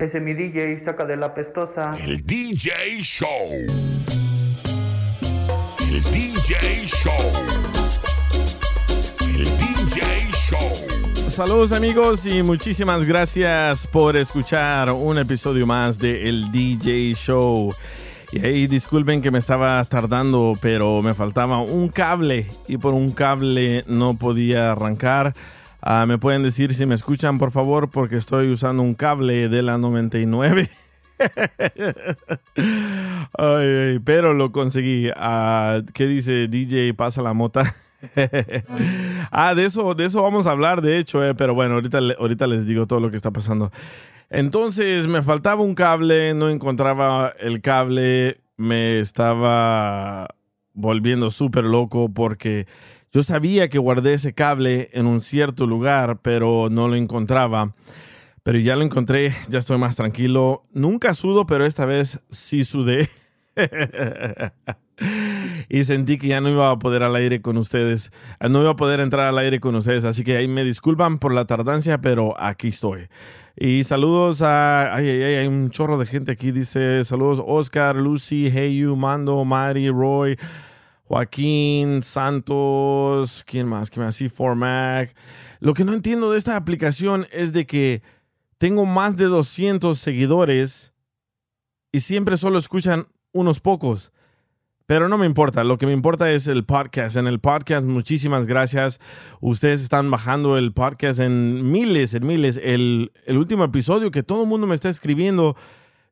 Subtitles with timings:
[0.00, 1.94] Ese mi DJ saca de la pestosa.
[2.02, 3.28] El DJ Show.
[5.78, 7.12] El DJ Show.
[9.20, 10.00] El DJ
[10.32, 11.28] Show.
[11.28, 17.74] Saludos amigos y muchísimas gracias por escuchar un episodio más de El DJ Show.
[18.32, 23.12] Y ahí disculpen que me estaba tardando, pero me faltaba un cable y por un
[23.12, 25.34] cable no podía arrancar.
[25.82, 29.62] Ah, me pueden decir si me escuchan, por favor, porque estoy usando un cable de
[29.62, 30.70] la 99.
[33.38, 35.10] ay, pero lo conseguí.
[35.16, 36.94] Ah, ¿Qué dice DJ?
[36.94, 37.74] Pasa la mota.
[39.30, 42.46] ah, de eso, de eso vamos a hablar, de hecho, eh, pero bueno, ahorita, ahorita
[42.46, 43.70] les digo todo lo que está pasando.
[44.30, 50.28] Entonces me faltaba un cable, no encontraba el cable, me estaba
[50.72, 52.66] volviendo súper loco porque
[53.12, 57.74] yo sabía que guardé ese cable en un cierto lugar, pero no lo encontraba.
[58.42, 60.62] Pero ya lo encontré, ya estoy más tranquilo.
[60.72, 63.10] Nunca sudo, pero esta vez sí sudé.
[65.68, 68.12] y sentí que ya no iba a poder al aire con ustedes.
[68.48, 70.04] No iba a poder entrar al aire con ustedes.
[70.04, 73.08] Así que ahí me disculpan por la tardancia, pero aquí estoy.
[73.56, 74.94] Y saludos a.
[74.94, 76.52] Ay, ay, ay, hay un chorro de gente aquí.
[76.52, 80.38] Dice: Saludos, Oscar, Lucy, Heyu, Mando, Mari, Roy.
[81.10, 83.90] Joaquín, Santos, ¿quién más?
[83.90, 84.14] ¿Quién más?
[84.14, 85.12] Sí, Formac.
[85.58, 88.00] Lo que no entiendo de esta aplicación es de que
[88.58, 90.92] tengo más de 200 seguidores
[91.90, 94.12] y siempre solo escuchan unos pocos.
[94.86, 97.16] Pero no me importa, lo que me importa es el podcast.
[97.16, 99.00] En el podcast, muchísimas gracias.
[99.40, 102.60] Ustedes están bajando el podcast en miles, en miles.
[102.62, 105.56] El, último episodio que todo el mundo me está escribiendo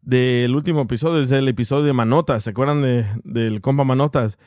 [0.03, 2.43] del último episodio es el episodio de Manotas.
[2.43, 4.39] ¿Se acuerdan de, del compa Manotas?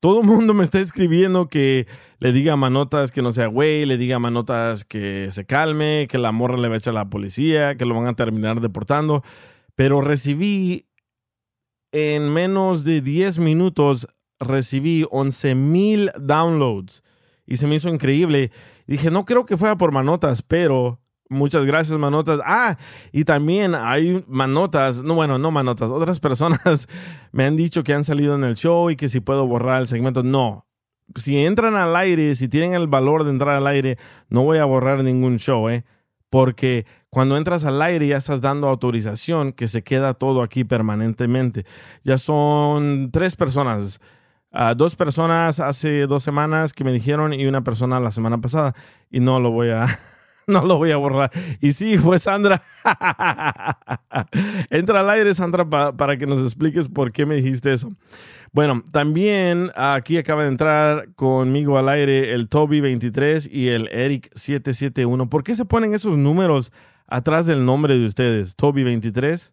[0.00, 1.86] Todo el mundo me está escribiendo que
[2.18, 6.06] le diga a Manotas que no sea güey, le diga a Manotas que se calme,
[6.08, 8.60] que la morra le va a echar a la policía, que lo van a terminar
[8.60, 9.22] deportando.
[9.74, 10.86] Pero recibí
[11.92, 14.08] en menos de 10 minutos,
[14.38, 17.02] recibí 11 mil downloads
[17.46, 18.50] y se me hizo increíble.
[18.86, 22.40] Dije, no creo que fuera por Manotas, pero Muchas gracias, manotas.
[22.44, 22.78] Ah,
[23.10, 26.86] y también hay manotas, no, bueno, no manotas, otras personas
[27.32, 29.88] me han dicho que han salido en el show y que si puedo borrar el
[29.88, 30.22] segmento.
[30.22, 30.66] No.
[31.14, 33.98] Si entran al aire, si tienen el valor de entrar al aire,
[34.28, 35.84] no voy a borrar ningún show, ¿eh?
[36.30, 41.64] Porque cuando entras al aire ya estás dando autorización que se queda todo aquí permanentemente.
[42.02, 44.00] Ya son tres personas.
[44.52, 48.74] Uh, dos personas hace dos semanas que me dijeron y una persona la semana pasada.
[49.10, 49.86] Y no lo voy a.
[50.48, 51.30] no lo voy a borrar.
[51.60, 52.62] Y sí, fue Sandra.
[54.70, 57.92] Entra al aire, Sandra, para que nos expliques por qué me dijiste eso.
[58.52, 65.28] Bueno, también aquí acaba de entrar conmigo al aire el Toby23 y el Eric771.
[65.28, 66.72] ¿Por qué se ponen esos números
[67.06, 68.56] atrás del nombre de ustedes?
[68.56, 69.52] Toby23.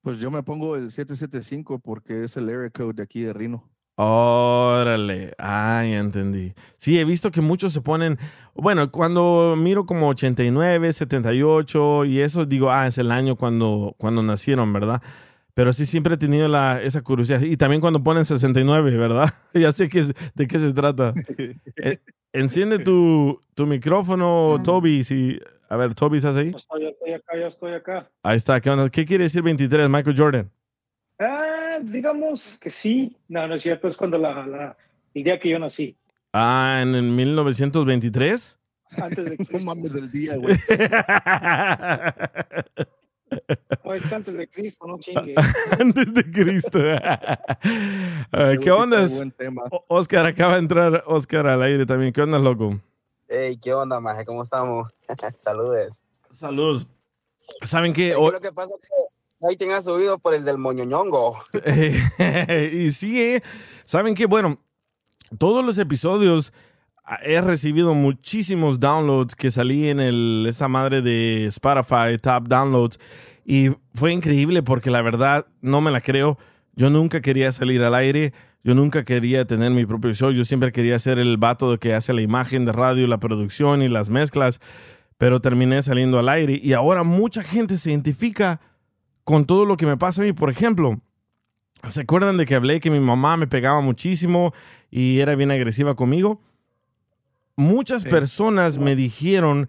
[0.00, 3.68] Pues yo me pongo el 775 porque es el area code de aquí de Rino.
[4.00, 6.54] Órale, ah, ya entendí.
[6.76, 8.16] Sí, he visto que muchos se ponen,
[8.54, 14.22] bueno, cuando miro como 89, 78 y eso, digo, ah, es el año cuando, cuando
[14.22, 15.02] nacieron, ¿verdad?
[15.52, 17.40] Pero sí, siempre he tenido la, esa curiosidad.
[17.40, 19.34] Y también cuando ponen 69, ¿verdad?
[19.52, 21.12] ya sé que, de qué se trata.
[21.82, 21.98] Eh,
[22.32, 25.02] enciende tu, tu micrófono, Toby.
[25.02, 26.52] Si, a ver, Toby, ¿estás ahí?
[26.56, 28.08] Estoy, estoy acá, ya estoy acá.
[28.22, 28.88] Ahí está, ¿qué onda?
[28.90, 30.50] ¿Qué quiere decir 23, Michael Jordan?
[31.82, 33.16] Digamos que sí.
[33.28, 34.76] No, no es cierto, es cuando la, la
[35.14, 35.96] el día que yo nací.
[36.32, 38.58] Ah, ¿en el 1923?
[38.92, 40.54] Antes de No mames el día, güey.
[43.82, 45.34] Pues antes de Cristo, no chingue.
[45.80, 46.78] Antes de Cristo.
[48.62, 49.06] ¿Qué onda?
[49.88, 52.12] Oscar, acaba de entrar Oscar al aire también.
[52.12, 52.80] ¿Qué onda, loco?
[53.28, 54.24] Hey, ¿qué onda, maje?
[54.24, 54.88] ¿Cómo estamos?
[55.36, 56.02] Saludes.
[56.32, 56.86] Saludos.
[57.62, 58.10] ¿Saben qué?
[58.10, 58.88] Yo O- Lo que pasa es que
[59.58, 61.38] te has subido por el del moñoñongo.
[62.72, 63.42] y sí, ¿eh?
[63.84, 64.26] ¿saben qué?
[64.26, 64.58] Bueno,
[65.38, 66.52] todos los episodios
[67.04, 72.98] ah, he recibido muchísimos downloads que salí en el, esa madre de Spotify, Top Downloads,
[73.44, 76.38] y fue increíble porque la verdad no me la creo.
[76.74, 78.32] Yo nunca quería salir al aire,
[78.62, 82.12] yo nunca quería tener mi propio show, yo siempre quería ser el vato que hace
[82.12, 84.60] la imagen de radio, la producción y las mezclas.
[85.16, 88.60] pero terminé saliendo al aire y ahora mucha gente se identifica
[89.28, 90.32] con todo lo que me pasa a mí.
[90.32, 91.02] Por ejemplo,
[91.86, 94.54] ¿se acuerdan de que hablé que mi mamá me pegaba muchísimo
[94.90, 96.40] y era bien agresiva conmigo?
[97.56, 98.08] Muchas Sí.
[98.08, 99.68] personas me dijeron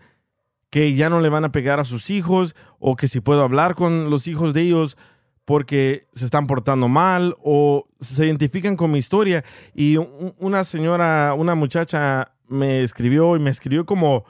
[0.70, 3.76] que ya no le van a pegar a sus hijos o que si puedo hablar
[3.76, 4.98] con los hijos de ellos
[5.44, 9.44] porque se están portando mal o se identifican con mi historia.
[9.76, 14.24] Y un- una señora, una muchacha me escribió y me escribió como,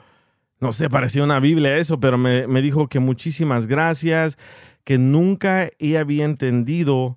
[0.60, 4.36] no sé, parecía una Biblia eso, pero me, me dijo que muchísimas gracias,
[4.90, 7.16] que nunca ella había entendido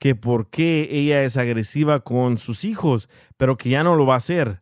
[0.00, 4.14] que por qué ella es agresiva con sus hijos, pero que ya no lo va
[4.14, 4.60] a hacer.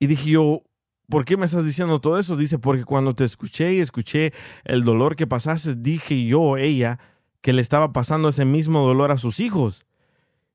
[0.00, 0.64] Y dije yo,
[1.08, 2.36] ¿por qué me estás diciendo todo eso?
[2.36, 4.32] Dice, porque cuando te escuché y escuché
[4.64, 6.98] el dolor que pasaste, dije yo, ella,
[7.40, 9.86] que le estaba pasando ese mismo dolor a sus hijos.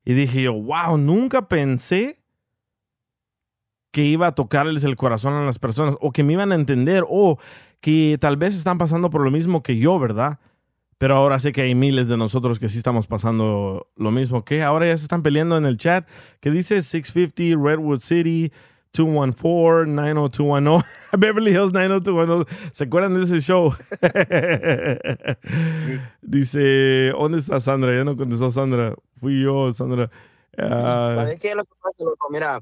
[0.04, 2.20] Y dije yo, wow, nunca pensé
[3.90, 7.06] que iba a tocarles el corazón a las personas o que me iban a entender
[7.08, 7.38] o
[7.80, 10.40] que tal vez están pasando por lo mismo que yo, ¿verdad?
[11.00, 14.62] Pero ahora sé que hay miles de nosotros que sí estamos pasando lo mismo que
[14.62, 16.06] ahora ya se están peleando en el chat
[16.40, 18.52] que dice 650 Redwood City
[18.92, 20.84] 214-90210
[21.18, 23.74] Beverly Hills 90210 ¿Se acuerdan de ese show?
[26.20, 27.96] dice, ¿dónde está Sandra?
[27.96, 28.94] Ya no contestó Sandra.
[29.18, 30.10] Fui yo, Sandra.
[30.58, 32.28] Ah, ¿Sabes qué es lo que pasa, loco?
[32.28, 32.60] Mira,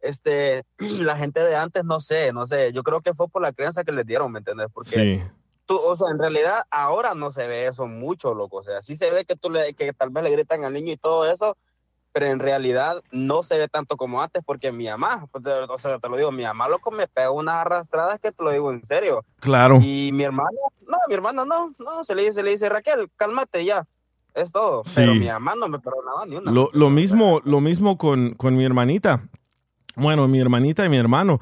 [0.00, 3.52] este, la gente de antes, no sé, no sé, yo creo que fue por la
[3.52, 4.68] crianza que les dieron, ¿me entiendes?
[4.72, 5.20] Porque sí.
[5.70, 8.96] Tú, o sea, en realidad ahora no se ve eso mucho, loco, o sea, sí
[8.96, 11.56] se ve que tú le, que tal vez le gritan al niño y todo eso,
[12.10, 16.00] pero en realidad no se ve tanto como antes, porque mi mamá, pues, o sea,
[16.00, 18.82] te lo digo, mi mamá, loco, me pegó unas arrastradas que te lo digo en
[18.84, 19.78] serio, Claro.
[19.80, 20.50] y mi hermano,
[20.88, 23.86] no, mi hermano no, no, se le dice, se le dice, Raquel, cálmate ya,
[24.34, 24.94] es todo, Sí.
[24.96, 26.50] pero mi mamá no me perdonaba ni una.
[26.50, 29.22] Lo, lo mismo, lo mismo con, con mi hermanita.
[29.94, 31.38] Bueno, mi hermanita y mi hermano.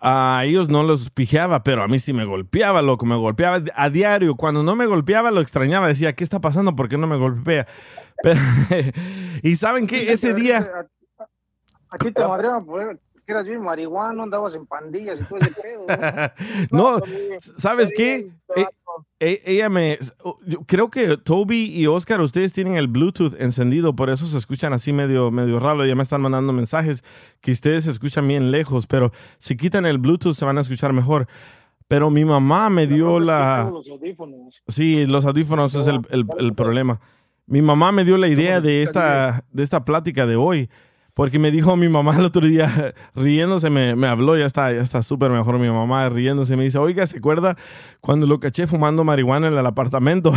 [0.00, 3.90] A ellos no los pijeaba, pero a mí sí me golpeaba, loco, me golpeaba a
[3.90, 4.36] diario.
[4.36, 5.88] Cuando no me golpeaba, lo extrañaba.
[5.88, 6.76] Decía, ¿qué está pasando?
[6.76, 7.66] ¿Por qué no me golpea?
[8.22, 8.40] Pero-
[9.42, 10.12] y saben qué?
[10.12, 10.70] Ese día...
[11.90, 12.98] Aquí te madreaban por que
[13.32, 15.86] eras bien marihuano, andabas en pandillas y todo ese pedo.
[16.70, 18.30] No, pues, ¿sabes qué?
[18.56, 19.06] Eh, vato.
[19.20, 19.98] E- ella me.
[20.46, 24.72] yo creo que Toby y Oscar, ustedes tienen el Bluetooth encendido, por eso se escuchan
[24.72, 25.84] así medio, medio raro.
[25.86, 27.04] Ya me están mandando mensajes
[27.40, 30.92] que ustedes se escuchan bien lejos, pero si quitan el Bluetooth se van a escuchar
[30.92, 31.26] mejor.
[31.86, 33.70] Pero mi mamá me dio la.
[33.72, 34.62] Los audífonos.
[34.68, 37.00] Sí, los audífonos es el, el- el problema.
[37.46, 40.68] Mi mamá me dio la idea de esta, de esta plática de hoy,
[41.18, 45.02] porque me dijo mi mamá el otro día, riéndose, me, habló, ya está, ya está
[45.02, 47.56] súper mejor mi mamá, riéndose, me dice, oiga, ¿se acuerda
[48.00, 50.32] cuando lo caché fumando marihuana en el apartamento?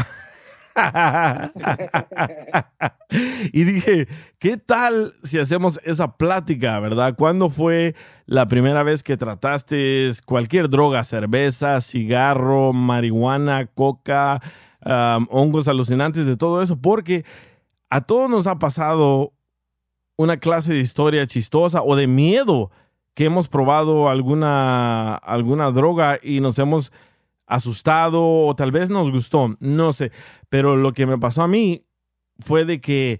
[3.54, 4.08] y dije,
[4.40, 7.14] ¿qué tal si hacemos esa plática, verdad?
[7.16, 7.94] ¿Cuándo fue
[8.26, 14.42] la primera vez que trataste cualquier droga, cerveza, cigarro, marihuana, coca,
[15.30, 16.82] hongos alucinantes, de todo eso?
[16.82, 17.24] Porque
[17.92, 19.34] a todos nos ha pasado
[20.18, 22.72] una clase de historia chistosa o de miedo
[23.14, 26.92] que hemos probado alguna, alguna droga y nos hemos
[27.46, 30.12] asustado o tal vez nos gustó, no sé.
[30.50, 31.84] Pero lo que me pasó a mí
[32.40, 33.20] fue de que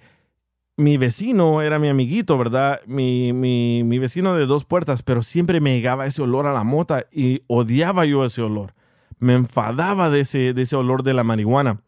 [0.78, 2.82] mi vecino era mi amiguito, ¿verdad?
[2.88, 6.64] Mi, mi, mi vecino de dos puertas, pero siempre me llegaba ese olor a la
[6.64, 8.74] mota y odiaba yo ese olor.
[9.20, 11.82] Me enfadaba de ese, de ese olor de la marihuana.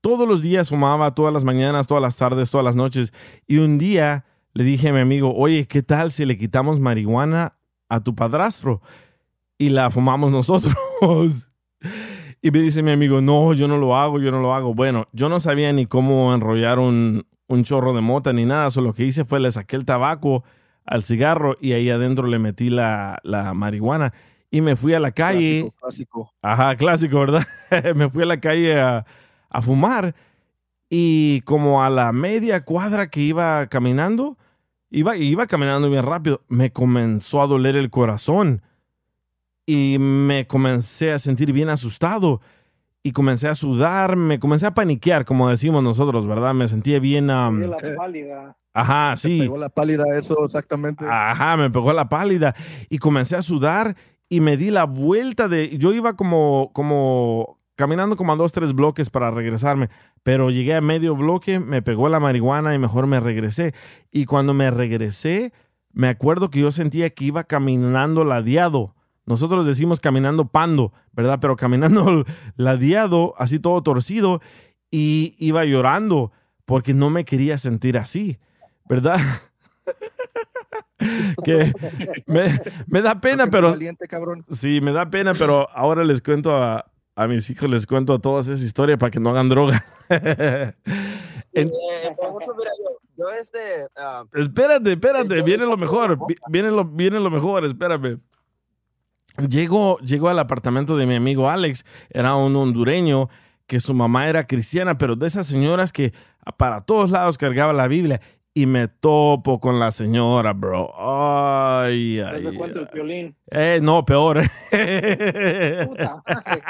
[0.00, 3.12] Todos los días fumaba, todas las mañanas, todas las tardes, todas las noches.
[3.46, 7.58] Y un día le dije a mi amigo, oye, ¿qué tal si le quitamos marihuana
[7.88, 8.80] a tu padrastro?
[9.58, 10.74] Y la fumamos nosotros.
[12.40, 14.74] y me dice mi amigo, no, yo no lo hago, yo no lo hago.
[14.74, 18.70] Bueno, yo no sabía ni cómo enrollar un, un chorro de mota ni nada.
[18.70, 20.44] Solo lo que hice fue le saqué el tabaco
[20.86, 24.14] al cigarro y ahí adentro le metí la, la marihuana.
[24.50, 25.60] Y me fui a la calle.
[25.60, 26.34] Clásico, clásico.
[26.42, 27.46] Ajá, clásico, ¿verdad?
[27.94, 29.04] me fui a la calle a,
[29.50, 30.14] a fumar
[30.88, 34.36] y como a la media cuadra que iba caminando,
[34.90, 38.62] iba, iba caminando bien rápido, me comenzó a doler el corazón
[39.64, 42.40] y me comencé a sentir bien asustado
[43.04, 46.54] y comencé a sudar, me comencé a paniquear, como decimos nosotros, ¿verdad?
[46.54, 47.28] Me sentía bien...
[47.28, 48.56] De la pálida.
[48.74, 49.38] ajá, sí.
[49.38, 51.04] pegó la pálida, eso exactamente.
[51.08, 52.54] Ajá, me pegó la pálida
[52.88, 53.96] y comencé a sudar
[54.28, 55.78] y me di la vuelta de...
[55.78, 59.88] Yo iba como, como caminando como a dos, tres bloques para regresarme,
[60.22, 63.72] pero llegué a medio bloque, me pegó la marihuana y mejor me regresé.
[64.12, 65.54] Y cuando me regresé,
[65.90, 68.94] me acuerdo que yo sentía que iba caminando ladeado.
[69.24, 71.38] Nosotros decimos caminando pando, ¿verdad?
[71.40, 74.42] Pero caminando ladeado, así todo torcido,
[74.90, 76.32] y iba llorando
[76.66, 78.36] porque no me quería sentir así,
[78.90, 79.18] ¿verdad?
[81.44, 81.72] que
[82.26, 84.44] me, me da pena, pero Valiente, cabrón.
[84.50, 86.90] sí, me da pena, pero ahora les cuento a,
[87.22, 89.82] a mis hijos, les cuento a todas esa historia para que no hagan droga.
[91.52, 96.18] En- Eh, por ejemplo, mira, yo, yo este, ah, Espérate, espérate, Yo viene lo mejor,
[96.48, 98.20] viene lo, viene lo mejor, espérame.
[99.48, 103.28] Llego, llego al apartamento de mi amigo Alex, era un hondureño
[103.66, 106.12] que su mamá era cristiana, pero de esas señoras que
[106.56, 108.20] para todos lados cargaba la Biblia
[108.52, 110.92] y me topo con la señora, bro.
[110.96, 112.56] Ay, ¿Te ay.
[112.56, 113.36] cuento el violín?
[113.50, 114.42] Eh, no, peor.
[114.70, 116.62] Puta madre.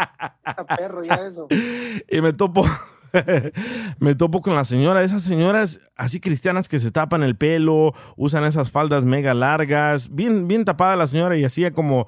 [0.77, 1.49] Perro ya eso.
[2.11, 2.65] y me topo
[3.99, 8.45] me topo con la señora, esas señoras así cristianas que se tapan el pelo, usan
[8.45, 12.07] esas faldas mega largas, bien bien tapada la señora y hacía como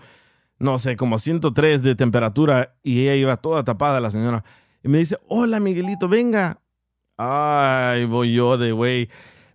[0.59, 4.45] no sé, como 103 de temperatura y ella iba toda tapada la señora
[4.85, 6.61] y me dice, "Hola, Miguelito, venga."
[7.17, 9.09] Ay, voy yo de güey.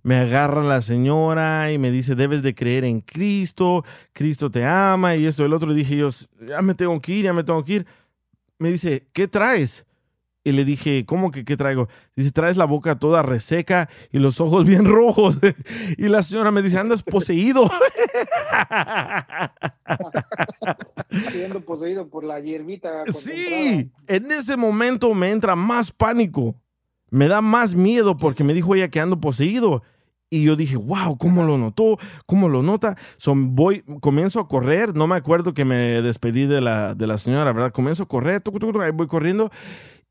[0.08, 3.84] Me agarra la señora y me dice, debes de creer en Cristo,
[4.14, 5.74] Cristo te ama y esto el otro.
[5.74, 6.08] Dije yo,
[6.48, 7.86] ya me tengo que ir, ya me tengo que ir.
[8.58, 9.86] Me dice, ¿qué traes?
[10.46, 11.90] Y le dije, ¿cómo que qué traigo?
[12.16, 15.40] Dice, traes la boca toda reseca y los ojos bien rojos.
[15.98, 17.70] y la señora me dice, andas poseído.
[21.34, 23.04] Siendo poseído por la hierbita.
[23.12, 26.56] sí, en ese momento me entra más pánico.
[27.10, 29.84] Me da más miedo porque me dijo ella que ando poseído.
[30.30, 31.98] Y yo dije, wow, ¿cómo lo notó?
[32.26, 32.98] ¿Cómo lo nota?
[33.16, 34.94] Son, voy, comienzo a correr.
[34.94, 37.72] No me acuerdo que me despedí de la, de la señora, ¿verdad?
[37.72, 39.50] Comienzo a correr, tuc, tuc, tuc, ahí voy corriendo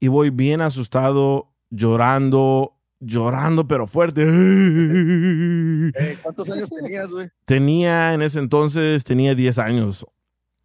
[0.00, 4.22] y voy bien asustado, llorando, llorando, pero fuerte.
[4.26, 7.28] Eh, ¿Cuántos años tenías, güey?
[7.44, 10.06] Tenía en ese entonces, tenía 10 años.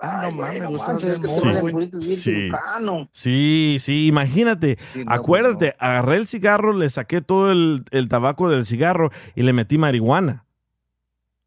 [0.02, 2.16] Ah, no mames, que Sí.
[2.18, 2.32] Sí.
[2.50, 3.08] temprano.
[3.12, 4.78] Sí, sí, imagínate.
[4.94, 9.44] Sí, no, Acuérdate, agarré el cigarro, le saqué todo el, el tabaco del cigarro y
[9.44, 10.46] le metí marihuana.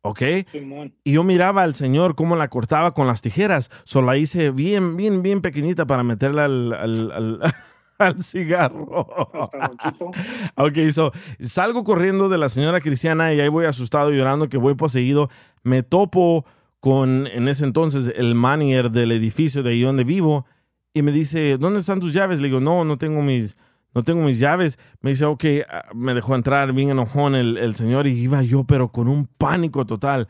[0.02, 0.20] ¿Ok?
[0.52, 0.94] Simón.
[1.02, 3.70] Y yo miraba al señor cómo la cortaba con las tijeras.
[3.84, 7.40] Solo la hice bien, bien, bien pequeñita para meterla al, al, al-
[7.98, 9.08] al cigarro.
[10.56, 14.74] Ok, so, salgo corriendo de la señora cristiana y ahí voy asustado llorando que voy
[14.74, 15.30] poseído.
[15.62, 16.44] Me topo
[16.84, 20.44] con, en ese entonces, el manager del edificio de ahí donde vivo
[20.92, 22.40] y me dice, ¿dónde están tus llaves?
[22.40, 23.56] Le digo, no, no tengo mis,
[23.94, 24.78] no tengo mis llaves.
[25.00, 28.64] Me dice, ok, ah, me dejó entrar bien enojón el, el señor y iba yo,
[28.64, 30.28] pero con un pánico total.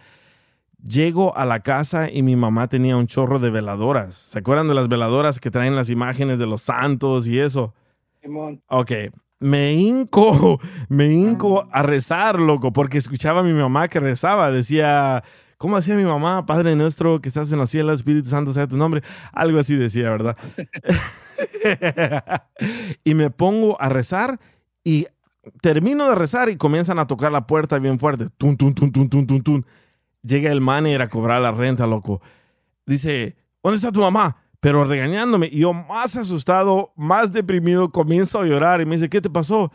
[0.81, 4.15] Llego a la casa y mi mamá tenía un chorro de veladoras.
[4.15, 7.75] ¿Se acuerdan de las veladoras que traen las imágenes de los santos y eso?
[8.69, 8.93] Ok,
[9.41, 15.25] me hinco, me hinco a rezar, loco, porque escuchaba a mi mamá que rezaba, decía,
[15.65, 16.45] ¿cómo decía mi mamá?
[16.45, 19.03] Padre nuestro que estás en los cielos, Espíritu Santo sea tu nombre.
[19.33, 20.37] Algo así decía, ¿verdad?
[23.05, 24.39] y me pongo a rezar
[24.85, 25.07] y
[25.63, 28.29] termino de rezar y comienzan a tocar la puerta bien fuerte.
[28.37, 29.67] Tun, tun, tun, tun, tun, tun, tun.
[30.23, 32.21] Llega el manager a cobrar la renta, loco.
[32.85, 34.37] Dice, ¿dónde está tu mamá?
[34.61, 35.49] Pero regañándome.
[35.51, 39.73] Y yo más asustado, más deprimido, comienzo a llorar y me dice, ¿qué te pasó?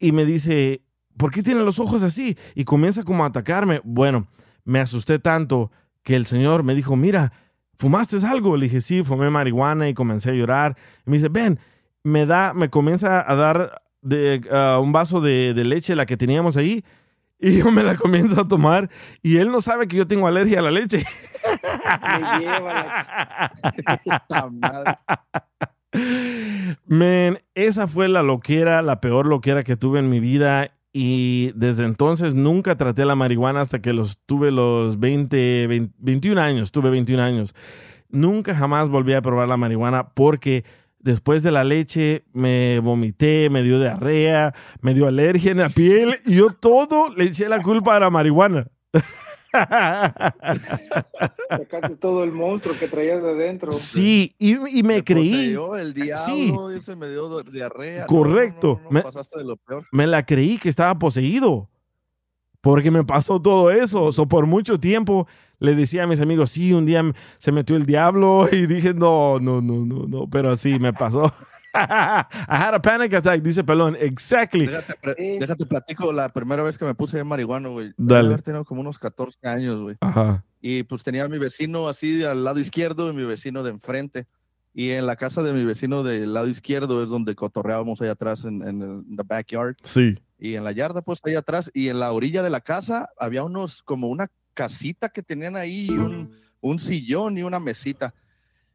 [0.00, 0.82] Y me dice,
[1.16, 2.36] ¿por qué tiene los ojos así?
[2.56, 3.80] Y comienza como a atacarme.
[3.84, 4.26] Bueno,
[4.64, 5.70] me asusté tanto
[6.02, 7.32] que el señor me dijo, mira,
[7.76, 8.56] ¿fumaste algo?
[8.56, 10.76] Le dije, sí, fumé marihuana y comencé a llorar.
[11.06, 11.58] Y me dice, ven,
[12.02, 16.16] me da, me comienza a dar de, ah, un vaso de, de leche, la que
[16.16, 16.84] teníamos ahí.
[17.40, 18.88] Y yo me la comienzo a tomar
[19.22, 21.04] y él no sabe que yo tengo alergia a la leche.
[22.18, 23.52] Me lleva la.
[26.86, 30.70] Men, esa fue la loquera, la peor loquera que tuve en mi vida.
[30.96, 36.40] Y desde entonces nunca traté la marihuana hasta que los tuve los 20, 20 21
[36.40, 36.70] años.
[36.70, 37.52] Tuve 21 años.
[38.10, 40.64] Nunca jamás volví a probar la marihuana porque
[41.00, 46.20] después de la leche me vomité, me dio diarrea, me dio alergia en la piel
[46.26, 48.68] y yo todo le eché la culpa a la marihuana.
[51.48, 53.72] Sacaste todo el monstruo que traías de adentro.
[53.72, 55.56] sí, y, y me Te creí.
[55.78, 56.52] el diablo, Sí.
[56.76, 58.06] ese me dio diarrea.
[58.06, 58.68] Correcto.
[58.68, 59.86] no, no, no, Me- pasaste de lo peor.
[59.92, 61.68] me la creí que estaba poseído.
[62.60, 64.10] Porque me pasó todo eso.
[64.10, 65.26] So, por mucho tiempo
[65.58, 67.02] le decía a mis amigos, sí, un día
[67.36, 68.46] se metió el diablo.
[68.52, 70.28] Y dije, no, no, no, no, no.
[70.30, 71.30] Pero sí, me pasó.
[71.74, 72.24] I
[72.56, 73.96] had a panic attack, dice Pelón.
[73.98, 74.66] Exactly.
[74.66, 75.38] Déjate, Sí.
[75.38, 77.92] déjate platico la primera vez que me puse de marihuana, güey.
[77.96, 78.28] Dale.
[78.28, 79.96] Haber tenido como unos 14 años, güey.
[80.00, 80.44] Ajá.
[80.60, 84.26] Y pues tenía a mi vecino así al lado izquierdo y mi vecino de enfrente.
[84.72, 88.44] Y en la casa de mi vecino del lado izquierdo es donde cotorreábamos allá atrás
[88.44, 89.76] en, en el the backyard.
[89.82, 90.18] Sí.
[90.38, 91.70] Y en la yarda, pues allá atrás.
[91.74, 95.88] Y en la orilla de la casa había unos, como una casita que tenían ahí,
[95.90, 98.14] un, un sillón y una mesita.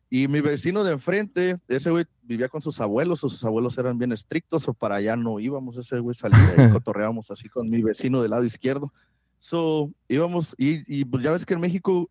[0.09, 4.11] Y mi vecino de enfrente, ese güey vivía con sus abuelos, sus abuelos eran bien
[4.11, 8.21] estrictos, o para allá no íbamos, ese güey salía y cotorreábamos así con mi vecino
[8.21, 8.91] del lado izquierdo.
[9.39, 12.09] So, íbamos, y, y pues ya ves que en México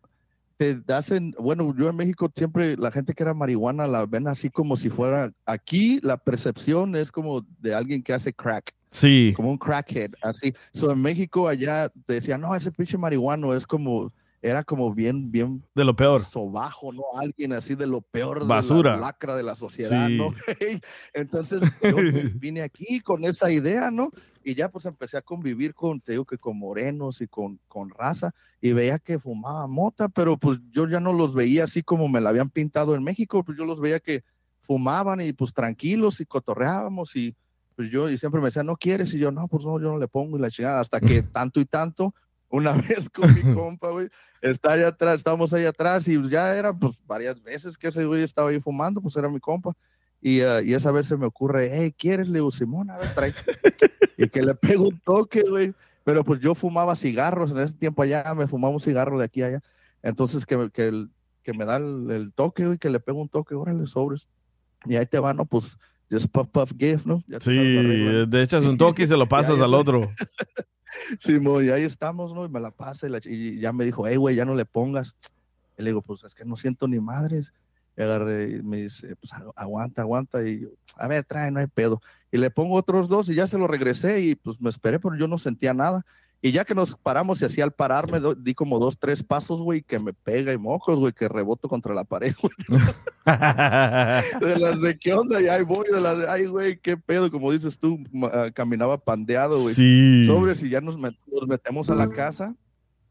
[0.57, 4.49] te hacen, bueno, yo en México siempre la gente que era marihuana la ven así
[4.49, 9.31] como si fuera, aquí la percepción es como de alguien que hace crack, Sí.
[9.37, 10.53] como un crackhead, así.
[10.73, 15.63] So, en México allá decían, no, ese pinche marihuano es como, era como bien, bien
[15.75, 16.21] De lo peor.
[16.23, 17.03] sobajo, ¿no?
[17.19, 18.91] Alguien así de lo peor Basura.
[18.91, 20.17] de la lacra de la sociedad, Sí.
[20.17, 20.31] ¿no?
[21.13, 21.95] Entonces yo
[22.39, 24.09] vine aquí con esa idea, ¿no?
[24.43, 27.89] Y ya pues empecé a convivir con, te digo que con morenos y con, con
[27.89, 32.07] raza y veía que fumaba mota, pero pues yo ya no los veía así como
[32.07, 34.23] me la habían pintado en México, pues yo los veía que
[34.61, 37.35] fumaban y pues tranquilos y cotorreábamos y
[37.75, 39.97] pues yo y siempre me decían, no quieres y yo, no, pues no, yo no
[39.97, 42.13] le pongo y la chingada, hasta que tanto y tanto,
[42.49, 44.09] una vez con mi compa, güey,
[44.41, 48.23] está allá atrás, estábamos ahí atrás y ya era pues varias veces que ese güey
[48.23, 49.73] estaba ahí fumando, pues era mi compa.
[50.21, 52.27] Y, ah, y esa vez se me ocurre, hey, ¿quieres?
[52.27, 53.33] Le digo, Simón, a ver, trae.
[54.17, 55.73] y que le pego un toque, güey.
[56.03, 59.41] Pero pues yo fumaba cigarros, en ese tiempo allá me fumaba un cigarro de aquí
[59.43, 59.61] a allá.
[60.01, 61.05] Entonces que, que,
[61.43, 64.27] que me da el, el toque, güey, que le pego un toque, órale, sobres.
[64.85, 65.45] Y ahí te va, ¿no?
[65.45, 65.77] Pues,
[66.09, 67.23] just puff, puff, give, ¿no?
[67.27, 67.45] Ya te.
[67.45, 70.09] Sí, de echas un toque y se lo pasas al otro.
[71.19, 72.45] Simón, y ahí estamos, ¿no?
[72.45, 74.65] Y me la pasa y, la y ya me dijo, hey, güey, ya no le
[74.65, 75.15] pongas.
[75.77, 77.53] Y le digo, pues es que no siento ni madres.
[77.97, 80.47] Y agarré y me dice, pues agu- aguanta, aguanta.
[80.47, 82.01] Y yo, a ver, trae, no hay pedo.
[82.31, 85.15] Y le pongo otros dos y ya se lo regresé y pues me esperé, pero
[85.15, 86.05] yo no sentía nada.
[86.41, 89.61] Y ya que nos paramos y así al pararme, do- di como dos, tres pasos,
[89.61, 92.53] güey, que me pega y mocos, güey, que reboto contra la pared, güey.
[94.41, 97.29] De las de qué onda, y ahí voy, de las de, ay, güey, qué pedo,
[97.29, 97.99] como dices tú,
[98.31, 100.23] ah, caminaba pandeado, güey sí.
[100.25, 102.55] sobres y ya nos, met- nos metemos a la casa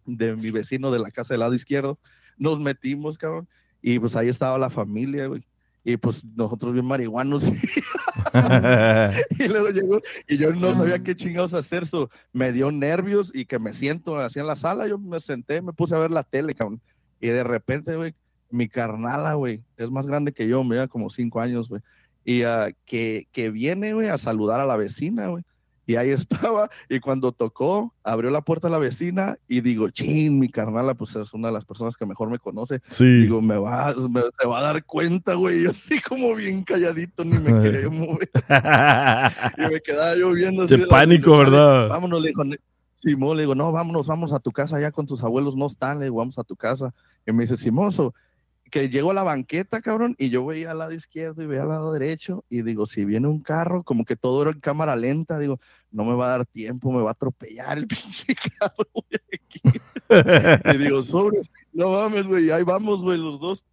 [0.07, 1.99] de mi vecino de la casa del lado izquierdo.
[2.39, 3.47] Nos metimos, cabrón.
[3.83, 5.45] Y pues ahí estaba la familia, güey.
[5.85, 7.45] Y pues nosotros bien marihuanos.
[9.39, 11.87] y luego llegó y yo no sabía qué chingados hacer.
[11.87, 14.87] So, me dio nervios y que me siento así en la sala.
[14.87, 16.81] Yo me senté, me puse a ver la tele, cabrón.
[17.21, 18.15] Y de repente, güey,
[18.51, 21.83] mi carnala, güey, es más grande que yo, me lleva como cinco años, güey.
[22.25, 25.45] Y ah, que, que viene, güey, a saludar a la vecina, güey.
[25.89, 30.39] Y ahí estaba, y cuando tocó, abrió la puerta a la vecina y digo, chin,
[30.39, 32.83] mi carnala, pues es una de las personas que mejor me conoce.
[32.91, 33.23] Sí.
[33.23, 35.63] Digo, me va, me- se va a dar cuenta, güey.
[35.63, 38.29] Yo así como bien calladito, ni me quería mover.
[39.57, 40.65] Y me quedaba yo viendo.
[40.65, 41.89] así De pánico, "Dale, ¿verdad?
[41.89, 42.43] Vámonos, le dijo.
[42.97, 46.01] Simón, le digo, no, vámonos, vamos a tu casa ya con tus abuelos, no están,
[46.01, 46.93] le digo, vamos a tu casa.
[47.27, 48.13] Y me dice, Simoso,
[48.71, 51.69] que llegó a la banqueta, cabrón, y yo veía al lado izquierdo y veía al
[51.69, 55.39] lado derecho, y digo, si viene un carro, como que todo era en cámara lenta,
[55.39, 59.21] digo, no me va a dar tiempo, me va a atropellar el pinche carro, güey,
[59.33, 59.61] aquí.
[60.75, 61.41] Y digo, sobre,
[61.73, 63.65] no mames, güey, ahí vamos, güey, los dos.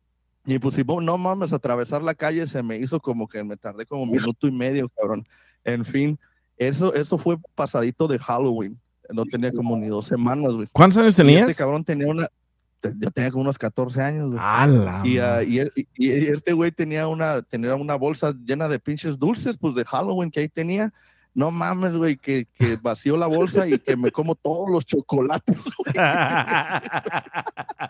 [0.45, 3.86] Y pues, Simón, no mames, atravesar la calle se me hizo como que me tardé
[3.86, 5.27] como un minuto y medio, cabrón.
[5.63, 6.19] En fin,
[6.58, 8.79] eso, eso fue pasadito de Halloween.
[9.10, 10.67] No tenía como ni dos semanas, güey.
[10.71, 11.49] ¿Cuántos años Y tenías?
[11.49, 12.27] este cabrón tenía una,
[13.00, 14.39] yo tenía como unos 14 años, güey.
[15.10, 19.17] Y, ah, y, y- y este güey tenía una, tenía una bolsa llena de pinches
[19.17, 20.93] dulces, pues de Halloween que ahí tenía.
[21.34, 25.65] No mames, güey, que, que vació la bolsa y que me como todos los chocolates.
[25.78, 25.95] güey.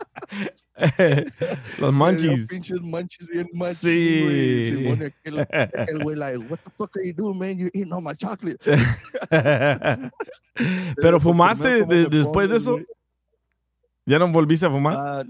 [1.79, 2.47] Los dio manchis.
[2.47, 4.21] pinches manchis bien manchis, Sí.
[4.23, 4.63] güey.
[4.71, 7.57] Simón, aquel, aquel güey, like, what the fuck are you doing, man?
[7.57, 8.57] You eating all my chocolate.
[11.01, 12.71] Pero fumaste primero, ¿cómo de- después de eso.
[12.73, 12.85] güey?
[14.05, 14.95] ¿Ya no volviste a fumar?
[14.97, 15.23] Ah,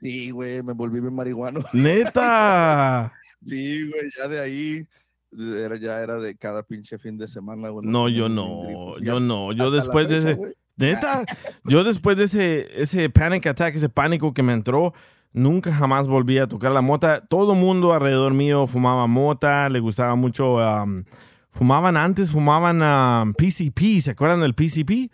[0.00, 1.60] sí, güey, me volví bien marihuano.
[1.72, 3.12] ¡Neta!
[3.44, 4.86] Sí, güey, ya de ahí,
[5.32, 7.68] era, ya era de cada pinche fin de semana.
[7.68, 8.98] güey, No, yo no.
[9.00, 9.52] Yo no.
[9.52, 10.38] Yo después de ese.
[10.76, 11.24] Neta,
[11.64, 14.94] yo después de ese, ese panic attack, ese pánico que me entró,
[15.32, 17.26] nunca jamás volví a tocar la mota.
[17.26, 20.54] Todo mundo alrededor mío fumaba mota, le gustaba mucho.
[20.56, 21.04] um,
[21.52, 25.10] fumaban antes, fumaban um, PCP, ¿se acuerdan del PCP?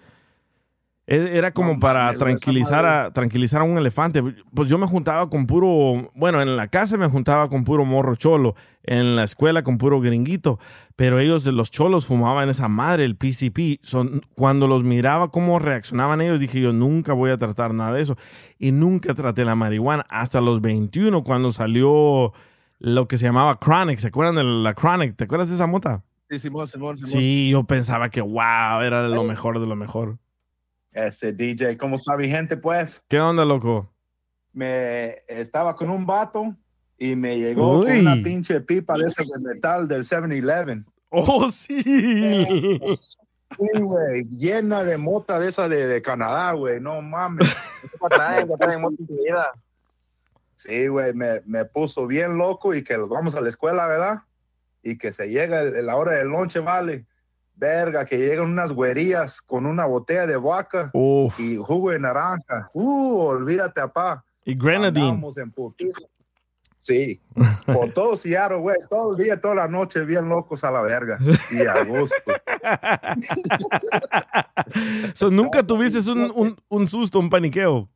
[1.09, 4.23] Era como No para tranquilizar a, tranquilizar a un elefante.
[4.53, 8.16] Pues yo me juntaba con puro, bueno, en la casa me juntaba con puro morro
[8.16, 10.59] cholo, en la escuela con puro gringuito,
[10.97, 13.79] pero ellos, los cholos, fumaban esa madre, el PCP.
[13.83, 18.03] Son, cuando los miraba cómo reaccionaban ellos, dije yo, nunca voy a tratar nada de
[18.03, 18.16] eso.
[18.59, 22.33] Y nunca traté la marihuana hasta los 21, cuando salió
[22.81, 24.01] lo que se llamaba Chronic.
[24.01, 25.14] ¿Se acuerdan de la Chronic?
[25.14, 26.03] ¿Te acuerdas de esa mota?
[26.29, 27.12] Sí, Simón, Simón, Simón.
[27.12, 30.19] Sí, yo pensaba que, wow, era lo mejor de lo mejor.
[30.97, 32.57] Ese DJ, ¿cómo está mi gente?
[32.57, 33.93] Pues ¿Qué onda, loco?
[34.55, 36.57] me estaba con un vato
[36.97, 38.01] y me llegó Uy.
[38.01, 40.87] una pinche pipa de esas de metal del 7-Eleven.
[41.11, 41.83] ¡Oh, sí!
[41.83, 47.47] Sí, güey, llena de mota de esa de, de Canadá, güey, no mames.
[50.57, 54.23] Sí, güey, me, me puso bien loco y que vamos a la escuela, ¿verdad?
[54.83, 57.05] Y que se llega el- la hora del lonche, vale.
[57.57, 61.38] Verga, que llegan unas güerías con una botella de vaca Uf.
[61.40, 62.69] y jugo de naranja.
[62.75, 64.25] Uh, olvídate, apá.
[64.45, 65.09] Y Grenadine.
[65.09, 66.01] Andamos en putiza.
[66.81, 67.21] Sí,
[67.66, 71.19] por todo Seattle, güey, todo el día, toda la noche, bien locos a la verga.
[71.51, 72.14] Y a gusto.
[75.14, 77.88] So, nunca tuviste un, un, un susto, un paniqueo.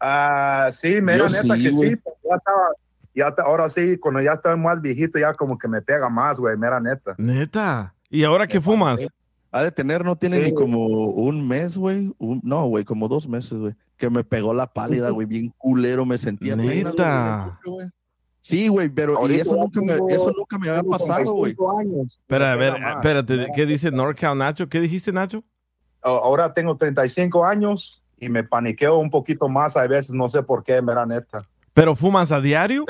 [0.00, 1.90] Ah, sí, mira, neta sí, que güey.
[1.90, 1.96] sí.
[2.24, 2.68] Ya estaba,
[3.14, 6.56] ya ahora sí, cuando ya estoy más viejito, ya como que me pega más, güey,
[6.56, 7.14] mira, neta.
[7.18, 7.94] Neta.
[8.12, 9.00] ¿Y ahora qué fumas?
[9.50, 10.50] Ha de tener, no tiene Sí.
[10.50, 12.14] ni como un mes, güey.
[12.18, 13.74] No, güey, como dos meses, güey.
[13.96, 15.26] Que me pegó la pálida, güey.
[15.26, 16.54] Bien culero me sentía.
[16.54, 17.58] Neta.
[18.42, 21.54] Sí, güey, pero y eso nunca, me, eso nunca me había pasado, güey.
[21.54, 22.18] 35 años.
[22.20, 22.96] Espera, a ver, más.
[22.96, 24.68] espérate, ¿qué dice NorCal Nacho?
[24.68, 25.42] ¿Qué dijiste, Nacho?
[26.02, 30.64] Ahora tengo 35 años y me paniqueo un poquito más a veces, no sé por
[30.64, 31.46] qué, mira, neta.
[31.72, 32.84] ¿Pero fumas a diario?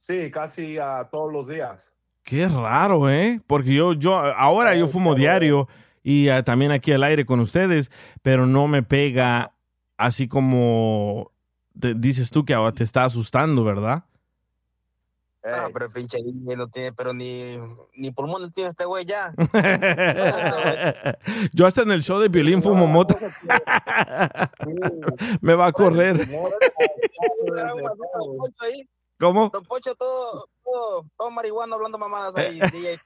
[0.00, 1.92] Sí, casi ah, todos los días.
[2.24, 3.40] Qué raro, ¿eh?
[3.46, 5.68] Porque yo, yo, ahora yo fumo diario
[6.02, 7.90] y ah, también aquí al aire con ustedes,
[8.22, 9.52] pero no me pega
[9.96, 11.30] así como
[11.78, 14.04] te- dices tú que ahora te está asustando, ¿verdad?
[15.44, 17.58] Ah, pero el pinche DJ no tiene, pero ni,
[17.96, 19.32] ni pulmón tiene este güey ya.
[21.52, 23.16] yo hasta en el show de violín fumo mota.
[25.40, 26.28] me va a correr.
[29.22, 29.50] ¿Cómo?
[29.50, 32.58] Don Pocho, todo, todo, todo marihuana hablando mamadas ahí.
[32.72, 32.98] DJ,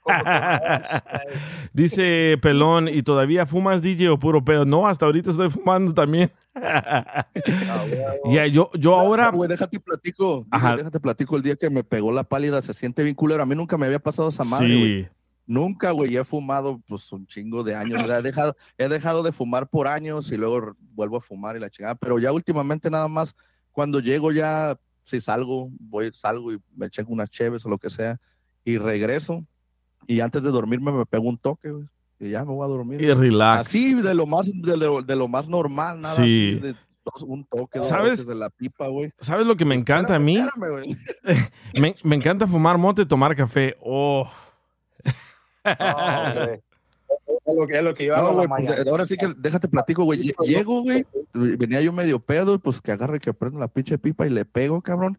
[1.75, 4.65] Dice Pelón, ¿y todavía fumas DJ o puro pedo?
[4.65, 6.33] No, hasta ahorita estoy fumando también.
[8.31, 9.29] Ya, yo, yo ahora...
[9.29, 10.47] Güey, déjate platico.
[10.51, 10.69] Ajá.
[10.69, 10.77] Ajá.
[10.79, 12.63] Déjate platico el día que me pegó la pálida.
[12.63, 13.43] Se siente bien culero.
[13.43, 15.03] A mí nunca me había pasado esa madre, güey.
[15.03, 15.09] Sí.
[15.45, 16.17] Nunca, güey.
[16.17, 18.03] He fumado, pues, un chingo de años.
[18.03, 21.57] O sea, He dejado, he dejado de fumar por años y luego vuelvo a fumar
[21.57, 21.95] y la chingada.
[21.95, 23.37] Pero ya últimamente nada más,
[23.71, 27.91] cuando llego ya, si salgo, voy, salgo y me checo unas cheves o lo que
[27.91, 28.21] sea
[28.65, 29.47] y regreso.
[30.09, 31.87] Y antes de dormirme me pego un toque, güey.
[32.19, 33.01] Y ya me voy a dormir.
[33.01, 33.69] Y relax.
[33.69, 36.59] Así, de lo más, de lo, de lo más normal, nada Sí.
[36.59, 36.75] así, de
[37.25, 38.27] un toque, dos ¿Sabes?
[38.27, 39.13] de la pipa, güey.
[39.21, 40.39] ¿Sabes lo que me encanta a mí?
[41.75, 43.77] Me, me encanta fumar mote y tomar café.
[43.81, 44.29] Oh.
[45.65, 46.63] Es
[47.55, 50.21] lo que, es lo que yo hago güey, pues, ahora sí que déjate platico, güey.
[50.23, 51.05] Lle- Llego, güey,
[51.35, 54.81] venía yo medio pedo, pues que agarre que prendo la pinche pipa y le pego,
[54.83, 55.19] cabrón.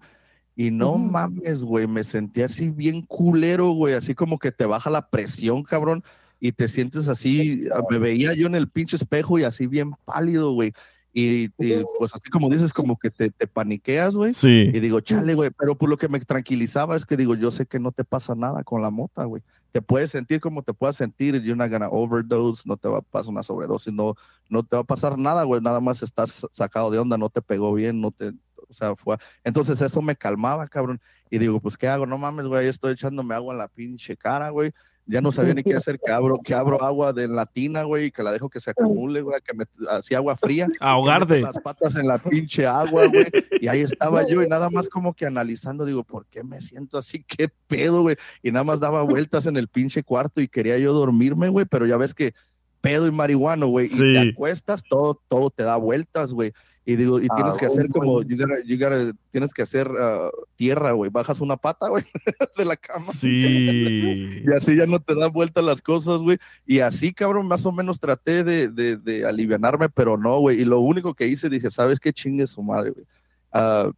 [0.56, 4.90] Y no mames, güey, me sentí así bien culero, güey, así como que te baja
[4.90, 6.04] la presión, cabrón,
[6.40, 9.92] y te sientes así, ah, me veía yo en el pinche espejo y así bien
[10.06, 10.74] pálido, güey.
[11.14, 14.34] Y, y, pues así como dices, como que te, te paniqueas, güey.
[14.36, 14.70] sí.
[14.74, 17.66] Y digo, chale, güey, pero por lo que me tranquilizaba es que digo, yo sé
[17.66, 19.42] que no te pasa nada con la mota, güey.
[19.72, 23.02] Te puedes sentir como te puedas sentir, you're not gonna overdose, no te va a
[23.02, 24.16] pasar una sobredosis, no,
[24.50, 27.42] no te va a pasar nada, güey, nada más estás sacado de onda, no te
[27.42, 28.30] pegó bien, no te,
[28.70, 32.06] o sea, fue, entonces eso me calmaba, cabrón, y digo, pues, ¿qué hago?
[32.06, 34.74] No mames, güey, ahí estoy echándome agua en la pinche cara, güey,
[35.08, 38.06] ya no sabía ni qué hacer, que abro, que abro agua de la tina, güey,
[38.06, 41.42] y que la dejo que se acumule, güey, que me hacía agua fría, Ahogarte.
[41.42, 43.28] las patas en la pinche agua, güey.
[43.62, 46.98] Y ahí estaba yo y nada más como que analizando, digo, ¿por qué me siento
[46.98, 47.24] así?
[47.24, 48.18] ¿Qué pedo, güey?
[48.44, 51.86] Y nada más daba vueltas en el pinche cuarto y quería yo dormirme, güey, pero
[51.86, 52.34] ya ves que
[52.82, 56.54] pedo y marihuano, güey, y te acuestas, todo, todo te da vueltas, güey.
[56.90, 59.92] Y digo, y tienes Ah, que hacer como, you gotta- you gotta- tienes que hacer
[60.00, 61.12] ah, tierra, güey.
[61.12, 62.06] Bajas una pata, güey,
[62.58, 63.06] de la cama.
[63.12, 64.42] Sí.
[64.46, 66.38] Y así ya no te dan vueltas las cosas, güey.
[66.66, 70.62] Y así, cabrón, más o menos traté de, de, de alivianarme, pero no, güey.
[70.62, 72.14] Y lo único que hice, dije, ¿sabes qué?
[72.14, 73.06] Chingue su madre, güey.
[73.52, 73.92] Ah,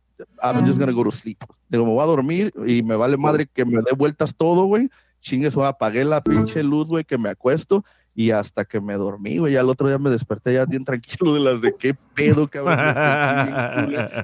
[0.43, 1.37] I'm just gonna go to sleep.
[1.69, 4.89] Digo, me voy a dormir y me vale madre que me dé vueltas todo, güey.
[5.21, 7.85] Chingue su madre, apagué la pinche luz, güey, que me acuesto.
[8.21, 11.33] Y hasta que me dormí, güey, ya el otro día me desperté ya bien tranquilo
[11.33, 12.77] de las de qué pedo, cabrón.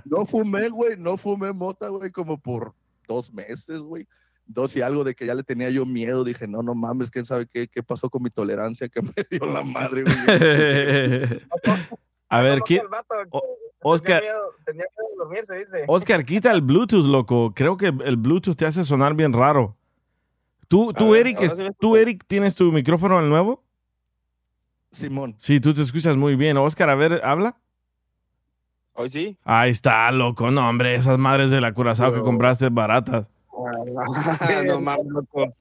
[0.03, 2.73] No fumé, güey, no fumé mota, güey, como por
[3.07, 4.05] dos meses, güey.
[4.47, 6.25] Dos y algo de que ya le tenía yo miedo.
[6.25, 9.45] Dije, no, no mames, quién sabe qué, qué pasó con mi tolerancia que me dio
[9.45, 10.15] la madre, güey.
[12.27, 12.81] A ver, ¿quién?
[12.81, 15.83] el vato, O- Tenía Oscar, miedo, tenía miedo de dormirse, dice.
[15.87, 17.53] Oscar, quita el Bluetooth, loco.
[17.55, 19.77] Creo que el Bluetooth te hace sonar bien raro.
[20.67, 21.95] ¿Tú, tú, ver, Eric, es- tú.
[21.95, 23.63] Eric, tienes tu micrófono al nuevo?
[24.95, 25.35] Simón.
[25.39, 26.57] Sí, tú te escuchas muy bien.
[26.57, 27.57] Oscar, a ver, habla.
[28.93, 29.37] Hoy sí.
[29.43, 30.51] Ahí está, loco.
[30.51, 33.27] No, hombre, esas madres de la Curazao que compraste baratas.
[33.57, 35.53] Ah, no mames, loco.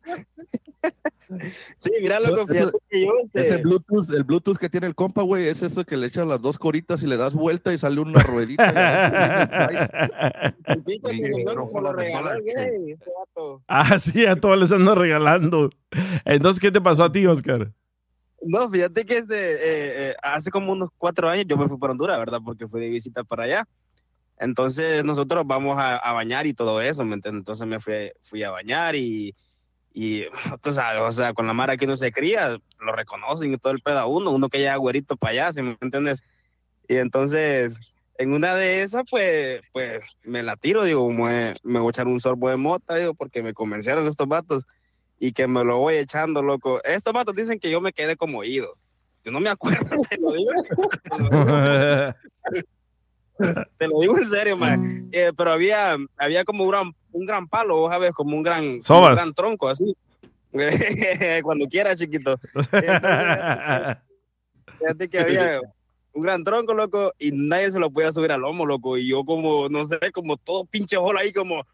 [1.77, 4.94] Sí, mira, So- loco, fíjate que yo, este, Ese Bluetooth, el Bluetooth que tiene el
[4.94, 7.79] compa, güey, es eso que le echan las dos coritas y le das vuelta y
[7.79, 8.64] sale una ruedita.
[13.68, 15.70] ah, sí, a todos les ando regalando.
[16.25, 17.73] Entonces, ¿qué te pasó a ti, Oscar?
[18.46, 21.92] No, fíjate que este, eh, eh, hace como unos cuatro años yo me fui para
[21.92, 22.40] Honduras, ¿verdad?
[22.44, 23.64] Porque fui de visita para allá.
[24.38, 27.40] Entonces nosotros vamos a, a bañar y todo eso, ¿me entiendes?
[27.40, 29.35] Entonces me fui, fui a bañar y,
[29.94, 30.24] Y
[30.62, 33.72] tú sabes, o sea, con la mara que uno se cría, lo reconocen y todo
[33.72, 36.22] el pedo a uno, uno que llega güerito para allá, ¿sí me entiendes?
[36.88, 41.88] Y entonces, en una de esas, pues, pues me la tiro, digo, me, me voy
[41.88, 44.64] a echar un sorbo de mota, digo, porque me convencieron estos vatos
[45.18, 46.83] y que me lo voy echando, loco.
[46.85, 48.77] Estos vatos dicen que yo me quedé como oído.
[49.24, 50.53] Yo no me acuerdo, te lo digo.
[53.79, 55.09] Te lo digo en serio, man.
[55.12, 58.81] Eh, pero había, había como un gran, un gran palo, sabes, como un gran, un
[59.14, 59.96] gran tronco, así.
[61.42, 62.38] Cuando quiera, chiquito.
[62.55, 63.98] Entonces,
[64.79, 65.61] Fíjate que había
[66.12, 68.96] un gran tronco, loco, y nadie se lo podía subir al lomo, loco.
[68.96, 71.66] Y yo como, no sé, como todo pinche holo ahí, como.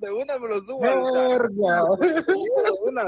[0.00, 0.80] De una me lo subo.
[2.00, 3.04] de una.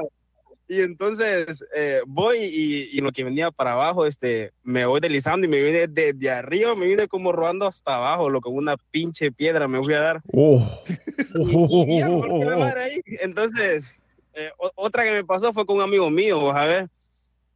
[0.68, 5.46] Y entonces eh, voy y, y lo que venía para abajo, este, me voy deslizando
[5.46, 9.30] y me vine desde arriba, me vine como rodando hasta abajo, lo con una pinche
[9.30, 10.22] piedra me fui a dar.
[10.32, 10.61] Oh.
[11.35, 13.00] Y- y ahí.
[13.20, 13.94] Entonces,
[14.35, 16.88] eh, otra que me pasó fue con un amigo mío, vas a ver,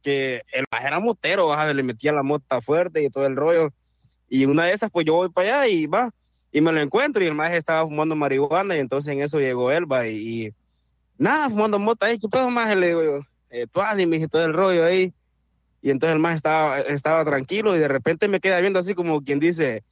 [0.01, 3.35] que el era motero, vas a ver, le metía la mota fuerte y todo el
[3.35, 3.69] rollo.
[4.29, 6.11] Y una de esas, pues yo voy para allá y va,
[6.51, 9.71] y me lo encuentro y el maje estaba fumando marihuana y entonces en eso llegó
[9.71, 10.53] él, va, y, y
[11.17, 12.75] nada, fumando mota ahí, ¿qué pedo, maje?
[12.75, 15.13] Le digo yo, eh, así, me dije todo el rollo ahí.
[15.81, 19.23] Y entonces el maje estaba, estaba tranquilo y de repente me queda viendo así como
[19.23, 19.83] quien dice,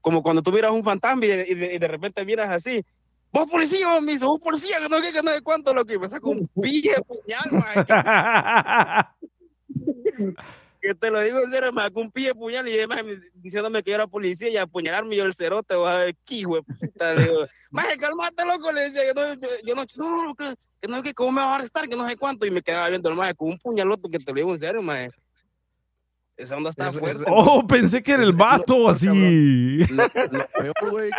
[0.00, 2.84] como cuando tú miras un fantasma y de, y de- y de repente miras así,
[3.32, 6.08] vos policía, vos, dice, vos policía, que no sé que no cuánto, lo que me
[6.08, 7.44] saca un pille puñal,
[10.86, 13.82] que te lo digo en serio, me sacó un pille puñal y además me- diciéndome
[13.82, 17.14] que yo era policía y apuñalarme yo el cerote, vas a ver, qué de puta,
[17.14, 19.84] digo, maje, calmate, loco, le decía, que no, yo, yo no,
[20.26, 22.50] no, que, que no, que cómo me va a arrestar, que no sé cuánto, y
[22.50, 25.10] me quedaba viendo el maje con un puñalote que te lo digo en serio, maje.
[26.36, 27.24] Esa onda está Es- es- fuerte.
[27.28, 29.06] Oh, pensé que era el vato así.
[29.86, 31.10] Lo, lo peor, güey,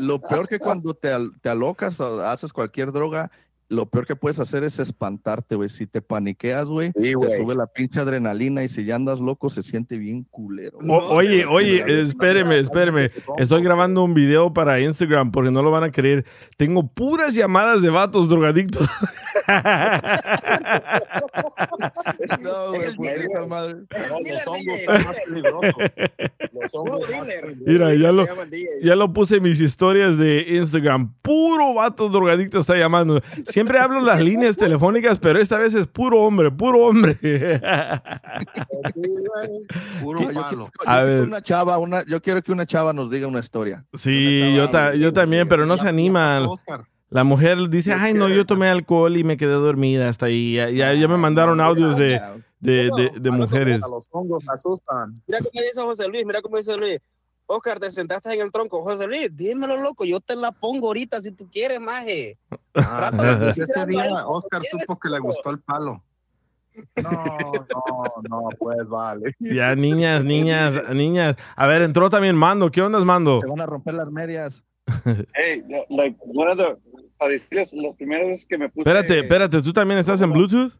[0.00, 1.10] lo peor que cuando te,
[1.42, 3.30] te alocas o haces cualquier droga,
[3.70, 5.68] lo peor que puedes hacer es espantarte, güey.
[5.70, 9.48] Si te paniqueas, güey, Sí, te sube la pinche adrenalina y si ya andas loco,
[9.48, 10.78] se siente bien culero.
[10.88, 13.10] O- oye, oye, espéreme, espéreme.
[13.38, 16.24] Estoy grabando un video para Instagram porque no lo van a creer.
[16.56, 18.86] Tengo puras llamadas de vatos drogadictos.
[22.42, 23.46] No, DJ.
[23.48, 23.74] madre.
[23.90, 25.74] Los hongos más peligrosos.
[26.52, 27.06] Los hongos.
[27.66, 28.26] Mira, ya lo,
[28.82, 31.12] ya lo puse en mis historias de Instagram.
[31.22, 33.20] Puro vato drogadicto está llamando.
[33.60, 37.18] Siempre hablo las líneas telefónicas, pero esta vez es puro hombre, puro hombre.
[40.02, 40.64] Puro Yo quiero- palo.
[40.64, 41.20] yo A ver.
[41.24, 43.84] una chava, una, yo quiero que una chava nos diga una historia.
[43.92, 46.48] Sí, yo, ta- yo también, pero no se animan.
[47.10, 50.54] La mujer dice, ay, no, yo tomé alcohol y me quedé dormida hasta ahí.
[50.54, 52.18] Ya, ya, ya me mandaron audios de,
[52.60, 53.82] de, de, de mujeres.
[53.82, 55.20] A los hongos asustan.
[55.26, 56.98] Mira cómo dice José Luis, mira cómo dice Luis.
[57.52, 58.82] Oscar, te sentaste en el tronco.
[58.84, 62.38] José Luis, dímelo, loco, yo te la pongo ahorita si tú quieres, maje.
[62.74, 64.80] Ah, pues algo día Oscar ¿quieres?
[64.80, 66.02] supo que le gustó el palo.
[67.02, 69.34] No, no, no, pues vale.
[69.40, 71.36] Ya, niñas, niñas, niñas.
[71.56, 72.70] A ver, entró también Mando.
[72.70, 73.40] ¿Qué onda, Mando?
[73.40, 74.62] Se van a romper las medias.
[75.34, 76.76] Hey, like, one of the,
[77.18, 78.88] para decirles, lo primero es que me puse.
[78.88, 80.72] Espérate, espérate, ¿tú también estás en Bluetooth?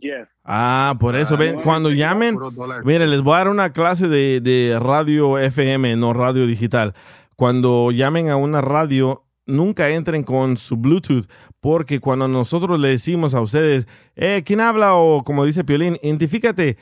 [0.00, 0.40] Yes.
[0.44, 2.38] Ah, por eso, ven, no, cuando no, llamen,
[2.84, 6.94] mire, les voy a dar una clase de, de radio FM, no radio digital.
[7.36, 11.26] Cuando llamen a una radio, nunca entren con su Bluetooth,
[11.60, 13.86] porque cuando nosotros le decimos a ustedes,
[14.16, 14.94] eh, ¿quién habla?
[14.94, 16.78] O como dice Piolín, identifícate.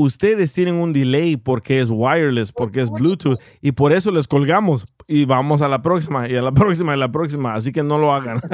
[0.00, 4.86] Ustedes tienen un delay porque es wireless, porque es Bluetooth, y por eso les colgamos.
[5.08, 7.54] Y vamos a la próxima, y a la próxima, y a la próxima.
[7.54, 8.40] Así que no lo hagan.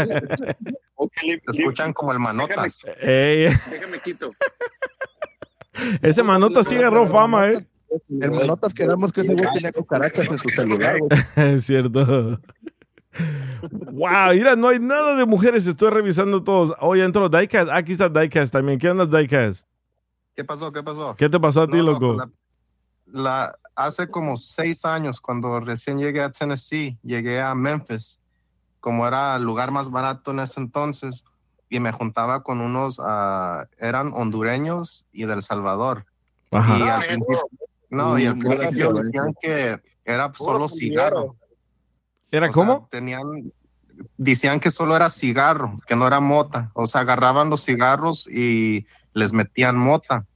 [0.97, 2.83] Okay, Te escuchan como el manotas.
[2.99, 4.31] Ey, Déjame quito.
[6.03, 7.67] ese manota sí agarró fama, ¿eh?
[8.09, 11.11] En Manotas quedamos que ese güey tenía cucarachas en su celular, güey.
[11.55, 12.41] Es cierto.
[13.93, 15.67] Wow, mira, no hay nada de mujeres.
[15.67, 16.73] Estoy revisando todos.
[16.81, 17.69] Oye, entró Diecast.
[17.71, 18.79] Aquí está Diecast también.
[18.79, 19.67] ¿Qué onda, Diecast?
[20.35, 20.73] ¿Qué pasó?
[20.73, 21.15] ¿Qué pasó?
[21.17, 22.17] ¿Qué te pasó a ti, No, loco?
[22.17, 22.31] La,
[23.07, 28.21] la- hace como seis años, cuando recién llegué a Tennessee, llegué a Memphis,
[28.81, 31.25] como era el lugar más barato en ese entonces,
[31.69, 36.07] y me juntaba con unos, ah, eran hondureños y del Salvador.
[36.51, 36.97] Y Ajá.
[36.97, 37.43] al principio,
[37.91, 41.37] no, y al principio decían que era solo cigarro.
[42.31, 42.89] ¿Era O sea, cómo?
[42.91, 43.23] tenían,
[44.17, 46.71] decían que solo era cigarro, que no era mota.
[46.75, 50.27] O sea, agarraban los cigarros y les metían mota.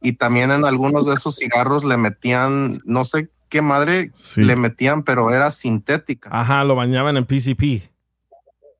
[0.00, 4.42] Y también en algunos de esos cigarros le metían, no sé qué madre Sí.
[4.42, 6.30] le metían, pero era sintética.
[6.32, 7.90] Ajá, lo bañaban en PCP.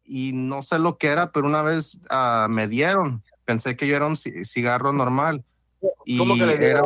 [0.06, 3.22] Y no sé lo que era, pero una vez ah, me dieron.
[3.44, 5.44] Pensé que yo era un ci- cigarro normal.
[6.04, 6.82] Y ¿Cómo que le era,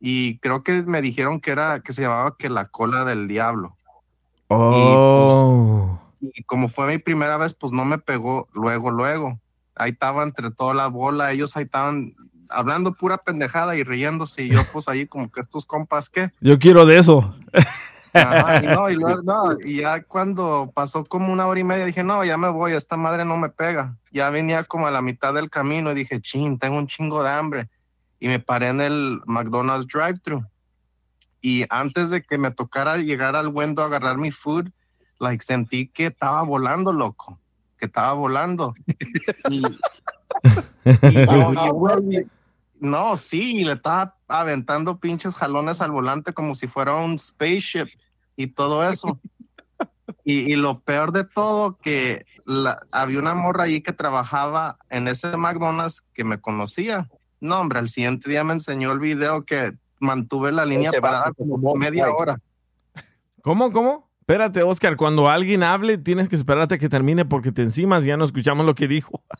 [0.00, 3.76] y creo que me dijeron que era, que se llamaba que la cola del diablo.
[4.48, 5.98] Oh.
[6.20, 9.38] Y como fue mi primera vez, pues no me pegó luego, luego.
[9.76, 12.14] Ahí estaba entre toda la bola, ellos ahí estaban
[12.48, 14.42] hablando pura pendejada y riéndose.
[14.42, 16.30] Y yo, pues ahí, como que estos compas, ¿qué?
[16.40, 17.34] Yo quiero de eso.
[18.12, 21.84] Ajá, y, no, y, luego, no, y ya cuando pasó como una hora y media,
[21.84, 23.96] dije, no, ya me voy, esta madre no me pega.
[24.10, 27.30] Ya venía como a la mitad del camino y dije, chin, tengo un chingo de
[27.30, 27.68] hambre.
[28.18, 30.44] Y me paré en el McDonald's drive-thru.
[31.42, 34.70] Y antes de que me tocara llegar al window a agarrar mi food,
[35.20, 37.38] like, sentí que estaba volando, loco.
[37.78, 38.74] Que estaba volando.
[39.50, 39.62] Y,
[41.64, 42.20] y güey,
[42.78, 47.88] no, sí, le estaba aventando pinches jalones al volante como si fuera un spaceship
[48.36, 49.18] y todo eso.
[50.24, 55.08] Y, y lo peor de todo, que la- había una morra ahí que trabajaba en
[55.08, 57.08] ese McDonald's que me conocía.
[57.40, 61.74] No, hombre, al siguiente día me enseñó el video que mantuve la línea parada como
[61.74, 62.40] media hora.
[63.42, 64.05] ¿Cómo, cómo?
[64.28, 68.16] Espérate, Oscar, cuando alguien hable, tienes que esperarte a que termine porque te encimas ya
[68.16, 69.22] no escuchamos lo que dijo.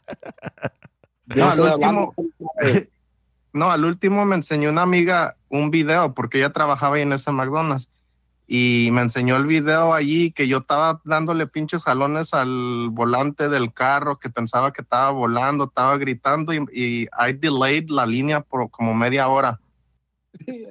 [1.35, 2.15] No, al último,
[3.53, 7.33] no, al último me enseñó una amiga un video porque ella trabajaba ahí en ese
[7.33, 7.89] McDonald's
[8.47, 13.73] y me enseñó el video allí que yo estaba dándole pinches jalones al volante del
[13.73, 18.71] carro que pensaba que estaba volando, estaba gritando y, y I delayed la línea por
[18.71, 19.59] como media hora.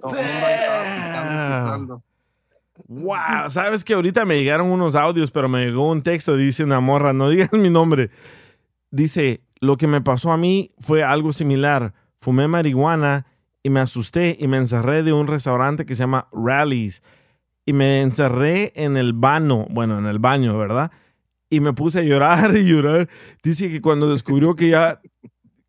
[0.02, 2.04] Todo el mundo ahí estaba gritando gritando.
[2.88, 6.82] Wow, sabes que ahorita me llegaron unos audios, pero me llegó un texto, dice una
[6.82, 8.12] morra, no digas mi nombre.
[8.92, 11.94] Dice, lo que me pasó a mí fue algo similar.
[12.20, 13.26] Fumé marihuana
[13.64, 17.02] y me asusté y me encerré de un restaurante que se llama Rallies.
[17.66, 20.92] Y me encerré en el baño, bueno, en el baño, ¿verdad?
[21.50, 23.10] Y me puse a llorar y llorar.
[23.42, 25.02] Dice que cuando descubrió que ya,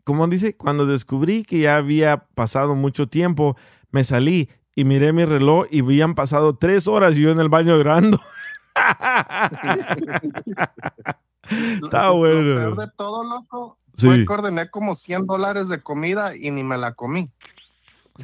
[0.05, 0.57] ¿cómo dice?
[0.57, 3.57] Cuando descubrí que ya había pasado mucho tiempo,
[3.91, 7.49] me salí y miré mi reloj y habían pasado tres horas y yo en el
[7.49, 8.21] baño llorando.
[11.49, 12.75] Está Lo bueno.
[12.75, 14.07] peor de todo, loco, Sí.
[14.09, 17.31] fue que ordené como 100 dólares de comida y ni me la comí.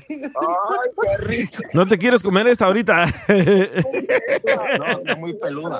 [0.09, 0.17] Ay,
[1.01, 1.63] qué rico.
[1.75, 3.07] No te quieres comer esta ahorita.
[4.79, 5.79] No, no, muy peluda.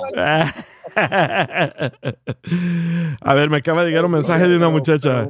[3.21, 5.27] A ver, me acaba de llegar un mensaje de una muchacha.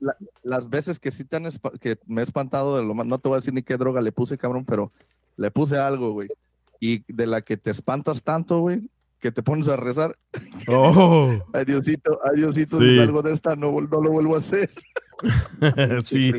[0.00, 1.48] La- las veces que sí te han
[1.80, 4.00] que me he espantado de lo más, no te voy a decir ni qué droga
[4.00, 4.92] le puse, cabrón, pero
[5.36, 6.28] le puse algo, güey.
[6.80, 8.82] Y de la que te espantas tanto, güey,
[9.20, 10.16] que te pones a rezar.
[10.70, 12.90] Oh, Adiosito, adiosito, Sí.
[12.90, 14.70] si salgo de esta, no, no lo vuelvo a hacer.
[16.04, 16.32] sí.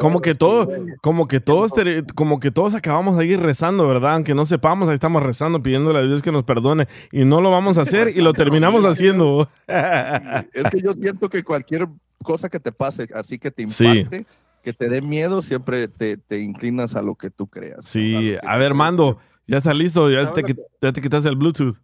[0.00, 0.68] Como que todos,
[1.00, 4.14] como que todos, te- como que todos acabamos ahí rezando, ¿verdad?
[4.14, 7.50] Aunque no sepamos, ahí estamos rezando, pidiéndole a Dios que nos perdone y no lo
[7.50, 9.48] vamos a hacer y lo terminamos haciendo.
[9.68, 11.88] Es que yo siento que cualquier
[12.22, 13.86] cosa que te pase, así que te Sí.
[13.86, 14.26] impacte,
[14.62, 17.84] que te dé miedo, siempre te, te inclinas a lo que tú creas.
[17.84, 18.74] Sí, a ver, creas.
[18.74, 20.42] Mando, ya está listo, ya te,
[20.80, 21.76] ya te quitas el Bluetooth.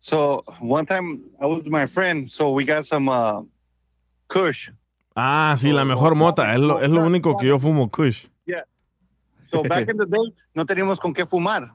[0.00, 3.42] So one time I was with my friend, so we got some uh,
[4.28, 4.70] Kush.
[5.16, 8.26] Ah, sí, la mejor mota, es lo, es lo único que yo fumo, Kush.
[9.50, 11.74] So back in the day no teníamos con qué fumar.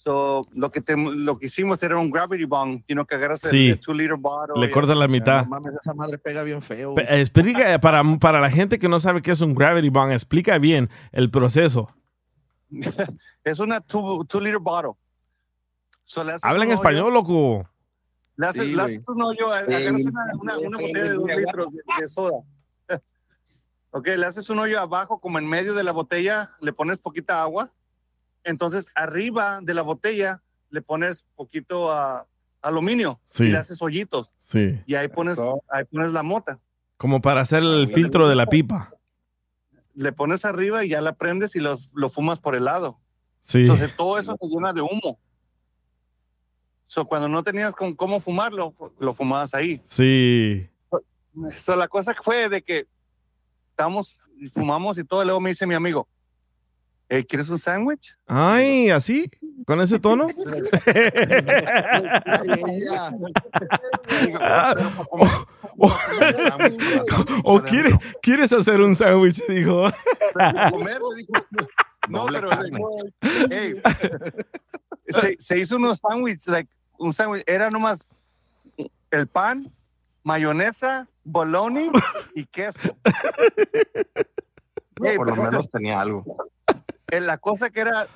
[0.00, 3.42] So lo que te- lo que hicimos era un gravity bong, you know, que agarras
[3.44, 3.68] el- Sí.
[3.70, 4.54] el, two liter bottle.
[4.60, 5.42] Le cortas la mitad.
[5.42, 6.94] No mames, esa madre pega bien feo.
[6.94, 10.12] Pe- eh, Explica, para, para la gente que no sabe qué es un gravity bong,
[10.12, 11.92] explica bien el proceso.
[13.44, 14.92] es una two, two liter bottle.
[16.04, 17.68] So Habla en español, loco.
[18.36, 21.72] Le haces, Sí, le haces un hoyo, agarras una, una, una botella de dos litros
[21.72, 22.38] de, de soda.
[23.90, 27.42] Ok, le haces un hoyo abajo, como en medio de la botella, le pones poquita
[27.42, 27.72] agua.
[28.48, 32.26] Entonces, arriba de la botella le pones poquito ah,
[32.62, 33.44] aluminio Sí.
[33.44, 34.34] y le haces hoyitos.
[34.38, 34.80] Sí.
[34.86, 35.62] Y ahí pones, Eso.
[35.68, 36.58] ahí pones la mota.
[36.96, 38.90] Como para hacer el filtro de la pipa.
[39.94, 42.98] Le pones arriba y ya la prendes y los, lo fumas por el lado.
[43.40, 43.60] Sí.
[43.62, 45.18] Entonces, todo eso se llena de humo.
[46.86, 49.80] So, cuando no tenías con cómo fumarlo, lo fumabas ahí.
[49.84, 50.70] Sí.
[51.58, 52.86] So, la cosa fue de que
[53.70, 54.18] estamos,
[54.54, 56.08] fumamos y todo, luego me dice mi amigo,
[57.08, 58.16] "Hey, ¿quieres un sándwich?
[58.26, 59.30] Ay, ¿así?
[59.66, 60.26] ¿Con ese tono?
[64.24, 65.28] Digo, Ah, "Pero para comer,
[65.78, 66.82] o sándwich,
[67.44, 67.64] o adentro".
[67.64, 69.88] quiere- quieres hacer un sándwich, dijo.
[72.08, 72.48] No, pero
[73.50, 73.82] hey,
[75.08, 78.06] se, se hizo unos sándwiches, like, un sándwich, era nomás
[79.10, 79.70] el pan,
[80.22, 81.82] mayonesa, bologna
[82.34, 82.96] y queso.
[85.02, 86.24] Hey, Por lo menos tenía algo.
[87.10, 88.06] Eh, la cosa que era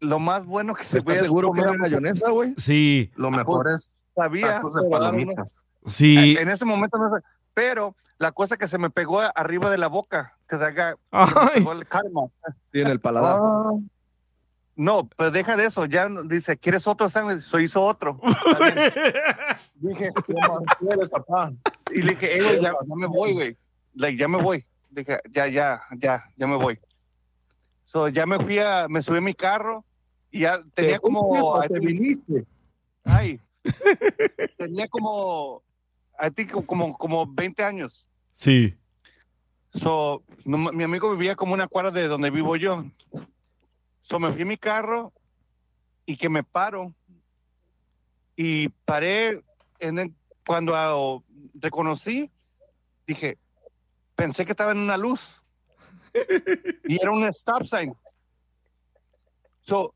[0.00, 2.54] lo más bueno que se ¿Estás podía seguro que comer, era mayonesa, güey?
[2.56, 5.64] Sí, Lo mejor es sabía, tacos de palomitas.
[5.84, 6.36] sí.
[6.38, 7.16] En ese momento no sé,
[7.54, 10.96] pero la cosa que se me pegó arriba de la boca, que se haga,
[11.54, 12.22] se el karma.
[12.72, 13.38] Sí, en el paladar.
[13.42, 13.70] Ah.
[14.78, 17.40] No, pero deja de eso, ya dice, ¿quieres otro sándwich?
[17.42, 18.20] So hizo otro.
[19.76, 21.50] Dije, ¿Qué más quieres, papá?
[21.92, 23.56] y le dije, "Ey, güey, ya, ya me voy, güey.
[23.94, 24.66] Like, ya me voy.
[24.90, 26.78] Dije, ya, ya, ya, ya me voy.
[27.86, 29.84] So, ya me fui a, me subí a mi carro
[30.30, 32.44] y ya tenía ¿Te como, te viniste?
[33.04, 33.40] ay,
[34.58, 35.62] tenía como,
[36.20, 38.04] I think como, como 20 años.
[38.32, 38.76] Sí.
[39.72, 42.84] So, no, mi amigo vivía como una cuadra de donde vivo yo.
[44.02, 45.12] So, me fui a mi carro
[46.06, 46.92] y que me paro.
[48.34, 49.42] Y paré
[49.78, 50.14] en el-
[50.44, 51.22] cuando ah,
[51.54, 52.30] reconocí,
[53.06, 53.38] dije,
[54.16, 55.40] pensé que estaba en una luz.
[56.88, 57.94] Y era un stop sign.
[59.62, 59.94] So,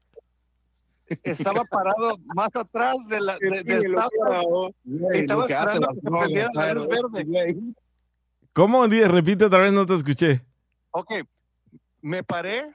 [1.22, 4.74] estaba parado más atrás de la, de- del stop sign.
[9.08, 10.44] Repite otra vez, no te escuché.
[10.90, 11.10] Ok,
[12.02, 12.72] me paré.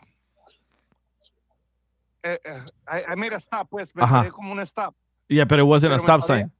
[2.23, 4.17] Eh, eh, I, I made a stop, pues, me Ajá.
[4.19, 4.95] paré como un stop.
[5.27, 6.51] Yeah, but it wasn't a Pero stop paré- sign.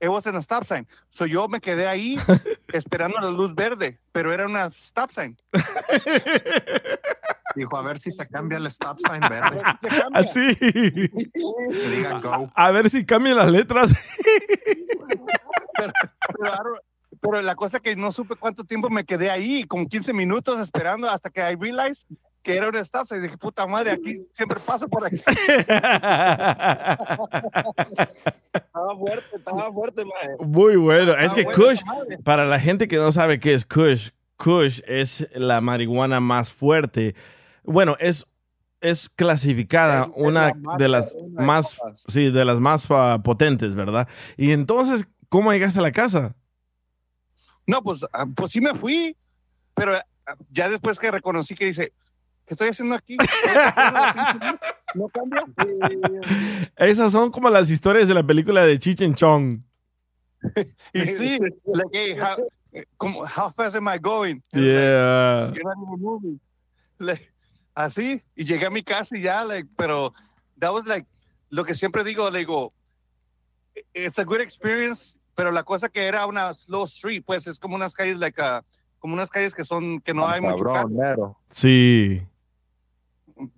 [0.00, 0.86] It wasn't a stop sign.
[1.10, 2.16] So yo me quedé ahí
[2.72, 5.36] esperando la luz verde, pero era una stop sign.
[7.54, 9.62] Dijo, a ver si se cambia el stop sign verde.
[10.12, 10.56] Así.
[10.56, 12.50] Que diga go.
[12.54, 13.94] A ver si cambian las letras.
[17.20, 21.08] Pero la cosa que no supe cuánto tiempo me quedé ahí, como 15 minutos esperando
[21.08, 22.06] hasta que I realized
[22.44, 23.22] que era un stop sign.
[23.22, 25.16] Dije, puta madre, aquí siempre paso por aquí.
[28.52, 30.36] Estaba fuerte, estaba fuerte, mae.
[30.46, 31.12] Muy bueno.
[31.14, 32.18] Es que bueno, Kush, madre.
[32.18, 37.14] para la gente que no sabe qué es Kush, Kush es la marihuana más fuerte.
[37.64, 38.26] Bueno, es,
[38.80, 41.78] es clasificada Es- una la más- de las una más,
[42.08, 44.06] sí, de las más ah, potentes, ¿verdad?
[44.36, 46.34] Y entonces, ¿cómo llegaste a la casa?
[47.66, 49.16] No, pues, ah, pues sí me fui,
[49.74, 51.92] pero ah, ya después que reconocí que dice,
[52.46, 53.16] ¿qué estoy haciendo aquí?
[54.94, 55.44] ¿No cambia?
[56.76, 59.60] Esas son como las historias de la película de Chichen Chong.
[60.92, 62.36] Y sí, like, hey, how,
[62.98, 64.42] como, how fast am I going?
[64.52, 65.50] Yeah.
[65.54, 66.40] You're not even moving.
[66.98, 67.32] Like,
[67.74, 70.12] así, y llegué a mi casa y ya, like, pero
[70.58, 71.06] that was like,
[71.48, 72.74] lo que siempre digo, le digo,
[73.94, 77.74] it's a good experience, pero la cosa que era una slow street, pues es como
[77.74, 78.62] unas calles, like, ah,
[78.98, 81.34] como unas calles que son, que no hay mucho Cabrón.
[81.48, 82.22] Sí.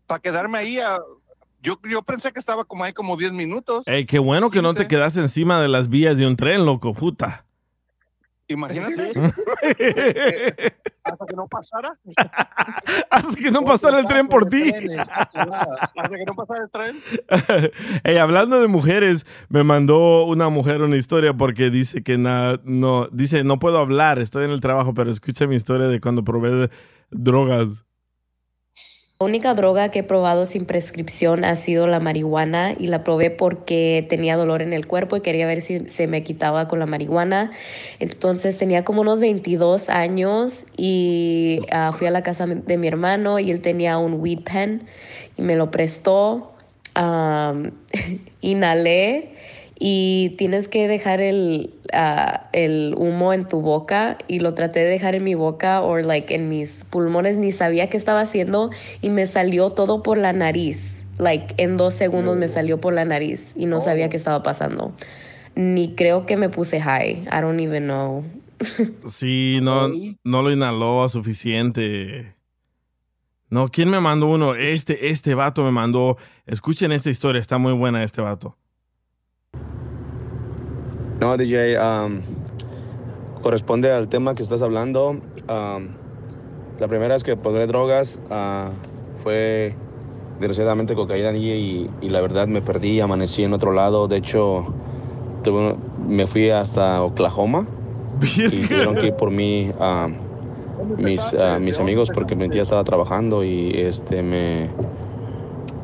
[0.07, 0.99] Para quedarme ahí, ah,
[1.63, 3.85] yo, yo pensé que estaba como ahí como 10 minutos.
[3.87, 6.95] Ey, qué bueno que no te quedaste encima de las vías de un tren, loco,
[6.95, 7.45] puta.
[8.49, 9.09] Imagínate,
[11.03, 11.99] hasta que no pasara,
[13.11, 14.73] Así que no pasara el tren por ti.
[14.73, 16.97] hasta que no pasara el tren.
[18.05, 23.09] Ey, hablando de mujeres, me mandó una mujer una historia porque dice que na- no,
[23.11, 26.71] dice, no puedo hablar, estoy en el trabajo, pero escucha mi historia de cuando probé
[27.11, 27.85] drogas.
[29.19, 33.31] La única droga que he probado sin prescripción ha sido la marihuana y la probé
[33.31, 36.85] porque tenía dolor en el cuerpo y quería ver si se me quitaba con la
[36.85, 37.51] marihuana.
[37.99, 43.39] Entonces tenía como unos 22 años y ah, fui a la casa de mi hermano
[43.39, 44.87] y él tenía un weed pen
[45.39, 46.53] y me lo prestó.
[46.93, 47.73] Am,
[48.43, 49.36] inhalé
[49.79, 54.87] y tienes que dejar el, ah, el humo en tu boca y lo traté de
[54.87, 58.71] dejar en mi boca o like en mis pulmones ni sabía qué estaba haciendo
[59.03, 63.05] y me salió todo por la nariz like en dos segundos me salió por la
[63.05, 64.93] nariz y no sabía qué estaba pasando
[65.55, 68.25] ni creo que me puse high I don't even know
[69.07, 69.91] Sí, no,
[70.25, 72.35] no lo inhaló suficiente.
[73.49, 74.55] No, ¿quién me mandó uno?
[74.55, 76.17] Este, este vato me mandó.
[76.47, 78.57] Escuchen esta historia, está muy buena este vato.
[81.21, 82.21] No, DJ, um,
[83.43, 85.11] corresponde al tema que estás hablando.
[85.49, 85.89] Um,
[86.79, 88.69] la primera vez que probé drogas ah,
[89.23, 89.75] fue
[90.39, 94.09] desgraciadamente cocaína y, y, la verdad me perdí, amanecí en otro lado.
[94.09, 94.67] De hecho,
[95.43, 97.67] tuve- me fui hasta Oklahoma
[98.53, 100.09] y tuvieron que ir por mí ah,
[100.99, 104.69] mis, ah, mis amigos porque mi tía estaba trabajando y este me,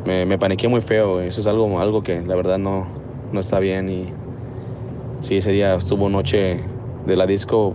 [0.04, 1.22] me, me paniqué muy feo.
[1.22, 2.86] Eso es algo, algo que la verdad no,
[3.32, 4.12] no está bien y
[5.22, 6.60] sí, ese día estuvo noche
[7.06, 7.74] de la disco,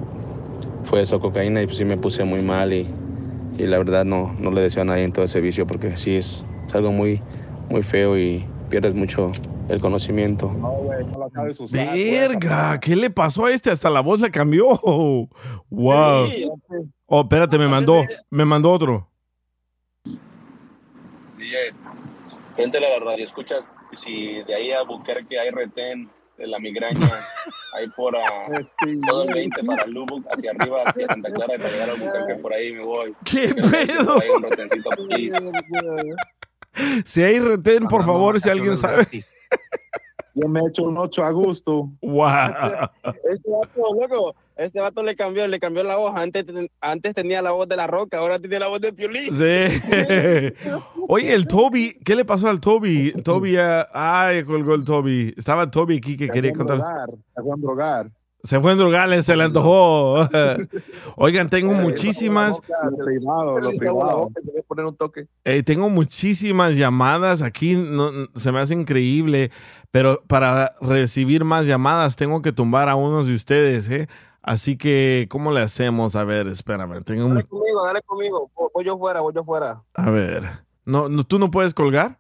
[0.84, 2.88] fue eso, cocaína, y pues sí me puse muy mal y,
[3.58, 6.16] y la verdad no, no le deseo a nadie en todo ese vicio porque sí
[6.16, 7.22] es, es algo muy,
[7.70, 9.32] muy feo y pierdes mucho
[9.70, 10.52] el conocimiento.
[10.54, 11.94] No, güey, no la sabes usar.
[11.94, 13.72] Verga, ¿qué le pasó a este?
[13.72, 14.68] Hasta la voz le cambió.
[15.70, 16.30] Wow.
[17.08, 19.10] Oh, espérate, me mandó, me mandó otro.
[21.38, 21.74] DJ,
[22.56, 27.28] frente a la radio, escuchas si de ahí a Buquerque hay retén de la migraña,
[27.74, 31.58] ahí por ah, Este, todo el 20 para Lubbock, hacia arriba, hacia Santa Clara, y
[31.58, 33.16] para llegar a Buquerque, por ahí me voy.
[33.26, 34.20] ¿Qué pedo?
[34.22, 35.52] ahí un retencito, please.
[37.06, 39.08] Si hay retén, por favor, si alguien sabe.
[40.40, 41.90] Yo me he hecho un 8 a gusto.
[42.02, 42.90] Wow.
[43.24, 46.14] Este vato, loco, este vato le cambió, le cambió la voz.
[46.16, 46.46] Antes,
[46.80, 49.36] antes tenía la voz de la roca, ahora tiene la voz de Piolín.
[49.36, 50.54] Sí.
[51.08, 53.14] Oye, el Toby, ¿qué le pasó al Toby?
[53.24, 55.34] Toby, ah, ay, colgó el Toby.
[55.36, 56.82] Estaba Toby aquí que quería contar.
[56.82, 58.12] A drogar.
[58.48, 60.28] Se fue en drogarle, se le antojó.
[61.18, 62.60] Oigan, tengo muchísimas,
[62.98, 64.30] Lo privado, lo privado.
[64.34, 65.28] Te voy a poner un toque.
[65.44, 67.76] eh, tengo muchísimas llamadas aquí.
[67.76, 69.52] no- se me hace increíble,
[69.92, 74.08] pero para recibir más llamadas tengo que tumbar a unos de ustedes, ¿eh?
[74.42, 76.16] Así que, ¿cómo le hacemos?
[76.16, 77.04] A ver, espérame.
[77.04, 78.50] Tengo Dale conmigo, dale conmigo.
[78.56, 79.84] Voy- Voy yo fuera, voy yo fuera.
[79.94, 80.50] a ver.
[80.86, 82.18] No, no, ¿Tú no puedes colgar?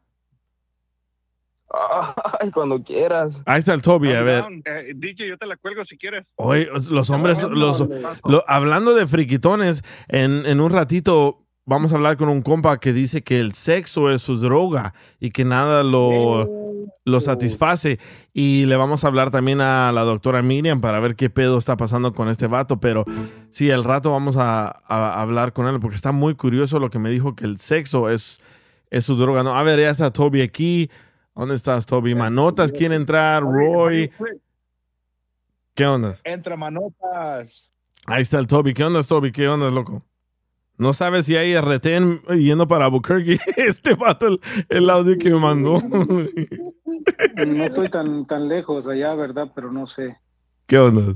[2.39, 3.41] Ay, cuando quieras.
[3.45, 4.43] Ahí está el Toby, a ver.
[4.65, 6.25] Eh, DJ, yo te la cuelgo si quieres.
[6.35, 7.87] Oye, los hombres, los,
[8.25, 12.93] lo- hablando de friquitones, en, en un ratito vamos a hablar con un compa que
[12.93, 16.47] dice que el sexo es su droga y que nada lo,
[17.03, 17.99] lo satisface.
[18.33, 21.75] Y le vamos a hablar también a la doctora Miriam para ver qué pedo está
[21.75, 22.79] pasando con este vato.
[22.79, 23.03] Pero
[23.49, 26.99] sí, al rato vamos a, a hablar con él porque está muy curioso lo que
[26.99, 28.39] me dijo que el sexo es,
[28.89, 29.43] es su droga.
[29.43, 30.89] No, a ver, ya está Toby aquí.
[31.37, 32.15] ¿Dónde estás, Toby?
[32.15, 34.11] Manotas quiere entrar, Roy.
[35.75, 36.15] ¿Qué onda?
[36.23, 37.71] Entra manotas.
[38.07, 38.73] Ahí está el Toby.
[38.73, 39.31] ¿Qué onda, Toby?
[39.31, 40.03] ¿Qué onda, loco?
[40.77, 43.37] No sabes si hay retén yendo para Albuquerque.
[43.55, 45.79] Este vato, el, el audio que me mandó.
[45.79, 49.51] No estoy tan, tan lejos allá, ¿verdad?
[49.53, 50.17] Pero no sé.
[50.65, 51.13] ¿Qué onda?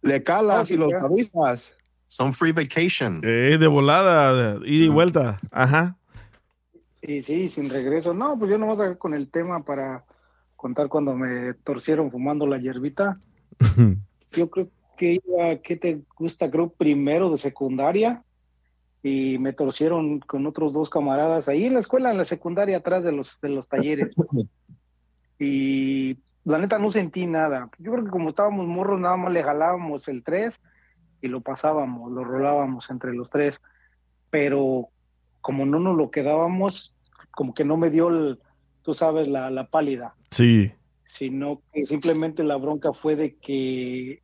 [0.00, 1.74] Le calas y los avisas.
[2.06, 3.20] Son free vacation.
[3.22, 5.40] Eh, de volada, ida y vuelta.
[5.50, 5.98] Ajá.
[7.06, 8.14] Y sí, sin regreso.
[8.14, 10.04] No, pues yo nomás acá con el tema para
[10.56, 13.18] contar cuando me torcieron fumando la hierbita.
[14.32, 16.50] Yo creo que iba, ¿qué te gusta?
[16.50, 18.24] Creo primero de secundaria.
[19.02, 23.04] Y me torcieron con otros dos camaradas ahí en la escuela, en la secundaria, atrás
[23.04, 24.14] de los, de los talleres.
[25.36, 27.68] Y la neta no sentí nada.
[27.78, 30.54] Yo creo que como estábamos morros, nada más le jalábamos el 3
[31.20, 33.60] y lo pasábamos, lo rolábamos entre los tres.
[34.30, 34.90] Pero
[35.44, 36.98] como no nos lo quedábamos,
[37.32, 38.38] como que no me dio, el,
[38.80, 40.72] tú sabes, la, la pálida, Sí.
[41.04, 44.22] sino que simplemente la bronca fue de que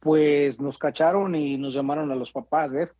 [0.00, 2.94] pues nos cacharon y nos llamaron a los papás, ¿ves?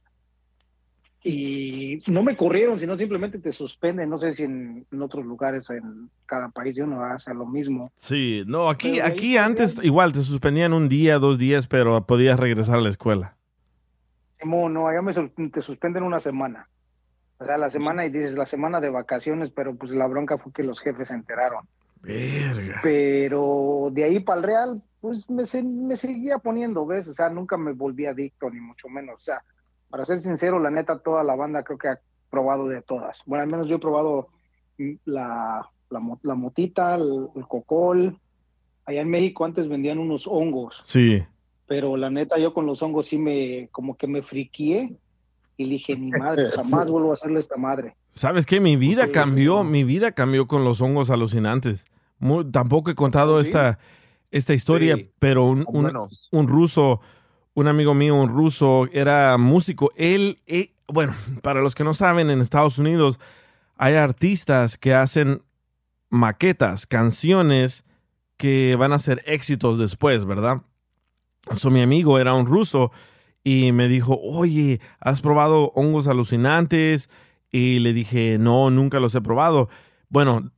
[1.22, 4.08] Y no me corrieron, sino simplemente te suspenden.
[4.08, 7.92] No sé si en, en otros lugares, en cada país, uno hace lo mismo.
[7.94, 12.40] Sí, no, aquí, Pero aquí antes igual te suspendían un día, dos días, pero podías
[12.40, 13.36] regresar a la escuela.
[14.42, 15.12] No, no, allá me,
[15.50, 16.66] te suspenden una semana.
[17.40, 20.52] O sea, la semana y dices la semana de vacaciones, pero pues la bronca fue
[20.52, 21.66] que los jefes se enteraron.
[22.02, 22.80] Verga.
[22.82, 27.08] Pero de ahí para el Real, pues me, se- me seguía poniendo, ¿ves?
[27.08, 29.16] O sea, nunca me volví adicto, ni mucho menos.
[29.16, 29.42] O sea,
[29.88, 31.98] para ser sincero, la neta, toda la banda creo que ha
[32.30, 33.18] probado de todas.
[33.26, 34.28] Bueno, al menos yo he probado
[34.78, 38.18] mm, la, la, mo- la motita, el, el cocol.
[38.84, 41.22] Allá en México antes vendían unos hongos, Sí.
[41.66, 44.94] pero la neta, yo con los hongos sí me, como que me friqué
[45.62, 47.94] y dije, ni madre, jamás vuelvo a hacerle esta madre.
[48.10, 48.60] ¿Sabes qué?
[48.60, 49.12] Mi vida Sí.
[49.12, 51.84] cambió, mi vida cambió con los hongos alucinantes.
[52.18, 53.48] Mu- tampoco he contado ¿Ah, sí?
[53.50, 53.78] esta,
[54.30, 57.00] esta historia, Sí, pero un, son un- un ruso,
[57.54, 59.90] un amigo mío, un ruso, era músico.
[59.96, 63.18] Él, eh, bueno, para los que no saben, en Estados Unidos
[63.76, 65.42] hay artistas que hacen
[66.08, 67.84] maquetas, canciones
[68.36, 70.62] que van a ser éxitos después, ¿verdad?
[71.54, 72.92] So, mi amigo era un ruso
[73.42, 77.10] y me dijo, oye, ¿has probado hongos alucinantes?
[77.50, 79.68] Y le dije, no, nunca los he probado.
[80.08, 80.50] Bueno,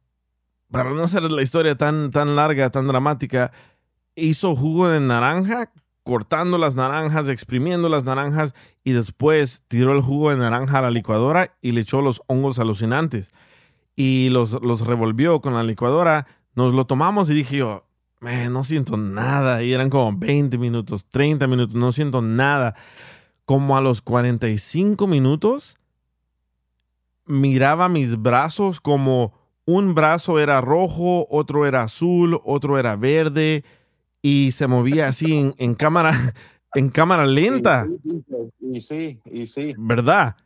[0.70, 3.53] para no hacer la historia tan, tan larga, tan dramática,
[4.14, 5.70] hizo jugo de naranja,
[6.03, 10.91] cortando las naranjas, exprimiendo las naranjas y después tiró el jugo de naranja a la
[10.91, 13.33] licuadora y le echó los hongos alucinantes.
[13.95, 17.87] Y los, los revolvió con la licuadora, nos lo tomamos y dije yo,
[18.23, 19.62] "Man, no siento nada.
[19.62, 22.75] Y eran como 20 minutos, 30 minutos, no siento nada.
[23.45, 25.77] Como a los 45 minutos,
[27.27, 29.33] miraba mis brazos como
[29.64, 33.64] un brazo era rojo, otro era azul, otro era verde
[34.23, 36.12] y se movía así en, en cámara
[36.75, 37.87] en cámara lenta,
[38.61, 39.75] Y sí, y sí.
[39.77, 40.37] ¿verdad?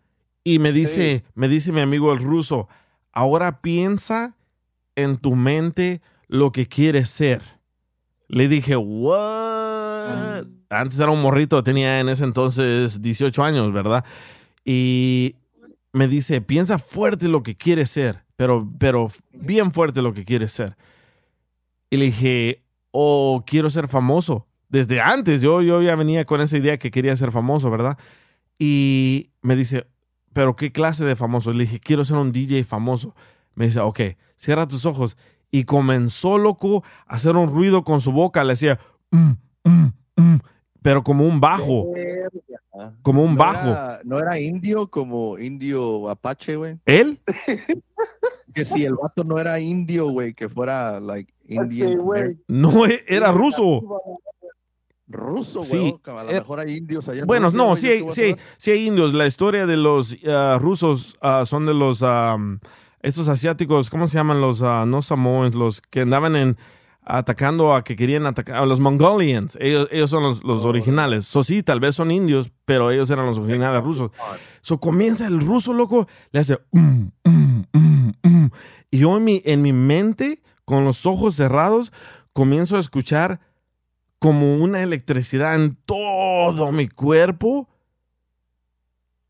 [0.43, 2.69] Y me dice, me dice mi amigo el ruso,
[3.13, 4.37] ahora piensa
[4.95, 7.56] en tu mente lo que quieres ser.
[8.29, 10.45] Le dije, what?
[10.69, 14.05] Antes era un morrito, tenía en ese entonces 18 años, ¿verdad?
[14.65, 15.37] Y
[15.93, 20.53] me dice, piensa fuerte lo que quieres ser, pero, pero bien fuerte lo que quieres
[20.53, 20.77] ser.
[21.89, 24.47] Y le dije, oh, quiero ser famoso.
[24.69, 27.97] Desde antes, yo, yo ya venía con esa idea que quería ser famoso, ¿verdad?
[28.59, 29.87] Y me dice,
[30.33, 31.53] pero ¿qué clase de famoso?
[31.53, 33.15] Le dije, quiero ser un DJ famoso.
[33.55, 34.01] Me dice, ok,
[34.37, 35.17] cierra tus ojos
[35.51, 38.43] y comenzó, loco, a hacer un ruido con su boca.
[38.45, 38.79] Le decía,
[39.11, 39.31] "Mm,
[39.65, 39.87] mm,
[40.17, 40.39] mm",
[40.83, 41.93] pero como un bajo,
[43.03, 43.69] como un No bajo.
[43.69, 46.79] era- no era indio como indio apache, güey.
[46.85, 47.21] ¿Él?
[48.55, 51.31] Que si el vato no era indio, güey, que fuera like.
[51.69, 52.39] Sí, güey.
[52.49, 53.83] No, e- era ruso.
[55.09, 56.01] Ruso, Sí, güey.
[56.07, 57.21] A lo era- mejor hay indios allá.
[57.21, 59.13] en Bueno, no, güey, sí hay, sí, sí hay indios.
[59.15, 62.59] La historia de los ah, rusos ah, son de los, am,
[63.07, 64.41] estos asiáticos, ¿cómo se llaman?
[64.41, 66.59] Los, ah, no samoans, los que andaban en
[67.09, 69.57] atacando a que querían atacar, a los mongolians.
[69.61, 71.25] Ellos, ellos son los, los originales.
[71.25, 74.11] So sí, tal vez son indios, pero ellos eran los originales rusos.
[74.61, 76.59] So comienza el ruso, loco, le hace...
[76.73, 78.47] "Mm, mm, mm, mm".
[78.91, 81.93] Y yo en mi, en mi mente, con los ojos cerrados,
[82.33, 83.39] comienzo a escuchar
[84.19, 87.69] como una electricidad en todo mi cuerpo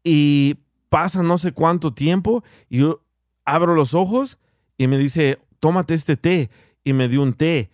[0.03, 0.57] y
[0.89, 3.03] pasa no sé cuánto tiempo y yo
[3.47, 4.39] abro los ojos
[4.77, 6.51] y me dice, tómate este té
[6.85, 7.71] y me dio un té.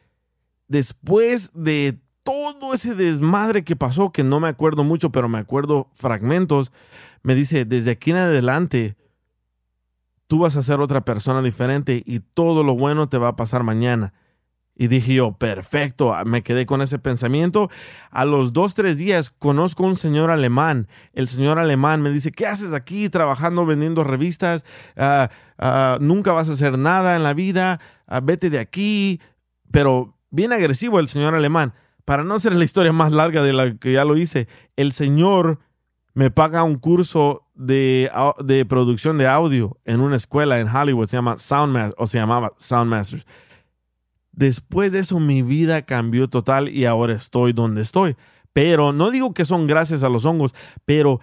[0.68, 5.88] Después de todo ese desmadre que pasó, que no me acuerdo mucho, pero me acuerdo
[5.94, 6.70] fragmentos,
[7.22, 8.96] me dice, desde aquí en adelante,
[10.28, 13.64] tú vas a ser otra persona diferente y todo lo bueno te va a pasar
[13.64, 14.14] mañana.
[14.74, 17.70] Y dije yo, perfecto, me quedé con ese pensamiento.
[18.10, 20.88] A los dos, tres días conozco a un señor alemán.
[21.12, 24.64] El señor alemán me dice, ¿qué haces aquí trabajando vendiendo revistas?
[24.96, 27.80] Ah, ah, nunca vas a hacer nada en la vida,
[28.12, 29.20] Ah, vete de aquí.
[29.70, 31.72] Pero bien agresivo el señor alemán.
[32.04, 35.60] Para no hacer la historia más larga de la que ya lo hice, el señor
[36.12, 38.10] me paga un curso de,
[38.44, 42.52] de producción de audio en una escuela en Hollywood, se llama Soundmaster, o se llamaba
[42.58, 43.24] Soundmasters.
[44.32, 48.16] Después de eso mi vida cambió total y ahora estoy donde estoy.
[48.52, 50.54] Pero no digo que son gracias a los hongos,
[50.84, 51.20] pero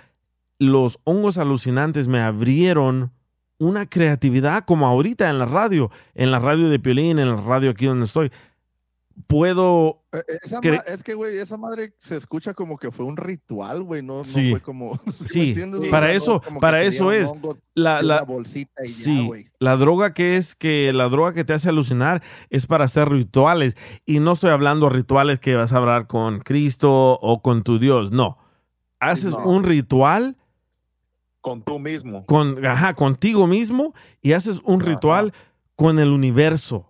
[0.57, 3.11] los hongos alucinantes me abrieron
[3.59, 7.71] una creatividad como ahorita en la radio, en la radio de Piolín, en la radio
[7.71, 8.31] aquí donde estoy.
[9.27, 10.03] Puedo...
[10.13, 13.17] Eh, Esa cre- ma- es que, güey, esa madre se escucha como que fue un
[13.17, 14.01] ritual, güey.
[14.01, 14.99] No, fue como.
[15.25, 15.55] ¿sí
[15.91, 17.29] para eso, para eso es.
[17.75, 19.47] La, la, bolsita y ya, sí, güey.
[19.59, 23.75] la droga que es que la droga que te hace alucinar es para hacer rituales.
[24.05, 28.11] Y no estoy hablando rituales que vas a hablar con Cristo o con tu Dios.
[28.11, 28.37] No.
[28.99, 29.45] Haces No.
[29.45, 30.37] un ritual
[31.41, 32.25] Con tú mismo.
[32.25, 35.33] con, ajá, contigo mismo y haces un ritual
[35.75, 36.89] con el universo.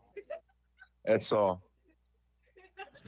[1.03, 1.61] Eso.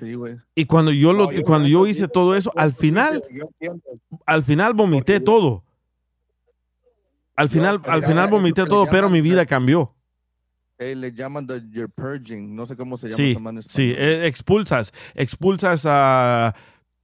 [0.01, 0.35] Sí, güey.
[0.55, 3.23] Y cuando yo lo, No, yo cuando yo hice todo eso, al final,
[4.25, 5.63] al final vomité todo.
[7.35, 9.93] Al final, al final vomité todo, pero mi vida cambió.
[10.79, 12.55] Eh, le llaman the, you're purging.
[12.55, 16.55] No sé cómo se llama Sí, esa sí, eh, expulsas, expulsas a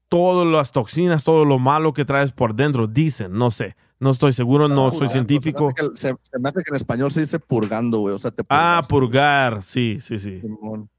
[0.10, 4.34] todas las toxinas, todo lo malo que traes por dentro, dicen, no sé, no estoy
[4.34, 5.74] seguro, no soy científico.
[5.78, 8.16] Se me, hace que, se- se me hace que en español se dice purgando, güey.
[8.16, 10.42] O sea, te Ah, purgas, purgar, sí, sí, sí.
[10.42, 10.90] Simón.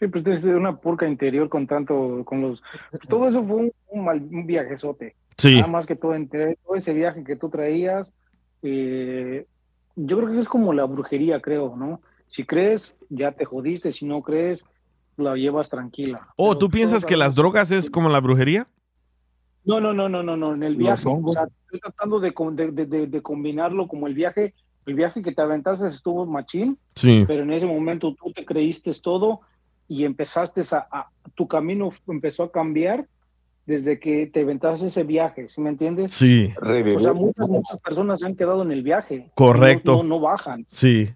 [0.00, 2.62] Sí, pues tienes una purca interior con tanto, con los...
[3.08, 5.14] Todo eso fue un, un, mal, un viajezote.
[5.36, 5.56] Sí.
[5.56, 8.12] Nada más que todo, entre todo ese viaje que tú traías,
[8.62, 9.46] eh,
[9.96, 12.00] yo creo que es como la brujería, creo, ¿no?
[12.28, 14.64] Si crees, ya te jodiste, si no crees,
[15.16, 16.28] la llevas tranquila.
[16.36, 18.66] Oh, ¿tú piensas que las drogas es como la brujería?
[19.64, 21.04] No, no, no, no, no, no, en el viaje.
[21.06, 22.32] O sea, estoy tratando de,
[22.72, 24.54] de- de- de combinarlo como el viaje.
[24.86, 27.24] El viaje que te aventaste estuvo machín, Sí.
[27.28, 29.40] pero en ese momento tú te creíste todo
[29.90, 33.06] y empezaste a, a- tu camino empezó a cambiar
[33.66, 36.14] desde que te aventaste ese viaje, ¿sí me entiendes?
[36.14, 36.54] Sí.
[36.96, 39.30] O sea, muchas, muchas personas se han quedado en el viaje.
[39.34, 39.96] Correcto.
[39.96, 40.64] No, no, no bajan.
[40.70, 41.10] Sí.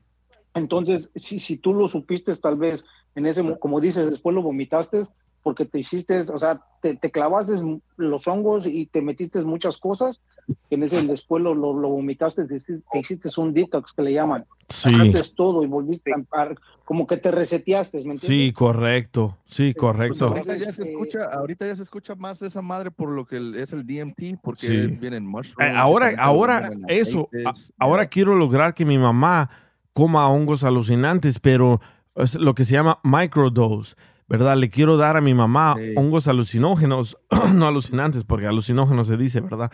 [0.55, 4.43] Entonces, si, si tú lo supiste, tal vez en ese, mo- como dices, después lo
[4.43, 5.03] vomitaste
[5.45, 7.53] porque te hiciste, o sea, te, te clavaste
[7.97, 10.21] los hongos y te metiste muchas cosas,
[10.69, 14.03] que en ese después lo, lo, lo vomitaste, te hiciste, te hiciste un detox que
[14.03, 14.47] le llaman.
[14.69, 14.91] Sí.
[14.91, 16.49] Sacaste todo y volviste a,
[16.87, 18.27] como que te reseteaste, ¿me entiendes?
[18.27, 20.29] Sí, correcto, sí, correcto.
[20.29, 23.37] Ahorita ya, se escucha, ahorita ya se escucha más de esa madre por lo que
[23.57, 24.87] es el DMT, porque Sí.
[24.99, 25.71] vienen mushrooms.
[25.71, 27.73] Eh, ahora, ahora, eso, a- aceites.
[27.79, 29.51] ahora quiero lograr que mi mamá
[29.93, 31.81] coma hongos alucinantes, pero
[32.17, 33.95] es lo que se llama microdose,
[34.29, 34.57] ¿verdad?
[34.57, 37.19] Le quiero dar a mi mamá hongos alucinógenos,
[37.55, 39.71] no alucinantes, porque alucinógenos se dice, ¿verdad?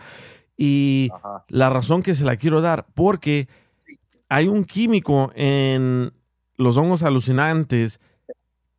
[0.57, 1.09] Y
[1.47, 3.47] la razón que se la quiero dar, porque
[4.29, 6.13] hay un químico en
[6.55, 7.99] los hongos alucinantes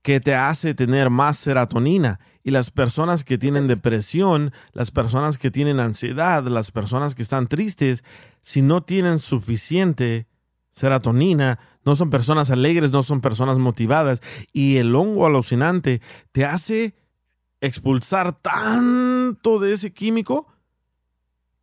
[0.02, 2.20] que te hace tener más serotonina.
[2.44, 7.46] Y las personas que tienen depresión, las personas que tienen ansiedad, las personas que están
[7.46, 8.02] tristes,
[8.40, 10.26] si no tienen suficiente
[10.72, 14.20] serotonina, no son personas alegres, no son personas motivadas.
[14.52, 16.00] Y el hongo alucinante
[16.32, 16.94] te hace
[17.60, 20.48] expulsar tanto de ese químico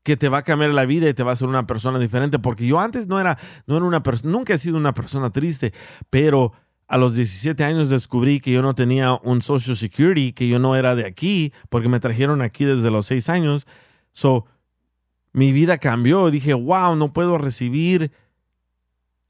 [0.04, 2.40] que te va a cambiar la vida y te va a hacer una persona diferente.
[2.40, 3.38] Porque yo antes no era,
[3.68, 5.74] no era una persona, nunca he sido una persona triste,
[6.10, 6.54] pero
[6.88, 10.76] a los 17 años descubrí que yo no tenía un Social Security, que yo no
[10.76, 13.68] era de aquí, porque me trajeron aquí desde los 6 años.
[14.12, 14.46] So,
[15.34, 16.32] mi vida cambió.
[16.32, 18.12] Dije, wow, no puedo recibir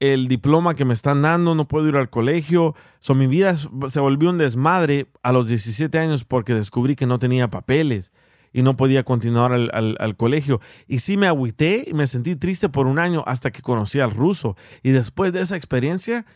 [0.00, 2.74] el diploma que me están dando, no puedo ir al colegio.
[2.98, 7.18] So, mi vida se volvió un desmadre a los 17 años porque descubrí que no
[7.18, 8.12] tenía papeles
[8.52, 10.60] y no podía continuar al, al- colegio.
[10.88, 14.10] Y sí me agüité y me sentí triste por un año hasta que conocí al
[14.10, 14.56] ruso.
[14.82, 16.26] Y después de esa experiencia,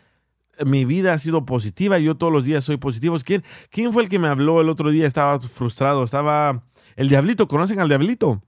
[0.65, 1.99] mi vida ha sido positiva.
[1.99, 3.17] Yo todos los días soy positivo.
[3.25, 5.07] ¿Quién, ¿Quién fue el que me habló el otro día?
[5.07, 6.05] Estaba frustrado.
[6.05, 6.62] Estaba
[6.97, 7.49] el diablito.
[7.49, 8.43] ¿Conocen al diablito?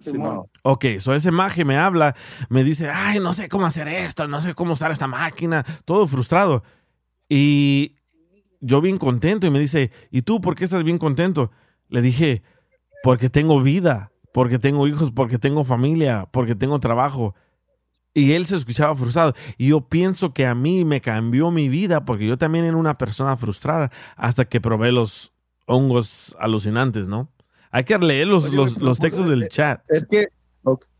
[0.00, 0.46] Simón.
[0.62, 2.16] Ok, so ese maje me habla,
[2.48, 6.06] me dice, ay, no sé cómo hacer esto, no sé cómo usar esta máquina, todo
[6.06, 6.64] frustrado.
[7.28, 7.96] Y
[8.60, 11.50] yo bien contento y me dice, ¿y tú por qué estás bien contento?
[11.88, 12.42] Le dije,
[13.02, 17.34] porque tengo vida, porque tengo hijos, porque tengo familia, porque tengo trabajo.
[18.12, 19.34] Y él se escuchaba frustrado.
[19.56, 22.98] Y yo pienso que a mí me cambió mi vida porque yo también era una
[22.98, 25.32] persona frustrada hasta que probé los
[25.66, 27.30] hongos alucinantes, ¿no?
[27.70, 29.80] Hay que leer los, Oye, los, los ¿por textos del chat.
[29.88, 30.28] Es que,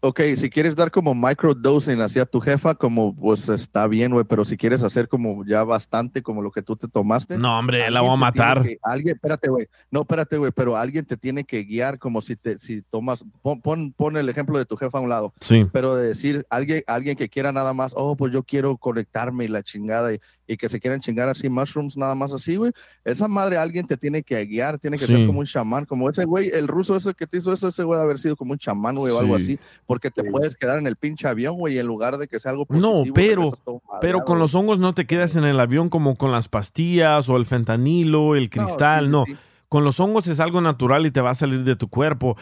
[0.00, 4.44] ok, si quieres dar como microdosing hacia tu jefa, como pues está bien, güey, pero
[4.44, 7.36] si quieres hacer como ya bastante, como lo que tú te tomaste.
[7.36, 8.62] No, hombre, la voy a matar.
[8.62, 9.66] que- alguien, espérate, güey.
[9.90, 13.60] No, espérate, güey, pero alguien te tiene que guiar como si te, si tomas, pon,
[13.60, 15.34] pon, pon el ejemplo de tu jefa a un lado.
[15.40, 15.66] Sí.
[15.72, 19.48] Pero de decir, alguien, alguien que quiera nada más, oh, pues yo quiero conectarme y
[19.48, 20.20] la chingada y,
[20.52, 22.72] y que se quieran chingar así mushrooms nada más así, güey.
[23.04, 25.14] Esa madre alguien te tiene que guiar, tiene que Sí.
[25.14, 27.84] ser como un chamán, como ese güey, el ruso ese que te hizo eso, ese
[27.84, 29.44] güey debe haber sido como un chamán, güey, o algo Sí.
[29.44, 32.40] así, porque te puedes quedar en el pinche avión, güey, y en lugar de que
[32.40, 34.40] sea algo No, positivo, pero, todo pero madreado, con güey.
[34.40, 38.34] los hongos no te quedas en el avión como con las pastillas o el fentanilo,
[38.34, 39.24] el cristal, sí, no.
[39.26, 39.36] sí.
[39.68, 42.36] Con los hongos es algo natural y te va a salir de tu cuerpo.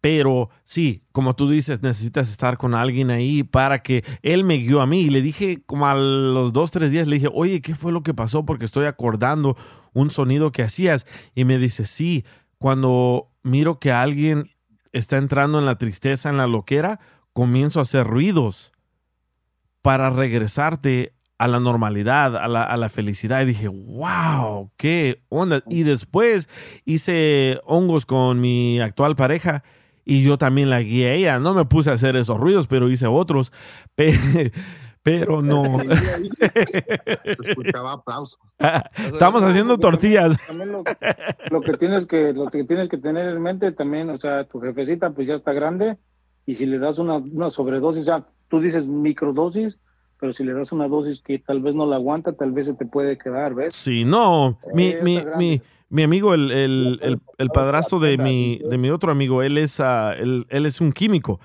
[0.00, 4.80] Pero sí, como tú dices, necesitas estar con alguien ahí para que él me guió
[4.80, 5.00] a mí.
[5.00, 8.02] Y le dije, como a los dos, tres días, le dije, oye, ¿qué fue lo
[8.02, 8.44] que pasó?
[8.44, 9.56] Porque estoy acordando
[9.94, 11.04] un sonido que hacías.
[11.34, 12.24] Y me dice, sí,
[12.58, 14.50] cuando miro que alguien
[14.92, 17.00] está entrando en la tristeza, en la loquera,
[17.32, 18.72] comienzo a hacer ruidos
[19.82, 23.42] para regresarte a la normalidad, a la, a la felicidad.
[23.42, 25.64] Y dije, wow, qué onda.
[25.68, 26.48] Y después
[26.84, 29.64] hice hongos con mi actual pareja
[30.08, 31.38] y yo también la guié a ella.
[31.38, 33.52] No me puse a hacer esos ruidos, pero hice otros.
[33.94, 34.50] Pe-
[35.02, 35.62] Pero no.
[37.24, 38.38] Escuchaba aplausos.
[38.96, 40.36] Estamos haciendo tortillas.
[40.46, 40.82] También lo,
[41.50, 44.60] lo que tienes que lo que tienes que tener en mente también, o sea, tu
[44.60, 45.96] jefecita pues ya está grande
[46.46, 49.78] y si le das una, una sobredosis, ya tú dices microdosis,
[50.18, 52.74] pero si le das una dosis que tal vez no la aguanta, tal vez se
[52.74, 53.74] te puede quedar, ¿ves?
[53.74, 54.58] Sí, no.
[54.74, 55.00] Mi, Eh,
[55.36, 59.56] mi, mi amigo, el, el, el, el padrastro de mi, de mi otro amigo, él
[59.58, 61.40] es, ah, él, él es un químico.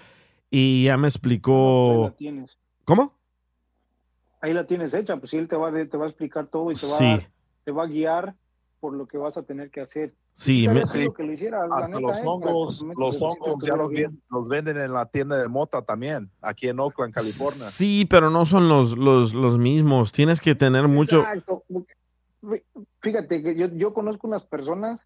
[0.49, 2.13] Y ya me Ahí la explicó.
[2.17, 2.57] tienes.
[2.85, 3.13] ¿Cómo?
[4.41, 6.75] Ahí la tienes hecha, pues sí, él te va, te va a explicar todo y
[6.75, 7.27] te va, Sí.
[7.63, 8.35] te va a guiar
[8.81, 10.13] por lo que vas a tener que hacer.
[10.33, 11.07] Sí, me- chido sí.
[11.15, 12.23] que lo hiciera, la Hasta neta, los ¿eh?
[12.25, 14.21] Hongos, los hongos ya bien.
[14.29, 17.65] los venden en la tienda de mota también, aquí en Oakland, California.
[17.69, 20.11] Sí, pero no son los, los, los mismos.
[20.11, 21.23] Tienes que tener mucho.
[23.01, 25.05] Fíjate que yo, yo conozco unas personas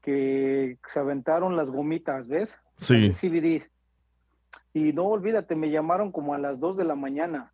[0.00, 2.50] que se aventaron las gomitas, ¿ves?
[2.78, 3.08] Sí.
[3.08, 3.70] Las CBD.
[4.72, 7.52] Y no olvídate, me llamaron como a las 2 de la mañana.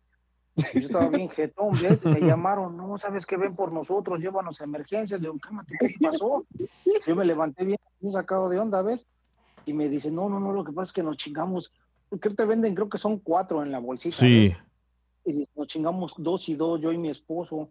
[0.73, 2.03] Yo estaba bien jetón, ¿ves?
[2.05, 3.37] Me llamaron, no, ¿sabes qué?
[3.37, 5.21] Ven por nosotros, llévanos a emergencias.
[5.21, 6.43] Digo, cálmate, ¿qué pasó?
[7.05, 9.05] Yo me levanté bien, bien sacado de onda, ¿ves?
[9.65, 11.73] Y me dice, no, no, no, lo que pasa es que nos chingamos.
[12.21, 12.73] ¿Qué te venden?
[12.73, 14.15] Creo que son cuatro en la bolsita.
[14.15, 14.49] Sí.
[14.49, 14.57] ¿ves?
[15.25, 17.69] Y dice, nos chingamos dos y dos, yo y mi esposo.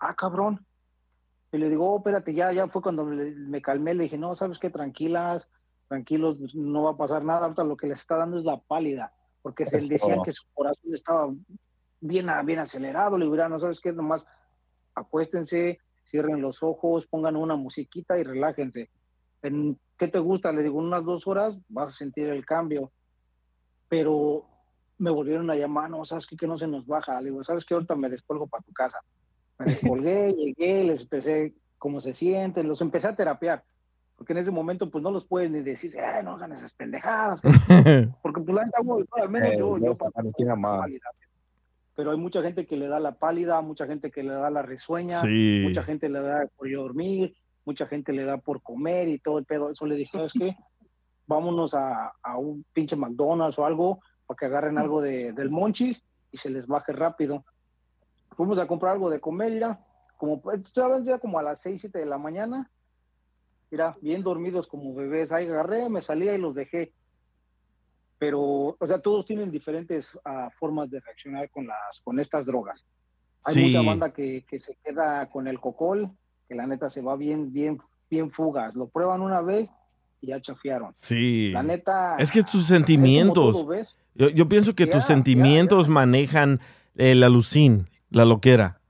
[0.00, 0.66] Ah, cabrón.
[1.52, 4.34] Y le digo, oh, espérate, ya, ya fue cuando le- me calmé, le dije, no,
[4.34, 5.46] sabes qué, tranquilas,
[5.88, 9.12] tranquilos, no va a pasar nada, ahorita lo que les está dando es la pálida,
[9.42, 11.32] porque se decían que su corazón estaba
[12.00, 14.26] bien, bien acelerado, le digo, "Mira, no sabes qué, nomás
[14.94, 18.90] acuéstense, cierren los ojos, pongan una musiquita y relájense.
[19.42, 20.52] ¿En qué te gusta?
[20.52, 22.92] Le digo, unas dos horas vas a sentir el cambio,
[23.88, 24.46] pero
[24.98, 27.64] me volvieron a llamar, no, sabes qué, que no se nos baja, le digo, sabes
[27.64, 28.98] qué, ahorita me descuelgo para tu casa.
[29.60, 33.62] Me descolgué, llegué, les empecé cómo se sienten, los empecé a terapiar,
[34.16, 37.42] porque en ese momento pues no los puedes ni decir, ay, no hagan esas pendejadas,
[38.22, 39.92] porque pues la neta, güey, al menos Eh, yo, yo.
[41.94, 44.62] Pero hay mucha gente que le da la pálida, mucha gente que le da la
[44.62, 45.62] risueña, Sí.
[45.66, 47.34] mucha gente le da por dormir,
[47.66, 49.70] mucha gente le da por comer y todo el pedo.
[49.70, 50.56] Eso le dije, ¿sabes qué?
[51.26, 56.02] Vámonos a, a un pinche McDonald's o algo para que agarren algo de, del monchis
[56.32, 57.44] y se les baje rápido.
[58.40, 59.78] Fuimos a comprar algo de comer, ya,
[60.16, 62.70] como, estaban ya como a las 6, 7 de la mañana,
[63.70, 65.30] mira, bien dormidos como bebés.
[65.30, 66.90] Ahí agarré, me salía y los dejé.
[68.18, 72.82] Pero, o sea, todos tienen diferentes ah, formas de reaccionar con las, con estas drogas.
[73.44, 73.62] Hay Sí.
[73.66, 76.10] mucha banda que, que se queda con el cocol,
[76.48, 77.78] que la neta se va bien, bien,
[78.08, 78.74] bien fugas.
[78.74, 79.68] Lo prueban una vez
[80.22, 80.92] y ya chafiaron.
[80.94, 81.50] Sí.
[81.52, 82.16] La neta.
[82.16, 83.66] Es que tus sentimientos.
[84.14, 86.58] Yo, yo pienso que Ya, tus ya, sentimientos manejan
[86.96, 88.80] el alucín, la loquera.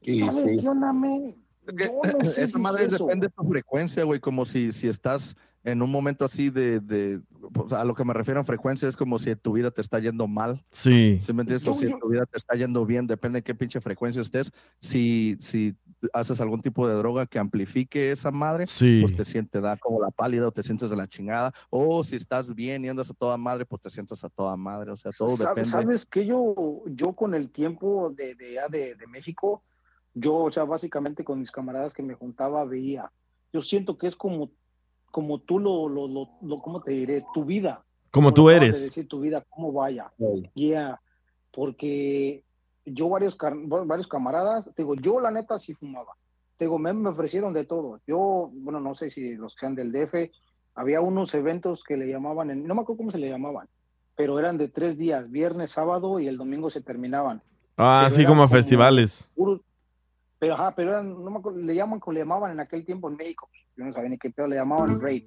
[0.00, 1.36] ¿Sabes qué onda, men?
[1.76, 4.88] Yo no sé Esa si madre es depende de tu frecuencia, güey, como si, si
[4.88, 5.36] estás
[5.70, 7.20] en un momento así de, de
[7.54, 9.80] o sea, a lo que me refiero a frecuencia es como si tu vida te
[9.80, 10.64] está yendo mal.
[10.70, 11.18] Sí.
[11.20, 11.66] ¿Sí me entiendes?
[11.68, 14.52] O si tu vida te está yendo bien, depende de qué pinche frecuencia estés.
[14.80, 15.74] Si, si
[16.12, 19.00] haces algún tipo de droga que amplifique esa madre, Sí.
[19.02, 21.52] pues te sientes, da como la pálida o te sientes de la chingada.
[21.70, 24.90] O si estás bien y andas a toda madre, pues te sientes a toda madre.
[24.92, 25.70] O sea, todo ¿Sabes, depende.
[25.70, 29.62] sabes que yo, yo con el tiempo de, de, de, de México,
[30.14, 33.10] yo, o sea, básicamente con mis camaradas que me juntaba, veía.
[33.52, 34.50] Yo siento que es como,
[35.10, 37.24] como tú lo, lo, lo, lo- ¿cómo te diré?
[37.34, 37.82] Tu vida.
[38.10, 38.78] Como tú eres.
[38.78, 40.10] de decir, tu vida, cómo vaya.
[40.54, 41.00] Yeah,
[41.52, 42.42] porque
[42.86, 43.36] yo varios,
[43.86, 46.14] varios camaradas, te digo, yo la neta sí fumaba.
[46.56, 48.00] Te digo, me, me ofrecieron de todo.
[48.06, 50.30] Yo, bueno, no sé si los que sean del DF,
[50.74, 53.68] había unos eventos que le llamaban, en- no me acuerdo cómo se le llamaban,
[54.16, 57.42] pero eran de tres días, viernes, sábado y el domingo se terminaban.
[57.76, 59.28] Ah, Pero así como como festivales.
[59.36, 59.60] puros-
[60.38, 63.08] pero ajá, pero eran, no me acuerdo, le llaman como le llamaban en aquel tiempo
[63.08, 63.48] en México.
[63.76, 65.26] Yo no sabía ni qué pedo, le llamaban rape.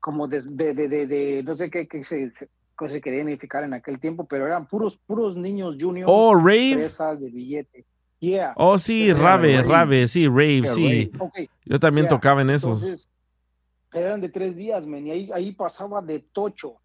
[0.00, 0.74] Como de, de,
[1.06, 2.48] de, no sé qué, qué se, se-
[2.78, 6.10] qué se quería identificar en aquel tiempo, pero eran puros, puros niños juniors.
[6.12, 6.88] Oh, rave.
[7.18, 7.84] De billete.
[8.20, 8.54] Yeah.
[8.56, 9.68] Oh, sí, rave, rave.
[9.68, 11.10] rave, sí, rave, Yeah, sí.
[11.18, 11.50] rave.
[11.64, 12.16] Yo también yeah.
[12.16, 12.82] tocaba en esos.
[12.82, 13.08] Entonces,
[13.92, 16.76] eran de tres días, men, y ahí, ahí pasaba de tocho.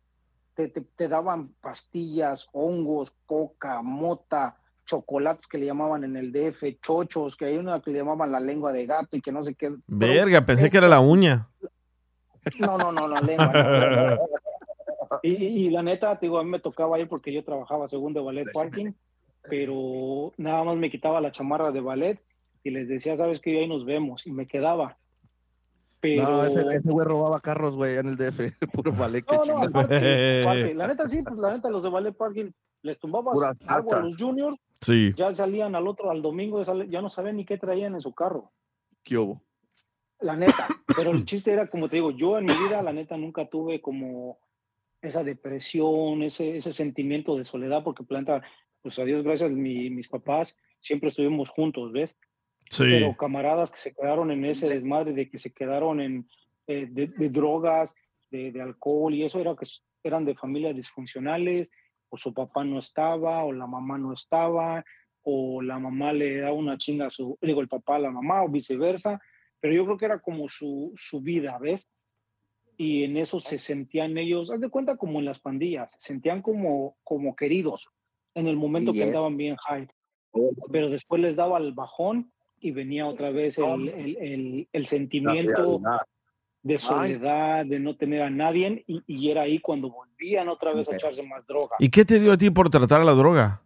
[0.54, 6.80] Te, te, te daban pastillas, hongos, coca, mota, chocolates que le llamaban en el DF,
[6.82, 9.56] chochos, que hay una que le llamaban la lengua de gato y que no sé
[9.56, 9.74] qué.
[9.88, 11.48] Verga, pensé que era la uña.
[12.60, 14.20] No, no, no, la lengua.
[15.24, 17.90] Y, y- y la neta, te digo, a mí me tocaba ir porque yo trabajaba
[17.90, 18.94] según de ballet parking,
[19.50, 22.20] pero nada más me quitaba la chamarra de ballet
[22.64, 24.98] y les decía, sabes que ahí nos vemos, y me quedaba.
[26.00, 26.24] Pero...
[26.24, 28.40] No, ese ese güey robaba carros, güey, en el DF.
[28.74, 32.14] Puro qué No, no, aparte, aparte, la neta sí, pues la neta los de ballet
[32.14, 32.52] parking
[32.82, 35.14] les tumbabas Pura algo a los juniors, Sí.
[35.16, 38.52] ya salían al otro, al domingo, ya no sabían ni qué traían en su carro.
[39.04, 39.44] ¿Qué hubo?
[40.20, 40.68] La neta.
[40.96, 43.80] Pero el chiste era, como te digo, yo en mi vida, la neta, nunca tuve
[43.82, 44.40] como
[45.02, 48.42] esa depresión, ese, ese sentimiento de soledad, porque planta,
[48.82, 52.16] pues a Dios gracias, mi- mis papás siempre estuvimos juntos, ¿ves?
[52.70, 52.84] Sí.
[52.84, 56.28] Pero camaradas que se quedaron en ese desmadre, de que se quedaron en
[56.68, 57.94] eh, de, de drogas,
[58.30, 59.66] de, de alcohol, y eso era que
[60.04, 61.70] eran de familias disfuncionales,
[62.12, 64.84] o su papá no estaba, o la mamá no estaba,
[65.24, 68.44] o la mamá le da una chinga a su, digo, el papá a la mamá,
[68.44, 69.20] o viceversa,
[69.62, 71.90] pero yo creo que era como su, su vida, ¿ves?
[72.76, 76.42] Y en eso se sentían ellos, haz de cuenta como en las pandillas, se sentían
[76.42, 77.88] como, como queridos
[78.36, 79.88] en el momento que andaban bien high,
[80.72, 85.82] pero después les daba el bajón y venía otra vez el, el, el, el sentimiento.
[86.64, 90.88] De soledad, de no tener a nadie, y, y era ahí cuando volvían otra vez
[90.90, 91.76] a echarse más droga.
[91.80, 93.62] ¿Y qué te dio a ti por tratar la droga?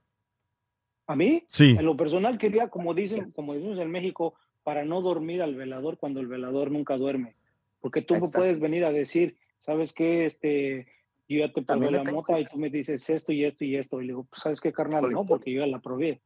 [1.08, 1.44] ¿A mí?
[1.48, 1.76] Sí.
[1.78, 4.34] En lo personal quería, como dicen, como decimos en México,
[4.64, 7.36] para no dormir al velador cuando el velador nunca duerme.
[7.82, 8.36] Porque tú Éxtasis.
[8.36, 10.26] puedes venir a decir, ¿sabes qué?
[10.26, 10.88] Este,
[11.28, 14.02] yo ya te probé la mota y tú me dices esto y esto y esto.
[14.02, 15.08] Y le digo, pues, ¿sabes qué, carnal?
[15.12, 16.22] No, porque yo ya la probé.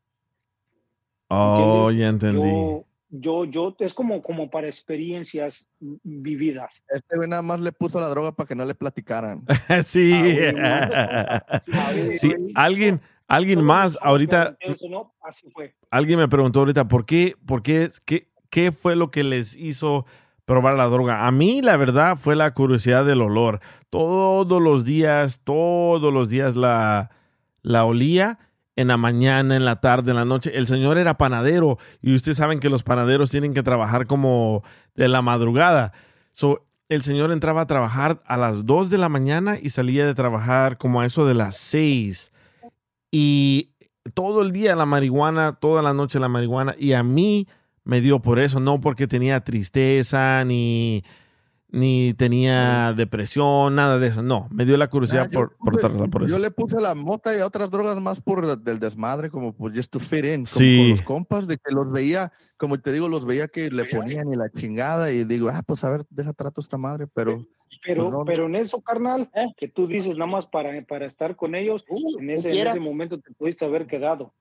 [1.28, 2.48] Oh, ya entendí.
[2.48, 6.84] Yo, yo, yo, es como, como para experiencias vividas.
[6.89, 9.43] Este güey nada más le puso la droga para que no le platicaran.
[9.86, 10.14] sí.
[10.57, 11.43] Ah,
[12.16, 15.74] sí, alguien, alguien más ahorita, Eso no, así fue.
[15.89, 20.05] alguien me preguntó ahorita, ¿por qué, por qué, qué, qué fue lo que les hizo
[20.45, 21.26] probar la droga?
[21.26, 23.60] A mí, la verdad, fue la curiosidad del olor.
[23.89, 27.10] Todos los días, todos los días la,
[27.64, 28.38] la olía
[28.80, 30.58] en la mañana, en la tarde, en la noche.
[30.58, 34.64] El señor era panadero y ustedes saben que los panaderos tienen que trabajar como
[34.96, 35.92] de la madrugada.
[36.32, 40.16] So, el señor entraba a trabajar a las 2 de la mañana y salía de
[40.16, 42.32] trabajar como a eso de las 6.
[43.12, 43.72] Y
[44.14, 46.74] todo el día la marihuana, toda la noche la marihuana.
[46.80, 47.50] Y a mí
[47.84, 51.04] me dio por eso, no porque tenía tristeza ni,
[51.72, 54.24] ni tenía depresión, nada de eso.
[54.24, 56.40] No, me dio la curiosidad Nah, yo por, por puse- tratar por Yo eso.
[56.40, 59.92] le puse la mota y otras drogas más por el- del desmadre, como pues just
[59.92, 60.78] to fit in, como Sí.
[60.80, 64.32] con los compas, de que los veía, como te digo, los veía que le ponían
[64.34, 67.46] y la chingada y digo, ah, pues a ver, deja trato esta madre, pero...
[67.86, 71.36] Pero, pues, no, pero en eso, carnal, que tú dices nada más para, para estar
[71.36, 71.86] con ellos,
[72.20, 74.34] en, ese, en ese momento te pudiste haber quedado.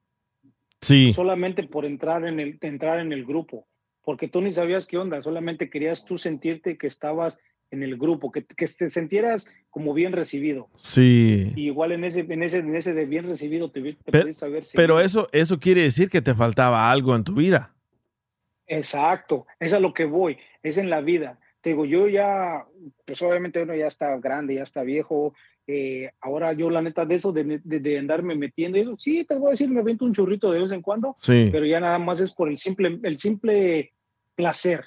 [0.81, 1.13] Sí.
[1.13, 3.67] Solamente por entrar en el, entrar en el grupo.
[4.09, 7.39] Porque tú ni sabías qué onda, solamente querías tú sentirte que estabas
[7.71, 10.71] en el grupo, que, que te sintieras como bien recibido.
[10.77, 11.53] Sí.
[11.55, 14.47] Y igual en ese, en ese, en ese de bien recibido te, te Pero, pudiste
[14.47, 17.75] haber pero eso, eso quiere decir que te faltaba algo en tu vida.
[18.67, 21.39] Exacto, es a lo que voy, es en la vida.
[21.61, 22.65] Te digo, yo ya,
[23.05, 25.35] pues obviamente uno ya está grande, ya está viejo.
[25.67, 29.35] eh, ahora yo, la neta, de eso, de, de, de andarme metiendo, eso, sí, te
[29.39, 31.51] voy a decir, me vento un churrito de vez en cuando, Sí.
[31.53, 33.93] pero ya nada más es por el simple, el simple
[34.39, 34.85] placer.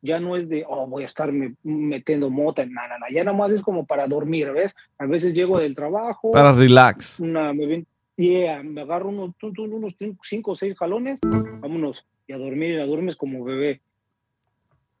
[0.00, 3.06] Ya no es de, oh, voy a estar me- metiendo mota, nada, nada.
[3.12, 4.74] Ya nada más es como para dormir, ¿ves?
[4.96, 6.30] A veces llego del trabajo.
[6.30, 7.20] Para relax.
[7.20, 7.84] Una, me,
[8.16, 12.76] yeah, me agarro unos, unos cin- cinco o seis jalones, vámonos, y a dormir, y
[12.76, 13.82] la duermes como bebé.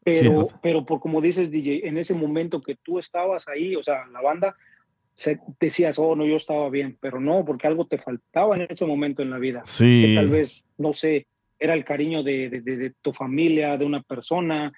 [0.04, 4.06] Pero, pero por como dices, DJ, en ese momento que tú estabas ahí, o sea,
[4.08, 4.54] la banda,
[5.58, 9.22] decías, oh, no, yo estaba bien, pero no, porque algo te faltaba en ese momento
[9.22, 9.62] en la vida.
[9.64, 10.04] Sí.
[10.06, 11.26] Que tal vez, no sé,
[11.60, 14.72] era el cariño de, de, de- de tu familia, de una persona,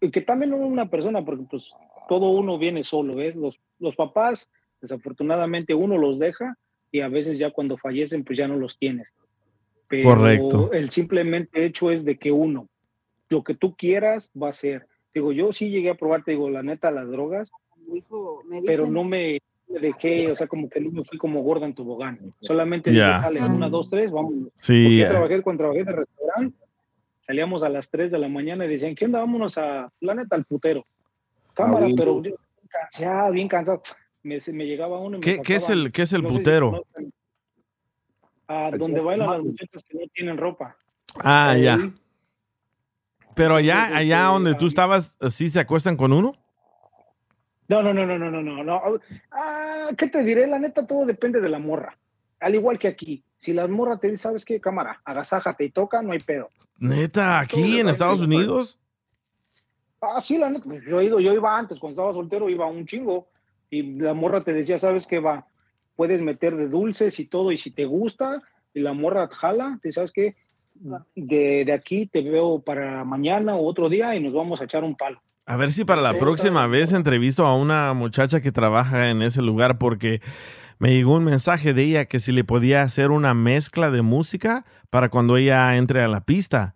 [0.00, 1.72] y que también no una persona, porque pues
[2.08, 3.36] todo uno viene solo, ¿ves?
[3.36, 4.48] Los, los papás,
[4.80, 6.56] desafortunadamente, uno los deja
[6.90, 9.12] y a veces ya cuando fallecen, pues ya no los tienes.
[9.88, 10.72] Pero Correcto.
[10.72, 12.68] el simplemente hecho es de que uno,
[13.28, 14.86] lo que tú quieras va a ser.
[15.14, 17.50] Digo, yo sí llegué a probar, te digo, la neta, las drogas,
[18.64, 19.38] pero no me
[19.68, 22.18] dejé, o sea, como que no fui como gorda en tobogán.
[22.40, 23.20] Solamente dije, Ya.
[23.20, 24.34] sale, una, dos, tres, vamos.
[24.54, 26.56] Sí, yo trabajé cuando trabajé de restaurante,
[27.26, 29.18] salíamos a las 3 de la mañana y decían, ¿qué onda?
[29.20, 30.84] Vámonos a, la neta, al putero.
[31.54, 32.36] Cámara, Ah, pero yo bien
[32.68, 33.82] cansado, bien cansado.
[34.22, 36.34] Me, me llegaba uno y me ¿Qué, qué es el, qué es el no sé
[36.34, 36.84] si putero?
[38.48, 40.76] a donde bailan las muchachas que no tienen ropa.
[41.18, 41.78] Ah, ya.
[43.34, 46.32] Pero allá, allá este, donde tú estabas, ¿sí se acuestan con uno?
[47.68, 48.82] No, no, no, no, no, no, no, no.
[49.32, 50.46] Ah, ¿Qué te diré?
[50.46, 51.96] La neta, todo depende de la morra.
[52.40, 53.24] Al igual que aquí.
[53.38, 55.00] Si la morra te dice, ¿sabes qué, cámara?
[55.04, 56.48] Agasájate y toca, no hay pedo.
[56.78, 58.78] Neta, aquí en Estados Unidos.
[60.00, 60.64] Ah, sí, la neta.
[60.68, 63.28] pues, Yo, he ido, yo iba antes, cuando estaba soltero, iba un chingo.
[63.70, 65.46] Y la morra te decía, ¿sabes qué va?
[65.96, 68.42] Puedes meter de dulces y todo, y si te gusta,
[68.74, 70.36] y la morra jala, te sabes qué?
[71.14, 74.84] De, de aquí te veo para mañana o otro día y nos vamos a echar
[74.84, 75.20] un palo.
[75.46, 79.42] A ver si para la próxima vez entrevisto a una muchacha que trabaja en ese
[79.42, 80.20] lugar porque
[80.80, 84.66] me llegó un mensaje de ella que si le podía hacer una mezcla de música
[84.90, 86.74] para cuando ella entre a la pista.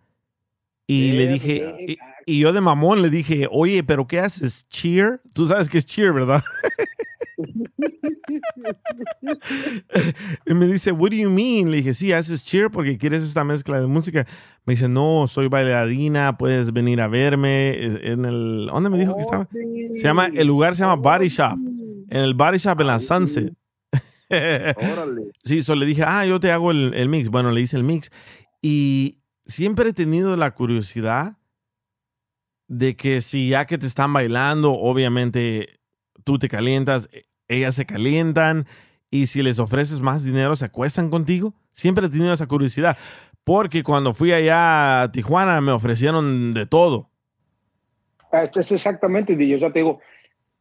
[0.87, 4.67] Y le dije, y, y yo de mamón le dije, oye, pero ¿qué haces?
[4.69, 5.21] ¿Cheer?
[5.33, 6.41] Tú sabes que es cheer, ¿verdad?
[10.45, 11.71] y me dice, what do you mean?
[11.71, 14.27] Le dije, sí, haces cheer porque quieres esta mezcla de música.
[14.65, 17.85] Me dice, no, soy bailarina, puedes venir a verme.
[18.07, 19.47] En el, ¿dónde me dijo que estaba?
[19.51, 21.57] Se llama, el lugar se llama Body Shop.
[22.09, 23.53] En el Body Shop en la Sunset.
[25.43, 27.27] Sí, so le dije, ah, yo te hago el, el mix.
[27.27, 28.11] Bueno, le hice el mix.
[28.61, 31.37] Y siempre he tenido la curiosidad
[32.69, 35.81] de que si ya que te están bailando, obviamente
[36.23, 37.09] tú te calientas,
[37.55, 38.65] ellas se calientan.
[39.09, 41.53] Y si les ofreces más dinero, se acuestan contigo.
[41.71, 42.97] Siempre he tenido esa curiosidad.
[43.43, 47.09] Porque cuando fui allá a Tijuana, me ofrecieron de todo.
[48.31, 49.55] Ah, esto Es exactamente, DJ.
[49.55, 49.99] O sea, te digo,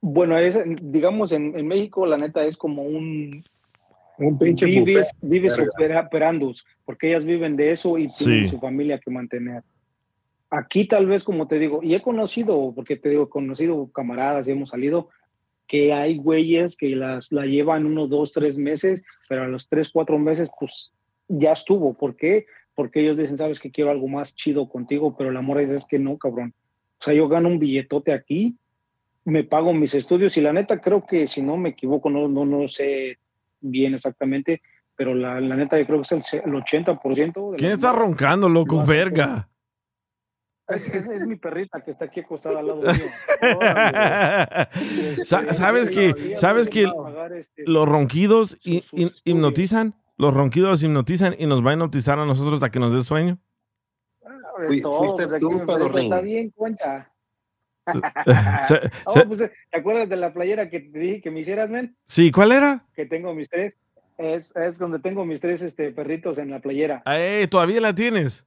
[0.01, 3.45] bueno, es, digamos, en, en México, la neta es como un.
[4.19, 5.71] Un pinche vives, vives Verga.
[5.79, 8.51] opera- operandus, porque ellas viven de eso y tienen Sí.
[8.51, 9.63] su familia que mantener.
[10.51, 14.47] Aquí, tal vez, como te digo, y he conocido, porque te digo, he conocido camaradas
[14.47, 15.09] y hemos salido,
[15.71, 19.91] que hay güeyes que las la llevan unos dos, tres meses, pero a los tres,
[19.93, 20.93] cuatro meses, pues
[21.29, 21.95] ya estuvo.
[21.95, 22.47] ¿Por qué?
[22.75, 26.01] Porque ellos dicen, sabes que quiero algo más chido contigo, pero la morra es que
[26.01, 26.55] no, cabrón.
[26.99, 28.57] O sea, yo gano un billetote aquí,
[29.25, 32.45] me pago mis estudios y la neta creo que, si no me equivoco, no, no,
[32.45, 33.19] no sé
[33.61, 34.63] bien exactamente,
[34.97, 37.53] pero la, la neta yo creo que es el, el 80%.
[37.53, 38.85] de ¿Quién está roncando, loco?
[38.85, 39.49] Verga.
[40.71, 42.93] Es, mi perrita que está aquí acostada al lado mío.
[45.25, 46.87] Sa- ¿Sabes que, sabes que
[47.67, 49.95] los ronquidos hi- hi- hipnotizan?
[50.17, 53.39] Los ronquidos hipnotizan y nos va a hipnotizar a nosotros a que nos dé sueño.
[54.67, 56.05] Fui- todo, fuiste pues, tú, pedorrín.
[56.05, 57.11] Está bien, concha.
[58.69, 59.39] Se- Oh, se- pues,
[59.71, 61.97] ¿Te acuerdas de la playera que te dije que me hicieras, men?
[62.05, 62.85] sí, ¿cuál era?
[62.95, 63.75] Que tengo mis tres.
[64.19, 67.03] Es, es donde tengo mis tres este, perritos en la playera.
[67.07, 68.45] Eh, ¿Todavía la tienes?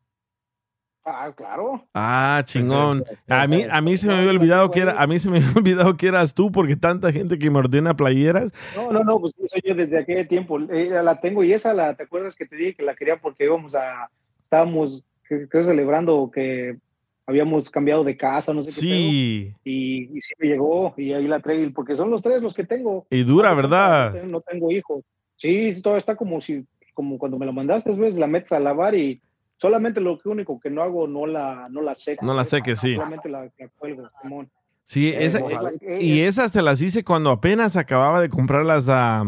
[1.05, 1.83] Ah, claro.
[1.93, 3.03] Ah, chingón.
[3.27, 5.51] A mí, a mí se me había olvidado que era, a mí se me había
[5.55, 8.53] olvidado que eras tú porque tanta gente que me ordena playeras.
[8.75, 10.59] No, no, no, pues soy yo desde aquel tiempo.
[10.71, 13.43] Eh, la tengo y esa la, ¿te acuerdas que te dije que la quería porque
[13.43, 14.09] íbamos a,
[14.43, 16.77] estábamos, creo, celebrando que
[17.25, 18.75] habíamos cambiado de casa, no sé qué.
[18.75, 19.53] Sí.
[19.63, 22.63] y, y sí me llegó y ahí la traigo, porque son los tres los que
[22.65, 23.05] tengo.
[23.09, 24.13] Y dura, No ¿verdad?
[24.13, 25.03] tengo- No tengo hijos.
[25.35, 28.95] Sí, todo está como si, como cuando me la mandaste, ves, la metes a lavar
[28.95, 29.21] y
[29.63, 32.25] solamente lo único que no hago, no la, no la seco.
[32.25, 32.95] No la seques, sí.
[32.95, 34.51] Solamente la, la cuelgo, Simón.
[34.83, 35.71] Sí, Eh, esa- ojalá.
[36.01, 39.23] y esas te las hice cuando apenas acababa de comprar las, ah,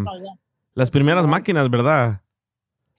[0.74, 2.22] las primeras máquinas, ¿verdad?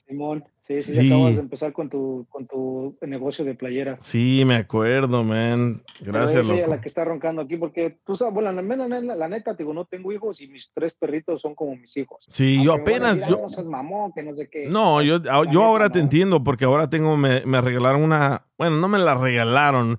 [0.08, 1.06] Simón, sí, sí, Sí.
[1.06, 4.04] acabas de empezar con tu, con tu negocio de playeras.
[4.04, 5.82] Sí, me acuerdo, man.
[6.00, 6.70] Gracias, es ella loco.
[6.74, 9.84] la que está roncando aquí, porque tú sabes, bueno, la, la, la- neta, digo, no
[9.84, 12.24] tengo hijos y mis tres perritos son como mis hijos.
[12.30, 14.68] Sí, yo Aunque apenas, decir, yo, "Ay, no seas mamón, que no sé qué.
[14.68, 18.46] No, yo, La yo neta, ahora te entiendo porque ahora tengo, me, me regalaron una,
[18.58, 19.98] bueno, no me la regalaron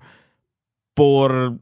[0.94, 1.58] por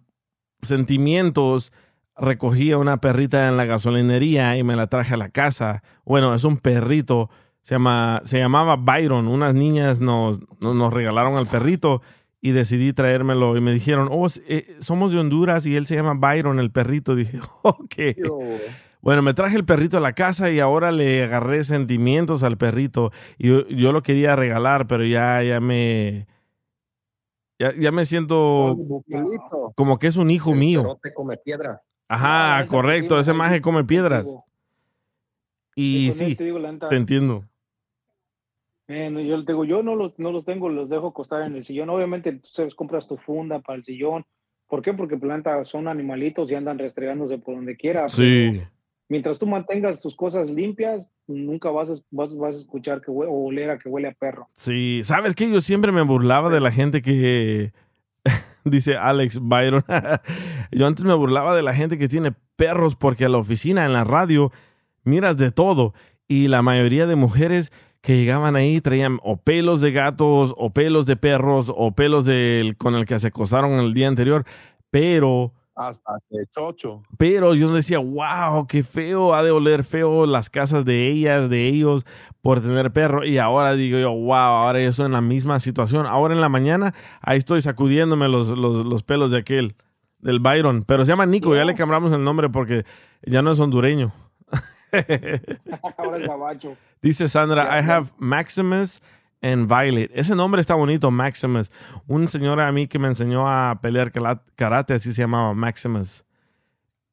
[0.63, 1.73] sentimientos.
[2.19, 5.83] Recogí a una perrita en la gasolinería y me la traje a la casa.
[6.07, 7.29] Bueno, es un perrito,
[7.67, 9.27] se, llama, se llamaba Byron.
[9.27, 12.01] Unas niñas nos, nos, nos regalaron al perrito
[12.41, 16.15] y decidí traérmelo y me dijeron, oh, eh, somos de Honduras y él se llama
[16.15, 17.17] Byron, el perrito.
[17.17, 17.95] Dije, ok.
[19.01, 23.11] Bueno, me traje el perrito a la casa y ahora le agarré sentimientos al perrito.
[23.37, 26.29] Y yo, yo lo quería regalar, pero ya, ya me.
[27.59, 28.77] Ya, ya me siento
[29.75, 31.01] como que es un hijo El mío.
[31.17, 31.85] come piedras.
[32.07, 33.19] Ajá, esa correcto.
[33.19, 34.29] Ese maje come piedras.
[35.75, 37.45] Y sí, digo, te entiendo.
[38.89, 41.91] Bueno, yo digo, yo no los, no los tengo, los dejo acostar en el sillón.
[41.91, 44.25] Obviamente, tú sabes, compras tu funda para el sillón.
[44.69, 44.93] ¿Por qué?
[44.95, 48.09] Porque planta son animalitos y andan restregándose por donde quiera.
[48.09, 48.61] Sí.
[49.09, 53.27] Mientras tú mantengas tus cosas limpias, nunca vas a, vas, vas a escuchar que hue-
[53.29, 54.49] o oler a que huele a perro.
[54.55, 55.51] Sí, ¿sabes qué?
[55.51, 57.73] Yo siempre me burlaba de la gente que
[58.65, 59.85] dice Alex Byron.
[60.73, 63.93] Yo antes me burlaba de la gente que tiene perros porque a la oficina, en
[63.93, 64.51] la radio,
[65.05, 65.95] miras de todo.
[66.29, 67.73] Y la mayoría de mujeres
[68.07, 72.77] que llegaban ahí traían o pelos de gatos, o pelos de perros, o pelos del,
[72.77, 74.45] con el que se acostaron el día anterior.
[74.93, 76.13] Pero Hasta
[76.55, 77.03] chocho.
[77.19, 81.67] pero yo decía, wow, qué feo, ha de oler feo las casas de ellas, de
[81.67, 82.07] ellos,
[82.43, 83.25] por tener perro.
[83.25, 86.07] Y ahora digo yo, wow, ahora yo estoy en la misma situación.
[86.07, 89.75] Ahora en la mañana, ahí estoy sacudiéndome los, los, los pelos de aquel,
[90.21, 90.85] del Byron.
[90.85, 92.85] Pero se llama Nico, ya le cambiamos el nombre porque
[93.23, 94.13] ya no es hondureño.
[95.99, 96.77] Ahora el gabacho.
[97.03, 99.01] Dice Sandra, I have Maximus
[99.43, 100.11] and Violet.
[100.15, 101.71] Ese nombre está bonito, Maximus.
[102.07, 104.11] Un señor a mí que me enseñó a pelear
[104.57, 106.25] karate, así se llamaba Maximus.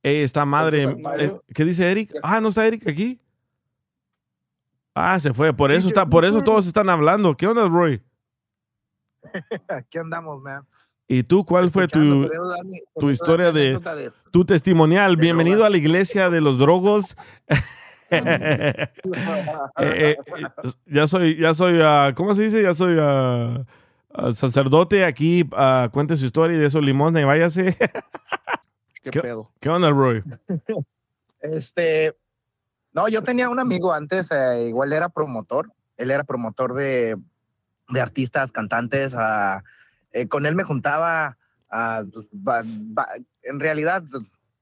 [0.02, 0.84] Ey, esta madre.
[1.18, 2.14] Es- ¿Qué dice Eric?
[2.24, 3.20] Ah, ¿no está Eric aquí?
[4.96, 5.54] Ah, se fue.
[5.54, 7.36] Por eso está, por eso todos están hablando.
[7.36, 8.02] ¿Qué onda, Roy?
[9.70, 10.68] Aquí andamos, man.
[11.14, 12.28] ¿Y tú cuál fue tu,
[13.00, 13.80] tu historia de
[14.32, 15.16] tu testimonial?
[15.16, 17.16] Bienvenido a la iglesia de los drogos.
[18.16, 18.88] Eh,
[19.80, 20.18] eh,
[20.86, 22.62] ya soy, ya soy, ah, ¿cómo se dice?
[22.62, 23.64] Ya soy ah,
[24.36, 25.50] sacerdote aquí.
[25.92, 27.76] cuente su historia y de eso limosna y váyase.
[29.02, 29.52] ¿Qué, ¿Qué- pedo?
[29.60, 30.22] ¿Qué onda, Roy?
[31.42, 32.16] Este,
[32.92, 35.72] no, yo tenía un amigo antes, eh, igual era promotor.
[35.98, 37.18] Él era promotor de,
[37.90, 39.16] de artistas, cantantes.
[39.18, 39.64] ah,
[40.14, 41.38] eh, con él me juntaba,
[41.70, 43.10] ah, pues, ba- ba-
[43.42, 44.04] en realidad,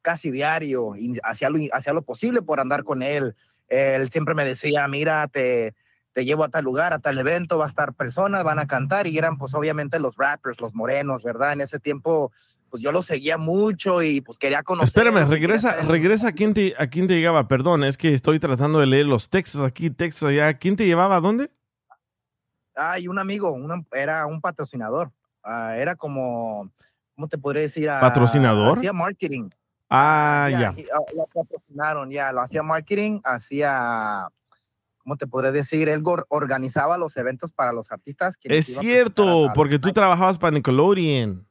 [0.01, 3.35] casi diario, y hacía lo, hacía lo posible por andar con él.
[3.67, 5.75] Él siempre me decía, mira, te,
[6.13, 9.07] te llevo a tal lugar, a tal evento, va a estar personas, van a cantar,
[9.07, 11.53] y eran pues obviamente los rappers, los morenos, ¿verdad?
[11.53, 12.31] En ese tiempo,
[12.69, 14.87] pues yo los seguía mucho y pues quería conocer.
[14.89, 17.47] Espérame, regresa, regresa a quién, te, a quién te llegaba.
[17.47, 20.53] Perdón, es que estoy tratando de leer los textos aquí, textos allá.
[20.55, 21.51] ¿Quién te llevaba a dónde?
[22.75, 25.11] Ah, y un amigo, una- era un patrocinador.
[25.43, 26.69] Ah, era como,
[27.15, 27.89] ¿cómo te podría decir?
[27.89, 28.77] Ah, ¿Patrocinador?
[28.77, 29.49] Hacía marketing.
[29.89, 30.73] Ah, ya.
[30.77, 34.27] y, ah, Lo patrocinaron, ya, lo hacía marketing, hacía,
[34.97, 35.89] ¿cómo te podría decir?
[35.89, 38.37] Él organizaba los eventos para los artistas.
[38.37, 41.45] que Es a cierto, porque tú trabajabas para Nickelodeon.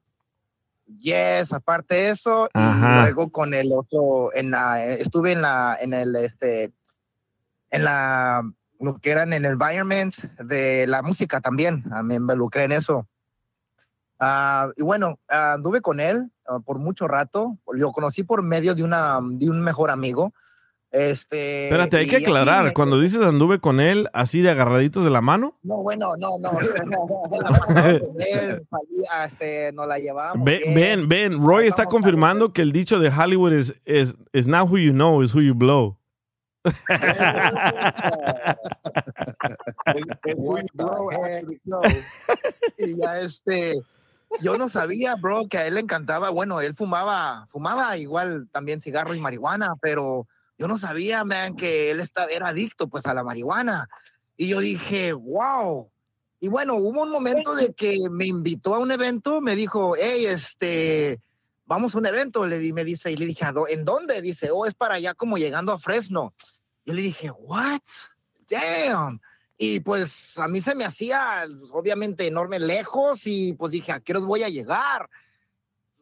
[0.99, 3.01] Yes, aparte de eso, Ajá.
[3.01, 6.73] y luego con el otro, en la, estuve en la, en el, este,
[7.71, 8.43] en la,
[8.81, 13.07] lo que era en el environment de la música también, ah, me involucré en eso.
[14.21, 18.75] Ah, y bueno, ah, anduve con él ah, por mucho rato, lo conocí por medio
[18.75, 20.35] de, una, de un mejor amigo.
[20.93, 22.65] Este, Espérate, hay que aclarar.
[22.67, 26.37] me- Cuando dices anduve con él así de agarraditos de la mano, No, bueno, no,
[26.41, 26.51] no.
[29.25, 30.75] Este, nos la bien.
[30.75, 34.79] ven, ven, Roy está confirmando que el dicho de Hollywood es, es, is not who
[34.79, 35.97] you know, is who you blow.
[39.95, 41.45] Eh,
[42.79, 43.81] y ya este,
[44.41, 48.81] yo no sabía, bro, que a él le encantaba, bueno, él fumaba, fumaba igual también
[48.81, 50.27] cigarro y marihuana, pero
[50.57, 53.89] yo no sabía, man, que él estaba, era adicto pues a la marihuana.
[54.37, 55.91] Y yo dije, wow.
[56.39, 60.27] Y bueno, hubo un momento de que me invitó a un evento, me dijo, hey,
[60.27, 61.21] este,
[61.67, 64.23] vamos a un evento, le di, me dice, y le dije, "¿A dó- ¿en dónde?
[64.23, 66.33] Dice, oh, es para allá como llegando a Fresno.
[66.87, 67.81] Yo le dije, what?
[68.49, 69.21] Damn.
[69.63, 74.13] Y pues a mí se me hacía, obviamente, enorme lejos y pues dije, ¿a qué
[74.13, 75.11] hora voy a llegar?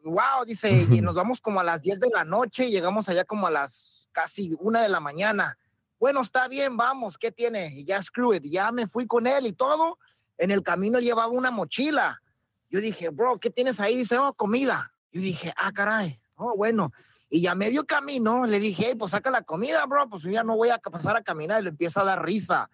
[0.05, 3.25] wow, dice, y nos vamos como a las 10 de la noche y llegamos allá
[3.25, 5.59] como a las casi una de la mañana.
[5.99, 7.73] Bueno, está bien, vamos, ¿qué tiene?
[7.75, 9.99] Y ya screw it, ya me fui con él y todo.
[10.37, 12.23] En el camino llevaba una mochila.
[12.71, 13.97] Yo dije, bro, ¿qué tienes ahí?
[13.97, 14.93] Dice, oh, comida.
[15.11, 16.93] Yo dije, ah, caray, oh, bueno.
[17.29, 20.45] Y ya medio camino le dije, hey, pues saca la comida, bro, pues yo ya
[20.45, 21.61] no voy a pasar a caminar.
[21.61, 22.71] Y le empieza a dar risa.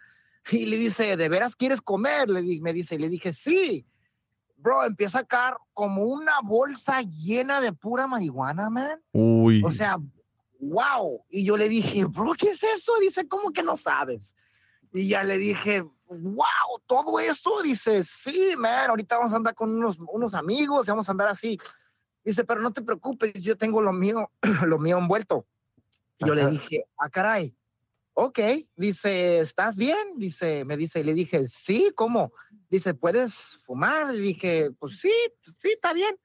[0.50, 2.28] Y le dice, ¿de veras quieres comer?
[2.28, 3.86] Le di- me dice, y le dije, sí.
[4.56, 9.00] Bro, empieza a sacar como una bolsa llena de pura marihuana, man.
[9.12, 9.62] Uy.
[9.64, 9.98] O sea,
[10.60, 11.24] wow.
[11.28, 12.92] Y yo le dije, bro, ¿qué es eso?
[13.00, 14.34] Dice, ¿cómo que no sabes?
[14.92, 17.62] Y ya le dije, wow, todo eso.
[17.62, 21.28] Dice, sí, man, ahorita vamos a andar con unos, unos amigos, y vamos a andar
[21.28, 21.58] así.
[22.24, 24.30] Dice, pero no te preocupes, yo tengo lo mío,
[24.66, 25.46] lo mío envuelto.
[26.18, 27.54] Y yo le dije, ah, caray,
[28.14, 28.38] ok.
[28.76, 30.16] Dice, ¿estás bien?
[30.16, 32.32] Dice, me dice, y le dije, sí, ¿cómo?
[32.70, 34.14] Dice, ¿puedes fumar?
[34.14, 35.12] Le dije, pues sí,
[35.58, 36.16] sí, está bien.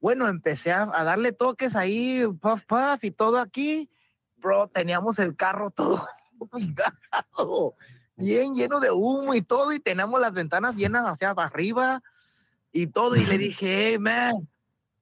[0.00, 3.88] Bueno, empecé a, a darle toques ahí, puff, puff, y todo aquí.
[4.36, 6.04] Bro, teníamos el carro todo
[8.16, 12.02] bien lleno de humo y todo, y teníamos las ventanas llenas hacia arriba
[12.72, 13.16] y todo.
[13.16, 14.48] Y le dije, hey, man,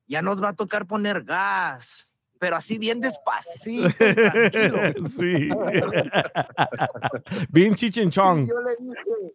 [0.07, 2.09] ya nos va a tocar poner gas,
[2.41, 4.79] pero así bien despacito, tranquilo.
[5.09, 5.49] sí.
[7.51, 8.47] Bien chichinchón.
[8.47, 9.35] Yo le dije,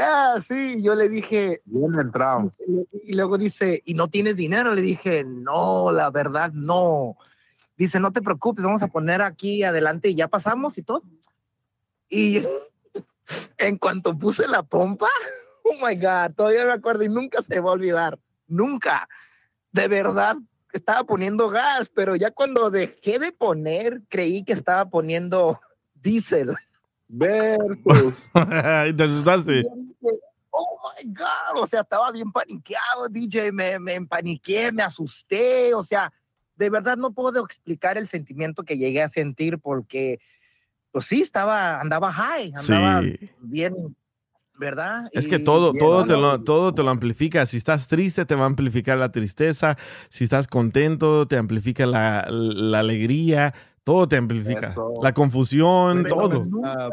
[0.00, 1.60] ah, sí, yo le dije.
[1.66, 2.50] Bien entrado.
[3.04, 4.74] Y luego dice, ¿y no tienes dinero?
[4.74, 7.18] Le dije, no, la verdad, no.
[7.76, 11.02] Dice, no te preocupes, vamos a poner aquí adelante y ya pasamos y todo.
[12.08, 12.42] Y
[13.58, 15.10] en cuanto puse la pompa,
[15.64, 19.06] oh my God, todavía me acuerdo y nunca se va a olvidar, nunca.
[19.70, 20.38] De verdad,
[20.72, 25.60] estaba poniendo gas, pero ya cuando dejé de poner, creí que estaba poniendo
[25.94, 26.54] diésel.
[27.08, 29.64] Y te asustaste.
[30.50, 35.82] Oh my God, o sea, estaba bien paniqueado, DJ, me, me empaniqué, me asusté, o
[35.82, 36.12] sea,
[36.56, 40.18] de verdad no puedo explicar el sentimiento que llegué a sentir porque,
[40.90, 43.30] pues sí, estaba, andaba high, andaba Sí.
[43.40, 43.96] bien,
[44.58, 45.08] ¿verdad?
[45.12, 47.46] Es Y- que todo, todo, te lo, todo te lo amplifica.
[47.46, 49.76] Si estás triste, te va a amplificar la tristeza.
[50.08, 53.54] Si estás contento, te amplifica la, la alegría.
[53.84, 54.68] Todo te amplifica.
[54.68, 54.94] Eso.
[55.02, 56.42] La confusión, todo.
[56.64, 56.90] ah,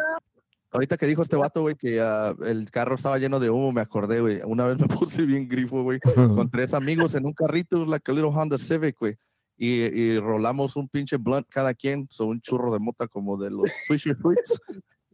[0.72, 3.82] ahorita que dijo este vato, güey, que ah, el carro estaba lleno de humo, me
[3.82, 4.40] acordé, güey.
[4.46, 6.00] Una vez me puse bien grifo, güey,
[6.46, 9.16] con tres amigos en un carrito, like a little Honda Civic, güey.
[9.58, 13.50] Y, y rolamos un pinche blunt cada quien, son un churro de mota como de
[13.52, 14.62] los Swisher Sweets.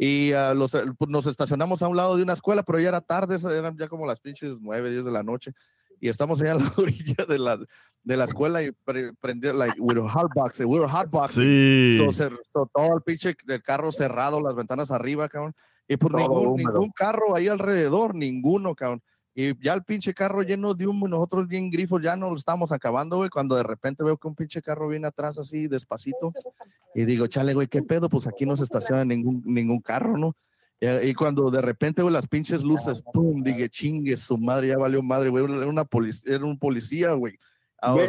[0.04, 2.88] Y ah, los, eh, pues, nos estacionamos a un lado de una escuela, pero ya
[2.90, 5.54] era tarde, eran ya como las pinches nueve, diez de la noche.
[6.00, 7.60] Y estamos allá a la orilla de la,
[8.02, 11.44] de la escuela y pre, prendió, like, we were hotboxing, we were hotboxing.
[11.44, 11.98] Sí.
[12.00, 15.54] So, se- so, todo el pinche del carro cerrado, las ventanas arriba, cabrón.
[15.88, 19.04] Y por Todo ningún, ningún carro ahí alrededor, ninguno, cabrón.
[19.34, 22.72] Y ya el pinche carro lleno de humo, nosotros bien grifos, ya no lo estamos
[22.74, 26.34] acabando, güey, cuando de repente veo que un pinche carro viene atrás así, despacito,
[26.94, 28.10] y digo, chale, güey, ¿qué pedo?
[28.10, 30.36] Pues aquí no se estaciona ningún, ningún carro, ¿no?
[30.82, 34.78] Y, y cuando de repente, güey, las pinches luces, pum, dije, chingue, su madre, ya
[34.78, 37.38] valió madre, güey, era, una polic- era un policía, güey.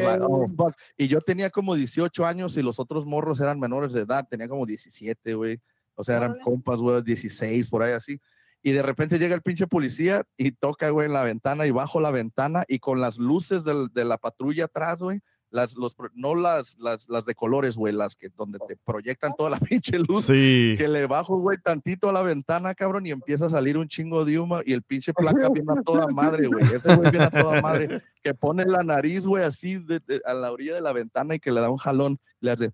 [0.05, 0.75] Like, oh, fuck.
[0.99, 4.49] Y yo tenía como 18 años y los otros morros eran menores de edad, tenía
[4.49, 5.61] como 17, güey.
[5.95, 8.19] O sea, eran compas, güey, 16, por ahí así.
[8.63, 12.01] Y de repente llega el pinche policía y toca, güey, en la ventana y bajo
[12.01, 15.21] la ventana y con las luces del- de la patrulla atrás, güey,
[15.51, 19.51] las, los, no las, las, las de colores, güey, las que donde te proyectan toda
[19.51, 20.25] la pinche luz.
[20.27, 20.77] Sí.
[20.79, 24.25] Que le bajo, güey, tantito a la ventana, cabrón, y empieza a salir un chingo
[24.25, 26.65] de humo y el pinche placa viene a toda madre, güey.
[26.65, 28.01] Ese güey viene a toda madre.
[28.23, 31.41] Que pone la nariz, güey, así de- de- a la orilla de la ventana y
[31.41, 32.19] que le da un jalón.
[32.41, 32.71] Le hace,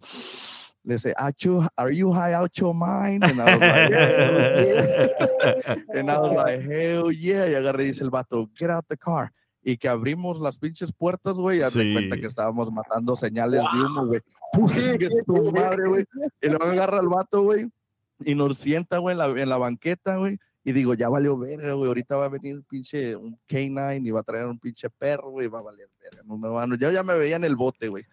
[0.89, 3.23] le dice, "Are you, are you high out your mind?
[3.25, 7.49] And I was like, "Hell yeah." And I was like, hell yeah.
[7.51, 9.31] Y agarré y dice el vato, get out the car.
[9.63, 11.93] Y que abrimos las pinches puertas, güey, y de Sí.
[11.93, 14.21] cuenta que estábamos matando señales de humo, güey.
[14.99, 16.05] Que su madre, güey.
[16.41, 17.69] Y luego agarra al vato, güey,
[18.25, 20.39] y nos sienta, güey, en la, en la banqueta, güey.
[20.65, 21.89] Y digo, ya valió verga, güey.
[21.89, 25.31] Ahorita va a venir un pinche un K9 y va a traer un pinche perro,
[25.31, 25.49] güey.
[25.49, 26.23] Va a valer verga.
[26.25, 28.05] No me van- Yo ya me veía en el bote, güey.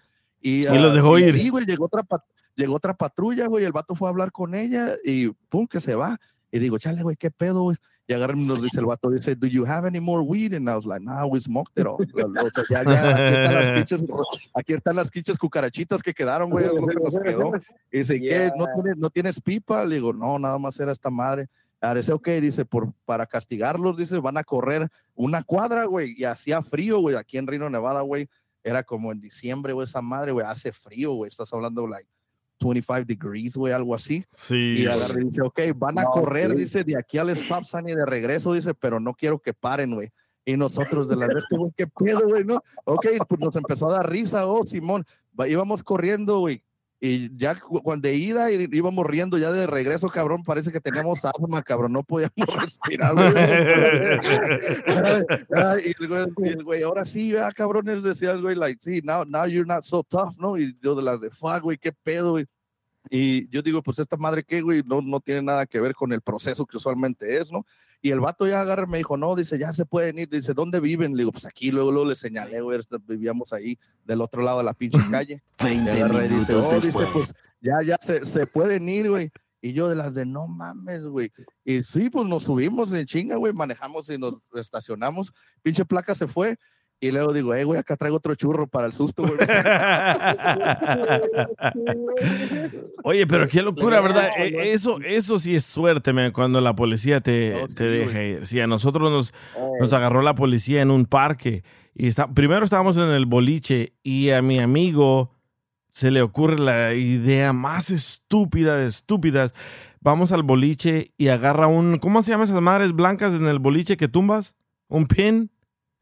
[0.41, 1.33] Y, Y los ah, dejó ir.
[1.33, 2.23] Sí, güey, llegó otra, pat-
[2.55, 3.65] llegó otra patrulla, güey.
[3.65, 6.19] El vato fue a hablar con ella y pum, que se va.
[6.51, 7.77] Y digo, chale, güey, ¿qué pedo, güey?
[8.07, 10.53] Y agarra nos dice el vato, dice, do you have any more weed?
[10.53, 11.97] And I was like, nah, we smoked it all.
[11.99, 14.03] O sea, ya, ya, aquí están las pinches,
[14.53, 17.51] aquí están las pinches cucarachitas que quedaron, güey, lo que nos quedó.
[17.91, 18.51] Y dice, ¿qué?
[18.55, 19.83] ¿No tienes, ¿No tienes pipa?
[19.85, 21.47] Le digo, no, nada más era esta madre.
[21.81, 26.25] Ahora dice, ok, dice, por, para castigarlos, dice, van a correr una cuadra, güey, y
[26.25, 28.27] hacía frío, güey, aquí en Reno, Nevada, güey,
[28.63, 32.09] era como en diciembre, güey, esa madre, güey, hace frío, güey, estás hablando, like,
[32.59, 34.23] 25 degrees, güey, algo así.
[34.31, 34.77] Sí.
[34.79, 36.57] Y agarra y dice, ok, van a No, correr, sí.
[36.57, 39.93] dice, de aquí al stop sign y de regreso, dice, pero no quiero que paren,
[39.93, 40.09] güey.
[40.45, 42.43] Y nosotros de la de este güey, ¿qué pedo, güey?
[42.43, 42.61] ¿No?
[42.85, 45.03] Ok, pues nos empezó a dar risa, oh, Simón.
[45.47, 46.61] Íbamos corriendo, güey.
[47.01, 51.23] Y ya cu- cuando de ida íbamos riendo, ya de regreso, cabrón, parece que teníamos
[51.25, 53.33] asma, cabrón, no podíamos respirar, güey,
[56.43, 59.67] y el güey, ahora sí, ya, cabrones, decía el güey, like, sí, now, now you're
[59.67, 60.57] not so tough, ¿no?
[60.57, 62.45] Y yo de las de fuck, güey, qué pedo, güey.
[63.09, 66.11] Y yo digo, pues esta madre qué, güey, no, no tiene nada que ver con
[66.13, 67.65] el proceso que usualmente es, ¿no?
[68.01, 70.29] Y el vato ya agarra y me dijo, no, dice, ya se pueden ir.
[70.29, 71.13] Dice, ¿dónde viven?
[71.13, 74.59] Le digo, pues aquí, luego, luego le señalé, güey, este, vivíamos ahí del otro lado
[74.59, 75.41] de la pinche calle.
[75.61, 77.09] Y agarra y dice, minutos "Oh", dice, después.
[77.13, 79.31] pues ya, ya se, se pueden ir, güey.
[79.61, 81.31] Y yo de las de, no mames, güey.
[81.63, 85.33] Y sí, pues nos subimos en chinga, güey, manejamos y nos estacionamos.
[85.63, 86.57] Pinche placa se fue.
[86.99, 89.37] Y luego digo, eh, güey, acá traigo otro churro para el susto, güey.
[93.03, 94.29] Oye, pero qué locura, ¿verdad?
[94.37, 98.45] Eh, Eso, eso sí es suerte, man, cuando la policía te, te deja ir.
[98.45, 99.33] Sí, a nosotros nos,
[99.79, 101.63] nos agarró la policía en un parque.
[101.93, 105.31] Y está, primero estábamos en el boliche y a mi amigo
[105.89, 109.53] se le ocurre la idea más estúpida de estúpidas.
[110.01, 111.97] Vamos al boliche y agarra un...
[111.99, 114.55] ¿Cómo se llaman esas madres blancas en el boliche que tumbas?
[114.87, 115.49] ¿Un pin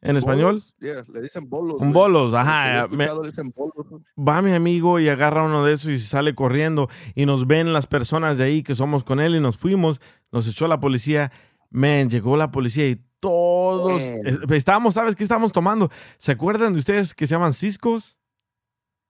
[0.03, 0.55] en español?
[0.55, 1.75] Bolos, yeah, le dicen bolos.
[1.81, 1.93] Un güey.
[1.93, 5.97] bolos, ajá, me- le dicen bolos, va mi amigo y agarra uno de esos y
[5.97, 9.57] sale corriendo y nos ven las personas de ahí que somos con él y nos
[9.57, 10.01] fuimos,
[10.31, 11.31] nos echó la policía,
[11.71, 14.19] man, llegó la policía y todos Man.
[14.25, 15.89] es- estábamos, ¿sabes qué estábamos tomando?
[16.17, 18.17] ¿Se acuerdan de ustedes que se llaman ciscos?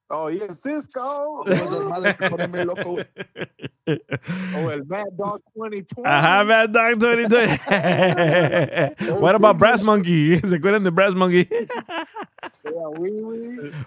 [0.10, 1.44] Oh, yeah, Cisco.
[1.48, 2.98] Esas madres ponen loco.
[3.86, 6.02] Oh, el Mad Dog 2020.
[6.06, 7.60] Ajá, Mad Dog 2020.
[9.20, 10.40] What about Brass Monkey?
[10.40, 11.50] ¿Se acuerdan de Brass Monkey?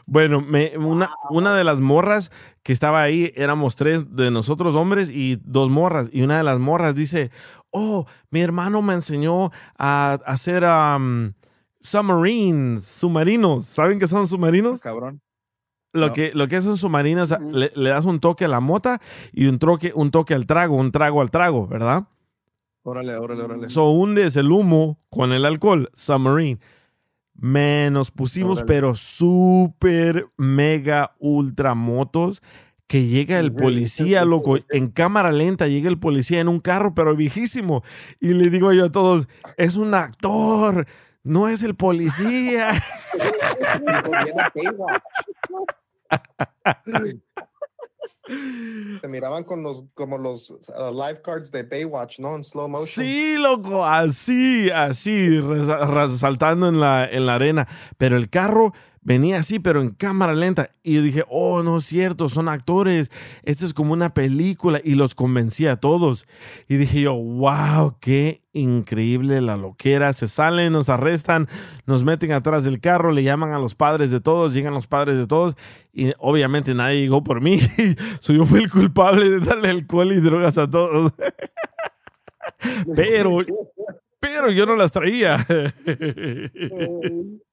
[0.06, 2.30] Bueno, me- una, una de las morras
[2.62, 6.08] que estaba ahí, éramos tres de nosotros hombres y dos morras.
[6.12, 7.30] Y una de las morras dice,
[7.70, 11.32] oh, mi hermano me enseñó a hacer um,
[11.80, 13.64] submarines, submarinos.
[13.66, 14.80] ¿Saben qué son submarinos?
[14.80, 15.20] Cabrón.
[15.96, 16.12] Lo, No.
[16.12, 19.00] que, lo que son submarinos, le, le das un toque a la mota
[19.32, 22.04] y un, troque, un toque al trago, un trago al trago, ¿verdad?
[22.82, 23.68] Órale, órale, órale.
[23.68, 26.60] So hundes el humo con el alcohol, submarine.
[27.34, 28.66] Me nos pusimos, Órale.
[28.66, 32.42] pero súper, mega, ultra motos.
[32.86, 37.16] Que llega el policía, loco, en cámara lenta, llega el policía en un carro, pero
[37.16, 37.82] viejísimo.
[38.20, 40.86] Y le digo yo a todos, es un actor,
[41.24, 42.70] no es el policía.
[49.00, 50.58] Se miraban con los, como los uh,
[50.92, 52.34] lifeguards de Baywatch, ¿no?
[52.34, 53.06] En slow motion.
[53.06, 57.68] Sí, loco, así, así, resa- resaltando en la, en la arena.
[57.98, 58.72] Pero el carro
[59.06, 60.70] venía así, pero en cámara lenta.
[60.82, 63.12] Y yo dije, oh, no es cierto, son actores.
[63.44, 64.80] Esto es como una película.
[64.82, 66.26] Y los convencí a todos.
[66.68, 70.12] Y dije yo, wow, qué increíble la loquera.
[70.12, 71.46] Se salen, nos arrestan,
[71.86, 75.16] nos meten atrás del carro, le llaman a los padres de todos, llegan los padres
[75.16, 75.54] de todos.
[75.92, 77.60] Y obviamente nadie llegó por mí.
[78.18, 81.12] so yo fui el culpable de darle alcohol y drogas a todos.
[82.96, 83.38] pero,
[84.18, 85.46] pero yo no las traía.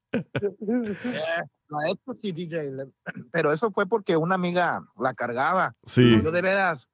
[1.69, 2.71] La esto sí, DJ.
[3.31, 5.75] Pero eso fue porque una amiga la cargaba.
[5.83, 6.21] Sí.
[6.23, 6.87] Yo de veras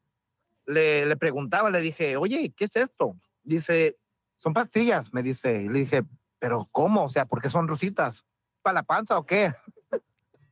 [0.65, 3.15] le, le preguntaba, le dije, oye, ¿qué es esto?
[3.43, 3.97] Dice,
[4.37, 5.63] son pastillas, me dice.
[5.63, 6.03] Y le dije,
[6.39, 7.05] ¿pero cómo?
[7.05, 8.25] O sea, ¿por qué son rositas?
[8.61, 9.53] ¿Para la panza o qué?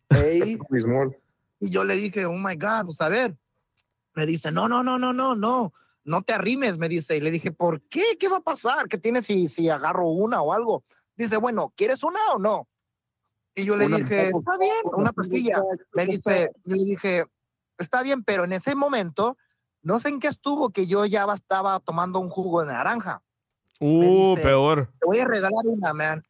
[1.60, 3.36] Y yo le dije, oh my God, pues a ver.
[4.14, 5.74] Me dice, no, no, no, no, no, no,
[6.04, 7.18] no te arrimes, me dice.
[7.18, 8.18] Y le dije, ¿por qué?
[8.20, 8.88] ¿Qué va a pasar?
[8.88, 10.84] ¿Qué tienes si, si agarro una o algo?
[11.18, 12.68] Dice, bueno, ¿quieres una o no?
[13.56, 14.38] Y yo le Una dije, pastilla.
[14.40, 15.64] está bien, una pastilla.
[15.94, 17.26] Me dice, y le dije,
[17.80, 19.36] está bien, pero en ese momento,
[19.82, 23.24] no sé en qué estuvo que yo ya estaba tomando un jugo de naranja.
[23.80, 24.92] Uh, dice, peor.
[25.00, 26.24] Te voy a regalar una, man.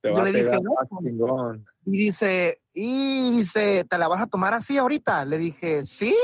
[0.00, 1.66] Te Yo le dije, no, chingón.
[1.84, 5.24] y dice, y dice, ¿te la vas a tomar así ahorita?
[5.26, 6.16] Le dije, sí,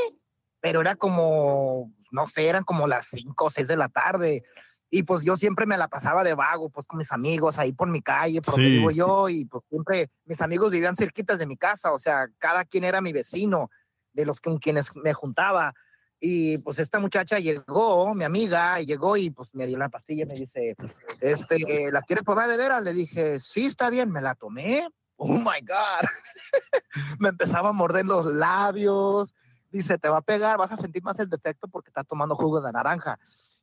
[0.60, 4.44] pero era como, no sé, eran como las 5 o 6 de la tarde.
[4.90, 7.88] Y pues yo siempre me la pasaba de vago, pues con mis amigos ahí por
[7.88, 8.76] mi calle, por donde Sí.
[8.78, 12.64] vivo yo, y pues siempre mis amigos vivían cerquitas de mi casa, o sea, cada
[12.64, 13.70] quien era mi vecino,
[14.12, 15.74] de los con quienes me juntaba.
[16.20, 20.26] Y pues esta muchacha llegó, mi amiga, llegó y pues me dio la pastilla y
[20.26, 20.74] me dice,
[21.20, 22.82] este, ¿la quieres probar de veras?
[22.82, 24.88] Le dije, sí, está bien, me la tomé.
[25.16, 26.08] Oh my God.
[27.20, 29.34] me empezaba a morder los labios.
[29.70, 32.60] Dice, te va a pegar, vas a sentir más el defecto porque estás tomando jugo
[32.60, 33.18] de naranja.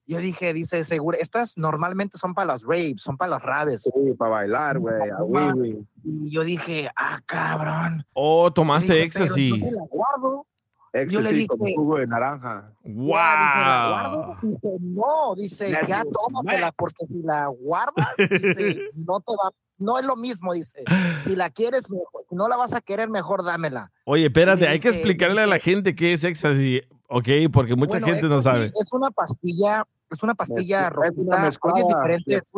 [0.07, 3.82] Yo dije, dice, seguro, estas normalmente son para los rapes, son para los rabes.
[3.82, 5.10] Sí, para bailar, güey.
[5.10, 5.86] a Willy.
[6.03, 8.06] Y yo dije, ah, cabrón.
[8.14, 9.56] Oh, tomaste Dije, éxtasis.
[9.60, 10.45] yo guardo.
[11.10, 12.72] Yo le dije, con jugo de naranja.
[12.84, 14.26] Ya, dije, ¿la guardo?
[14.27, 14.36] ¡Wow!
[14.52, 20.06] Dice, no, dice, ya tómatela, porque si la guardas, dice, no te va, no es
[20.06, 20.84] lo mismo, dice.
[21.26, 23.91] Si la quieres, mejor, si no la vas a querer, mejor dámela.
[24.06, 27.27] Oye, espérate, hay que dije- explicarle a la gente qué es ecstasy, ¿ok?
[27.52, 28.72] Porque mucha Bueno, gente no sabe.
[28.80, 31.64] Es una pastilla, es una pastilla Es una rosita.
[31.64, 32.53] Hay de diferentes,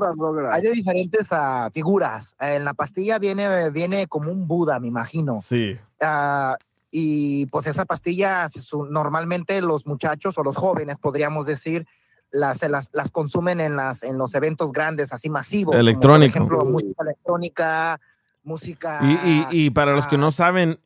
[0.52, 2.36] hay de diferentes ah, figuras.
[2.40, 5.42] En la pastilla viene, viene como un Buda, me imagino.
[5.46, 5.78] Sí.
[6.02, 6.58] Ah,
[6.92, 8.48] y pues esa pastilla,
[8.90, 11.86] normalmente los muchachos o los jóvenes, podríamos decir,
[12.32, 15.74] las, las, las consumen en, las, en los eventos grandes, así masivos.
[15.74, 16.34] como, Electrónico.
[16.34, 18.00] por ejemplo, música electrónica,
[18.44, 19.00] música...
[19.02, 20.80] Y, y, y para los que no sasaben,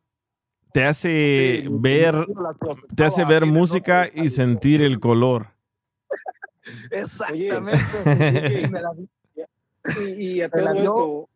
[0.72, 2.26] te hace ver,
[2.96, 5.48] te hace ver música y sentir el color.
[6.90, 7.78] Exactamente.
[10.00, 11.28] Y, y- a todo esto,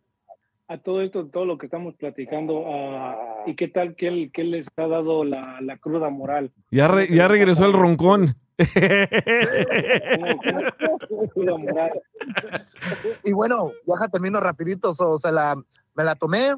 [0.69, 4.43] a todo esto, todo lo que estamos platicando, ah, ¿y qué tal que él, que
[4.43, 6.53] él les ha dado la, la cruda moral?
[6.71, 8.37] Ya, re- ya regresó el roncón.
[13.25, 15.55] Y bueno, ya termino rapidito, so, se la,
[15.95, 16.55] me la tomé,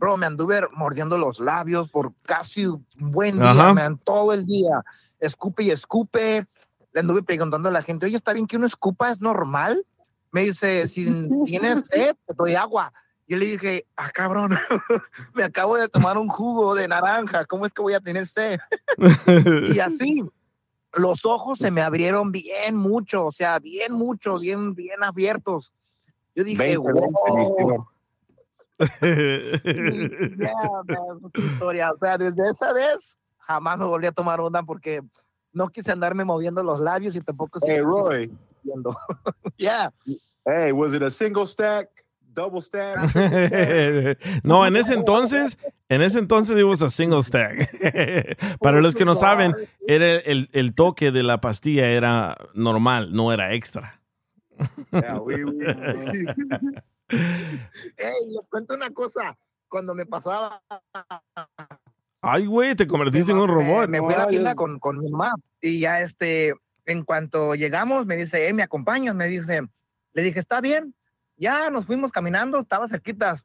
[0.00, 3.74] bro, me anduve mordiendo los labios por casi un buen día, Ajá.
[3.74, 4.82] man, todo el día.
[5.20, 6.46] Escupe y escupe.
[6.92, 9.12] Le anduve preguntando a la gente, oye, ¿está bien que uno escupa?
[9.12, 9.86] ¿Es normal?
[10.32, 11.04] Me dice, si
[11.44, 12.92] tienes sed, te doy agua.
[13.28, 14.58] Yo le dije, ah, cabrón,
[15.34, 18.58] me acabo de tomar un jugo de naranja, ¿cómo es que voy a tener sed?
[19.72, 20.24] y así,
[20.94, 25.72] los ojos se me abrieron bien mucho, o sea, bien mucho, bien, bien abiertos.
[26.34, 27.12] Yo dije, 20, wow.
[27.36, 27.84] 20, 20,
[29.00, 29.60] es
[31.34, 31.92] historia.
[31.92, 35.02] O sea, desde esa vez jamás me volví a tomar una porque
[35.52, 37.60] no quise andarme moviendo los labios y tampoco.
[37.62, 38.30] Hey, Roy.
[39.56, 39.90] yeah.
[40.44, 41.88] Hey, was it a single stack?
[42.32, 42.96] Double stack.
[42.96, 45.58] Ah, pues, no, en ese entonces,
[45.88, 47.68] en ese entonces it was a single stack.
[48.60, 49.54] Para los que no saben,
[49.86, 54.00] era el, el toque de la pastilla era normal, no era extra.
[54.92, 55.74] Yeah, we, we,
[57.10, 59.36] Hey, les cuento una cosa.
[59.68, 60.62] Cuando me pasaba,
[62.22, 63.88] Ay, güey, te convertiste en un robot.
[63.88, 66.54] me fui a la tienda con, con mi mamá y ya este,
[66.84, 69.14] en cuanto llegamos, me dice, eh, ¿me acompañas?
[69.14, 69.62] Me dice,
[70.12, 70.94] le dije, está bien.
[71.36, 73.44] Ya nos fuimos caminando, estaba cerquitas.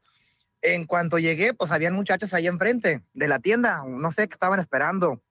[0.60, 4.58] En cuanto llegué, pues habían muchachas ahí enfrente de la tienda, no sé qué estaban
[4.58, 5.22] esperando,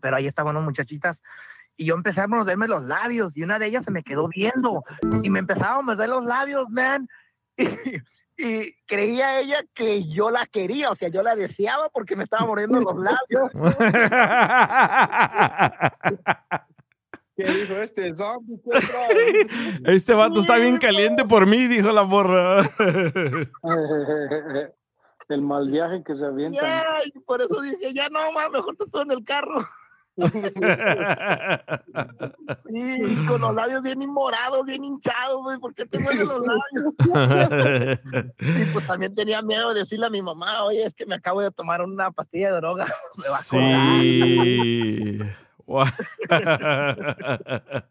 [0.00, 1.22] pero ahí estaban unas muchachitas
[1.80, 4.84] y yo empecé a morderme los labios y una de ellas se me quedó viendo
[5.22, 7.08] y me empezaba a morder los labios, man.
[8.38, 12.24] Y, y creía ella que yo la quería, o sea, yo la deseaba porque me
[12.24, 13.50] estaba mordiendo los labios.
[17.36, 18.60] ¿Qué dijo este zombie?
[19.84, 22.62] Este vato está bien caliente por mí, dijo la morra.
[25.28, 26.64] El mal viaje que se avientan.
[26.64, 29.66] Ya, y por eso dije, ya no, más mejor te estoy en el carro.
[32.68, 36.94] Sí, con los labios bien morados, bien hinchados, güey, ¿por qué te los labios?
[38.40, 41.40] Y pues también tenía miedo de decirle a mi mamá, oye, es que me acabo
[41.40, 42.86] de tomar una pastilla de droga.
[43.16, 45.20] Me va a Sí.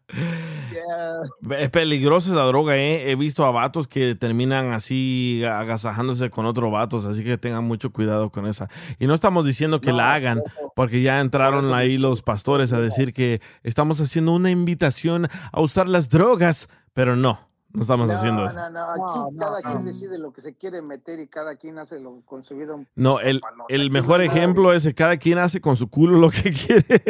[1.50, 3.10] Es peligrosa esa droga, ¿eh?
[3.10, 7.92] He visto a vatos que terminan así agasajándose con otros vatos, así que tengan mucho
[7.92, 8.68] cuidado con esa.
[8.98, 10.42] Y no estamos diciendo que la hagan,
[10.74, 15.88] porque ya entraron ahí los pastores a decir que estamos haciendo una invitación a usar
[15.88, 18.58] las drogas, pero no, no estamos haciendo eso.
[18.58, 19.70] No, no, aquí No, no, cada no.
[19.70, 22.76] quien decide lo que se quiere meter y cada quien hace lo con su vida.
[22.94, 26.50] No, el, el mejor ejemplo es que cada quien hace con su culo lo que
[26.52, 27.02] quiere.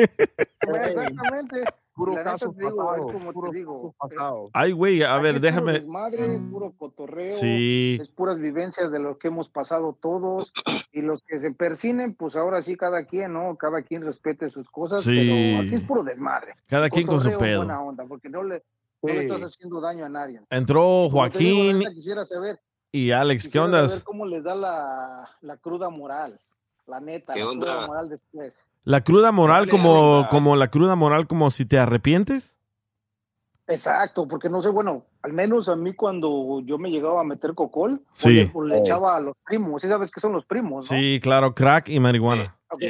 [0.61, 1.65] Exactamente.
[1.93, 3.77] Puro La caso te digo, pasado, es como puro te digo.
[3.77, 4.51] caso pasado.
[4.55, 5.73] Ay, güey, a Aquí ver, es déjame.
[5.73, 7.31] Puro desmadre, es puro cotorreo.
[7.31, 7.99] Sí.
[8.01, 10.51] Es puras vivencias de lo que hemos pasado todos.
[10.93, 13.57] Y los que se persinen, pues ahora sí, cada quien, ¿no?
[13.57, 15.03] Cada quien respete sus cosas.
[15.03, 15.53] Sí.
[15.53, 16.55] Pero aquí es puro desmadre.
[16.69, 17.59] Cada quien con su Cotorreo, pedo.
[17.65, 18.63] Buena onda, porque no le,
[19.03, 20.41] no le estás haciendo daño a nadie.
[20.51, 22.61] Entró digo, Joaquín neta, quisiera saber,
[22.93, 23.89] y Alex, ¿qué onda?
[23.89, 26.41] saber cómo les da la, la cruda moral.
[26.87, 27.67] La neta, ¿Qué la onda?
[27.67, 28.59] cruda moral después.
[28.83, 32.57] La cruda moral como, como la cruda moral como si te arrepientes.
[33.67, 37.55] Exacto, porque no sé, bueno, al menos a mí cuando yo me llegaba a meter
[37.55, 38.51] cocol, Sí.
[38.53, 40.91] o le, echaba a los primos, ¿sí sabes qué son los primos?
[40.91, 40.97] ¿no?
[40.97, 42.57] Sí, claro, crack y marihuana.
[42.69, 42.83] Ok,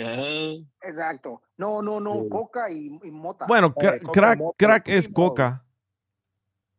[0.82, 1.42] Exacto.
[1.58, 3.44] No, no, no, coca y, y mota.
[3.46, 5.64] Bueno, coca, crack, mota, crack es coca.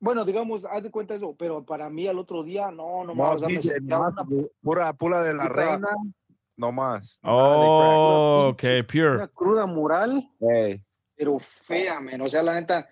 [0.01, 3.15] Bueno, digamos, haz de cuenta eso, pero para mí al otro día, no, no, No,
[3.15, 5.89] más, o sea, sentía nomás, una, pura, pura de la Pura- reina,
[6.57, 7.19] no más.
[7.23, 9.29] Oh, ok, una pure.
[9.33, 10.81] cruda moral, Hey,
[11.15, 11.37] pero
[11.67, 12.19] fea, men.
[12.21, 12.89] O sea, la neta,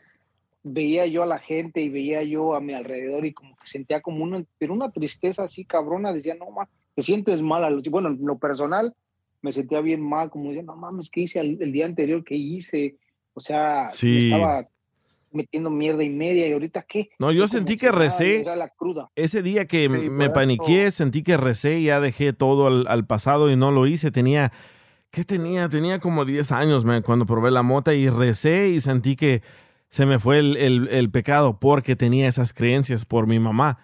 [0.61, 4.01] veía yo a la gente y veía yo a mi alrededor y como que sentía
[4.01, 7.81] como una, pero una tristeza así cabrona, decía, no, más, te sientes mal.
[7.89, 8.93] Bueno, en lo personal,
[9.41, 12.23] me sentía bien mal, como decía, no mames, ¿qué hice el, el día anterior?
[12.23, 12.97] ¿Qué hice?
[13.33, 14.25] O sea, Sí.
[14.31, 14.67] estaba
[15.31, 17.09] metiendo mierda y media y ahorita qué.
[17.19, 18.41] No, yo sentí que recé.
[18.41, 19.09] Era la cruda.
[19.15, 23.05] Ese día que Sí, me paniqué, sentí que recé y ya dejé todo al, al
[23.05, 24.11] pasado y no lo hice.
[24.11, 24.51] Tenía,
[25.11, 25.69] ¿qué tenía?
[25.69, 29.41] Tenía como 10 años man, cuando probé la mota y recé y sentí que
[29.89, 33.79] se me fue el, el- el pecado porque tenía esas creencias por mi mamá.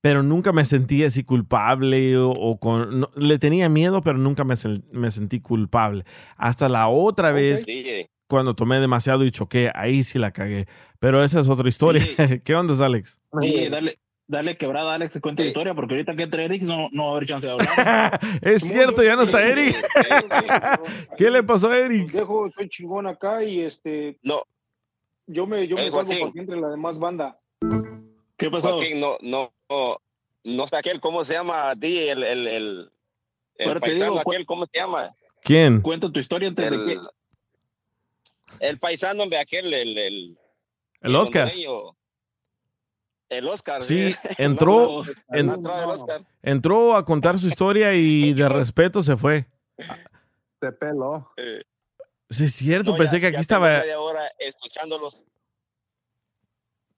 [0.00, 3.00] Pero nunca me sentí así culpable o, o con...
[3.00, 4.54] no- le tenía miedo, pero nunca me,
[4.92, 6.04] me sentí culpable.
[6.36, 8.08] Hasta la otra vez, DJ.
[8.28, 10.66] Cuando tomé demasiado y choqué, ahí sí la cagué.
[11.00, 12.02] Pero esa es otra historia.
[12.44, 13.20] ¿Qué onda, Alex?
[13.40, 16.62] Sí, dale, dale quebrada a Alex que cuente la historia, porque ahorita que entre Eric
[16.62, 18.20] no, no va a haber chance de hablar.
[18.42, 19.76] Es cierto, ya no está Eric.
[21.16, 22.10] ¿Qué le pasó a Eric?
[22.10, 24.18] Dejo, soy chingón acá y este.
[24.22, 24.42] No.
[25.26, 26.20] Yo me, yo me Eh, salgo Joaquín.
[26.20, 27.38] para que entre la demás banda.
[28.36, 29.98] ¿Qué Joaquín, no, no, no,
[30.44, 31.74] no está aquel, ¿cómo se llama?
[31.74, 32.90] DJ, el, el, el, el
[33.56, 35.10] Pero te paisano digo, aquel, ¿cómo se llama?
[35.42, 35.80] ¿Quién?
[35.80, 36.98] Cuenta tu historia antes de El, que.
[38.60, 40.38] El paisano, hombre, aquel, el, el,
[41.00, 41.44] El Oscar.
[41.48, 41.96] hondureño.
[43.28, 43.82] El Oscar.
[43.82, 44.18] Sí, ¿sí?
[44.38, 46.22] entró, El en- Oscar.
[46.42, 49.46] entró a contar su historia y de respeto se fue.
[50.60, 51.30] Se peló.
[51.36, 51.62] Eh,
[52.30, 53.68] Sí, es cierto, no, pensé ya- que aquí ya estaba.
[53.68, 55.20] tengo media hora escuchándolos.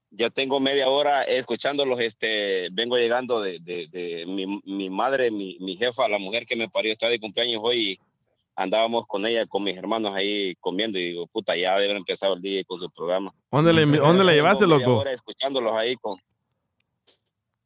[0.09, 1.99] Ya tengo media hora escuchándolos.
[2.01, 6.57] Este, vengo llegando de, de, de mi, mi madre, mi, mi jefa, la mujer que
[6.57, 7.97] me parió, está de cumpleaños hoy.
[8.55, 12.41] Andábamos con ella, con mis hermanos ahí comiendo y digo, puta, ya deben empezar el
[12.41, 13.33] día con su programa.
[13.51, 14.99] ¿Dónde le, dónde la llevaste, loco?
[14.99, 16.17] hora escuchándolos ahí con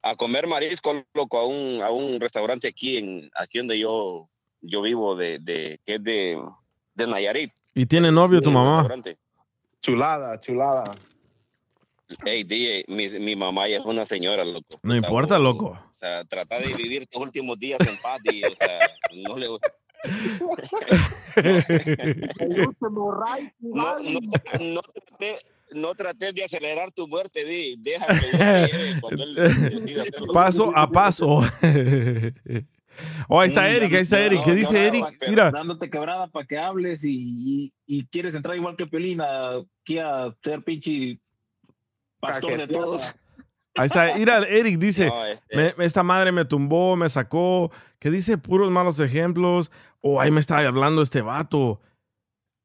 [0.02, 4.30] a comer marisco, loco, a un, a un restaurante aquí en aquí donde yo
[4.62, 6.42] yo vivo de, de que es de,
[6.94, 7.52] de Nayarit.
[7.74, 8.88] ¿Y tiene novio tu mamá?
[9.82, 10.96] Chulada, chulada.
[12.24, 14.80] Hey, DJ, mi, mi mamá ya es una señora, loco.
[14.84, 15.80] No importa, loco.
[15.90, 19.48] O sea, trata de vivir tus últimos días en paz y, o sea, no le...
[19.48, 19.60] no,
[23.60, 24.82] no,
[25.72, 27.76] no traté, de acelerar tu muerte, di.
[27.78, 30.04] Deja que cuando él.
[30.34, 31.42] Paso a paso.
[33.28, 34.44] Oh, ahí está Eric, ahí está Eric.
[34.44, 35.06] ¿Qué dice Eric?
[35.28, 40.00] Mira, Dándote quebrada para que hables y, y, y quieres entrar igual que Pelina aquí
[40.00, 41.20] a ser pinche
[42.20, 43.14] pastor de todos.
[43.76, 44.16] Ahí está.
[44.16, 48.72] Mira, Eric dice, No, este- "Me- esta madre me tumbó, me sacó, que dice puros
[48.72, 49.72] malos ejemplos.
[50.02, 51.82] Oh, ahí me está hablando este vato.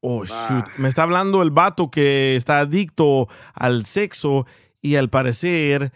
[0.03, 0.65] Oh, shoot.
[0.77, 4.47] Me está hablando el vato que está adicto al sexo
[4.81, 5.91] y al parecer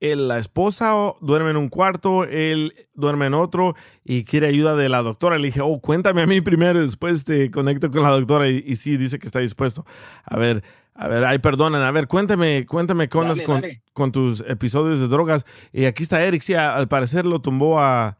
[0.00, 3.74] él, la esposa duerme en un cuarto, él duerme en otro
[4.04, 5.38] y quiere ayuda de la doctora.
[5.38, 8.62] Le dije, oh, cuéntame a mí primero y después te conecto con la doctora y,
[8.64, 9.84] y sí, dice que está dispuesto.
[10.24, 10.62] A ver,
[11.00, 13.82] a ver, ay, perdonen, a ver, cuéntame, cuéntame Dale, con, dale.
[13.92, 15.46] con tus episodios de drogas.
[15.72, 18.18] Y aquí está Eric, sí, al parecer lo tumbó a,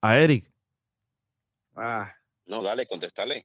[0.00, 0.48] a Eric.
[1.74, 2.12] Ah,
[2.46, 3.44] No, dale, contestale.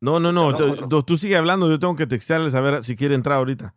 [0.00, 0.88] No, no, no, No, tú, no.
[0.88, 3.74] tú- tú sigue hablando, yo tengo que textearles a ver si quiere entrar ahorita.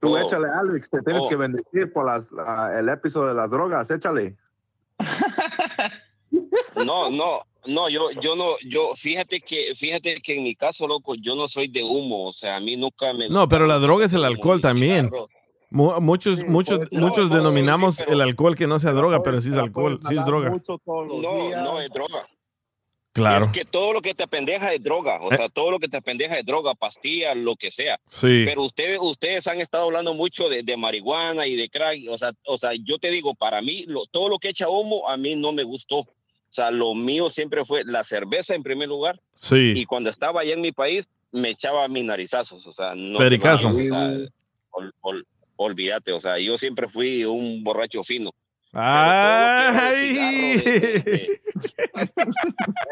[0.00, 0.18] tú Oh.
[0.18, 1.28] échale, Alex, te tienes Oh.
[1.30, 4.36] que bendecir por las, la- el episodio de las drogas, échale.
[6.84, 11.14] No, no, no, yo, yo no, yo, fíjate que, fíjate que en mi caso, loco,
[11.14, 13.28] yo no soy de humo, o sea, a mí nunca me...
[13.28, 15.10] No, pero la droga es el alcohol también.
[15.70, 19.50] Muchos, muchos, pues, muchos no, denominamos sí, el alcohol que no sea droga, pero sí
[19.50, 20.50] es alcohol, sí es droga.
[20.50, 22.28] No, no es droga.
[23.12, 23.44] Claro.
[23.44, 25.36] Es que todo lo que te pendeja es droga, o Eh.
[25.36, 27.98] sea, todo lo que te pendeja es droga, pastillas, lo que sea.
[28.06, 28.42] Sí.
[28.44, 32.32] Pero ustedes, ustedes han estado hablando mucho de, de marihuana y de crack, o sea,
[32.46, 35.36] o sea, yo te digo, para mí, lo- todo lo que echa humo, a mí
[35.36, 36.06] no me gustó.
[36.54, 39.38] O sea, lo mío siempre fue la cerveza en primer lugar, y
[39.74, 39.84] Sí.
[39.88, 43.18] cuando estaba allá en mi país, me echaba mis narizazos, o sea, no.
[43.18, 43.70] Pericazo.
[43.70, 44.28] no, o sea,
[44.70, 45.26] ol- ol-
[45.56, 48.30] olvídate, o sea, yo siempre fui un borracho fino.
[48.74, 50.58] ¡Ay!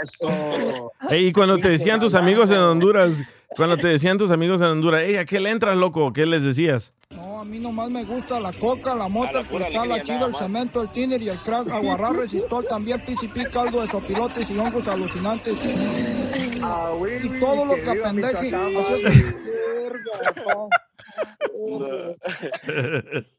[0.02, 0.92] Eso.
[1.10, 3.20] Ey, y cuando te decían tus amigos en Honduras,
[3.56, 6.12] cuando te decían tus amigos en Honduras, ey, ¿a qué le entras, loco?
[6.12, 6.94] ¿Qué les decías?
[7.10, 10.36] No, a mí nomás me gusta la coca, la mota, el cristal, la chiva, el
[10.36, 14.86] cemento, el tiner y el crack, aguarrá, resistol, también PCP, caldo de sopilotes y hongos
[14.86, 15.58] alucinantes.
[16.62, 16.92] Ah,
[17.22, 17.82] Y todo lo que.
[18.12, 19.24] Michoacán, Así es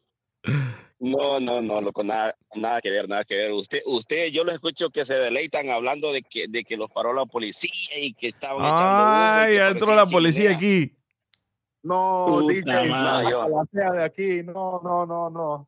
[1.03, 3.51] No, no, no, loco, nada, nada que ver, nada que ver.
[3.51, 7.11] Usted, usted, yo lo escucho que se deleitan hablando de que, de que los paró
[7.11, 10.95] la policía y que estaban echando Ay, entró la policía aquí.
[11.81, 14.43] No, sea de aquí.
[14.45, 15.67] No, no, no, no.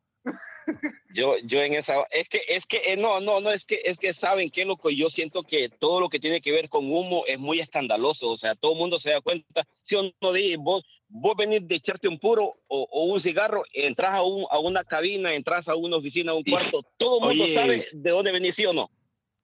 [1.14, 3.96] Yo, yo en esa, es que, es que, eh, no, no, no, es que, es
[3.96, 7.24] que saben qué loco, yo siento que todo lo que tiene que ver con humo
[7.26, 10.56] es muy escandaloso, o sea, todo el mundo se da cuenta, si o no, di,
[10.56, 14.58] vos, vos venís de echarte un puro o, o un cigarro, entras a, un, a
[14.58, 17.54] una cabina, entras a una oficina, a un cuarto, todo el mundo Oye.
[17.54, 18.90] sabe de dónde venís, sí o no.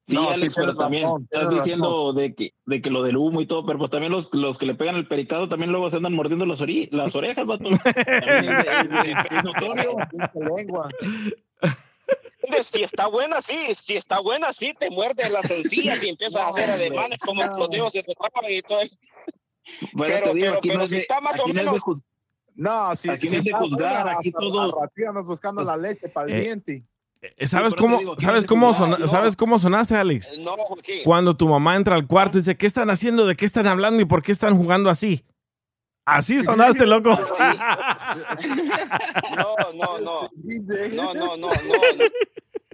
[0.09, 3.41] Sí, No, sí, pero también razón, estás diciendo de que, de que lo del humo
[3.41, 5.97] y todo, pero pues también los, los que le pegan el pericado también luego se
[5.97, 7.65] andan mordiendo las, ori- las orejas, vato.
[7.97, 9.97] Es, es- es notorio.
[10.57, 10.89] lengua.
[12.65, 16.49] Si está buena, sí, si está buena, sí, te muerdes las encías y empiezas a
[16.49, 18.13] hacer ademanes como los dedos se te
[18.51, 18.81] y todo.
[19.93, 21.53] Bueno, Pero, te digo, pero, aquí pero no es si de- está más o aquí
[21.53, 22.03] no es de menos.
[22.55, 26.09] No, si, Aquí si no es de está juzgar, buena, aquí todo- buscando la leche
[26.09, 26.83] para el eh, diente.
[27.23, 29.09] Eh, ¿Sabes cómo, digo, ¿sabes ¿quién cómo, sona- juzgado?
[29.13, 30.37] ¿sabes cómo sonaste, Alex?
[30.39, 31.03] No, Joaquín.
[31.05, 33.27] Cuando tu mamá entra al cuarto y dice, ¿qué están haciendo?
[33.27, 34.03] ¿De qué están hablando?
[34.03, 35.23] ¿Y por qué están jugando así?
[36.05, 37.11] Así sonaste, loco.
[39.37, 40.31] No, no, no.
[40.93, 41.51] No, no, no, no.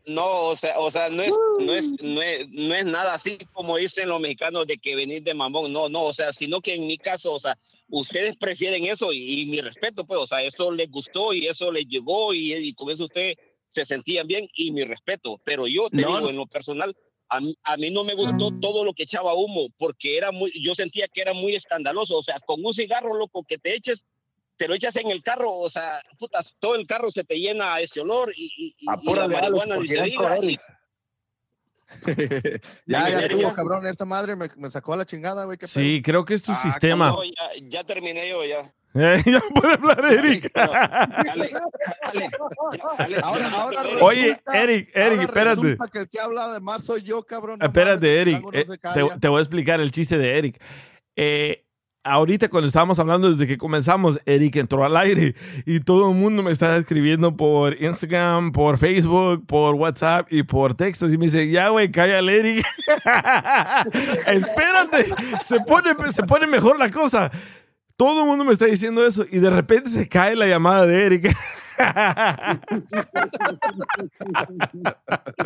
[0.07, 3.37] No, o sea, o sea, no es, no es, no es, no es nada así
[3.53, 5.71] como dicen los mexicanos de que venir de mamón.
[5.71, 7.59] No, no, o sea, sino que en mi caso, o sea,
[7.91, 11.71] ustedes prefieren eso y, y mi respeto, pues, o sea, eso les gustó y eso
[11.71, 13.37] les llegó y, y con eso ustedes
[13.79, 15.41] se sentían bien y mi respeto.
[15.45, 16.17] Pero yo te No.
[16.17, 16.97] digo, en lo personal,
[17.29, 20.51] a mí, a mí no me gustó todo lo que echaba humo porque era muy,
[20.63, 22.17] yo sentía que era muy escandaloso.
[22.17, 24.07] O sea, con un cigarro loco que te eches,
[24.57, 27.75] te lo echas en el carro, o sea, putas, todo el carro se te llena
[27.75, 30.39] a ese olor y, y, y- y la marihuana ni se ya diga.
[30.43, 30.59] y-
[32.87, 33.87] ya, ya Ya, estuvo, cabrón.
[33.87, 35.57] Esta madre me, me sacó a la chingada, güey.
[35.63, 37.11] Sí, creo que es tu Ah, sistema.
[37.11, 37.33] no, ya,
[37.63, 38.73] ya terminé yo, ya.
[38.95, 40.51] Eh, ya puede hablar, Eric.
[43.23, 45.77] Ahora, ahora Oye, Eric, ahora Eric, espérate.
[45.93, 47.61] que el que habla de más soy yo, cabrón.
[47.63, 48.45] Espérate, Eric.
[48.53, 50.63] Eh, te, te voy a explicar el chiste de Eric.
[51.17, 51.65] Eh,
[52.05, 55.35] ahorita cuando estábamos hablando desde que comenzamos, Eric entró al aire
[55.67, 60.75] y todo el mundo me está escribiendo por Instagram, por Facebook, por WhatsApp y por
[60.75, 62.67] textos y me dice, ya güey, cállale Eric.
[64.27, 65.05] Espérate,
[65.43, 67.31] se pone, se pone mejor la cosa.
[67.99, 71.05] Todo el mundo me está diciendo eso y de repente se cae la llamada de
[71.05, 71.37] Eric.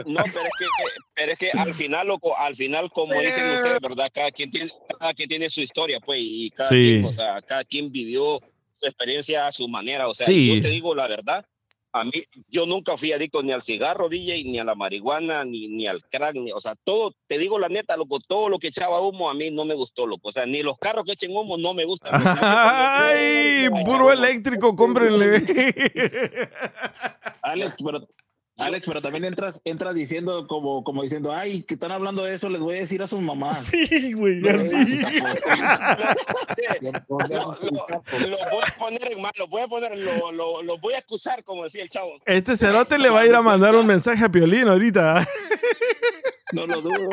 [0.06, 0.66] No, pero es que,
[1.14, 4.10] pero es que al final, loco, al final, como dicen ustedes, ¿verdad?
[4.12, 6.74] Cada quien tiene, cada quien tiene su historia, pues, y cada Sí.
[7.00, 8.40] quien, o sea, cada quien vivió
[8.78, 10.08] su experiencia a su manera.
[10.08, 10.56] O sea, Sí.
[10.56, 11.46] yo te digo la verdad,
[11.92, 15.68] a mí, yo nunca fui adicto ni al cigarro, DJ, ni a la marihuana, ni,
[15.68, 18.68] ni al crack, ni, o sea, todo, te digo la neta, loco, todo lo que
[18.68, 20.28] echaba humo a mí no me gustó, loco.
[20.28, 22.12] O sea, ni los carros que echen humo no me gustan.
[22.42, 23.68] ¡Ay!
[23.84, 25.42] Puro eléctrico, cómprenle.
[27.42, 28.08] Alex, pero
[28.62, 32.48] Alex, pero también entras, entras diciendo como, como diciendo, ay, que están hablando de eso,
[32.48, 33.72] les voy a decir a sus mamás.
[33.72, 35.00] Sí, güey, así.
[35.00, 35.08] lo,
[37.02, 41.42] voy a poner en mal, lo voy a poner, lo, lo, lo voy a acusar,
[41.44, 42.12] como decía el chavo.
[42.26, 45.26] Este cerote le va a ir a mandar un mensaje a Piolín ahorita.
[46.52, 47.08] No lo dudo.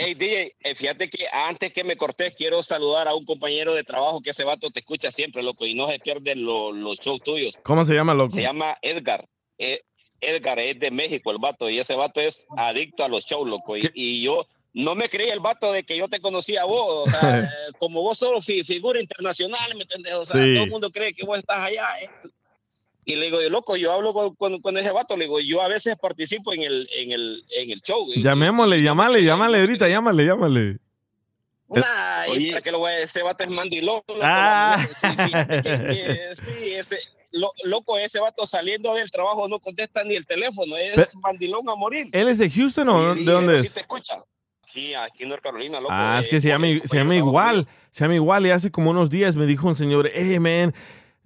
[0.00, 3.84] Hey, DJ, eh, fíjate que antes que me cortés, quiero saludar a un compañero de
[3.84, 7.22] trabajo que ese vato te escucha siempre, loco, y no se pierden lo- los shows
[7.22, 7.54] tuyos.
[7.62, 8.34] ¿Cómo se llama, loco?
[8.34, 9.26] Se llama Edgar.
[9.58, 9.82] Eh,
[10.20, 13.76] Edgar es de México, el vato, y ese vato es adicto a los shows, loco.
[13.76, 17.08] Y, y yo no me creí el vato de que yo te conocía a vos,
[17.08, 17.20] o sea,
[17.78, 20.14] como vos sos fi- figura internacional, ¿me entendés?
[20.14, 20.54] O sea, Sí.
[20.54, 21.86] todo el mundo cree que vos estás allá.
[22.02, 22.10] eh.
[23.10, 25.62] Y le digo, yo, loco, yo hablo con, con- con ese vato, le digo, yo
[25.62, 28.06] a veces participo en el, en el, en el show.
[28.14, 30.76] Y- Llamémosle, llámale, llámale ahorita, llámale, llámale.
[31.70, 34.02] Nah, y para que lo voy a ese vato es mandilón.
[34.06, 34.76] loco, Ah.
[34.78, 36.98] mujer, sí, fíjate que- que sí, ese,
[37.32, 41.66] lo- loco, ese vato saliendo del trabajo no contesta ni el teléfono, es Pe- mandilón
[41.70, 42.08] a morir.
[42.12, 43.74] ¿Él es de Houston o de dónde él sí es?
[43.74, 44.22] te escucha.
[44.64, 45.92] Aquí, aquí en North Carolina, loco.
[45.94, 48.46] Ah, es eh, que se llama, se llama igual, se llama igual.
[48.46, 50.74] Y hace como unos días me dijo un señor, hey, man,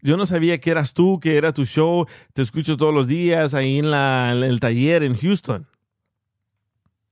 [0.02, 2.06] yo no sabía que eras tú, que era tu show.
[2.34, 5.66] Te escucho todos los días ahí en, la, en el taller en Houston.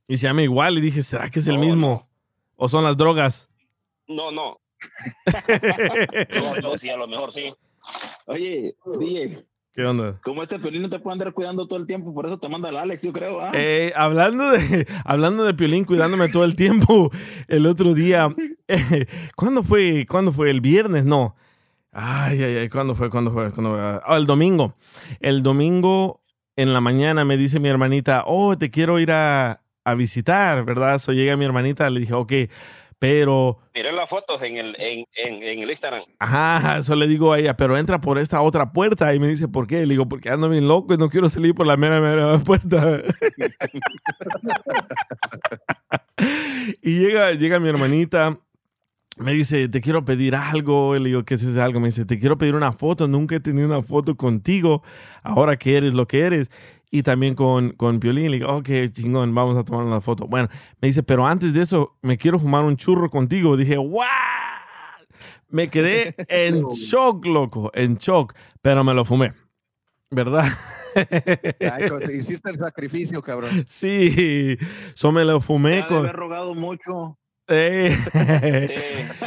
[0.08, 0.76] Y se llama igual.
[0.76, 2.08] Y dije, ¿será que es el mismo?
[2.56, 3.48] ¿O son las drogas?
[4.08, 4.60] No, no.
[6.34, 7.54] no, no, sí, a lo mejor sí.
[8.26, 10.20] Oye, DJ, ¿Qué onda?
[10.22, 12.68] como este pelín no te puede andar cuidando todo el tiempo, por eso te manda
[12.70, 13.40] el Alex, yo creo.
[13.40, 13.52] ¿ah?
[13.54, 17.10] Eh, hablando de hablando de Piolín cuidándome todo el tiempo,
[17.46, 18.28] el otro día,
[18.68, 19.06] eh,
[19.36, 20.06] ¿cuándo fue?
[20.06, 20.50] ¿Cuándo fue?
[20.50, 21.04] ¿El viernes?
[21.04, 21.36] No.
[21.92, 23.10] Ay, ay, ay, ¿cuándo fue?
[23.10, 23.50] ¿Cuándo fue?
[23.52, 23.80] ¿Cuándo fue?
[23.80, 24.76] Ah, el domingo.
[25.20, 26.22] El domingo
[26.56, 30.98] en la mañana me dice mi hermanita, oh, te quiero ir a, a visitar, ¿verdad?
[30.98, 32.32] So llega mi hermanita, le dije, ok,
[33.00, 36.02] pero Miré las fotos en el, en, en, en el Instagram.
[36.18, 39.14] Ajá, eso le digo a ella, pero entra por esta otra puerta.
[39.14, 39.86] Y me dice, ¿por qué?
[39.86, 43.00] Le digo, porque ando bien loco y no quiero salir por la mera, mera puerta.
[46.82, 48.38] y llega, llega mi hermanita,
[49.20, 50.96] me dice, te quiero pedir algo.
[50.96, 51.78] Y le digo, ¿qué es ese algo?
[51.80, 53.06] Me dice, te quiero pedir una foto.
[53.06, 54.82] Nunca he tenido una foto contigo,
[55.22, 56.50] ahora que eres lo que eres.
[56.90, 58.30] Y también con, con Piolín.
[58.30, 60.26] Le digo, ok, chingón, vamos a tomar una foto.
[60.26, 60.48] Bueno,
[60.80, 63.56] me dice, pero antes de eso, me quiero fumar un churro contigo.
[63.56, 64.02] Dije, ¡wow!
[65.48, 69.34] Me quedé en shock, loco, en shock, pero me lo fumé,
[70.10, 70.46] ¿verdad?
[70.94, 73.64] Ay, hiciste el sacrificio, cabrón.
[73.66, 74.56] Sí,
[74.94, 75.98] so me lo fumé de con...
[75.98, 77.19] haber rogado mucho.
[77.50, 77.96] Eh,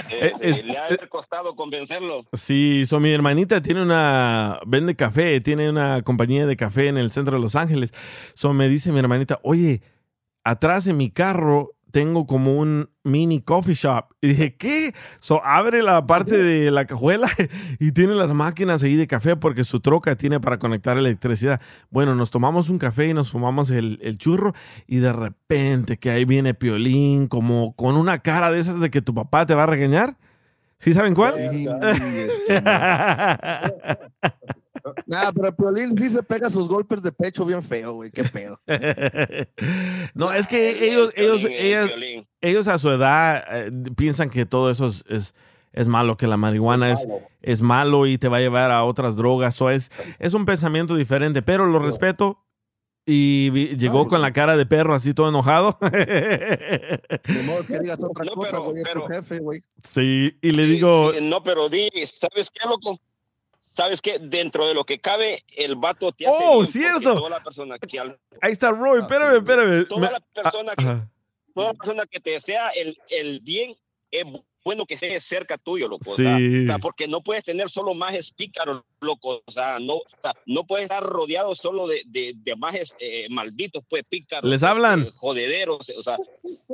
[0.10, 2.26] Eh, es- le ha costado convencerlo.
[2.34, 7.12] Sí, so mi hermanita tiene una, vende café, tiene una compañía de café en el
[7.12, 7.94] centro de Los Ángeles.
[8.34, 9.82] So me dice mi hermanita, oye,
[10.44, 14.06] atrás de mi carro tengo como un mini coffee shop.
[14.20, 14.96] Y dije, ¿qué?
[15.20, 17.30] So abre la parte de la cajuela
[17.80, 21.62] y tiene las máquinas ahí de café porque su troca tiene para conectar electricidad.
[21.92, 24.54] Bueno, nos tomamos un café y nos fumamos el, el churro
[24.88, 29.04] y de repente que ahí viene Piolín como con una cara de esas de que
[29.04, 30.18] tu papá te va a regañar.
[30.80, 31.36] ¿Sí saben cuál?
[35.06, 38.12] Nah, pero el Piolín sí se pega sus golpes de pecho bien feo, güey.
[38.12, 38.60] Qué pedo.
[40.14, 41.92] no, es que ellos, ellos, ellas-
[42.42, 45.36] ellos a su edad eh, piensan que todo eso es, es,
[45.72, 47.08] es malo, que la marihuana es,
[47.42, 49.62] es malo y te va a llevar a otras drogas.
[49.62, 52.40] O es, es un pensamiento diferente, pero lo respeto.
[53.06, 55.78] Y vi- llegó con la cara de perro así todo enojado.
[55.82, 57.00] De
[57.46, 58.78] modo que digas otra No, cosa, pero- güey.
[58.82, 59.64] Es tu pero- jefe, güey.
[59.84, 63.00] sí, y le digo, Sí, no, pero di, ¿sabes qué, loco?
[63.76, 64.20] ¿Sabes qué?
[64.20, 67.16] Dentro de lo que cabe, el vato te hace Oh, bien, cierto.
[67.16, 69.88] Toda la persona que, al- ahí está Roy, espérame, espérame.
[69.88, 70.84] toda Me- la persona que,
[71.56, 73.76] toda la persona que te desea el, el bien
[74.12, 76.12] es bu- bueno que esté cerca tuyo, loco.
[76.12, 76.24] o Sí.
[76.24, 79.42] sea, o sea, porque no puedes tener solo majes pícaros, loco.
[79.44, 83.26] O sea, no, o sea, no puedes estar rodeado solo de, de, de majes eh,
[83.30, 84.48] malditos, pues pícaros.
[84.50, 85.02] ¿Les hablan?
[85.08, 86.18] eh, jodederos, o sea,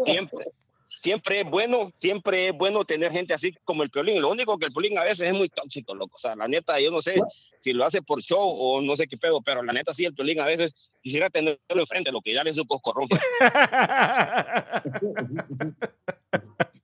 [0.06, 0.46] siempre.
[0.90, 4.22] Siempre es bueno, siempre es bueno tener gente así como el Piolín.
[4.22, 6.16] Lo único que el Piolín a veces es muy tóxico, loco.
[6.16, 7.16] O sea, la neta, yo no sé
[7.64, 10.14] si lo hace por show o no sé qué pedo, pero la neta sí, el
[10.14, 13.08] Piolín a veces quisiera tenerlo enfrente, lo que ya le su coscorrón.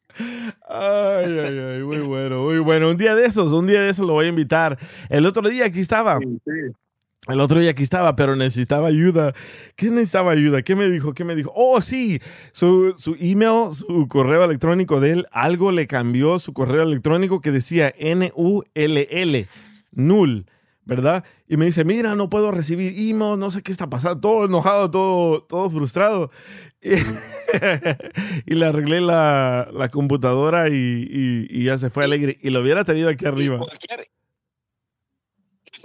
[0.68, 2.90] Ay, ay, ay, muy bueno, muy bueno.
[2.90, 4.77] Un día de esos, un día de esos lo voy a invitar.
[5.10, 6.19] El otro día aquí estaba.
[7.27, 9.34] El otro día aquí estaba, pero necesitaba ayuda.
[9.76, 10.61] ¿Qué necesitaba ayuda?
[10.61, 11.14] ¿Qué me dijo?
[11.14, 11.52] ¿Qué me dijo?
[11.56, 12.19] Oh, sí,
[12.52, 17.52] su, su email, su correo electrónico de él, algo le cambió su correo electrónico que
[17.52, 19.47] decía N-U-L-L,
[19.91, 20.45] null,
[20.84, 21.23] ¿verdad?
[21.47, 24.91] Y me dice, mira, no puedo recibir email, no sé qué está pasando, todo enojado,
[24.91, 26.30] todo, todo frustrado.
[26.81, 26.91] Y,
[28.45, 32.38] y le arreglé la, la computadora y, y- y ya se fue alegre.
[32.41, 33.57] Y lo hubiera tenido aquí arriba.
[33.57, 34.07] cualquier,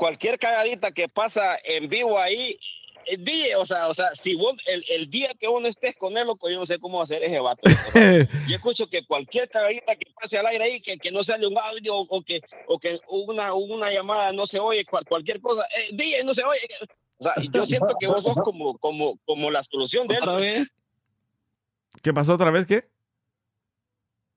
[0.00, 2.58] cualquier cagadita que pasa en vivo ahí,
[3.04, 5.94] eh, di, o sea, o sea, si vos, el, el día que vos no estés
[5.96, 7.60] con él, loco, yo no sé cómo ser ese vato.
[7.66, 11.22] O sea, yo escucho que cualquier cagadita que pase al aire ahí, que, que no
[11.22, 15.38] sale un audio o que, o que una, una llamada no se oye, cual- cualquier
[15.42, 16.60] cosa, eh, di, no se oye.
[17.18, 20.22] O sea, yo siento que vos sos como, como, como la solución de él.
[20.22, 20.68] ¿Otra vez?
[22.02, 22.64] ¿Qué pasó otra vez?
[22.64, 22.84] ¿Qué?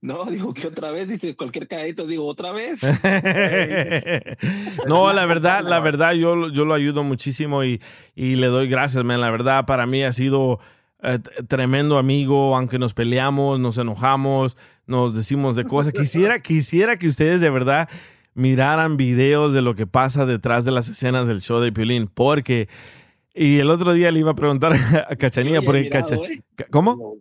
[0.03, 2.81] No, digo que otra vez, dice cualquier cagadito, digo otra vez.
[4.87, 7.81] no, la verdad, la verdad, yo, lo- yo lo ayudo muchísimo y,
[8.15, 9.21] y le doy gracias, man.
[9.21, 10.59] La verdad, para mí ha sido
[11.01, 14.57] eh, tremendo amigo, aunque nos peleamos, nos enojamos,
[14.87, 15.93] nos decimos de cosas.
[15.93, 17.89] Quisiera, quisiera que ustedes de verdad
[18.33, 22.67] miraran videos de lo que pasa detrás de las escenas del show de Piolín, porque...
[23.35, 24.73] Y el otro día le iba a preguntar
[25.09, 26.41] a Cachanilla, porque mirado, Cacha- ¿eh?
[26.69, 27.15] ¿Cómo?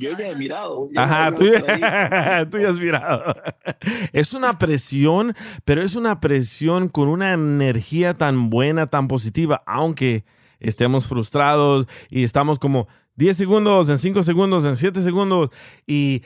[0.00, 0.88] Yo ya he mirado.
[0.92, 3.34] ya Ajá, tú ya, tú ya has mirado.
[4.12, 10.24] Es una presión, pero es una presión con una energía tan buena, tan positiva, aunque
[10.58, 15.50] estemos frustrados y estamos como 10 segundos, en 5 segundos, en 7 segundos
[15.86, 16.22] y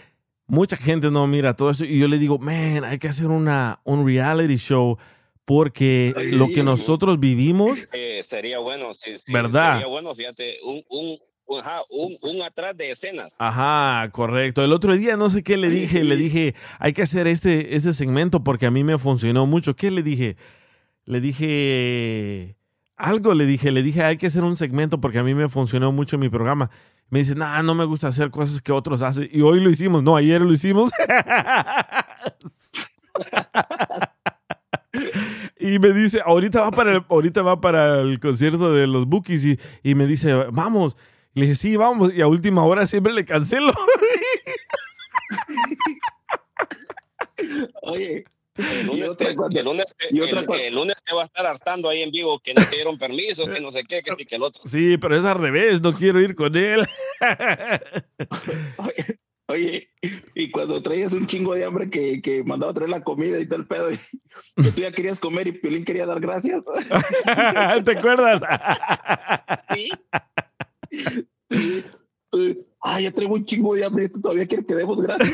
[0.46, 3.80] mucha gente no mira todo eso y yo le digo, man, hay que hacer una,
[3.84, 4.98] un reality show
[5.44, 9.74] porque lo que nosotros vivimos Eh, sería bueno, sí, sí, ¿Verdad?
[9.74, 11.18] Sería bueno, fíjate, un,
[11.49, 13.33] ajá, un, atrás de escenas.
[13.39, 14.65] Ajá, correcto.
[14.65, 17.93] El otro día no sé qué le dije, le dije, hay que hacer este, este
[17.93, 19.77] segmento porque a mí me funcionó mucho.
[19.77, 20.37] ¿Qué le dije?
[21.05, 22.57] Le dije,
[22.97, 25.93] algo le dije, le dije, hay que hacer un segmento porque a mí me funcionó
[25.93, 26.71] mucho mi programa.
[27.11, 29.29] Me dice, nah, no me gusta hacer cosas que otros hacen.
[29.31, 30.91] Y hoy lo hicimos, no, ayer lo hicimos.
[35.59, 39.45] Y me dice, ahorita va para el, ahorita va para el concierto de los Bookies
[39.47, 40.95] y, y me dice, vamos.
[41.35, 42.12] Y le dije, sí, vamos.
[42.15, 43.73] Y a última hora siempre le cancelo.
[47.82, 48.24] Oye,
[48.56, 51.12] El lunes, otra te, cosa- el lunes te- y otra el- cosa- el lunes te
[51.15, 53.82] va a estar hartando ahí en vivo que no te dieron permiso, que no sé
[53.89, 54.62] qué, que sí, que el otro.
[54.65, 56.86] Sí, pero es al revés, no quiero ir con él.
[59.47, 59.90] Oye,
[60.35, 63.47] y cuando traías un chingo de hambre que, que mandaba a traer la comida y
[63.47, 66.62] todo el pedo, y que tú ya querías comer y Piolín quería dar gracias.
[67.85, 68.40] ¿Te acuerdas?
[69.74, 69.90] Sí.
[72.81, 75.33] Ah, ya traigo un chingo de hambre todavía quieres que demos gracias.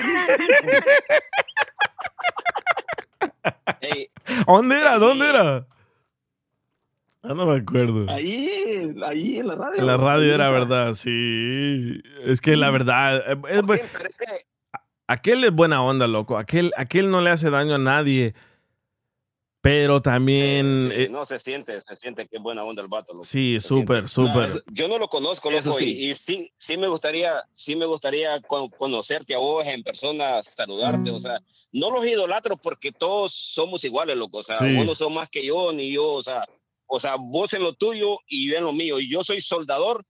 [4.46, 4.98] ¿Dónde era?
[4.98, 5.66] ¿Dónde era?
[7.22, 8.06] Ah, no me acuerdo.
[8.10, 9.78] Ahí, ahí en la radio.
[9.80, 12.02] En la radio era verdad, sí.
[12.24, 13.18] Es que la verdad.
[13.32, 13.80] eh, es bu-
[15.06, 16.38] aquel es buena onda, loco.
[16.38, 18.34] Aquel, aquel no le hace daño a nadie.
[19.62, 20.90] Pero también.
[20.94, 23.12] Sí, eh, no se siente, se siente que es buena onda el vato.
[23.12, 23.24] loco.
[23.24, 24.64] sí, súper, súper.
[24.72, 25.84] Yo no lo conozco, loco, sí.
[25.86, 30.42] y, y sí, sí me gustaría, sí me gustaría con- conocerte a vos en persona,
[30.42, 31.40] saludarte, o sea,
[31.72, 34.74] no los idolatro porque todos somos iguales, loco, o sea, Sí.
[34.76, 36.44] vos no sos más que yo, ni yo, o sea,
[36.86, 40.02] o sea, vos en lo tuyo y yo en lo mío, y yo soy soldador,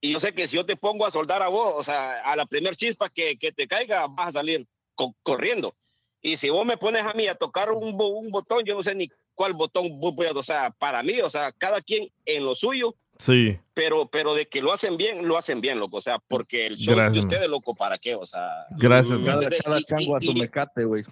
[0.00, 2.34] y yo sé que si yo te pongo a soldar a vos, o sea, a
[2.36, 5.74] la primer chispa que, que te caiga, vas a salir co- corriendo.
[6.22, 8.82] Y si vos me pones a mí a tocar un, bo- un botón, yo no
[8.82, 12.44] sé ni cuál botón voy a, o sea, para mí, o sea, cada quien en
[12.44, 13.56] lo suyo, Sí.
[13.74, 16.76] pero, pero de que lo hacen bien, lo hacen bien, loco, o sea, porque el
[16.76, 18.14] show Gracias, de ustedes, loco, ¿para qué?
[18.16, 19.40] O sea, Gracias, ¿me man.
[19.40, 21.04] Cada, cada Y- chango a su mecate, güey.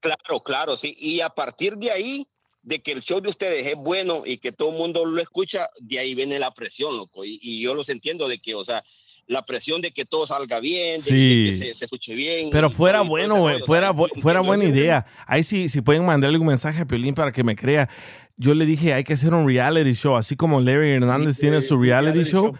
[0.00, 0.94] Claro, claro, sí.
[0.98, 2.26] Y a partir de ahí,
[2.62, 5.68] de que el show de ustedes es bueno y que todo el mundo lo escucha,
[5.80, 7.24] de ahí viene la presión, loco.
[7.24, 8.82] Y, y yo los entiendo de que, o sea,
[9.26, 11.44] la presión de que todo salga bien, de, Sí.
[11.44, 12.50] de que se, se escuche bien.
[12.50, 15.06] Pero fuera bueno, rollo, Fuera, bu- fuera buena idea.
[15.26, 17.88] Ahí sí, si pueden mandarle un mensaje a Piolín para que me crea.
[18.36, 21.80] Yo le dije, hay que hacer un reality show, así como Larry Hernández tiene su
[21.80, 22.52] reality, show.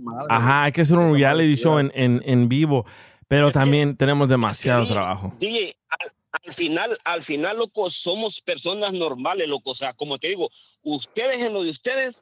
[0.00, 2.84] madre, Ajá, hay que hacer un reality show en, en, en vivo.
[3.28, 5.32] Pero también tenemos demasiado Sí, trabajo.
[5.38, 6.12] DJ, al,
[6.48, 9.70] al final, al final, loco, somos personas normales, loco.
[9.70, 10.50] O sea, como te digo,
[10.82, 12.20] ustedes en lo de ustedes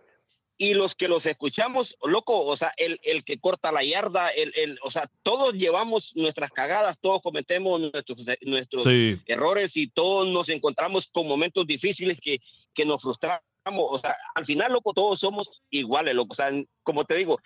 [0.61, 4.53] y los que los escuchamos, loco, o sea, el, el que corta la yarda, el,
[4.57, 9.21] el, o sea, todos llevamos nuestras cagadas, todos cometemos nuestros, nuestros Sí.
[9.27, 12.41] errores y todos nos encontramos con momentos difíciles que,
[12.75, 13.41] que nos frustramos.
[13.67, 16.33] O sea, al final, loco, todos somos iguales, loco.
[16.33, 16.51] O sea,
[16.83, 17.39] como te digo,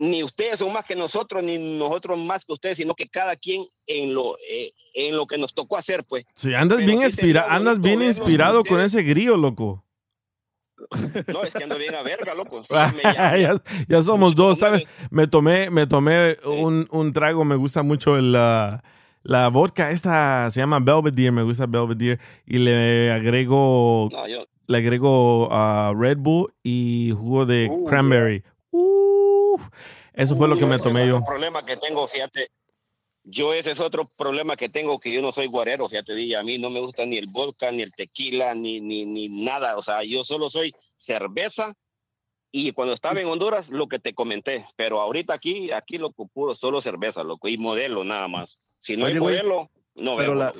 [0.00, 3.64] ni ustedes son más que nosotros, ni nosotros más que ustedes, sino que cada quien
[3.86, 6.26] en lo, eh, en lo que nos tocó hacer, pues.
[6.34, 9.84] Sí, andas Pero bien, inspira andas bien inspirado con ese grillo, loco.
[11.28, 12.62] No, es que ando bien a verga, loco.
[13.88, 14.82] Ya, somos dos, ¿sabes?
[15.10, 18.82] Me tomé, me tomé un, un trago, me gusta mucho el, la,
[19.22, 24.78] la vodka, esta se llama Belvedere, me gusta Belvedere, y le agrego, No, yo- le
[24.78, 28.42] agrego ah, Red Bull y jugo de Uh, cranberry.
[28.70, 29.68] Uf,
[30.14, 31.24] eso fue lo que me tomé yo.
[31.24, 32.50] problema que tengo, fíjate.
[33.24, 36.42] Yo ese es otro problema que tengo, que yo no soy guarero, fíjate, di, a
[36.42, 39.82] mí no me gusta ni el vodka, ni el tequila, ni, ni, ni nada, o
[39.82, 41.74] sea, yo solo soy cerveza
[42.50, 46.54] y cuando estaba en Honduras, lo que te comenté, pero ahorita aquí, aquí lo puro,
[46.54, 48.78] solo cerveza, loco, y modelo nada más.
[48.80, 50.52] Si no Oye, hay güey, modelo, no Pero la,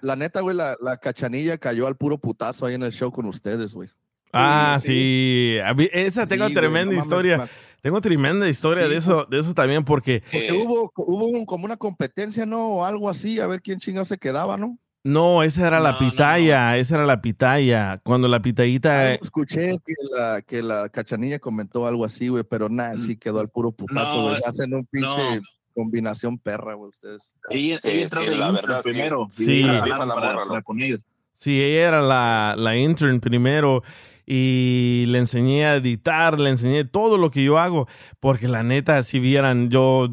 [0.00, 3.26] la neta, güey, la, la cachanilla cayó al puro putazo ahí en el show con
[3.26, 3.88] ustedes, güey.
[4.32, 5.56] Ah, sí.
[5.64, 7.48] A mí- Esa Sí, tengo güey, tremenda no historia.
[7.86, 11.66] Tengo tremenda historia Sí, de eso, de eso también, porque Porque hubo, hubo un- como
[11.66, 12.66] una competencia, ¿no?
[12.68, 14.76] O algo así, a ver quién chingado se quedaba, ¿no?
[15.04, 16.10] no, esa era la No, no, no.
[16.10, 18.00] pitaya, esa era la pitaya.
[18.02, 22.68] Cuando la pitayita, Algo escuché que la, que la cachanilla comentó algo así, güey, pero
[22.68, 24.42] nada, sí quedó al puro putazo, No, güey.
[24.44, 25.42] Hacen un pinche no.
[25.76, 27.30] combinación perra, güey, ustedes.
[27.50, 28.90] Ella, Sí, ella de la verdad, sí.
[28.90, 29.28] primero.
[29.30, 29.62] Sí.
[29.62, 30.62] la Sí, la morra, para loco.
[30.64, 31.06] con ellos.
[31.34, 33.84] Sí, ella era la, la intern primero
[34.26, 37.86] y le enseñé a editar, le enseñé todo lo que yo hago,
[38.20, 40.08] porque la neta, si vieran, yo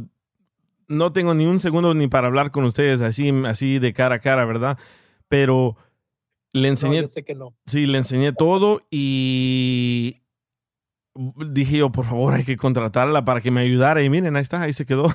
[0.88, 4.19] no tengo ni un segundo ni para hablar con ustedes así, así de cara a
[4.19, 4.77] cara, ¿verdad?
[5.27, 5.76] Pero
[6.52, 7.56] le enseñé, No, yo sé que no.
[7.65, 10.22] sí, le enseñé todo y
[11.52, 14.61] dije yo, por favor, hay que contratarla para que me ayudara y miren, ahí está,
[14.61, 15.07] ahí se quedó.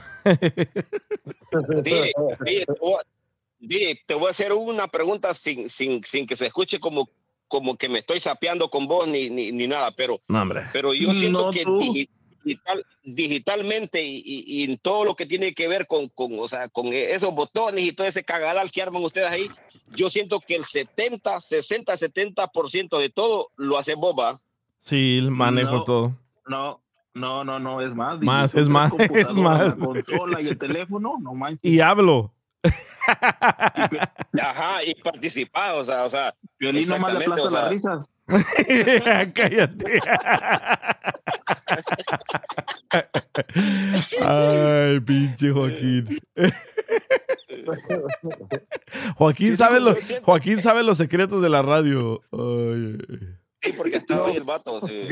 [1.83, 2.13] Dije,
[2.45, 3.07] dije, te voy a-
[3.59, 7.09] dije, te voy a hacer una pregunta sin, sin, sin que se escuche como,
[7.49, 11.13] como que me estoy sapeando con vos ni, ni, ni nada, pero, No, pero yo
[11.15, 11.65] siento No, que
[12.45, 16.49] digital, digitalmente y, y- y en todo lo que tiene que ver con, con, o
[16.49, 19.51] sea, con esos botones y todo ese cagadal que arman ustedes ahí,
[19.95, 24.39] yo siento que el 70, 60, 70% de todo lo hace boba.
[24.81, 25.85] Sí, manejo No.
[25.85, 26.13] todo.
[26.47, 26.81] No,
[27.15, 28.21] no, no, no, es más.
[28.21, 29.69] Más, es más, es más.
[29.69, 31.71] La consola y el teléfono, no manches.
[31.71, 32.33] Y hablo.
[34.43, 36.35] Ajá, y participar, o sea, o sea.
[36.59, 38.11] Violín nomás le aplasta o las sea, risas.
[39.35, 40.01] Cállate.
[44.21, 46.19] Ay, pinche Joaquín.
[49.17, 52.21] Joaquín sabe los, Joaquín sabe los secretos de la radio.
[52.33, 52.99] Ay,
[53.61, 54.81] Sí, porque estaba ahí el vato.
[54.87, 55.09] sí.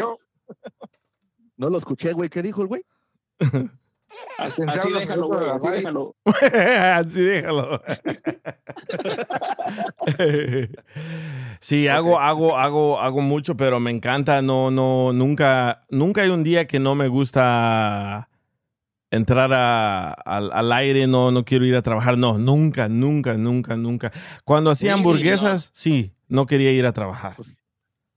[1.56, 2.28] No lo escuché, güey.
[2.28, 2.82] ¿Qué dijo el güey?
[4.38, 6.14] Así, así déjalo, güey, así déjalo.
[6.94, 7.80] Así déjalo.
[11.60, 14.42] Sí, hago, hago, hago, hago mucho, pero me encanta.
[14.42, 18.28] No, no, nunca, nunca hay un día que no me gusta
[19.10, 21.06] entrar a- al, al aire.
[21.06, 22.18] No, no quiero ir a trabajar.
[22.18, 24.12] No, nunca, nunca, nunca, nunca.
[24.44, 27.32] Cuando hacía Sí, hamburguesas, sí, no quería ir a trabajar.
[27.36, 27.58] Pues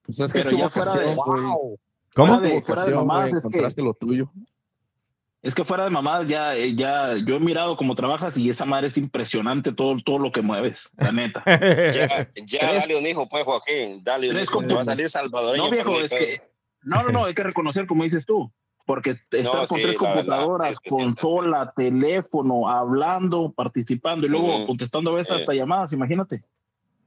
[0.06, 1.78] Pues es que Pero es tu ya fuera de- vocación, güey.
[2.16, 2.34] ¿Cómo?
[2.40, 4.32] Fuera de, fuera de vocación, mamadas, güey, es que, lo tuyo.
[5.42, 8.66] Es que fuera de mamadas, ya, eh, ya, yo he mirado cómo trabajas y esa
[8.66, 11.44] madre es impresionante todo, todo lo que mueves, la neta.
[11.46, 14.04] Ya, ya Tres- dale un hijo, pues, Joaquín.
[14.04, 14.64] Dale un tres hijo.
[14.66, 15.64] Te va a salir salvadoreño.
[15.66, 16.42] No, viejo, es hay que,
[16.84, 18.52] no, no, no, hay que reconocer como dices tú,
[18.86, 24.30] porque estar No, con sí, tres verdad, computadoras, es que consola, teléfono, hablando, participando y
[24.30, 25.40] luego contestando a veces Eh.
[25.42, 26.44] hasta llamadas, imagínate.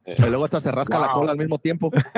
[0.04, 1.90] Y luego hasta se rasca la cola al mismo tiempo.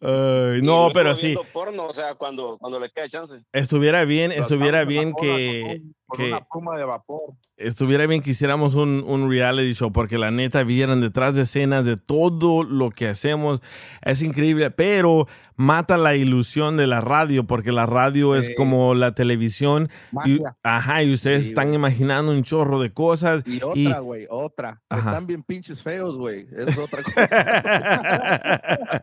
[0.00, 1.26] Ay, no, pero sí.
[1.28, 3.34] viendo porno, o sea, cuando, cuando le queda chance.
[3.52, 7.20] Estuviera bien, estuviera bien que, Con, con que una pluma de vapor.
[7.56, 11.84] estuviera bien que hiciéramos un, un reality show porque la neta vieran detrás de escenas
[11.84, 13.62] de todo lo que hacemos.
[14.02, 15.26] Es increíble, pero
[15.56, 18.54] mata la ilusión de la radio porque la radio es Sí.
[18.54, 19.88] como la televisión.
[20.24, 23.42] Y, ajá, y ustedes Sí, están imaginando un chorro de cosas.
[23.46, 24.82] Y otra, güey, otra.
[24.88, 25.10] Ajá.
[25.10, 26.46] Están bien pinches feos, güey.
[26.56, 27.26] Es otra cosa.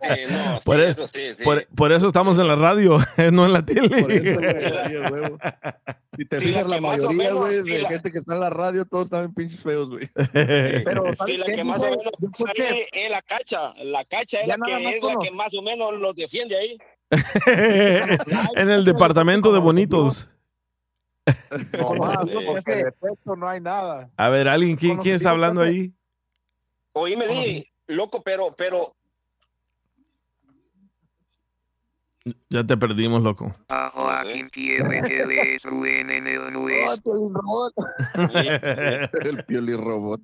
[0.01, 1.43] Sí, no, sí, Por, e- eso sí, sí.
[1.43, 2.97] por- por eso estamos en la radio,
[3.31, 4.01] no en la tele.
[4.01, 4.39] Por eso,
[5.05, 5.37] a huevo.
[6.17, 8.49] Si te Sí, fijas, la mayoría, güey, sí, de la- gente que está en la
[8.49, 10.09] radio, todos están pinches feos, güey.
[10.33, 12.03] Pero, Sí, ¿sabes la qué, que más o menos
[12.37, 13.73] sale es la cacha.
[13.83, 16.15] La cacha es la que más es con la los- que más o menos los
[16.15, 16.77] defiende ahí.
[18.55, 20.29] en el departamento de bonitos.
[21.77, 22.91] No más, yo porque de
[23.37, 24.09] no hay nada.
[24.17, 25.93] A ver, alguien, ¿quién, quién está hablando ahí?
[26.93, 28.95] Oíme, di, loco, pero, pero,
[32.49, 33.53] Ya te perdimos, loco.
[33.69, 37.01] A Joaquín tiene que es en el nuez.
[39.25, 40.21] El pioli robot.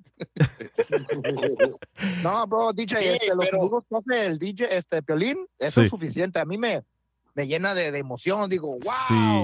[2.22, 5.80] No, bro, DJ, Sí, este, los pero- amigos que hace el DJ, este, Piolín, eso
[5.80, 5.84] Sí.
[5.86, 6.38] es suficiente.
[6.38, 6.82] A mí me,
[7.34, 8.48] me llena de, de emoción.
[8.48, 8.80] Digo, wow.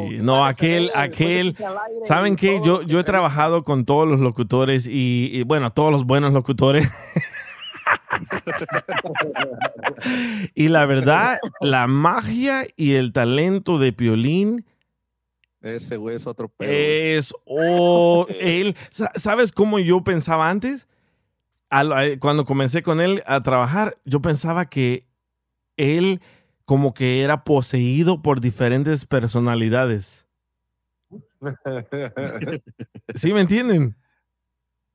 [0.09, 1.57] Sí, no, aquel, aquel,
[2.05, 2.61] ¿saben qué?
[2.65, 6.91] Yo, yo he trabajado con todos los locutores y, y, bueno, todos los buenos locutores.
[10.55, 14.65] Y la verdad, la magia y el talento de Piolín
[15.61, 16.71] Ese güey es otro pedo.
[16.73, 18.77] es o él.
[18.91, 20.87] sa- ¿Sabes cómo yo pensaba antes?
[21.71, 21.85] A-
[22.19, 25.05] cuando comencé con él a trabajar, yo pensaba que
[25.77, 26.21] él
[26.65, 30.27] como que era poseído por diferentes personalidades.
[33.15, 33.97] ¿Sí me entienden?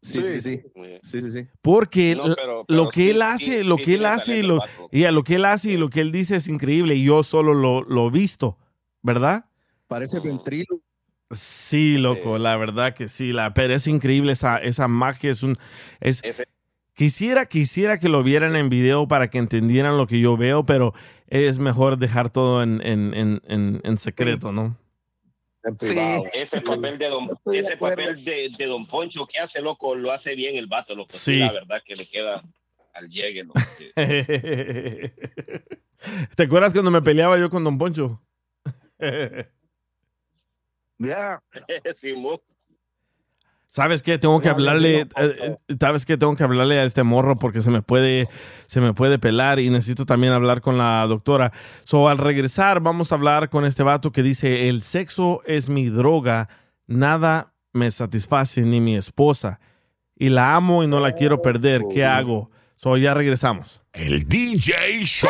[0.05, 0.61] Sí, sí, sí.
[1.01, 1.47] Sí, sí, sí.
[1.61, 4.41] Porque No, la- pero- lo que sí- él hace, sí lo que él hace y
[4.43, 4.61] lo,
[4.91, 7.23] y a lo que él hace y lo que él dice es increíble y yo
[7.23, 8.57] solo lo, lo he visto,
[9.01, 9.45] ¿verdad?
[9.87, 10.79] Parece ventrilo.
[11.31, 12.41] Sí, loco, Sí.
[12.43, 15.57] la verdad que sí, la, pero es increíble esa, esa magia, es un,
[15.99, 16.47] es, ese-
[16.93, 20.93] quisiera, quisiera que lo vieran en video para que entendieran lo que yo veo, pero
[21.27, 24.77] es mejor dejar todo en, en, en, en, en secreto, ¿no?
[25.79, 25.97] Sí.
[26.33, 30.35] ese papel de don, ese papel de, de don Poncho que hace, loco, lo hace
[30.35, 31.09] bien el vato, loco.
[31.11, 31.33] Sí.
[31.33, 31.39] Sí.
[31.39, 32.43] la verdad que le queda
[32.93, 33.59] al llegue, loco.
[36.35, 38.21] ¿Te acuerdas cuando me peleaba yo con Don Poncho?
[40.99, 41.41] Ya.
[42.01, 42.39] Simón.
[43.67, 44.17] ¿Sabes qué?
[44.17, 46.17] Tengo que hablarle, eh, eh, ¿sabes qué?
[46.17, 48.29] Tengo que hablarle a este morro porque se me puede,
[48.67, 51.51] se me puede pelar y necesito también hablar con la doctora.
[51.83, 55.89] So, al regresar vamos a hablar con este vato que dice, el sexo es mi
[55.89, 56.47] droga,
[56.87, 59.59] nada me satisface ni mi esposa.
[60.17, 61.83] Y la amo y no la quiero perder.
[61.91, 62.49] ¿Qué hago?
[62.77, 63.83] So, ya regresamos.
[63.91, 65.29] El DJ Show.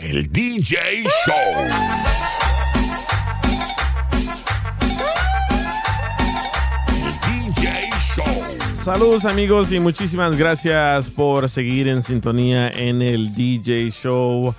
[0.00, 0.78] El DJ
[1.26, 1.34] Show.
[6.96, 8.24] El DJ Show.
[8.72, 14.54] Saludos amigos y muchísimas gracias por seguir en sintonía en el DJ Show.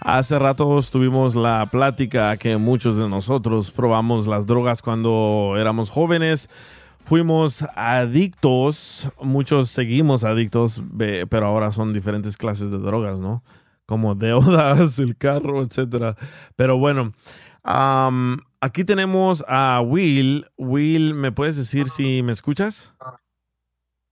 [0.00, 6.48] Hace rato tuvimos la plática que muchos de nosotros probamos las drogas cuando éramos jóvenes.
[7.04, 13.42] Fuimos adictos, muchos seguimos adictos, pero ahora son diferentes clases de drogas, ¿no?
[13.86, 16.16] Como deudas, el carro, etcétera.
[16.56, 17.12] Pero bueno,
[17.62, 20.46] aquí tenemos a Will.
[20.56, 22.94] Will, ¿me puedes decir si me escuchas?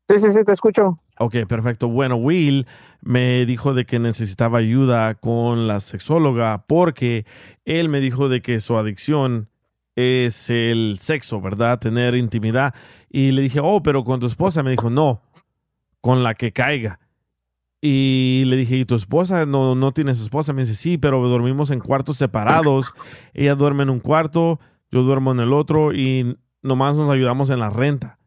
[0.09, 1.01] Sí, sí, sí, te escucho.
[1.18, 1.88] Ok, perfecto.
[1.88, 2.66] Bueno, Will
[3.01, 7.24] me dijo de que necesitaba ayuda con la sexóloga porque
[7.64, 9.48] él me dijo de que su adicción
[9.96, 11.78] es el sexo, ¿verdad?
[11.78, 12.74] Tener intimidad.
[13.09, 14.62] Y le dije, oh, pero con tu esposa.
[14.62, 15.22] Me dijo, no,
[16.01, 16.98] con la que caiga.
[17.86, 19.44] Y le dije, ¿y tu esposa?
[19.44, 20.55] No, no tienes esposa.
[20.55, 22.94] Me dice, sí, pero dormimos en cuartos separados.
[23.35, 24.59] Ella duerme en un cuarto,
[24.90, 28.19] yo duermo en el otro y nomás nos ayudamos en la renta.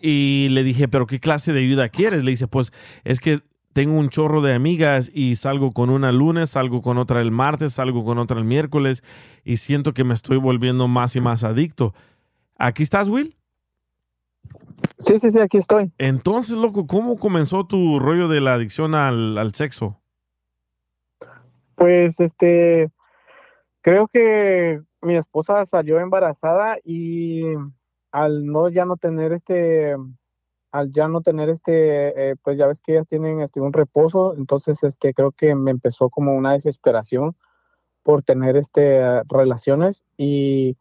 [0.00, 2.22] Y le dije, ¿pero qué clase de ayuda quieres?
[2.22, 2.72] Le dice, pues
[3.02, 3.40] es que
[3.72, 7.32] tengo un chorro de amigas y salgo con una el lunes, salgo con otra el
[7.32, 9.02] martes, salgo con otra el miércoles
[9.42, 11.92] y siento que me estoy volviendo más y más adicto.
[12.56, 13.34] ¿Aquí estás, Will?
[14.98, 15.92] Sí, sí, sí, aquí estoy.
[15.98, 20.00] Entonces, loco, ¿cómo comenzó tu rollo de la adicción al, al sexo?
[21.74, 22.90] Pues, este,
[23.82, 27.42] creo que mi esposa salió embarazada y
[28.10, 29.96] al no ya no tener este,
[30.72, 34.34] al ya no tener este, eh, pues ya ves que ellas tienen este un reposo,
[34.36, 37.36] entonces este creo que me empezó como una desesperación
[38.02, 40.76] por tener este relaciones y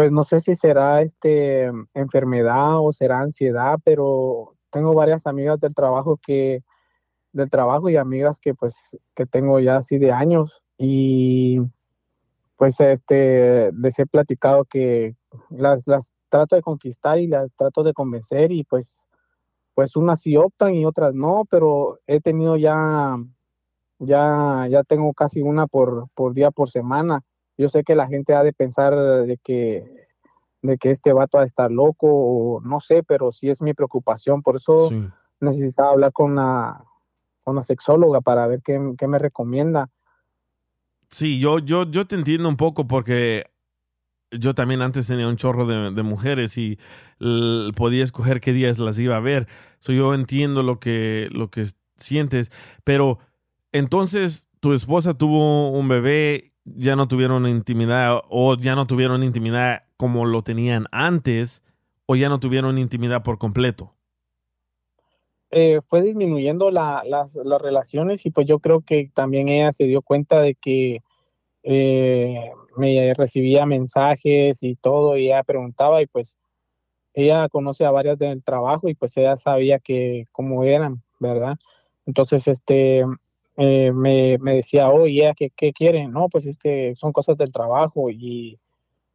[0.00, 5.74] pues no sé si será este enfermedad o será ansiedad, pero tengo varias amigas del
[5.74, 6.62] trabajo que
[7.34, 8.74] del trabajo y amigas que pues
[9.14, 11.60] que tengo ya así de años y
[12.56, 15.16] pues este les he platicado que
[15.50, 18.96] las las trato de conquistar y las trato de convencer y pues
[19.74, 23.18] pues unas sí optan y otras no, pero he tenido ya
[23.98, 27.20] ya ya tengo casi una por por día por semana.
[27.60, 30.08] Yo sé que la gente ha de pensar de que
[30.62, 33.74] de que este vato ha de estar loco o no sé, pero sí es mi
[33.74, 34.90] preocupación, por eso
[35.40, 36.82] necesitaba hablar con la
[37.44, 39.90] con la sexóloga para ver qué, qué me recomienda.
[41.10, 43.44] Sí, yo, yo, yo te entiendo un poco porque
[44.30, 46.78] yo también antes tenía un chorro de, de mujeres y
[47.76, 49.48] podía escoger qué días las iba a ver.
[49.80, 51.66] So, yo entiendo lo que, lo que
[51.96, 52.50] sientes,
[52.84, 53.18] pero
[53.72, 59.84] entonces tu esposa tuvo un bebé, ya no tuvieron intimidad o ya no tuvieron intimidad
[59.96, 61.62] como lo tenían antes
[62.06, 63.94] o ya no tuvieron intimidad por completo.
[65.52, 69.84] Eh, fue disminuyendo la- las, las relaciones y pues yo creo que también ella se
[69.84, 71.00] dio cuenta de que
[71.64, 76.36] eh, me recibía mensajes y todo y ella preguntaba y pues
[77.14, 81.56] ella conoce a varias del trabajo y pues ella sabía que cómo eran, ¿verdad?
[82.06, 83.04] Entonces, este,
[83.56, 86.12] eh, me, me decía, oye, ¿qué, qué quieren?
[86.12, 88.58] No, pues es que son cosas del trabajo y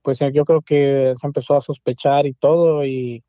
[0.02, 3.24] pues eh, yo creo que se empezó a sospechar y todo y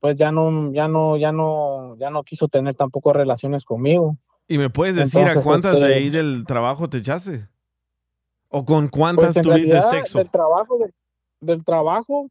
[0.00, 4.16] pues ya no, ya no, ya no, ya no quiso tener tampoco relaciones conmigo.
[4.46, 7.48] ¿Y me puedes decir a cuántas de este, ahí del trabajo te echaste?
[8.48, 10.18] ¿O con cuántas Pues tuviste realidad, sexo?
[10.18, 10.92] Del trabajo, del,
[11.40, 12.28] del trabajo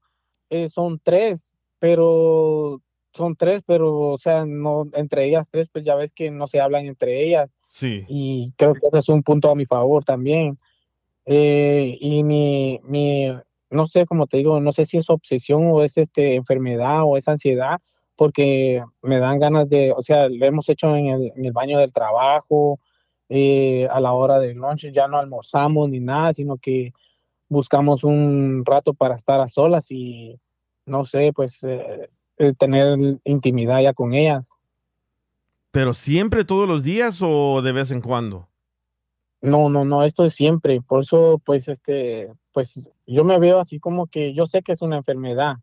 [0.49, 2.81] eh, son tres, pero
[3.13, 6.59] son tres, pero o sea, no entre ellas tres, pues ya ves que no se
[6.59, 8.05] hablan entre ellas Sí.
[8.07, 10.59] y creo que ese es un punto a mi favor también.
[11.25, 13.31] Eh, y mi, mi,
[13.71, 17.17] no sé, como te digo, no sé si es obsesión o es este enfermedad o
[17.17, 17.79] es ansiedad,
[18.15, 21.79] porque me dan ganas de, o sea, lo hemos hecho en el, en el baño
[21.79, 22.79] del trabajo,
[23.29, 26.93] eh, a la hora del lunch ya no almorzamos ni nada, sino que
[27.49, 30.39] buscamos un rato para estar a solas y
[30.85, 32.09] no sé, pues eh,
[32.59, 34.47] tener intimidad ya con ellas.
[35.73, 38.47] ¿Pero siempre todos los días o de vez en cuando?
[39.41, 40.81] No, no, no, esto es siempre.
[40.81, 44.83] Por eso, pues, este, pues yo me veo así como que yo sé que es
[44.83, 45.55] una enfermedad,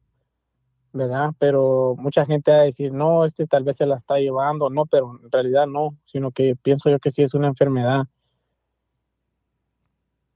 [0.92, 1.30] ¿verdad?
[1.38, 4.84] Pero mucha gente va a decir, no, este tal vez se la está llevando, no,
[4.84, 8.08] pero en realidad no, sino que pienso yo que sí es una enfermedad.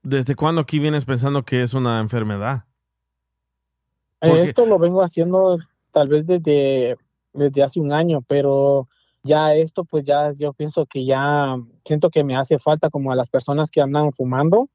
[0.05, 2.62] ¿Desde cuándo aquí vienes pensando que es una enfermedad?
[4.20, 5.59] Eh, Porque- Esto lo vengo haciendo
[5.90, 6.96] tal vez desde,
[7.32, 8.86] desde hace un año, pero
[9.24, 13.16] ya esto, pues ya yo pienso que ya siento que me hace falta como a
[13.16, 14.68] las personas que andan fumando,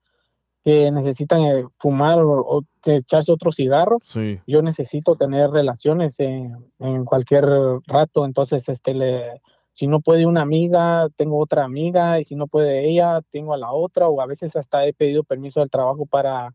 [0.64, 4.00] que necesitan eh, fumar o, o echarse otro cigarro.
[4.04, 4.40] Sí.
[4.46, 7.46] Yo necesito tener relaciones en, en cualquier
[7.88, 9.42] rato, entonces este le
[9.80, 13.58] si no puede una amiga, tengo otra amiga, y si no puede ella, tengo a
[13.58, 16.54] la otra, o a veces hasta he pedido permiso del trabajo para,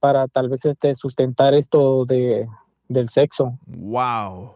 [0.00, 2.48] para tal vez este sustentar esto de,
[2.88, 3.56] del sexo.
[3.66, 4.54] ¡Wow!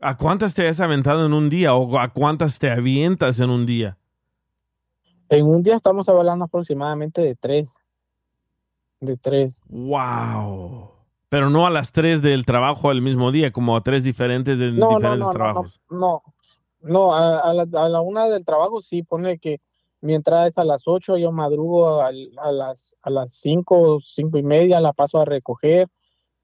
[0.00, 3.64] ¿A cuántas te has aventado en un día o a cuántas te avientas en un
[3.64, 3.96] día?
[5.28, 7.70] En un día estamos hablando aproximadamente de tres.
[9.00, 9.60] De tres.
[9.68, 10.90] Wow.
[11.28, 14.70] Pero no a las 3 del trabajo al mismo día, como a tres diferentes de
[14.72, 15.80] No, diferentes no, no, trabajos.
[15.90, 16.22] no,
[16.80, 19.60] no, a, a la, a la una del trabajo sí, pone que
[20.00, 24.38] mi entrada es a las ocho, yo madrugo al- a, las a las cinco, cinco
[24.38, 25.88] y media, la paso a recoger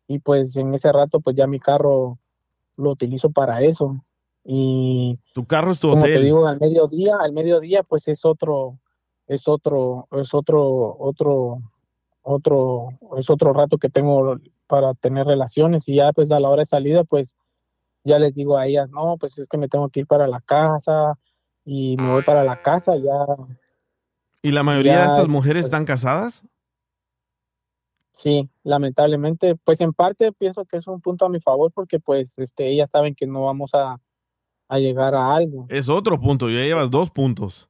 [0.08, 2.18] y pues en ese rato pues ya mi carro
[2.82, 4.04] lo utilizo para eso.
[4.44, 6.24] Y Tu carro es tu como te hotel.
[6.24, 8.78] digo, al mediodía, al mediodía pues es otro,
[9.28, 11.58] es otro, es otro, otro,
[12.22, 12.88] otro,
[13.18, 14.36] es otro rato que tengo
[14.66, 17.34] para tener relaciones y ya pues a la hora de salida pues
[18.04, 20.40] ya les digo a ellas, no, pues es que me tengo que ir para la
[20.40, 21.16] casa
[21.64, 23.26] y me voy para la casa, ya,
[24.44, 26.42] ¿Y la mayoría de estas mujeres pues- están casadas?
[28.22, 32.38] Sí, lamentablemente, pues en parte pienso que es un punto a mi favor porque pues
[32.38, 34.00] este, ellas saben que no vamos a,
[34.68, 35.66] a llegar a algo.
[35.68, 37.68] Es otro punto, ya llevas dos puntos.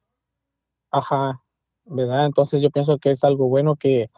[0.90, 1.42] Ajá,
[1.86, 2.26] ¿verdad?
[2.26, 4.10] Entonces yo pienso que es algo bueno que,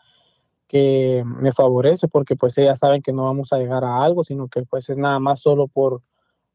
[0.66, 4.48] que me favorece porque pues ellas saben que no vamos a llegar a algo, sino
[4.48, 6.02] que pues es nada más solo por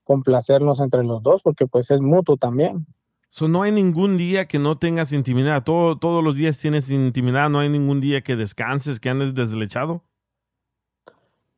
[0.03, 2.85] complacernos entre los dos, porque pues es mutuo también.
[3.31, 5.63] So, no hay ningún día que no tengas intimidad.
[5.63, 7.49] Todo, todos los días tienes intimidad.
[7.49, 10.03] No hay ningún día que descanses, que andes deslechado.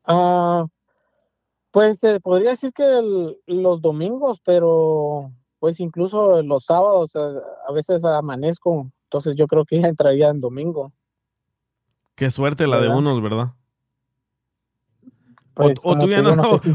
[0.04, 0.66] Ah,
[1.70, 5.30] pues se podría decir que el- los domingos, pero
[5.60, 10.92] pues incluso los sábados a veces amanezco, entonces yo creo que ya entraría en domingo.
[12.16, 13.52] Qué suerte la de unos, ¿verdad?
[15.54, 16.30] Pues, tú ya no,
[16.62, 16.72] tú-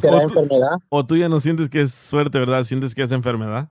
[0.90, 2.64] o tú ya no sientes que es suerte, ¿verdad?
[2.64, 3.69] Sientes que es enfermedad.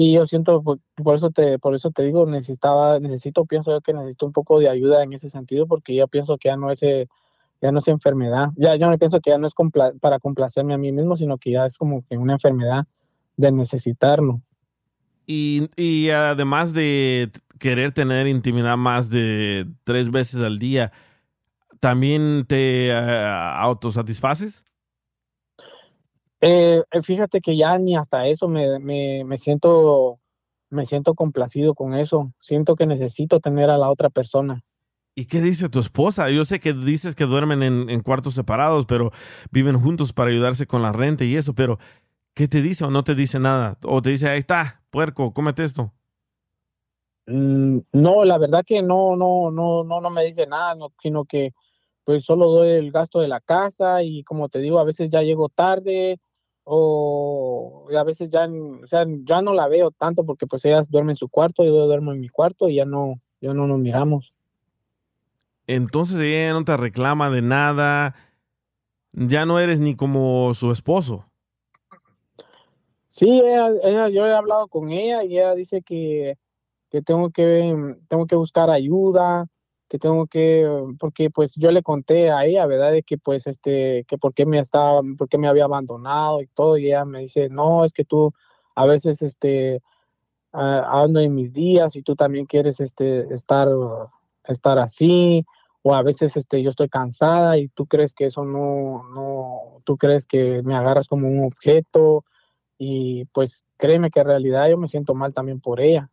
[0.00, 3.92] Sí, yo siento, por, eso te, por eso te digo, necesitaba, necesito, pienso yo que
[3.92, 6.82] necesito un poco de ayuda en ese sentido, porque ya pienso que ya no es,
[6.82, 7.06] eh,
[7.60, 10.72] ya no es enfermedad, ya, yo no pienso que ya no es compla- para complacerme
[10.72, 12.86] a mí mismo, sino que ya es como que una enfermedad
[13.36, 14.40] de necesitarlo.
[15.26, 20.92] Y, y además de querer tener intimidad más de tres veces al día,
[21.78, 23.26] ¿también te eh,
[23.58, 24.64] autosatisfaces?
[26.40, 30.18] Eh, eh, fíjate que ya ni hasta eso me, me, me siento,
[30.70, 34.62] me siento complacido con eso, siento que necesito tener a la otra persona.
[35.14, 36.30] ¿Y qué dice tu esposa?
[36.30, 39.10] Yo sé que dices que duermen en, en cuartos separados, pero
[39.50, 41.78] viven juntos para ayudarse con la renta y eso, pero
[42.34, 43.76] ¿qué te dice o no te dice nada?
[43.84, 45.92] O te dice, ahí está, puerco, cómete esto.
[47.26, 51.24] Mm, No, la verdad que no, no, no, no, no me dice nada, no, sino
[51.24, 51.52] que
[52.04, 55.22] pues solo doy el gasto de la casa y como te digo, a veces ya
[55.22, 56.18] llego tarde
[56.72, 61.12] o a veces ya, o sea, ya no la veo tanto porque pues ella duerme
[61.12, 64.32] en su cuarto, yo duermo en mi cuarto y ya no, ya no nos miramos.
[65.66, 68.14] Entonces ella no te reclama de nada,
[69.12, 71.26] ya no eres ni como su esposo.
[73.10, 76.38] Sí, ella, ella- yo he hablado con ella y ella dice que,
[76.90, 79.46] que tengo que, tengo que buscar ayuda,
[79.90, 80.64] que tengo que,
[81.00, 82.92] porque pues yo le conté a ella, ¿verdad?
[82.92, 86.46] De que pues este, que por qué me estaba, por qué me había abandonado y
[86.46, 88.32] todo, y ella me dice, no, es que tú
[88.76, 89.82] a veces este,
[90.52, 93.68] ah, ando en mis días y tú también quieres este, estar,
[94.44, 95.44] estar así,
[95.82, 99.96] o a veces este, yo estoy cansada y tú crees que eso no, no, tú
[99.96, 102.24] crees que me agarras como un objeto
[102.78, 106.10] y pues créeme que en realidad yo me siento mal también por ella.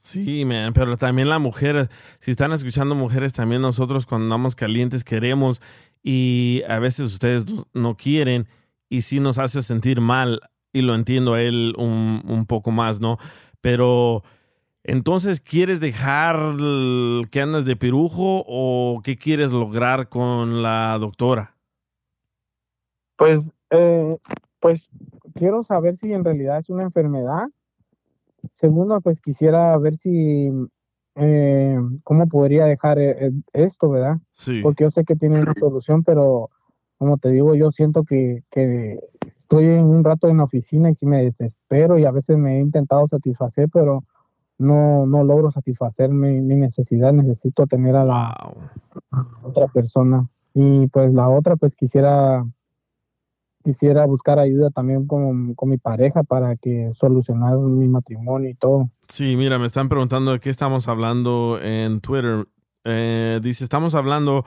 [0.00, 1.90] Sí, pero también la mujer,
[2.20, 5.62] si están escuchando mujeres, también nosotros cuando andamos calientes queremos
[6.02, 7.44] y a veces ustedes
[7.74, 8.48] no- quieren
[8.88, 10.40] y sí nos hace sentir mal
[10.72, 13.18] y lo entiendo a él un, un poco más, ¿no?
[13.60, 14.24] Pero
[14.84, 16.38] entonces, ¿quieres dejar
[17.30, 21.56] que andas de pirujo o qué quieres lograr con la doctora?
[23.18, 24.16] Pues, eh,
[24.60, 24.88] pues
[25.34, 27.48] quiero saber si en realidad es una enfermedad.
[28.60, 30.50] Segundo, pues quisiera ver si,
[31.16, 34.18] eh, cómo podría dejar eh, eh, esto, ¿verdad?
[34.32, 34.60] Sí.
[34.62, 36.50] Porque yo sé que tiene una solución, pero
[36.98, 40.94] como te digo, yo siento que, que estoy en un rato en la oficina y
[40.94, 44.04] sí me desespero y a veces me he intentado satisfacer, pero
[44.58, 47.12] no, no logro satisfacer mi, mi necesidad.
[47.12, 48.54] Necesito tener a la
[49.42, 50.28] otra persona.
[50.52, 52.44] Y pues la otra, pues quisiera
[53.70, 58.90] quisiera buscar ayuda también con, con mi pareja para que solucionar mi matrimonio y todo.
[59.08, 62.46] Sí, mira, me están preguntando de qué estamos hablando en Twitter.
[62.84, 64.44] Eh, dice, estamos hablando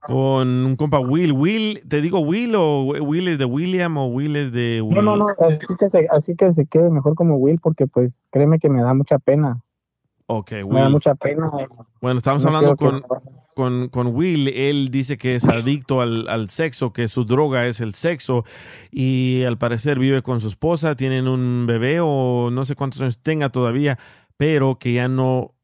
[0.00, 1.32] con un compa Will.
[1.32, 4.96] Will, ¿te digo Will o Will es de William o Will es de Will?
[4.96, 8.12] No, no, no, así que, se, así que se quede mejor como Will porque pues
[8.30, 9.60] créeme que me da mucha pena.
[10.26, 11.50] Ok, Me da mucha pena.
[12.00, 13.04] Bueno, estamos No hablando con,
[13.54, 14.48] con, con Will.
[14.48, 18.44] Él dice que es adicto al, al sexo, que su droga es el sexo
[18.90, 23.18] y al parecer vive con su esposa, tienen un bebé o no sé cuántos años
[23.22, 23.98] tenga todavía,
[24.38, 25.54] pero que ya no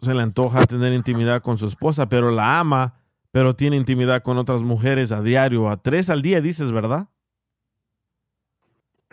[0.00, 2.94] se le antoja tener intimidad con su esposa, pero la ama,
[3.30, 7.08] pero tiene intimidad con otras mujeres a diario, a tres al día, dices, ¿verdad?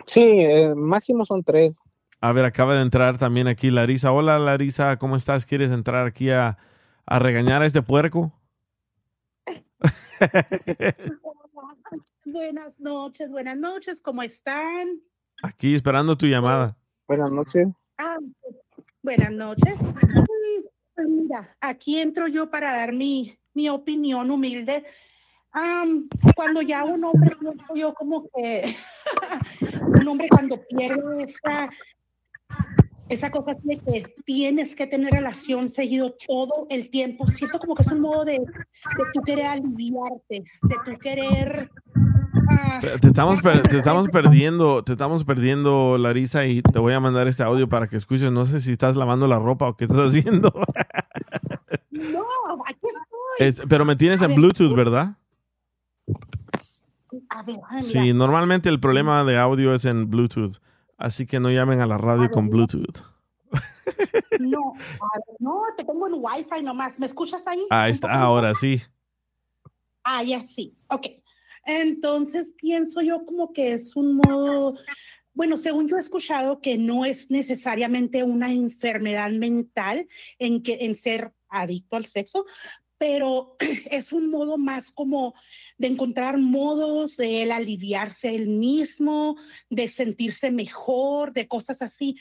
[0.06, 1.74] Sí, eh, máximo son tres.
[2.20, 4.10] A ver, acaba de entrar también aquí Larisa.
[4.10, 5.46] Hola Larisa, ¿cómo estás?
[5.46, 6.58] ¿Quieres entrar aquí a,
[7.06, 8.32] a regañar a este puerco?
[12.24, 15.00] Buenas noches, buenas noches, ¿cómo están?
[15.42, 16.76] Aquí esperando tu llamada.
[17.06, 17.68] Buenas noches.
[17.96, 18.18] Ah,
[19.02, 19.74] buenas noches.
[20.96, 24.84] Mira, aquí entro yo para dar mi, mi opinión humilde.
[26.34, 27.36] Cuando ya un hombre,
[27.74, 28.74] yo como que
[30.00, 31.70] un hombre cuando pierde esa,
[33.08, 37.82] esa cosa de que tienes que tener relación seguido todo el tiempo, siento como que
[37.82, 41.70] es un modo de, de tú querer aliviarte, de tú querer...
[42.50, 47.28] ah, Te estamos, te estamos perdiendo, te estamos perdiendo, Larisa, y te voy a mandar
[47.28, 48.30] este audio para que escuches.
[48.30, 50.52] No sé si estás lavando la ropa o qué estás haciendo.
[51.90, 52.24] no,
[52.66, 53.46] aquí estoy.
[53.46, 55.14] Es- pero me tienes A en ver, Bluetooth, ¿verdad?
[57.30, 57.56] A ver.
[57.80, 60.58] Sí, normalmente el problema de audio es en Bluetooth.
[60.98, 63.02] Así que no llamen a la radio con Bluetooth.
[64.40, 66.98] No, ver, no, te tengo en Wi-Fi nomás.
[66.98, 67.66] ¿Me escuchas ahí?
[67.70, 68.82] Ahí Un está, ahora sí.
[70.04, 70.76] Ah, ya sí.
[70.88, 71.06] Ok.
[71.64, 74.74] Entonces pienso yo como que es un modo,
[75.34, 80.08] bueno, según yo he escuchado que no es necesariamente una enfermedad mental
[80.38, 82.46] en que en ser adicto al sexo,
[82.96, 83.56] pero
[83.90, 85.34] es un modo más como
[85.78, 89.36] de encontrar modos de él aliviarse él mismo,
[89.70, 92.16] de sentirse mejor, de cosas así.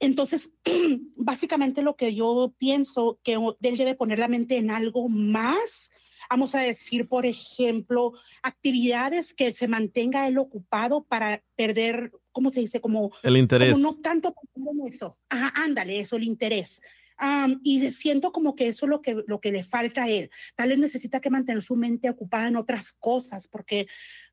[0.00, 0.50] Entonces,
[1.16, 5.90] básicamente lo que yo pienso que él debe poner la mente en algo más,
[6.28, 12.60] vamos a decir, por ejemplo, actividades que se mantenga él ocupado para perder, ¿cómo se
[12.60, 12.80] dice?
[12.80, 13.74] Como El interés.
[13.74, 15.16] como no tanto en eso.
[15.28, 16.80] Ajá, ándale, eso, el interés.
[17.24, 20.28] Am, y siento como que eso es lo que, lo que le falta a él.
[20.56, 23.86] Tal vez necesita que mantener su mente ocupada en otras cosas, porque,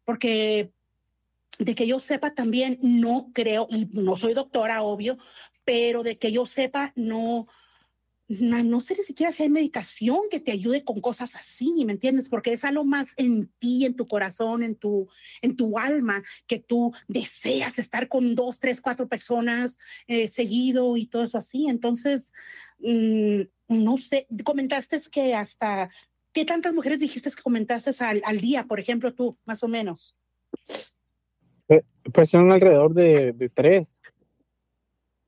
[0.03, 0.71] porque
[1.59, 5.19] de que yo sepa también, no creo, y no soy doctora, obvio,
[5.63, 7.45] pero de que yo sepa, no,
[8.27, 11.93] na- no sé ni siquiera si hay medicación que te ayude con cosas así, ¿me
[11.93, 12.29] entiendes?
[12.29, 15.09] Porque es algo más en ti, en tu corazón, en tu,
[15.41, 21.07] en tu alma, que tú deseas estar con dos, tres, cuatro personas eh, seguido y
[21.07, 21.67] todo eso así.
[21.67, 22.31] Entonces,
[22.79, 25.89] mm, no sé, comentaste que hasta,
[26.33, 30.15] ¿qué tantas mujeres dijiste que comentaste al, al día, por ejemplo, tú, más o menos?
[31.69, 31.81] Eh,
[32.13, 34.01] Pues son alrededor de, de tres.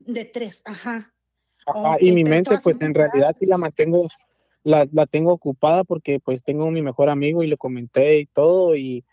[0.00, 1.12] De tres, ajá.
[1.64, 4.08] Ajá, Ok, y mi mente, pues en realidad sí la mantengo,
[4.64, 8.74] la, la tengo ocupada porque pues tengo mi mejor amigo y le comenté y todo
[8.74, 9.04] y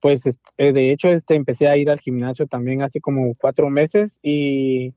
[0.00, 3.70] pues es- eh, de hecho este empecé a ir al gimnasio también hace como cuatro
[3.70, 4.92] meses y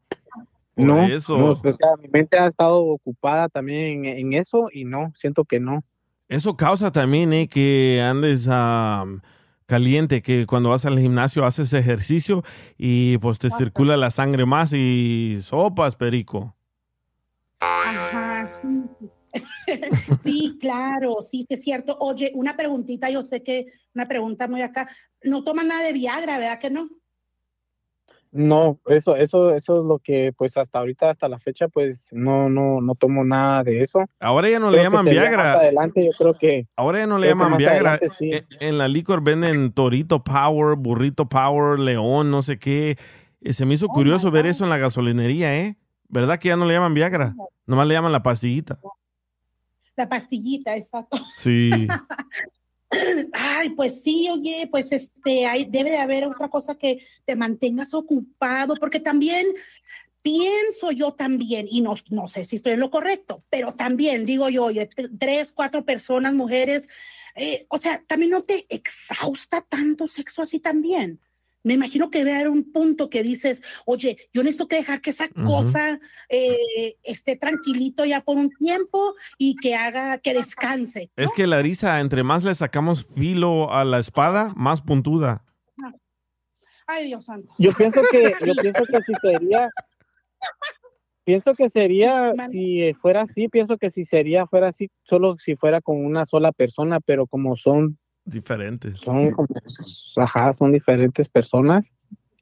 [0.75, 1.37] Por no, eso.
[1.37, 5.45] no, o sea, mi mente ha estado ocupada también en, en eso y no, siento
[5.45, 5.83] que no.
[6.27, 9.21] Eso causa también eh, que andes am,
[9.67, 12.43] caliente, que cuando vas al gimnasio haces ejercicio
[12.77, 16.55] y pues te circula la sangre más y sopas, perico.
[17.59, 19.07] Ajá, sí.
[20.23, 21.97] Sí, claro, sí, es cierto.
[21.99, 24.87] Oye, una preguntita, yo sé que una pregunta muy acá.
[25.23, 26.89] No toman nada de Viagra, ¿verdad que no?
[28.31, 32.49] No, eso, eso, eso es lo que pues hasta ahorita, hasta la fecha, pues no,
[32.49, 34.03] no, no tomo nada de eso.
[34.19, 35.43] Ahora ya no le Creo llaman Viagra.
[35.43, 37.93] Más adelante yo creo que Ahora ya no le llaman Viagra.
[37.93, 38.31] adelante sí.
[38.33, 42.97] En, en la licor venden Torito Power, Burrito Power, León, no sé qué.
[43.41, 45.77] Eh, Se me hizo curioso ver eso en la gasolinería, ¿eh?
[46.09, 47.35] ¿Verdad que ya no le llaman Viagra?
[47.65, 48.79] Nomás le llaman la pastillita.
[49.95, 51.17] La pastillita, exacto.
[51.35, 51.71] Sí.
[53.33, 57.93] Ay, pues sí, oye, pues este, hay, debe de haber otra cosa que te mantengas
[57.93, 59.47] ocupado, porque también
[60.21, 64.49] pienso yo también, y no, no sé si estoy en lo correcto, pero también digo
[64.49, 64.89] yo, oye,
[65.19, 66.87] tres, cuatro personas, mujeres,
[67.35, 71.19] eh, o sea, también no te exhausta tanto sexo así también.
[71.65, 75.09] Me imagino que debe haber un punto que dices, oye, yo necesito que dejar que
[75.09, 81.09] esa cosa eh, esté tranquilito ya por un tiempo y que haga, que descanse.
[81.15, 85.43] Es que Larisa, entre más le sacamos filo a la espada, más puntuda.
[86.85, 87.51] Ay, Dios santo.
[87.57, 89.71] Yo pienso que, yo pienso que si sería,
[91.23, 95.81] pienso que sería, si fuera así, pienso que si sería, fuera así, solo si fuera
[95.81, 98.99] con una sola persona, pero como son, Diferentes.
[98.99, 99.47] son como,
[100.17, 101.93] ajá, son diferentes personas,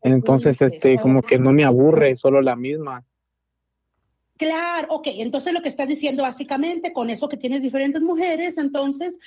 [0.02, 3.06] entonces, este, como que no me aburre, solo la misma.
[4.38, 9.18] Claro, ok, entonces lo que estás diciendo básicamente con eso que tienes diferentes mujeres, entonces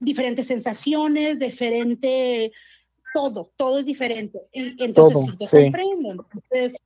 [0.00, 2.50] diferentes sensaciones, diferente,
[3.12, 4.40] todo, todo es diferente.
[4.52, 5.50] Y entonces Todo, sí te sí.
[5.64, 6.26] comprendo.
[6.34, 6.76] Entonces,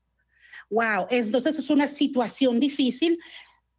[0.69, 3.19] wow, entonces es una situación difícil,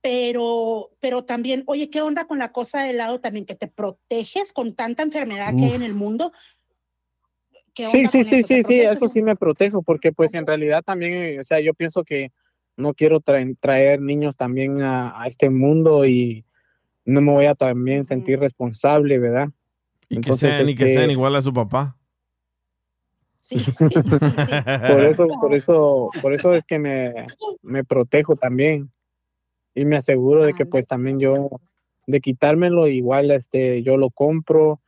[0.02, 3.46] pero, pero también, oye, ¿qué onda con la cosa del lado también?
[3.46, 6.32] Que te proteges con tanta enfermedad que hay en el mundo.
[7.74, 10.84] ¿Qué Sí, onda sí, sí, sí, sí, eso sí me protejo, porque pues en realidad
[10.84, 12.32] también, o sea, yo pienso que
[12.78, 16.46] no quiero traer, traer niños también a, a este mundo y
[17.04, 19.50] no me voy a también sentir responsable, ¿verdad?
[20.08, 21.98] Y que sean, y que este, sean igual a su papá.
[23.80, 27.14] por eso, por eso, por eso es que me,
[27.64, 28.92] me protejo también
[29.76, 31.50] y me aseguro de que pues también yo
[32.08, 34.80] de quitármelo igual este yo lo compro,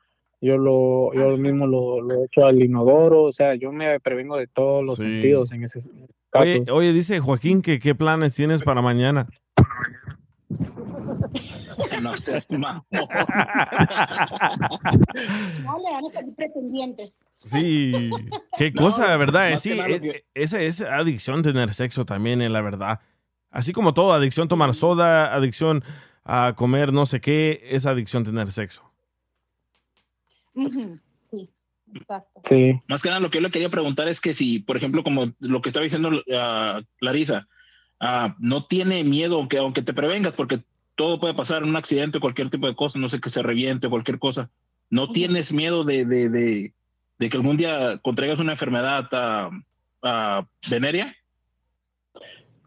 [0.42, 4.48] yo lo yo mismo lo, lo echo al inodoro, o sea, yo me prevengo de
[4.48, 5.04] todos los Sí.
[5.04, 5.80] sentidos en ese
[6.32, 6.44] caso.
[6.44, 9.28] Oye, oye, dice Joaquín que qué planes tienes para mañana.
[12.02, 12.84] No seas mamón.
[12.92, 13.08] No
[15.78, 17.24] le van a salir pretendientes.
[17.44, 18.10] Sí,
[18.58, 19.52] qué No, cosa, de verdad.
[19.52, 23.00] eh, Sí, que nada es- esa es adicción tener sexo también, eh, la verdad.
[23.52, 25.84] Así como todo, adicción tomar soda, adicción
[26.24, 28.90] a comer no sé qué, es adicción tener sexo.
[31.30, 31.50] Sí,
[31.94, 32.42] exacto.
[32.46, 32.80] Sí.
[32.88, 35.34] Más que nada, lo que yo le quería preguntar es que si, por ejemplo, como
[35.40, 37.48] lo que estaba diciendo ah, Clarisa,
[38.00, 40.62] ah, no tiene miedo, aunque, aunque te prevengas, porque
[40.96, 44.20] todo puede pasar, un accidente, cualquier tipo de cosa, no sé, que se reviente, cualquier
[44.20, 44.50] cosa.
[44.90, 46.74] ¿No tienes miedo de, de, de,
[47.18, 49.50] de que algún día contraigas una enfermedad ah,
[50.04, 51.16] ah, venérea?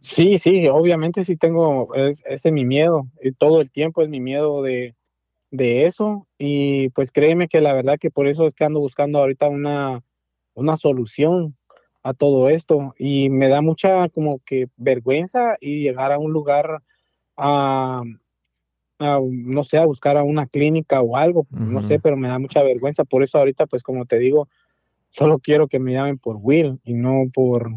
[0.04, 4.10] Sí, sí, obviamente sí tengo, es, ese es mi miedo, y todo el tiempo es
[4.10, 4.94] mi miedo de,
[5.50, 9.18] de eso, y pues créeme que la verdad que por eso es que ando buscando
[9.18, 10.02] ahorita una,
[10.52, 11.56] una solución
[12.02, 16.82] a todo esto, y me da mucha como que vergüenza y llegar a un lugar
[17.38, 18.02] a,
[18.98, 22.38] a, no sé, a buscar a una clínica o algo, no sé, pero me da
[22.38, 24.48] mucha vergüenza, por eso ahorita pues como te digo,
[25.08, 27.70] solo quiero que me llamen por Will y no por,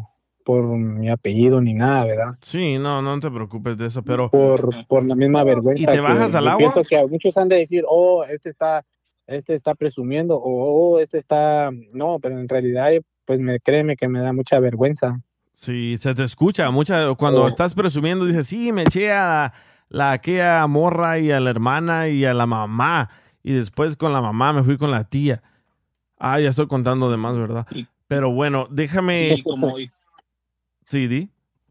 [0.48, 2.38] por mi apellido ni nada, ¿verdad?
[2.40, 4.30] Sí, no, no te preocupes de eso, pero...
[4.30, 5.82] Por, por la misma vergüenza.
[5.82, 6.72] ¿Y te que bajas al agua?
[6.72, 8.82] Pienso que a muchos han de decir, oh, este está,
[9.26, 12.88] este está presumiendo, o oh, este está, no, pero en realidad,
[13.26, 15.20] pues me créeme que me da mucha vergüenza.
[15.52, 16.70] Sí, se te escucha.
[16.70, 17.48] Mucha, cuando Oh.
[17.48, 19.52] estás presumiendo, dices, sí, me eché a
[19.90, 23.10] la aquella morra y a la hermana y a la mamá.
[23.42, 25.42] Y después con la mamá me fui con la tía.
[26.18, 27.66] Ah, ya estoy contando de más, ¿verdad?
[28.06, 29.34] Pero bueno, déjame.
[29.34, 29.90] Y como, y,
[30.88, 31.28] Sí, di.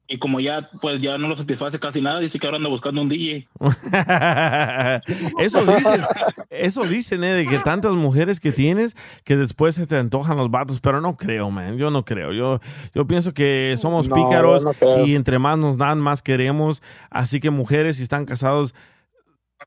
[0.09, 3.01] y como ya, pues ya no lo satisface casi nada, dice que ahora anda buscando
[3.01, 3.47] un DJ.
[5.39, 6.05] Eso dicen,
[6.49, 8.95] eso dicen, eh, de que tantas mujeres que tienes
[9.25, 12.31] que después se te antojan los vatos, pero no creo, man, yo no creo.
[12.31, 12.59] Yo,
[12.95, 16.81] yo pienso que somos No, pícaros no y entre más nos dan, más queremos.
[17.09, 18.73] Así que mujeres, si están casados,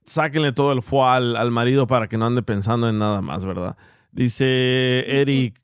[0.06, 3.44] sáquenle todo el foie al, al marido para que no ande pensando en nada más,
[3.44, 3.76] ¿verdad?
[4.12, 5.60] Dice Eric.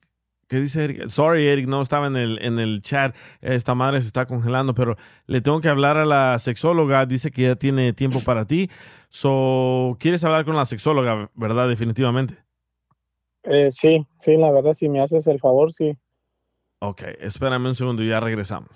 [0.48, 1.08] ¿Qué dice Eric?
[1.08, 3.16] Sorry, Eric, no estaba en el, en el chat.
[3.40, 4.96] Esta madre se está congelando, pero
[5.26, 7.04] le tengo que hablar a la sexóloga.
[7.04, 8.70] Dice que ya tiene tiempo para ti.
[9.08, 11.68] So, ¿quieres hablar con la sexóloga, verdad?
[11.68, 12.34] Definitivamente.
[13.42, 15.96] Eh, sí, sí, la verdad, si me haces el favor, sí.
[16.80, 18.70] Ok, espérame un segundo y ya regresamos.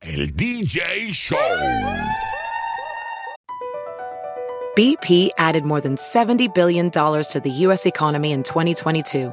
[0.00, 1.38] El DJ Show.
[4.76, 7.86] BP added more than $70 billion to the U.S.
[7.86, 9.32] economy in 2022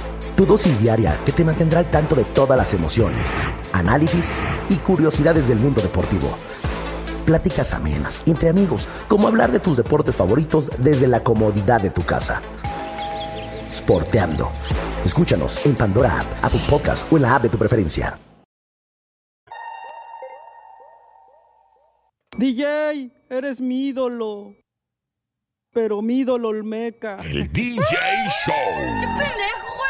[0.35, 3.33] Tu dosis diaria que te mantendrá al tanto de todas las emociones,
[3.73, 4.31] análisis
[4.69, 6.29] y curiosidades del mundo deportivo.
[7.25, 12.03] Pláticas amenas entre amigos, como hablar de tus deportes favoritos desde la comodidad de tu
[12.03, 12.41] casa.
[13.71, 14.51] Sporteando.
[15.05, 18.19] Escúchanos en Pandora App, Apple Podcast o en la app de tu preferencia.
[22.37, 24.55] DJ, eres mi ídolo.
[25.73, 27.17] Pero mi ídolo Olmeca.
[27.23, 27.95] El DJ
[28.45, 28.55] Show.
[28.99, 29.83] pendejo,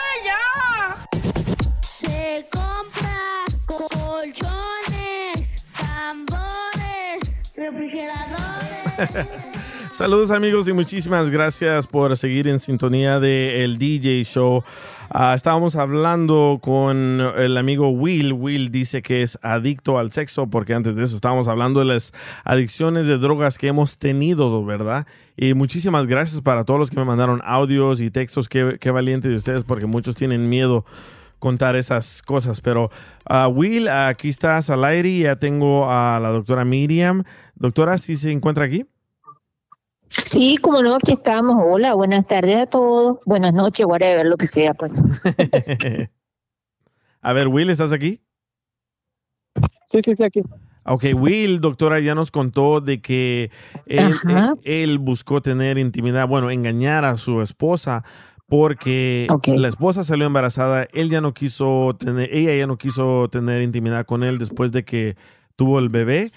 [9.92, 14.64] Saludos amigos y muchísimas gracias por seguir en sintonía de el DJ Show.
[15.10, 18.34] Ah, estábamos hablando con el amigo Will.
[18.34, 22.14] Will dice que es adicto al sexo porque antes de eso estábamos hablando de las
[22.44, 25.06] adicciones de drogas que hemos tenido, ¿verdad?
[25.36, 28.48] Y muchísimas gracias para todos los que me mandaron audios y textos.
[28.48, 30.86] Qué, qué valiente de ustedes porque muchos tienen miedo
[31.42, 32.62] contar esas cosas.
[32.62, 32.90] Pero,
[33.26, 37.24] ah, Will, aquí estás al aire y ya tengo a la doctora Miriam.
[37.56, 38.86] Doctora, ¿sí se encuentra aquí?
[40.08, 41.56] Sí, como no, aquí estamos.
[41.66, 43.18] Hola, buenas tardes a todos.
[43.26, 44.92] Buenas noches, whatever, lo que sea, pues.
[47.22, 48.22] a ver, Will, ¿estás aquí?
[49.90, 50.42] Sí, sí, sí, aquí.
[50.84, 53.52] Ok, Will, doctora, ya nos contó de que
[53.86, 54.54] él, Ajá.
[54.64, 58.04] él- él buscó tener intimidad, bueno, engañar a su esposa
[58.52, 63.62] porque la esposa salió embarazada, él ya no quiso tener, ella ya no quiso tener
[63.62, 65.16] intimidad con él después de que
[65.56, 66.30] tuvo el bebé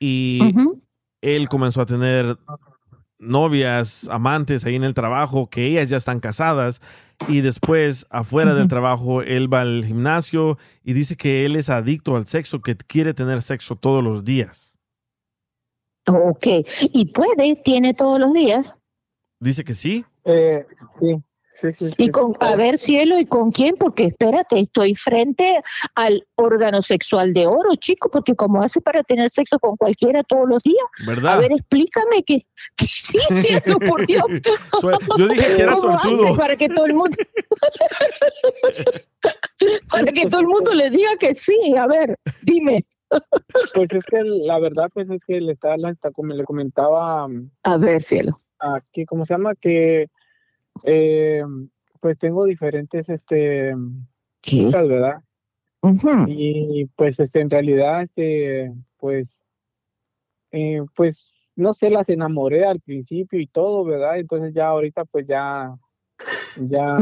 [0.00, 0.40] y
[1.20, 2.38] él comenzó a tener
[3.18, 6.80] novias, amantes ahí en el trabajo, que ellas ya están casadas
[7.28, 12.16] y después afuera del trabajo él va al gimnasio y dice que él es adicto
[12.16, 14.74] al sexo, que quiere tener sexo todos los días.
[16.06, 16.46] Ok,
[16.80, 18.72] y puede, tiene todos los días.
[19.38, 20.06] Dice que sí.
[20.28, 20.66] Eh,
[20.98, 21.16] sí,
[21.60, 21.94] sí, sí.
[21.98, 23.76] Y con, a ver, cielo, ¿y con quién?
[23.76, 25.60] Porque espérate, estoy frente
[25.94, 30.48] al órgano sexual de oro, chico, porque como hace para tener sexo con cualquiera todos
[30.48, 30.84] los días.
[31.06, 31.34] ¿Verdad?
[31.34, 32.44] A ver, explícame que,
[32.76, 34.24] que sí, cielo, por Dios.
[35.16, 36.36] Yo dije que era ¿Cómo hace suertudo.
[36.36, 37.16] Para que todo el mundo.
[39.90, 42.84] para que todo el mundo le diga que sí, a ver, dime.
[43.74, 45.76] Pues es que la verdad, pues es que le está-
[46.12, 47.26] como le comentaba.
[47.62, 48.40] A ver, cielo.
[48.58, 49.54] Aquí, ¿cómo se llama?
[49.54, 50.08] Que,
[50.84, 51.42] eh,
[52.00, 53.74] pues tengo diferentes, este,
[54.42, 55.22] chicas, ¿verdad?
[56.26, 59.44] Y pues, este, en realidad, este, pues,
[60.50, 64.18] eh, pues, no sé, las enamoré al principio y todo, ¿verdad?
[64.18, 65.76] Entonces ya ahorita, pues ya,
[66.56, 66.96] ya,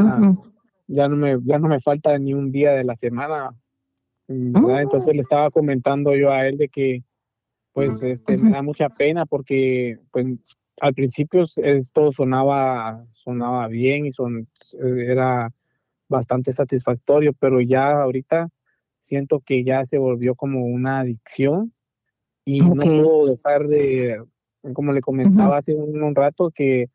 [0.87, 3.51] ya no me, ya no me falta ni un día de la semana,
[4.27, 4.81] ¿verdad?
[4.81, 7.03] Entonces le estaba comentando yo a él de que,
[7.73, 10.27] pues, este, me da mucha pena porque, pues,
[10.81, 14.47] al principio esto sonaba, sonaba bien y son,
[14.79, 15.51] era
[16.07, 18.49] bastante satisfactorio, pero ya ahorita
[18.99, 21.73] siento que ya se volvió como una adicción
[22.43, 24.23] y no puedo dejar de,
[24.73, 26.89] como le comentaba hace un, un rato, que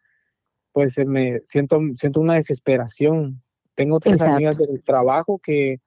[0.73, 3.43] pues me siento, siento una desesperación.
[3.75, 4.35] Tengo tres Exacto.
[4.35, 5.81] amigas del trabajo que,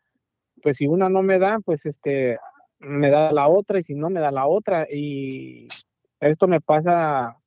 [0.62, 2.38] pues si una no me da, pues este,
[2.80, 5.68] me da la otra y si no me da la otra y
[6.20, 7.38] esto me pasa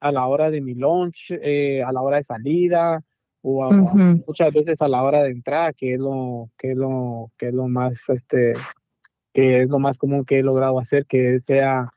[0.00, 3.02] a la hora de mi lunch, eh, a la hora de salida
[3.42, 3.68] o a-
[4.26, 7.54] muchas veces a la hora de entrada, que es lo que es lo que es
[7.54, 8.54] lo más este
[9.32, 11.92] que es lo más común que he logrado hacer, que sea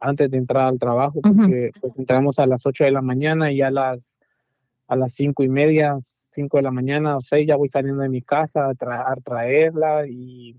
[0.00, 3.62] antes de entrar al trabajo, porque pues, entramos a las 8 de la mañana y
[3.62, 4.18] a las
[4.88, 8.08] a las cinco y media, 5 de la mañana o 6 ya voy saliendo de
[8.08, 10.56] mi casa a, tra- a traerla y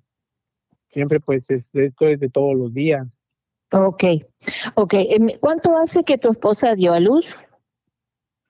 [0.89, 3.05] siempre pues es- esto es de todos los días.
[3.73, 4.03] Ok,
[4.75, 4.93] ok.
[4.93, 7.35] Em, ¿Cuánto hace que tu esposa dio a luz?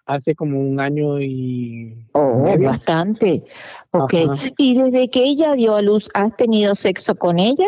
[0.05, 2.67] Hace como un año y Oh, medio.
[2.67, 3.43] bastante.
[3.91, 4.13] Ok.
[4.29, 4.33] Ajá.
[4.57, 7.67] ¿Y desde que ella dio a luz, has tenido sexo con ella?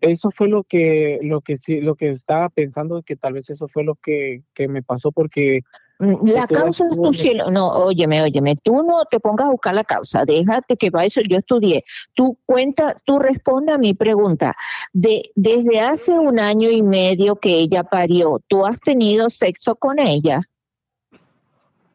[0.00, 3.68] Eso fue lo que lo que sí lo que estaba pensando que tal vez eso
[3.68, 5.60] fue lo que, que me pasó porque
[6.00, 7.50] La estuve- causa es tu cielo.
[7.50, 11.20] No, óyeme, óyeme, tú no te pongas a buscar la causa, déjate que para eso
[11.28, 11.84] yo estudié.
[12.14, 14.56] Tú cuenta, tú responde a mi pregunta.
[14.94, 19.98] De, desde hace un año y medio que ella parió, ¿tú has tenido sexo con
[19.98, 20.40] ella?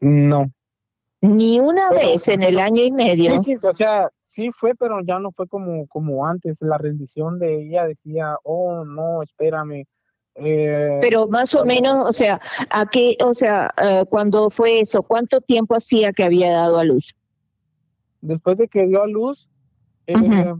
[0.00, 0.50] No.
[1.20, 3.42] Ni una Pero- vez en el año y medio.
[3.42, 6.58] Sí, sí, o sea, sí fue, pero ya no fue como, como antes.
[6.60, 9.84] La rendición de ella decía, oh, no, espérame.
[10.38, 12.40] Eh, Pero más o menos, o sea,
[12.70, 16.84] ¿a qué, o sea, eh, cuando fue eso, cuánto tiempo hacía que había dado a
[16.84, 17.14] luz?
[18.20, 19.48] después de que dio a luz,
[20.06, 20.52] eh,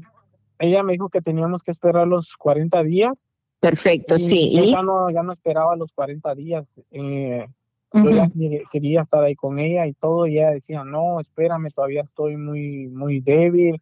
[0.58, 3.24] ella me dijo que teníamos que esperar los 40 días.
[3.60, 4.52] Perfecto, y sí.
[4.54, 4.70] Yo ¿Y?
[4.70, 6.72] ya no, ya no esperaba los 40 días.
[6.90, 7.46] eh,
[7.92, 8.28] Yo ya
[8.70, 12.88] quería estar ahí con ella y todo, y ella decía, no, espérame, todavía estoy muy,
[12.88, 13.80] muy débil.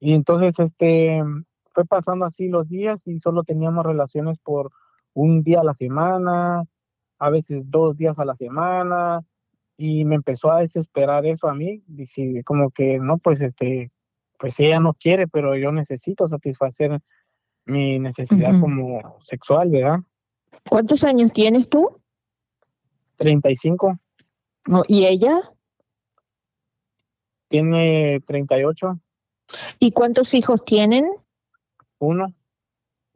[0.00, 1.22] Y entonces, este,
[1.72, 4.70] fue pasando así los días y solo teníamos relaciones por
[5.14, 6.64] un día a la semana,
[7.18, 9.20] a veces dos días a la semana,
[9.76, 13.90] y me empezó a desesperar eso a mí, dije, como que, no, pues, este,
[14.38, 17.00] pues ella no quiere, pero yo necesito satisfacer
[17.66, 20.00] mi necesidad como sexual, ¿verdad?
[20.68, 22.00] ¿Cuántos años tienes tú?
[23.16, 23.98] 35.
[24.66, 25.40] No, ¿Y ella?
[27.48, 28.98] Tiene 38,
[29.78, 31.06] ¿Y cuántos hijos tienen?
[31.98, 32.34] uno.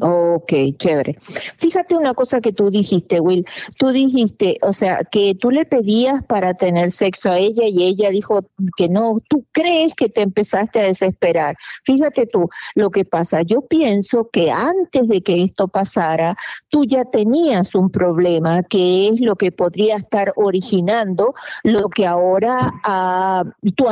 [0.01, 1.17] Ok, chévere.
[1.57, 3.45] Fíjate una cosa que tú dijiste, Will.
[3.79, 8.11] Tú dijiste, o sea, que tú le pedías para tener sexo a ella y ella
[8.11, 8.45] dijo
[8.77, 9.19] que no.
[9.29, 11.57] Tú crees que te empezaste a desesperar.
[11.85, 13.43] Fíjate tú lo que pasa.
[13.43, 16.37] Yo pienso que antes de que esto pasara,
[16.69, 21.35] tú ya tenías un problema que es lo que podría estar originando
[21.65, 23.43] lo que ahora ah,
[23.75, 23.87] tu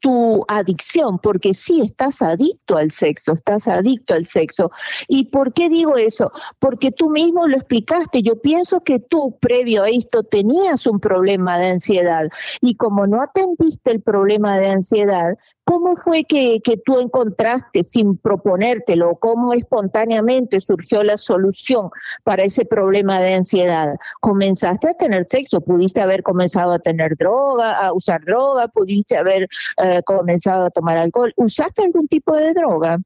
[0.00, 4.70] tu adicción, porque sí estás adicto al sexo, estás adicto al sexo.
[5.06, 6.32] ¿Y por qué digo eso?
[6.58, 8.22] Porque tú mismo lo explicaste.
[8.22, 12.28] Yo pienso que tú, previo a esto, tenías un problema de ansiedad
[12.60, 18.16] y como no atendiste el problema de ansiedad, ¿cómo fue que, que tú encontraste sin
[18.16, 19.16] proponértelo?
[19.16, 21.90] ¿Cómo espontáneamente surgió la solución
[22.22, 23.96] para ese problema de ansiedad?
[24.20, 29.48] Comenzaste a tener sexo, pudiste haber comenzado a tener droga, a usar droga, pudiste haber
[29.78, 31.32] eh, comenzado a tomar alcohol.
[31.36, 32.98] ¿Usaste algún tipo de droga?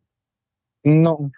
[0.85, 1.31] No.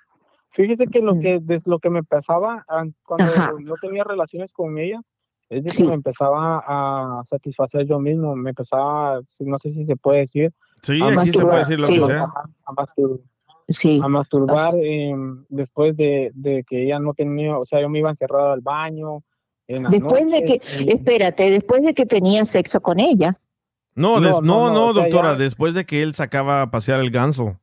[0.52, 4.78] Fíjese que lo que des- lo que me pasaba an- cuando no tenía relaciones con
[4.78, 5.00] ella
[5.48, 9.96] es de que me empezaba a satisfacer yo mismo, me empezaba, no sé si se
[9.96, 10.52] puede decir,
[10.82, 12.22] Sí, a aquí se puede masturbar, decir lo sí, que sea.
[12.24, 13.20] ajá, a, mastur-
[14.02, 18.10] a masturbar em, después de, de que ella no tenía, o sea, yo me iba
[18.10, 19.22] encerrado al baño.
[19.68, 23.38] En Después de que, y- espérate, después de que tenías sexo con ella.
[23.94, 26.14] No, No, des- no, no, no, no, o sea, doctora, ya- después de que él
[26.14, 27.59] sacaba a pasear el ganso.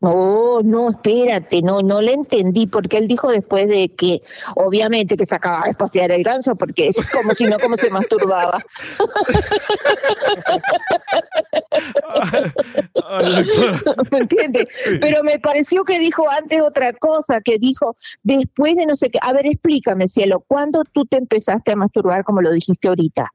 [0.00, 4.22] Oh, no, espérate, no, no le entendí, porque él dijo después de que,
[4.56, 7.90] obviamente, que se acababa de pasear el ganso, porque es como si no, como se
[7.90, 8.64] masturbaba.
[14.10, 14.68] ¿Me entiendes?
[15.00, 19.18] Pero me pareció que dijo antes otra cosa, que dijo después de no sé qué.
[19.20, 23.28] A ver, explícame, cielo, ¿cuándo tú te empezaste a masturbar como lo dijiste ahorita?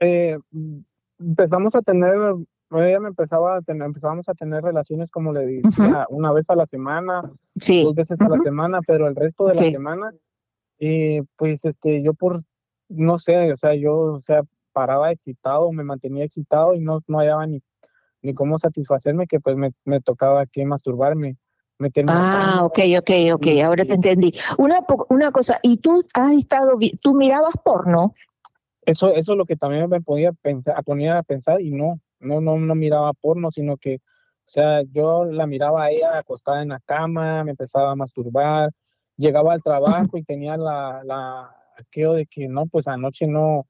[0.00, 0.38] eh,
[1.18, 2.12] empezamos a tener,
[2.70, 6.56] ella me empezaba a tener, empezábamos a tener relaciones como le decía, una vez a
[6.56, 7.22] la semana,
[7.54, 9.70] dos veces a la semana, pero el resto de la Sí.
[9.72, 10.12] semana,
[10.78, 12.42] eh, pues este, yo por,
[12.88, 17.18] no sé, o sea, yo, o sea, paraba excitado, me mantenía excitado y no, no
[17.18, 17.62] hallaba ni,
[18.22, 21.36] ni cómo satisfacerme, que pues me, me tocaba que masturbarme,
[21.78, 24.34] meterme Ah, ok, ok, ok, ahora te entendí.
[24.58, 28.14] Una, una cosa, ¿y tú has estado, tú mirabas porno?
[28.82, 31.98] Eso, eso es lo que también me ponía a pensar, ponía a pensar y no,
[32.20, 33.96] no, no, no miraba porno, sino que,
[34.46, 38.70] o sea, yo la miraba a ella acostada en la cama, me empezaba a masturbar,
[39.16, 39.62] llegaba al
[40.10, 43.66] trabajo y tenía la, la, aquello de que no, pues anoche no,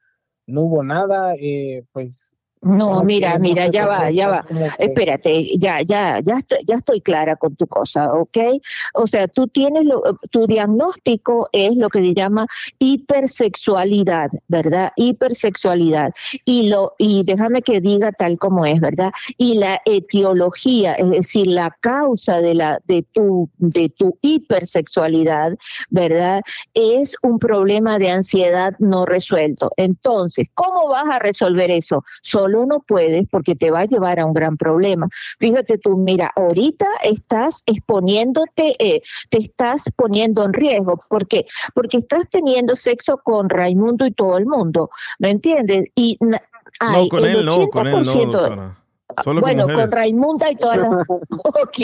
[0.47, 2.32] no hubo nada, eh, pues.
[2.62, 4.45] No, mira, mira, ya va, ya va.
[4.78, 8.39] Espérate, ya, ya, ya estoy, ya estoy clara con tu cosa, ¿ok?
[8.95, 12.47] O sea, tú tienes lo, tu diagnóstico es lo que se llama
[12.78, 14.93] hipersexualidad, ¿verdad?
[14.97, 16.12] Hipersexualidad.
[16.45, 19.12] Y lo, y déjame que diga tal como es, ¿verdad?
[19.37, 25.57] Y la etiología, es decir, la causa de la, de tu, de tu hipersexualidad,
[25.91, 26.43] ¿verdad?
[26.74, 29.71] Es un problema de ansiedad no resuelto.
[29.77, 32.03] Entonces, ¿cómo vas a resolver eso?
[32.47, 35.09] Solo no puedes porque te va a llevar a un gran problema.
[35.41, 41.03] Fíjate tú, mira, ahorita estás exponiéndote, eh, te estás poniendo en riesgo.
[41.09, 41.47] ¿Por qué?
[41.75, 45.89] Porque estás teniendo sexo con Raimundo y todo el mundo, ¿me entiendes?
[45.97, 46.41] Y na-
[46.81, 48.77] No, con el él no, con él no, 80% doctora.
[49.22, 50.90] Solo con bueno, con Raimunda y todas las...
[51.46, 51.78] Ok,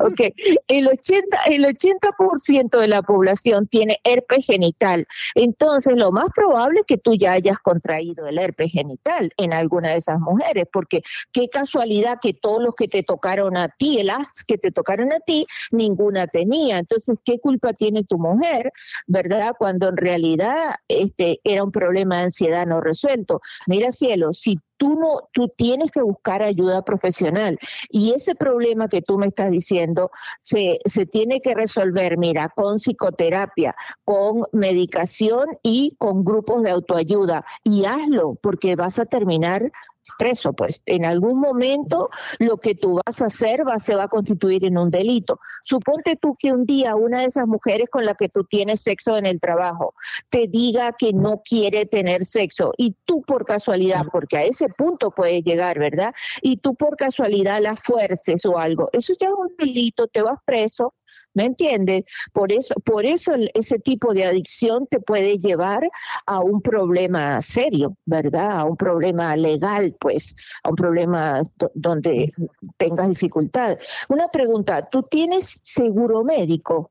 [0.00, 0.20] ok.
[0.68, 5.06] El 80, el 80% de la población tiene herpes genital.
[5.34, 9.90] Entonces, lo más probable es que tú ya hayas contraído el herpes genital en alguna
[9.90, 14.44] de esas mujeres, porque qué casualidad que todos los que te tocaron a ti, las
[14.46, 16.78] que te tocaron a ti, ninguna tenía.
[16.78, 18.72] Entonces, ¿qué culpa tiene tu mujer,
[19.06, 19.54] verdad?
[19.58, 23.40] Cuando en realidad este era un problema de ansiedad no resuelto.
[23.66, 27.58] Mira, cielo, si tú no, tú tienes que buscar ayuda profesional.
[27.90, 30.10] Y ese problema que tú me estás diciendo
[30.42, 33.74] se, se tiene que resolver, mira, con psicoterapia,
[34.04, 37.44] con medicación y con grupos de autoayuda.
[37.64, 39.72] Y hazlo, porque vas a terminar
[40.18, 44.08] preso, pues en algún momento lo que tú vas a hacer va, se va a
[44.08, 45.40] constituir en un delito.
[45.62, 49.16] Suponte tú que un día una de esas mujeres con la que tú tienes sexo
[49.16, 49.94] en el trabajo
[50.28, 55.10] te diga que no quiere tener sexo y tú por casualidad, porque a ese punto
[55.10, 56.14] puede llegar, ¿verdad?
[56.42, 60.38] Y tú por casualidad la fuerces o algo, eso ya es un delito, te vas
[60.44, 60.94] preso.
[61.36, 62.04] ¿Me entiendes?
[62.32, 65.88] Por eso, por eso ese tipo de adicción te puede llevar
[66.24, 68.60] a un problema serio, ¿verdad?
[68.60, 70.34] A un problema legal, pues,
[70.64, 72.32] a un problema do- donde
[72.78, 73.78] tengas dificultad.
[74.08, 76.90] Una pregunta, ¿tú tienes seguro médico?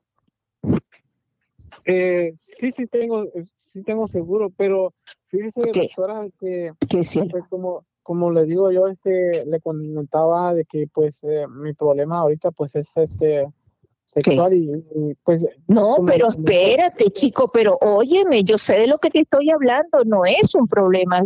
[1.85, 3.25] Eh, sí, sí tengo,
[3.73, 4.93] sí tengo seguro, pero
[5.27, 6.71] fíjese, doctora, que
[7.31, 12.19] pues, como, como le digo yo, este, le comentaba de que pues eh, mi problema
[12.19, 13.47] ahorita pues es este,
[14.15, 19.09] sexual y, y, pues No, pero espérate, chico, pero óyeme, yo sé de lo que
[19.09, 21.23] te estoy hablando, no es un problema.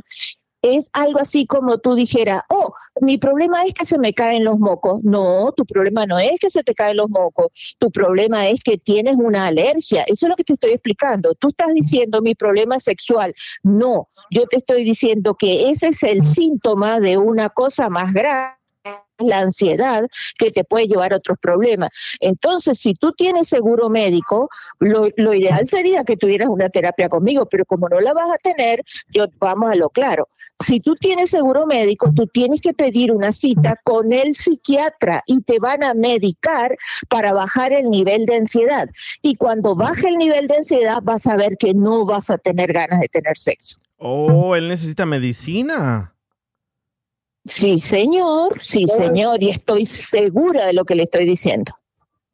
[0.62, 4.60] Es algo así como tú dijeras, oh, mi problema es que se me caen los
[4.60, 5.00] mocos.
[5.04, 7.48] No, tu problema no es que se te caen los mocos,
[7.80, 10.04] tu problema es que tienes una alergia.
[10.04, 11.34] Eso es lo que te estoy explicando.
[11.36, 13.34] Tú estás diciendo mi problema es sexual.
[13.64, 18.59] No, yo te estoy diciendo que ese es el síntoma de una cosa más grave
[19.20, 20.08] la ansiedad
[20.38, 21.90] que te puede llevar a otros problemas.
[22.20, 24.50] Entonces, si tú tienes seguro médico,
[24.80, 28.38] lo, lo ideal sería que tuvieras una terapia conmigo, pero como no la vas a
[28.38, 30.28] tener, yo vamos a lo claro.
[30.62, 35.42] Si tú tienes seguro médico, tú tienes que pedir una cita con el psiquiatra y
[35.42, 38.90] te van a medicar para bajar el nivel de ansiedad.
[39.22, 42.74] Y cuando baje el nivel de ansiedad, vas a ver que no vas a tener
[42.74, 43.80] ganas de tener sexo.
[43.98, 46.14] Oh, él necesita medicina.
[47.46, 51.72] Sí, señor, sí, señor, y estoy segura de lo que le estoy diciendo.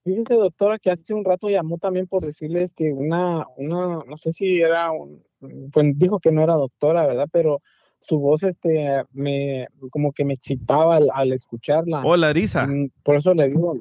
[0.03, 4.33] Fíjese, doctora, que hace un rato llamó también por decirles que una, una, no sé
[4.33, 5.23] si era, un,
[5.71, 7.27] pues dijo que no era doctora, ¿verdad?
[7.31, 7.61] Pero
[8.01, 12.03] su voz, este, me, como que me excitaba al, al escucharla.
[12.05, 12.67] Oh, Larisa.
[12.67, 13.77] Mm, Por eso le digo,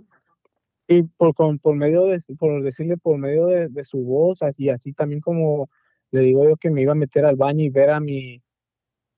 [0.88, 4.70] y por, con- por medio de, por decirle por medio de, de su voz, así,
[4.70, 5.68] así también como
[6.10, 8.40] le digo yo que me iba a meter al baño y ver a mi,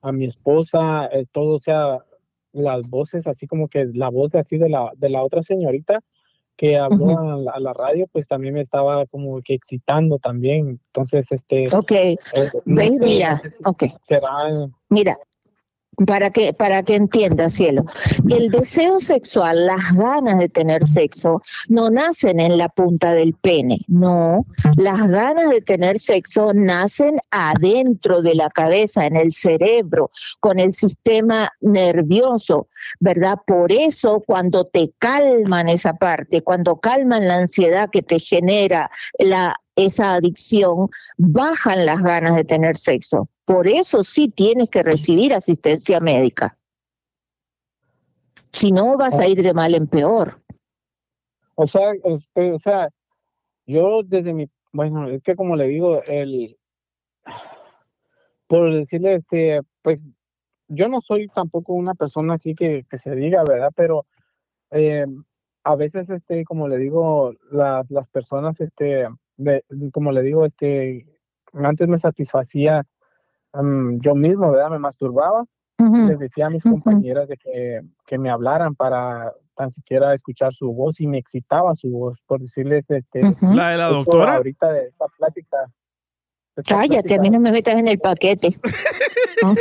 [0.06, 1.98] a mi esposa, eh, todo, o sea,
[2.52, 6.00] las voces, así como que la voz de así de la, de la otra señorita
[6.56, 10.80] que habló a, la, a la radio, pues también me estaba como que excitando también.
[10.86, 11.66] Entonces, este.
[11.74, 12.18] Ok, eh,
[13.64, 13.84] ok.
[14.02, 14.30] será
[14.88, 15.18] Mira,
[16.04, 17.86] para que, para que entiendas, cielo,
[18.28, 23.78] el deseo sexual, las ganas de tener sexo, no nacen en la punta del pene,
[23.88, 24.44] no.
[24.76, 30.10] Las ganas de tener sexo nacen adentro de la cabeza, en el cerebro,
[30.40, 32.68] con el sistema nervioso,
[33.00, 33.38] ¿verdad?
[33.46, 39.56] Por eso, cuando te calman esa parte, cuando calman la ansiedad que te genera la,
[39.76, 43.28] esa adicción, bajan las ganas de tener sexo.
[43.46, 46.58] Por eso sí tienes que recibir asistencia médica.
[48.52, 50.40] Si no, vas a ir de mal en peor.
[51.54, 52.88] O sea, este, o sea,
[53.66, 56.58] yo desde mi, bueno, es que como le digo, el,
[58.48, 60.00] por decirle, este, pues,
[60.68, 63.70] yo no soy tampoco una persona así que, que se diga, ¿verdad?
[63.76, 64.06] Pero
[64.72, 65.06] eh,
[65.62, 71.06] a veces, este, como le digo, las, las personas, este, me- como le digo, este,
[71.52, 72.84] antes me satisfacía
[73.62, 74.70] mm, yo mismo, ¿verdad?
[74.70, 75.44] Me masturbaba
[75.78, 80.72] les decía a mis compañeras de que, que me hablaran para tan siquiera escuchar su
[80.72, 83.20] voz y me excitaba su voz, por decirles este.
[83.42, 84.36] ¿La de la doctora?
[84.36, 85.56] ahorita de esta plática.
[86.56, 88.58] de esta Cállate, a mí no me metas en el paquete.
[89.42, 89.54] no,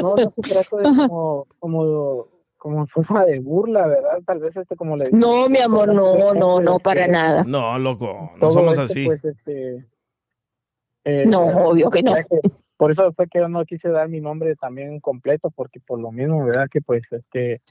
[0.00, 2.28] no se trata de como, como,
[2.62, 4.22] como forma de burla, ¿verdad?
[4.24, 7.42] Tal vez este como le No, mi amor, no, no, no, para nada.
[7.42, 9.04] No, loco, no somos así.
[9.04, 9.84] Pues, este,
[11.02, 12.14] eh, No, obvio que no.
[12.76, 16.12] por eso fue que yo no quise dar mi nombre también completo, porque por lo
[16.12, 16.68] mismo, ¿verdad?
[16.70, 17.62] Que pues, este...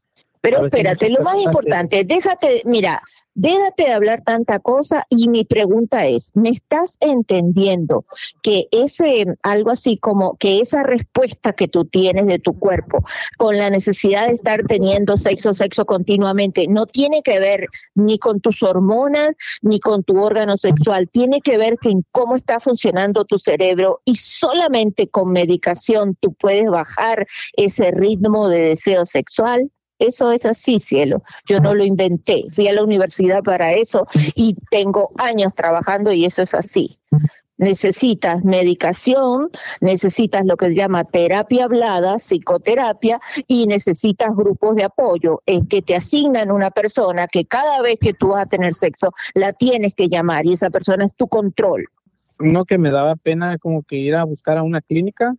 [0.41, 3.03] Pero espérate, lo más importante, déjate, mira,
[3.35, 8.05] déjate de hablar tanta cosa y mi pregunta es, ¿me estás entendiendo
[8.41, 13.05] que ese, algo así como que esa respuesta que tú tienes de tu cuerpo
[13.37, 18.41] con la necesidad de estar teniendo sexo, sexo continuamente, no tiene que ver ni con
[18.41, 23.37] tus hormonas ni con tu órgano sexual, tiene que ver con cómo está funcionando tu
[23.37, 29.69] cerebro y solamente con medicación tú puedes bajar ese ritmo de deseo sexual?
[30.01, 31.21] Eso es así, cielo.
[31.47, 32.45] Yo no lo inventé.
[32.49, 36.97] Fui a la universidad para eso y tengo años trabajando y eso es así.
[37.57, 45.43] Necesitas medicación, necesitas lo que se llama terapia hablada, psicoterapia y necesitas grupos de apoyo.
[45.45, 49.13] Es que te asignan una persona que cada vez que tú vas a tener sexo
[49.35, 51.85] la tienes que llamar y esa persona es tu control.
[52.39, 55.35] No, que me daba pena como que ir a buscar a una clínica,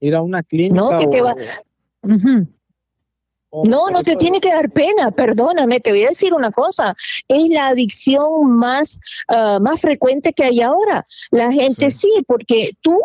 [0.00, 0.74] ir a una clínica.
[0.74, 1.32] No, que te va.
[1.32, 2.59] O-
[3.52, 6.94] No, por no te tiene que dar pena, perdóname, te voy a decir una cosa,
[7.26, 11.06] es la adicción más, ah, más frecuente que hay ahora.
[11.30, 12.96] La gente sí, porque tú,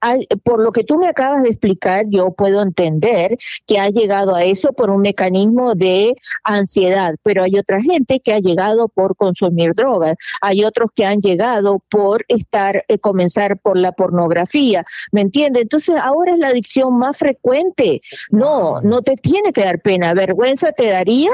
[0.00, 3.36] al- por lo que tú me acabas de explicar, yo puedo entender
[3.66, 8.32] que ha llegado a eso por un mecanismo de ansiedad, pero hay otra gente que
[8.32, 13.76] ha llegado por consumir drogas, hay otros que han llegado por estar, eh, comenzar por
[13.76, 15.62] la pornografía, ¿me entiendes?
[15.62, 18.00] Entonces ahora es la adicción más frecuente.
[18.30, 20.14] No, no te tiene que dar pena.
[20.14, 21.30] Vergüenza te daría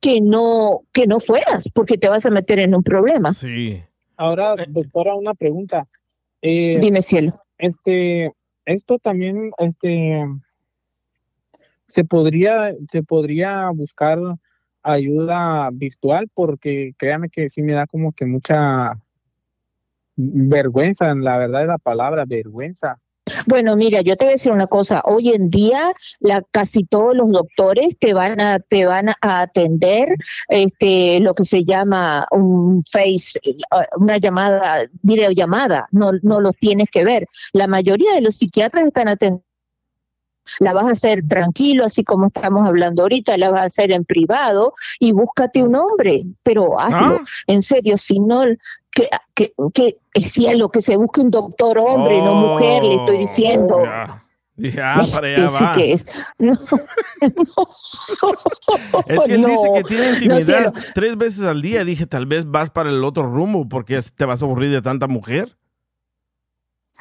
[0.00, 3.32] que no, que no fueras, porque te vas a meter en un problema.
[3.32, 3.82] Sí.
[4.16, 5.86] Ahora, doctora, una pregunta.
[6.40, 7.34] Eh, Dime, cielo.
[7.62, 8.32] Este,
[8.64, 10.26] esto también, este,
[11.90, 14.18] se podría, se podría buscar
[14.82, 18.94] ayuda virtual porque créame que sí me da como que mucha
[20.16, 22.98] vergüenza, la verdad es la palabra, vergüenza.
[23.46, 25.02] Bueno, mira, yo te voy a decir una cosa.
[25.04, 30.16] Hoy en día, la, casi todos los doctores te van a te van a atender,
[30.48, 33.56] este, lo que se llama un face, eh,
[33.96, 35.88] una llamada, videollamada.
[35.90, 37.26] No, no los tienes que ver.
[37.52, 39.44] La mayoría de los psiquiatras están atendiendo.
[40.58, 44.04] La vas a hacer tranquilo, así como estamos hablando ahorita, la vas a hacer en
[44.04, 48.42] privado y búscate un hombre, pero hazlo, en serio, si no,
[48.92, 53.18] que, que, que es cielo, que se busque un doctor hombre, no mujer, le estoy
[53.18, 53.76] diciendo.
[53.78, 54.18] Oh, Ya.
[54.54, 55.72] Dije, ah, para allá sí va.
[55.72, 56.06] que es.
[56.38, 56.52] No,
[59.06, 61.84] Es que él no, dice que tiene no, intimidad tres veces al día.
[61.84, 64.82] Dije, tal vez vas para el otro rumbo porque es- te vas a aburrir de
[64.82, 65.56] tanta mujer.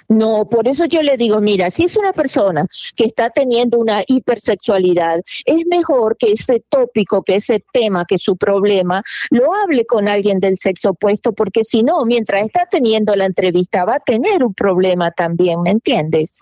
[0.08, 2.66] No, por eso yo le digo, mira, si es una persona
[2.96, 8.36] que está teniendo una hipersexualidad, es mejor que ese tópico, que ese tema, que su
[8.36, 13.26] problema, lo hable con alguien del sexo opuesto, porque si no, mientras está teniendo la
[13.26, 16.42] entrevista, va a tener un problema también, ¿me entiendes?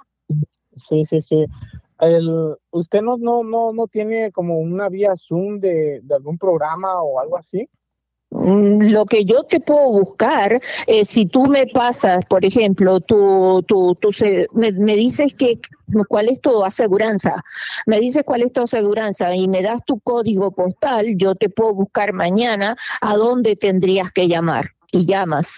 [0.77, 1.45] Sí, sí, sí.
[2.71, 7.19] ¿Usted no, no, no, no tiene como una vía Zoom de, de algún programa o
[7.19, 7.67] algo así?
[8.31, 10.61] Mm, Lo que yo te puedo buscar,
[11.03, 15.59] si tú me pasas, por ejemplo, tu, tu se- me, me dices que
[16.07, 17.41] cuál es tu aseguranza,
[17.87, 21.73] me dices cuál es tu aseguranza y me das tu código postal, yo te puedo
[21.73, 25.55] buscar mañana a dónde tendrías que llamar y llamas.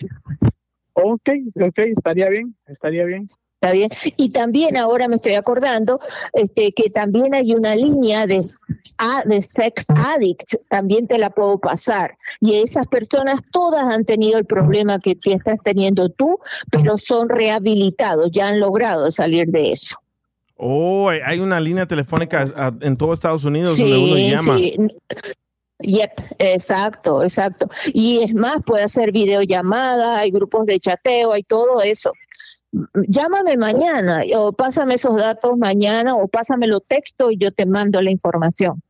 [0.93, 1.29] Ok,
[1.61, 3.27] ok, estaría bien, estaría bien.
[3.61, 3.91] ¿Está bien?
[4.17, 5.99] Y también ahora me estoy acordando
[6.33, 12.17] este, que también hay una línea de, sex addict, también te la puedo pasar.
[12.39, 16.39] Y esas personas todas han tenido el problema que tú estás teniendo tú,
[16.71, 19.95] pero son rehabilitados, ya han logrado salir de eso.
[20.57, 24.57] Oh, hay- una línea telefónica en todo Estados Unidos donde uno llama.
[24.57, 24.75] sí.
[25.83, 27.69] Yep, exacto, exacto.
[27.93, 32.11] Y es más, puede hacer videollamada, hay grupos de chateo, hay todo eso.
[33.07, 38.11] Llámame mañana o pásame esos datos mañana o pásamelo texto y yo te mando la
[38.11, 38.81] información.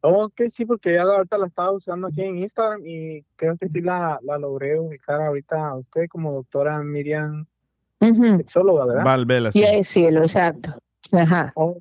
[0.00, 3.80] Ok, sí, porque ya ahorita la estaba usando aquí en Instagram y creo que sí
[3.80, 7.46] la, la logré ubicar ahorita a usted como doctora Miriam,
[8.00, 8.36] Ujú.
[8.36, 9.04] sexóloga, ¿verdad?
[9.04, 9.62] Valvela, sí.
[9.64, 10.78] Es cielo, exacto.
[11.10, 11.52] Ajá.
[11.56, 11.76] Oh,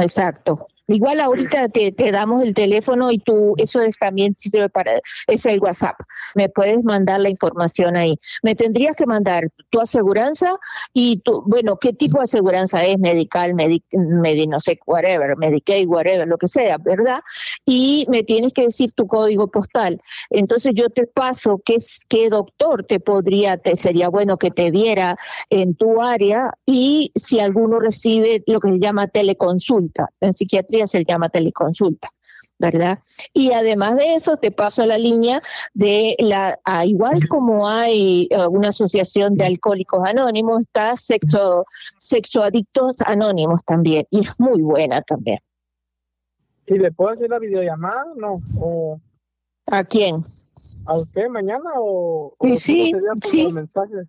[0.00, 0.66] Exacto.
[0.88, 5.46] Igual ahorita te, te damos el teléfono y tú, eso es también sirve para, es
[5.46, 5.96] el WhatsApp.
[6.34, 8.18] Me puedes mandar la información ahí.
[8.42, 10.56] Me tendrías que mandar tu aseguranza
[10.92, 15.88] y tu, bueno, qué tipo de aseguranza es, medical, medi, medi- no sé, whatever, Medicaid,
[15.88, 17.20] whatever, lo que sea, ¿verdad?
[17.64, 20.00] Y me tienes que decir tu código postal.
[20.30, 21.76] Entonces yo te paso qué,
[22.08, 25.16] qué doctor te podría, te sería bueno que te viera
[25.50, 30.10] en tu área y si alguno recibe lo que se llama teleconsulta.
[30.20, 32.08] En psiquiatría se llama teleconsulta.
[32.58, 33.00] ¿Verdad?
[33.34, 35.42] Y además de eso, te paso a la línea
[35.74, 41.66] de la, ah, igual como hay eh, una asociación de alcohólicos anónimos, está sexo,
[41.98, 45.38] sexoadictos anónimos también, y es muy buena también.
[46.66, 48.06] ¿Y le puedo hacer la videollamada?
[48.16, 48.40] No.
[48.58, 49.00] O,
[49.70, 50.24] ¿A quién?
[50.86, 54.06] ¿A usted mañana o, o Sí, sí, mensajes?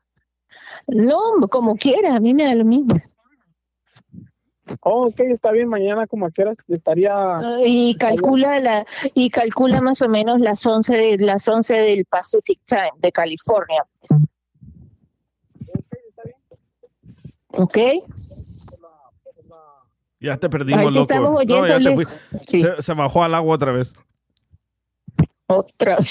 [0.87, 2.95] No, como quieras, a mí me da lo mismo.
[4.81, 7.39] Oh, ok, está bien, mañana como a qué horas estaría...
[7.65, 12.59] Y calcula la y calcula más o menos las 11 de las 11 del Pacific
[12.65, 13.83] Time de California.
[17.49, 17.77] ¿Ok?
[20.19, 21.01] Ya te perdimos, Ahí te loco.
[21.13, 22.05] estamos No, oyendo, ya te fui.
[22.45, 23.93] Se, se bajó al agua otra vez.
[25.47, 25.97] Otra.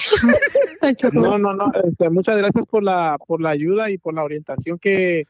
[1.13, 1.73] No, no, no.
[1.83, 5.27] este, muchas gracias por la por la ayuda y por la orientación que,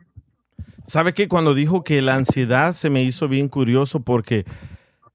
[0.86, 1.28] ¿Sabe qué?
[1.28, 4.44] Cuando dijo que la ansiedad se me hizo bien curioso porque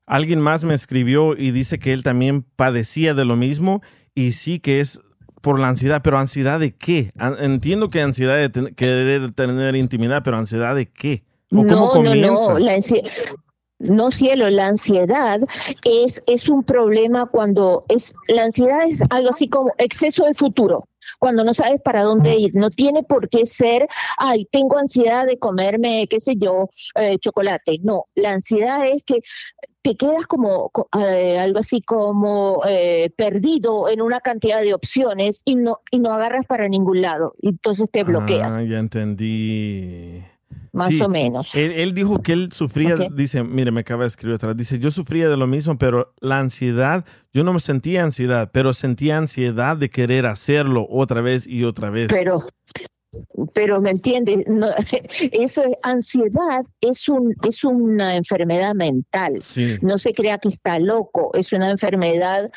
[0.06, 3.82] alguien más me escribió y dice que él también padecía de lo mismo
[4.14, 5.02] y sí que es
[5.42, 7.12] por la ansiedad, pero ansiedad de qué?
[7.40, 11.24] Entiendo que ansiedad de ten- querer tener intimidad, pero ansiedad de qué?
[11.52, 12.54] ¿O cómo no, no, comienza?
[12.54, 12.76] no, la
[13.84, 15.40] no, cielo, la ansiedad
[15.84, 20.88] es, es un problema cuando es, la ansiedad es algo así como exceso de futuro,
[21.20, 23.88] cuando no sabes para dónde ir, no tiene por qué ser,
[24.18, 29.20] ay, tengo ansiedad de comerme, qué sé yo, eh, chocolate, no, la ansiedad es que
[29.82, 35.42] te quedas como co- eh, algo así como eh, perdido en una cantidad de opciones
[35.44, 40.24] y no, y no agarras para ningún lado, y entonces te bloqueas, Ah, ya entendí.
[40.74, 41.56] Más Sí, o menos.
[41.56, 43.14] Él, él dijo que él sufría, Ok.
[43.14, 46.14] dice, mire, me acaba de escribir otra vez, dice, yo sufría de lo mismo, pero
[46.20, 51.48] la ansiedad, yo no me sentía ansiedad, pero sentía ansiedad de querer hacerlo otra vez
[51.48, 52.08] y otra vez.
[52.12, 52.44] pero
[53.54, 54.68] pero me entiendes no,
[55.32, 59.78] eso es ansiedad es un es una enfermedad mental Sí.
[59.82, 62.52] no se crea que está loco es una enfermedad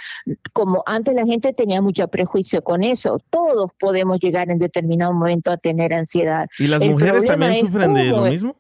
[0.52, 5.50] como antes la gente tenía mucho prejuicio con eso todos podemos llegar en determinado momento
[5.50, 8.56] a tener ansiedad ¿Y las El mujeres también sufren de lo mismo?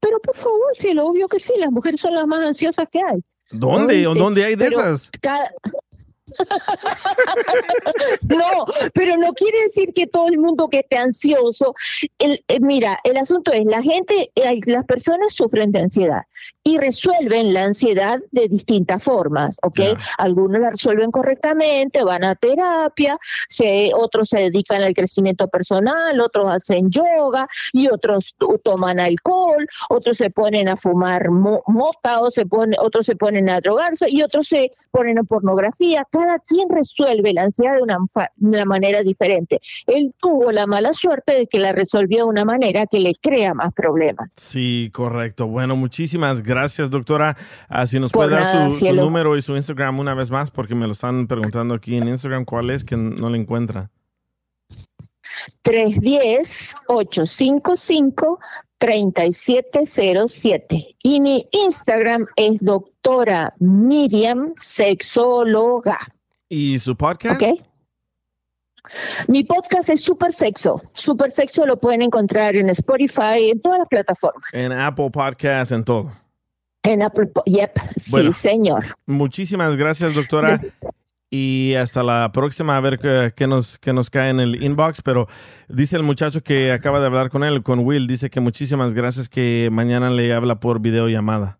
[0.00, 3.00] pero por favor sí lo obvio que sí las mujeres son las más ansiosas que
[3.00, 4.06] hay ¿Dónde?
[4.06, 4.24] ¿O ¿Oíste?
[4.24, 5.10] dónde hay de Pero esas?
[5.20, 5.50] cada-
[8.28, 11.74] no, pero no quiere decir que todo el mundo que esté ansioso.
[12.18, 16.22] El, eh, mira, el asunto es, la gente, eh, las personas sufren de ansiedad
[16.62, 19.80] y resuelven la ansiedad de distintas formas, ¿ok?
[20.18, 26.50] Algunos la resuelven correctamente, van a terapia, se, otros se dedican al crecimiento personal, otros
[26.50, 32.46] hacen yoga y otros toman alcohol, otros se ponen a fumar mo- mota, o se
[32.46, 36.06] pone, otros se ponen a drogarse y otros se ponen pornografía.
[36.10, 39.60] Cada quien resuelve la ansiedad de una, fa- de una manera diferente.
[39.88, 43.54] Él tuvo la mala suerte de que la resolvió de una manera que le crea
[43.54, 44.30] más problemas.
[44.36, 45.48] Sí, correcto.
[45.48, 47.36] Bueno, muchísimas gracias, doctora.
[47.68, 50.76] Ah, si nos Por puede dar su, número y su Instagram una vez más, porque
[50.76, 53.90] me lo están preguntando aquí en Instagram cuál es, que no le encuentra.
[58.84, 60.96] 310-855-3707.
[61.02, 65.98] Y mi Instagram es doctora Miriam Sexóloga.
[66.48, 67.42] ¿Y su podcast?
[67.42, 67.60] ¿Ok?
[69.28, 70.80] Mi podcast es Super Sexo.
[70.92, 74.52] Super Sexo lo pueden encontrar en Spotify, en todas las plataformas.
[74.52, 76.12] En Apple Podcast, en todo.
[76.82, 77.72] En Apple, yep,
[78.10, 78.30] Bueno.
[78.30, 78.84] sí, señor.
[79.06, 80.60] Muchísimas gracias, doctora.
[81.36, 85.02] Y hasta la próxima, a ver qué, qué nos, qué nos cae en el inbox.
[85.02, 85.26] Pero
[85.68, 89.28] dice el muchacho que acaba de hablar con él, con Will, dice que muchísimas gracias
[89.28, 91.58] que mañana le habla por videollamada.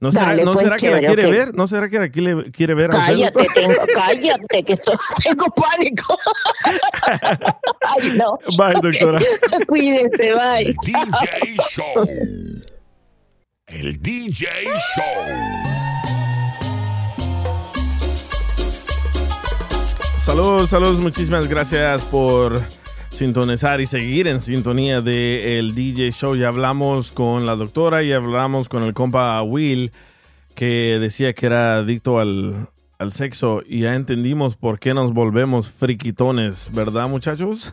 [0.00, 1.54] ¿No será, Dale, ¿no pues, será que la quiere ver?
[1.54, 2.90] ¿No será que la quiere, quiere ver?
[2.90, 6.18] Cállate, tengo, cállate, que estoy, tengo pánico.
[7.80, 8.40] Ay, no.
[8.56, 9.20] Bye, doctora.
[9.68, 10.74] Cuídense, bye.
[10.84, 12.08] DJ Show.
[13.68, 14.48] El DJ
[14.96, 15.87] Show.
[20.28, 22.60] Saludos, saludos, muchísimas gracias por
[23.08, 26.36] sintonizar y seguir en sintonía de el DJ Show.
[26.36, 29.90] Ya hablamos con la doctora y hablamos con el compa Will
[30.54, 35.70] que decía que era adicto al, al sexo y ya entendimos por qué nos volvemos
[35.70, 37.72] friquitones, ¿verdad muchachos?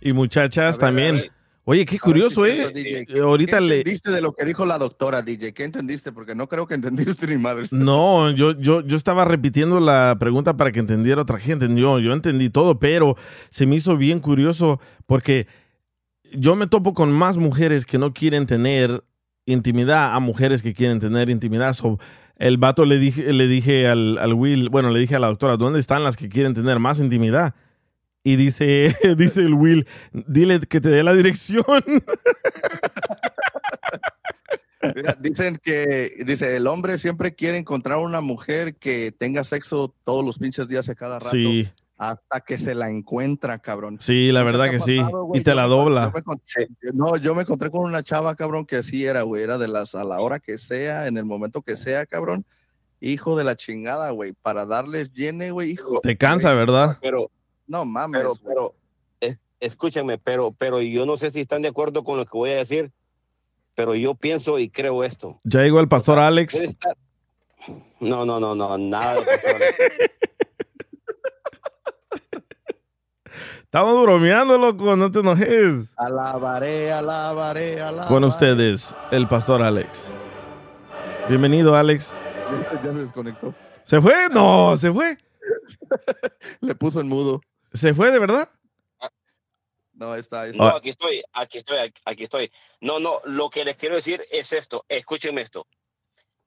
[0.00, 1.32] Y muchachas también.
[1.66, 2.66] Oye, qué curioso, si ¿eh?
[2.74, 3.78] Eh, ¿Qué- Ahorita ¿Qué le...
[3.78, 5.54] entendiste de lo que dijo la doctora, DJ?
[5.54, 6.12] ¿Qué entendiste?
[6.12, 7.66] Porque no creo que entendiste ni madre.
[7.70, 11.66] No, yo, yo, yo estaba repitiendo la pregunta para que entendiera otra gente.
[11.74, 13.16] Yo, yo entendí todo, pero
[13.48, 15.46] se me hizo bien curioso porque
[16.32, 19.02] yo me topo con más mujeres que no quieren tener
[19.46, 21.72] intimidad a mujeres que quieren tener intimidad.
[21.72, 21.98] So,
[22.36, 25.56] el vato le dije, le dije al, al Will, bueno, le dije a la doctora,
[25.56, 27.54] ¿dónde están las que quieren tener más intimidad?
[28.26, 31.62] Y dice, dice el Will, dile que te dé la dirección.
[34.94, 40.24] Mira, dicen que, dice, el hombre siempre quiere encontrar una mujer que tenga sexo todos
[40.24, 41.30] los pinches días a cada rato.
[41.30, 41.68] Sí.
[41.96, 43.96] Hasta que se la encuentra, cabrón.
[44.00, 45.00] Sí, la ¿Nunca verdad que sí.
[45.34, 46.04] Y te Yo la me- dobla.
[46.06, 49.42] yo me encontré- no, yo me encontré con una chava, cabrón, que así era, güey.
[49.42, 52.44] Era de las a la hora que sea, en el momento que sea, cabrón.
[53.00, 54.32] Hijo de la chingada, güey.
[54.32, 56.00] Para darles llene, güey, hijo.
[56.02, 56.98] Te cansa, ¿verdad?
[57.00, 57.30] Pero,
[57.66, 58.18] No mames.
[58.20, 58.74] pero, pero,
[59.20, 62.50] es- escúchenme, pero, pero yo no sé si están de acuerdo con lo que voy
[62.50, 62.92] a decir,
[63.74, 65.40] pero yo pienso y creo esto.
[65.44, 66.54] Ya llegó el pastor Alex.
[66.54, 66.96] Estar,
[68.00, 69.78] No, no, no, no, nada de pastor Alex.
[73.64, 75.92] Estamos bromeando, loco, no te enojes.
[75.96, 78.06] Alabaré, alabaré, alabaré.
[78.08, 80.10] Con ustedes, el pastor Alex.
[81.28, 82.14] Bienvenido, Alex.
[82.84, 83.52] Ya se desconectó.
[83.82, 84.14] ¿Se fue?
[84.30, 85.16] No, se fue.
[86.60, 87.40] Le puso en mudo.
[87.74, 88.48] ¿Se fue de verdad?
[89.92, 92.50] No, ahí está, ahí No, aquí estoy, aquí estoy, aquí- aquí estoy.
[92.80, 95.66] No, no, lo que les quiero decir es esto, escúchenme esto.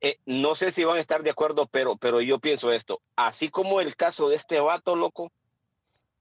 [0.02, 3.02] Eh, no sé si van a estar de acuerdo, pero, pero yo pienso esto.
[3.16, 5.32] Así como el caso de este vato, loco,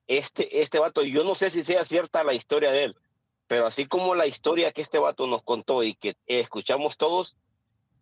[0.06, 2.96] este, este vato, yo no sé si sea cierta la historia de él,
[3.48, 7.36] pero así como la historia que este vato nos contó y que escuchamos todos,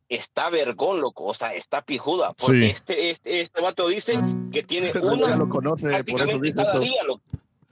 [0.08, 2.64] está vergón, loco, o sea, está pijuda, porque Sí.
[2.66, 4.18] este, este, este vato dice
[4.52, 6.80] que tiene una lo conoce, por eso prácticamente dice cada eso.
[6.80, 7.22] día, loco.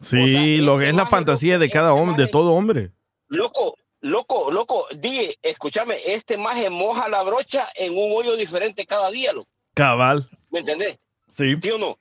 [0.01, 2.91] Sí, lo que es la fantasía de cada hombre, de todo hombre.
[3.29, 9.11] Loco, loco, loco, di, escúchame, este maje moja la brocha en un hoyo diferente cada
[9.11, 9.49] día, loco.
[9.75, 10.29] Cabal.
[10.51, 10.99] ¿Me entendés?
[11.29, 11.55] Sí.
[11.63, 11.97] ¿Sí o no?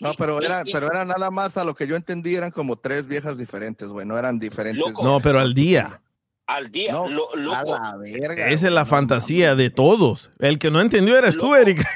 [0.00, 2.50] No, pero y- era, y- pero era nada más a lo que yo entendí, eran
[2.50, 4.94] como tres viejas diferentes, güey, no eran diferentes.
[5.02, 6.00] No, pero al día.
[6.46, 7.74] Al día, No, lo- loco.
[7.74, 8.48] a la verga.
[8.50, 10.30] Esa es la fantasía de todos.
[10.38, 11.82] El que no entendió eres tú, Eric.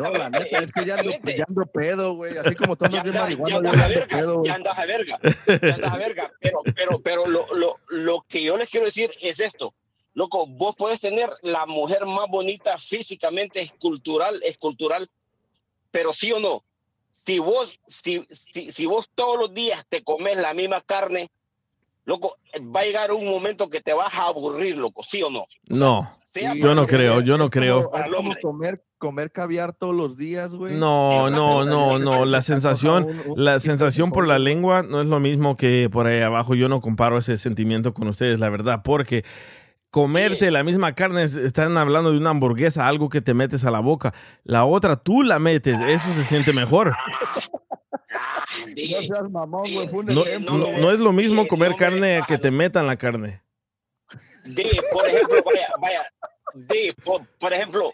[0.00, 3.14] No, la neta, es que ya ando, ya ando pedo, güey, así como andas bien
[3.14, 5.96] ya marihuana, yo andas ya a verga, pedo, ya andas a verga, ya andas a
[5.96, 6.32] verga.
[6.40, 9.74] Pero, pero, pero lo, lo, lo que yo les quiero decir es esto.
[10.14, 15.08] Loco, vos puedes tener la mujer más bonita físicamente, escultural, escultural,
[15.90, 16.64] pero sí o no,
[17.24, 21.30] si vos, si, si, si vos todos los días te comes la misma carne,
[22.04, 22.36] loco,
[22.74, 25.44] va a llegar un momento que te vas a aburrir, loco, sí o no.
[25.68, 27.90] No, Sea yo no creo, yo no creo.
[27.90, 30.74] como- Es como comer, comer caviar todos los días, güey.
[30.74, 32.24] No, no, no, no.
[32.24, 33.06] La sensación,
[33.36, 36.54] la sensación por la lengua no es lo mismo que por ahí abajo.
[36.54, 39.24] Yo no comparo ese sentimiento con ustedes, la verdad, porque
[39.90, 43.70] comerte la misma carne, es- están hablando de una hamburguesa, algo que te metes a
[43.70, 44.14] la boca.
[44.44, 46.94] La otra tú la metes, eso se siente mejor.
[48.60, 50.56] No seas mamón, güey, fue un No, ejemplo.
[50.56, 53.42] no, no es lo mismo comer carne a que te metan la carne.
[54.44, 56.12] Di, por ejemplo, vaya, vaya,
[56.54, 57.92] di, por, por ejemplo,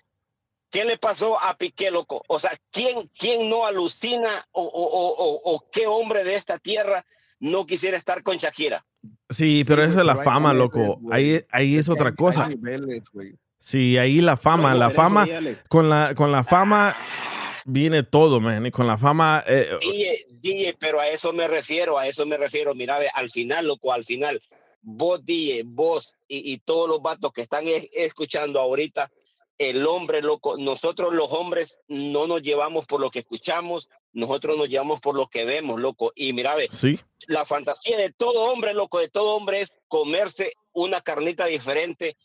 [0.71, 2.23] ¿qué le pasó a Piqué, loco?
[2.27, 6.59] O sea, ¿quién, quién no alucina o, o, o, o- o qué hombre de esta
[6.59, 7.05] tierra
[7.39, 8.85] no quisiera estar con Shakira?
[9.29, 11.01] Sí, pero eso es la fama, niveles, loco.
[11.13, 12.47] Ahí, ahí es otra Hay- cosa.
[12.47, 13.35] hay niveles, güey.
[13.61, 15.27] Sí, ahí la fama, la fama,
[15.69, 16.97] con la, con la fama
[17.69, 18.67] viene todo, man.
[18.67, 22.37] Y con la fama, eh, DJ, DJ, pero a eso me refiero, a eso me
[22.37, 22.75] refiero.
[22.75, 24.43] Mira, ve, al final, loco, al final,
[24.83, 29.11] vos, DJ, vos y, y todos los vatos que están escuchando ahorita,
[29.59, 34.69] el hombre, loco, nosotros los hombres no nos llevamos por lo que escuchamos, nosotros nos
[34.69, 36.13] llevamos por lo que vemos, loco.
[36.15, 36.99] Y mira, ve, sí.
[37.27, 42.17] la fantasía de todo hombre, loco, de todo hombre es comerse una carnita diferente,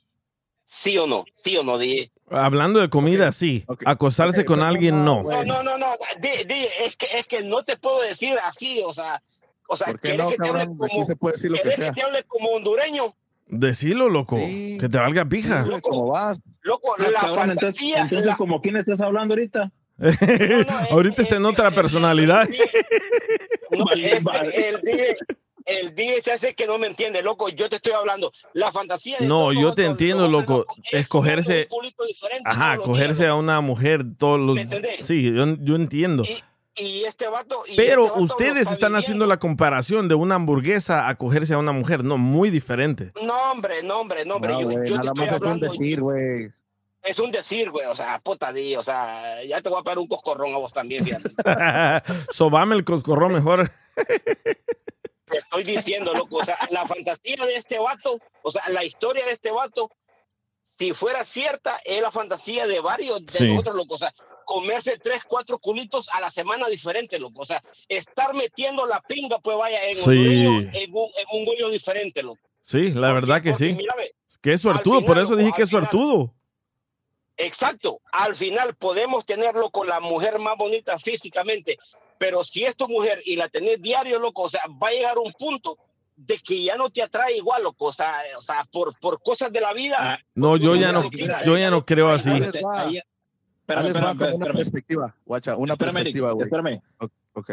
[0.66, 2.12] sí o no, sí o no, DJ.
[2.30, 3.64] Hablando de comida, sí.
[3.86, 5.24] Acostarse con alguien, no.
[5.24, 5.88] No, no, no, no,
[6.20, 6.30] di,
[6.86, 9.22] es, que, es que no te puedo decir así, o sea,
[9.68, 11.62] o sea, ¿Por qué ¿quieres no, que te hable como, se puede decir lo que
[11.64, 11.94] ¿quieres sea.
[11.94, 13.16] que te hable como hondureño?
[13.48, 14.38] Decilo, loco.
[14.38, 15.66] Que te valga pija.
[15.82, 16.40] ¿Cómo vas?
[16.62, 19.72] Loco, Ah, la cabrón, entonces, fantasía, entonces la- como quién estás hablando ahorita?
[20.90, 22.48] Ahorita está en otra personalidad.
[23.72, 24.24] no, el
[25.66, 29.18] el DJ se hace que no me entiende, loco, yo te estoy hablando, la fantasía
[29.20, 30.66] de No, yo te entiendo, loco.
[30.92, 34.58] Escogerse, culito diferente ajá, cogerse a una mujer todos los...
[35.00, 36.24] Sí, yo, yo entiendo.
[36.76, 37.64] y este vato...
[37.68, 38.98] y Pero este vato ustedes está están viviendo.
[39.00, 42.04] haciendo la comparación de una hamburguesa a cogerse a una mujer.
[42.04, 43.12] No, muy diferente.
[43.22, 46.02] No, hombre, no, hombre, no, hombre, No, yo, güey, yo nada más es un decir,
[46.02, 46.52] güey.
[47.04, 50.00] Es un decir, güey, o sea, puta di, o sea, ya te voy a pegar
[50.00, 51.32] un coscorrón a vos también, fíjate.
[52.32, 53.70] Sobame el coscorrón mejor.
[55.34, 59.26] Te estoy diciendo, loco, o sea, la fantasía de este vato, o sea, la historia
[59.26, 59.90] de este vato,
[60.78, 63.50] si fuera cierta, es la fantasía de varios de Sí.
[63.50, 64.14] nosotros, loco, o sea,
[64.46, 69.40] comerse tres, cuatro culitos a la semana diferente, loco, o sea, estar metiendo la pinga,
[69.40, 70.02] pues vaya, en, Sí.
[70.10, 72.40] hondureño, en, un, en un diferente, loco.
[72.62, 73.88] Sí, la verdad que Porque, sí.
[74.42, 75.84] Que es suertudo, al por final, eso dije que es final.
[75.90, 76.34] suertudo.
[77.38, 78.00] Exacto.
[78.12, 81.78] Al final podemos tenerlo con la mujer más bonita físicamente,
[82.24, 85.18] pero si es tu mujer y la tenés diario, loco, o sea, va a llegar
[85.18, 85.78] un punto
[86.16, 89.52] de que ya no te atrae igual, loco, o sea, o sea por, por cosas
[89.52, 90.18] de la vida.
[90.34, 91.12] No, yo ya no,
[91.46, 92.30] yo ya no creo así.
[92.30, 92.64] Ahí Espérame,
[93.68, 94.56] va espérame, como una espérame.
[94.56, 96.46] perspectiva, guacha, una Espérame, perspectiva, güey.
[96.46, 96.82] espérame.
[97.34, 97.52] Ok.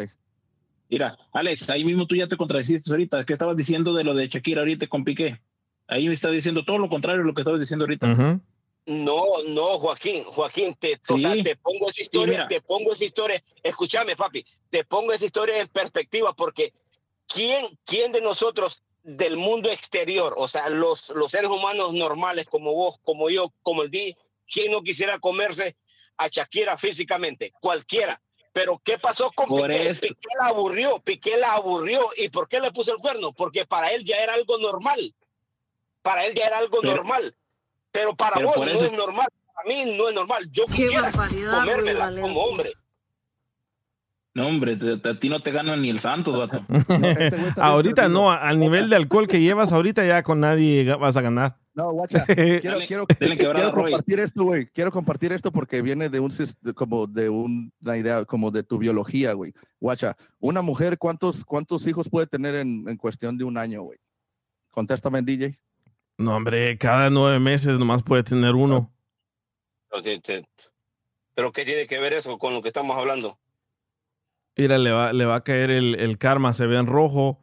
[0.88, 3.24] Mira, Alex, ahí mismo tú ya te contradeciste ahorita.
[3.24, 5.40] ¿Qué estabas diciendo de lo de Shakira ahorita con Piqué?
[5.88, 8.38] Ahí me estás diciendo todo lo contrario de lo que estabas diciendo ahorita.
[8.90, 13.40] No, no, Joaquín, Joaquín, te, o sea, te pongo esa historia, te pongo esa historia,
[13.62, 16.72] escúchame, papi, te pongo esa historia en perspectiva, porque
[17.28, 22.74] ¿quién, quién de nosotros del mundo exterior, o sea, los, los seres humanos normales como
[22.74, 24.16] vos, como yo, como el D,
[24.52, 25.76] quién no quisiera comerse
[26.16, 28.20] a Shakira físicamente, cualquiera.
[28.52, 29.88] Pero ¿qué pasó con Por Piqué?
[29.90, 30.08] esto.
[30.08, 32.10] Piqué la aburrió, Piqué la aburrió.
[32.16, 33.32] ¿Y por qué le puso el cuerno?
[33.32, 35.14] Porque para él ya era algo normal.
[36.02, 37.36] Para él ya era algo Pero- normal.
[37.92, 39.26] Pero para pero vos no eso- es normal.
[39.54, 40.48] Para mí no es normal.
[40.50, 42.72] Yo quisiera comérmela como hombre.
[44.32, 46.64] No, hombre, te- te- a ti no te ganan ni el Santos, vato.
[47.60, 51.56] ahorita no, al nivel de alcohol que llevas ahorita ya con nadie vas a ganar.
[51.74, 53.90] No, guacha, quiero, quiero, dale quiero a Roy.
[53.90, 54.66] compartir esto, güey.
[54.68, 56.30] Quiero compartir esto porque viene de un
[56.74, 59.52] como de un- una idea como de tu biología, güey.
[59.80, 63.98] Guacha, una mujer, ¿cuántos, cuántos hijos puede tener en, en cuestión de un año, güey?
[64.70, 65.58] Contéstame, DJ.
[66.20, 68.92] No, hombre, cada nueve meses nomás puede tener uno.
[71.34, 73.38] Pero ¿qué tiene que ver eso con lo que estamos hablando?
[74.54, 77.42] Mira, le va, le va a caer el, el karma, se ve en rojo.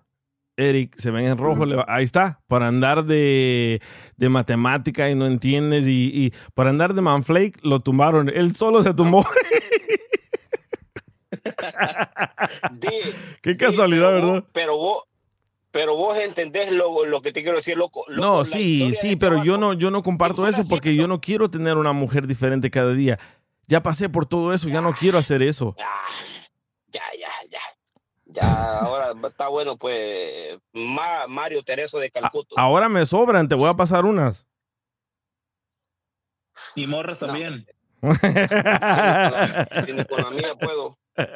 [0.57, 1.65] Eric, se ven en rojo.
[1.65, 3.81] le va- ahí está, para andar de,
[4.15, 5.88] de matemática y no entiendes.
[5.88, 8.30] Y, y para andar de Manflake lo tumbaron.
[8.30, 9.25] Él solo se tumbó.
[13.41, 14.49] Qué casualidad, pero vos- ¿verdad?
[14.53, 15.03] Pero vos,
[15.77, 18.03] pero vos entendés lo, lo que te quiero decir, loco.
[18.07, 21.51] loco, No, sí, sí, pero yo no, yo no comparto eso porque yo no quiero
[21.51, 23.19] tener una mujer diferente cada día.
[23.67, 25.75] Ya pasé por todo eso, ya no quiero hacer eso.
[25.77, 27.59] Ya, ya, ya.
[28.25, 32.56] Ya, ahora está bueno, pues, Ma- Mario Tereso de Calcuto.
[32.57, 34.47] Ahora me sobran, te voy a pasar unas.
[36.73, 37.67] Y morras también.
[38.01, 38.17] Con
[40.23, 40.97] la mía puedo.
[41.15, 41.30] Ay,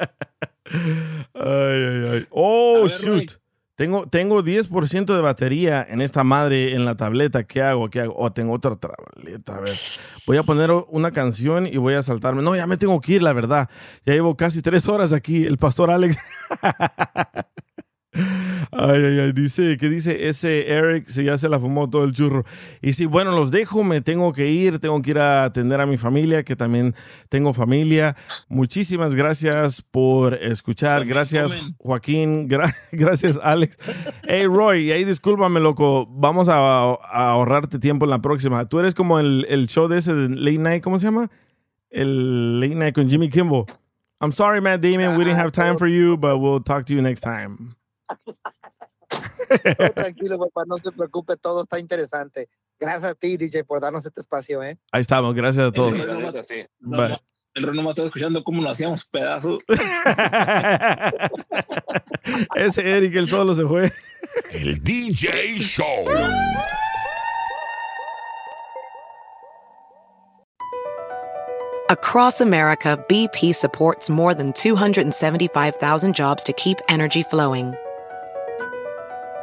[1.34, 2.26] ay, ay.
[2.30, 3.40] Oh, shoot.
[3.82, 7.42] Tengo, tengo 10% de batería en esta madre en la tableta.
[7.42, 7.90] ¿Qué hago?
[7.90, 8.14] ¿Qué hago?
[8.16, 9.56] Oh, tengo otra tableta.
[9.56, 9.76] A ver.
[10.24, 12.42] Voy a poner una canción y voy a saltarme.
[12.42, 13.68] No, ya me tengo que ir, la verdad.
[14.06, 15.44] Ya llevo casi tres horas aquí.
[15.44, 16.16] El pastor Alex.
[18.14, 21.06] Ay, ay, ay, dice, ¿qué dice ese Eric?
[21.06, 22.44] Si ya se la fumó todo el churro.
[22.82, 25.86] Y si, bueno, los dejo, me tengo que ir, tengo que ir a atender a
[25.86, 26.94] mi familia, que también
[27.28, 28.16] tengo familia.
[28.48, 31.04] Muchísimas gracias por escuchar.
[31.06, 32.48] Gracias, Joaquín.
[32.48, 33.78] Gra- gracias, Alex.
[34.24, 36.06] Hey, Roy, y ahí discúlpame, loco.
[36.06, 38.66] Vamos a, a ahorrarte tiempo en la próxima.
[38.66, 41.30] Tú eres como el, el show de ese de Late Night, ¿cómo se llama?
[41.90, 43.64] El Late Night con Jimmy Kimball.
[44.20, 47.02] I'm sorry, Matt Damon, we didn't have time for you, but we'll talk to you
[47.02, 47.74] next time.
[49.78, 52.48] No, tranquilo, papá, no se preocupe, todo está interesante.
[52.78, 54.78] Gracias a ti, DJ, por darnos este espacio, ¿eh?
[54.90, 55.94] Ahí estamos, gracias a todos.
[57.54, 59.62] El Reno estaba escuchando cómo lo hacíamos pedazos.
[62.54, 63.92] Ese Eric, el solo se fue.
[64.52, 66.06] El DJ Show.
[71.90, 77.74] Across America, BP supports more than 275,000 jobs to keep energy flowing.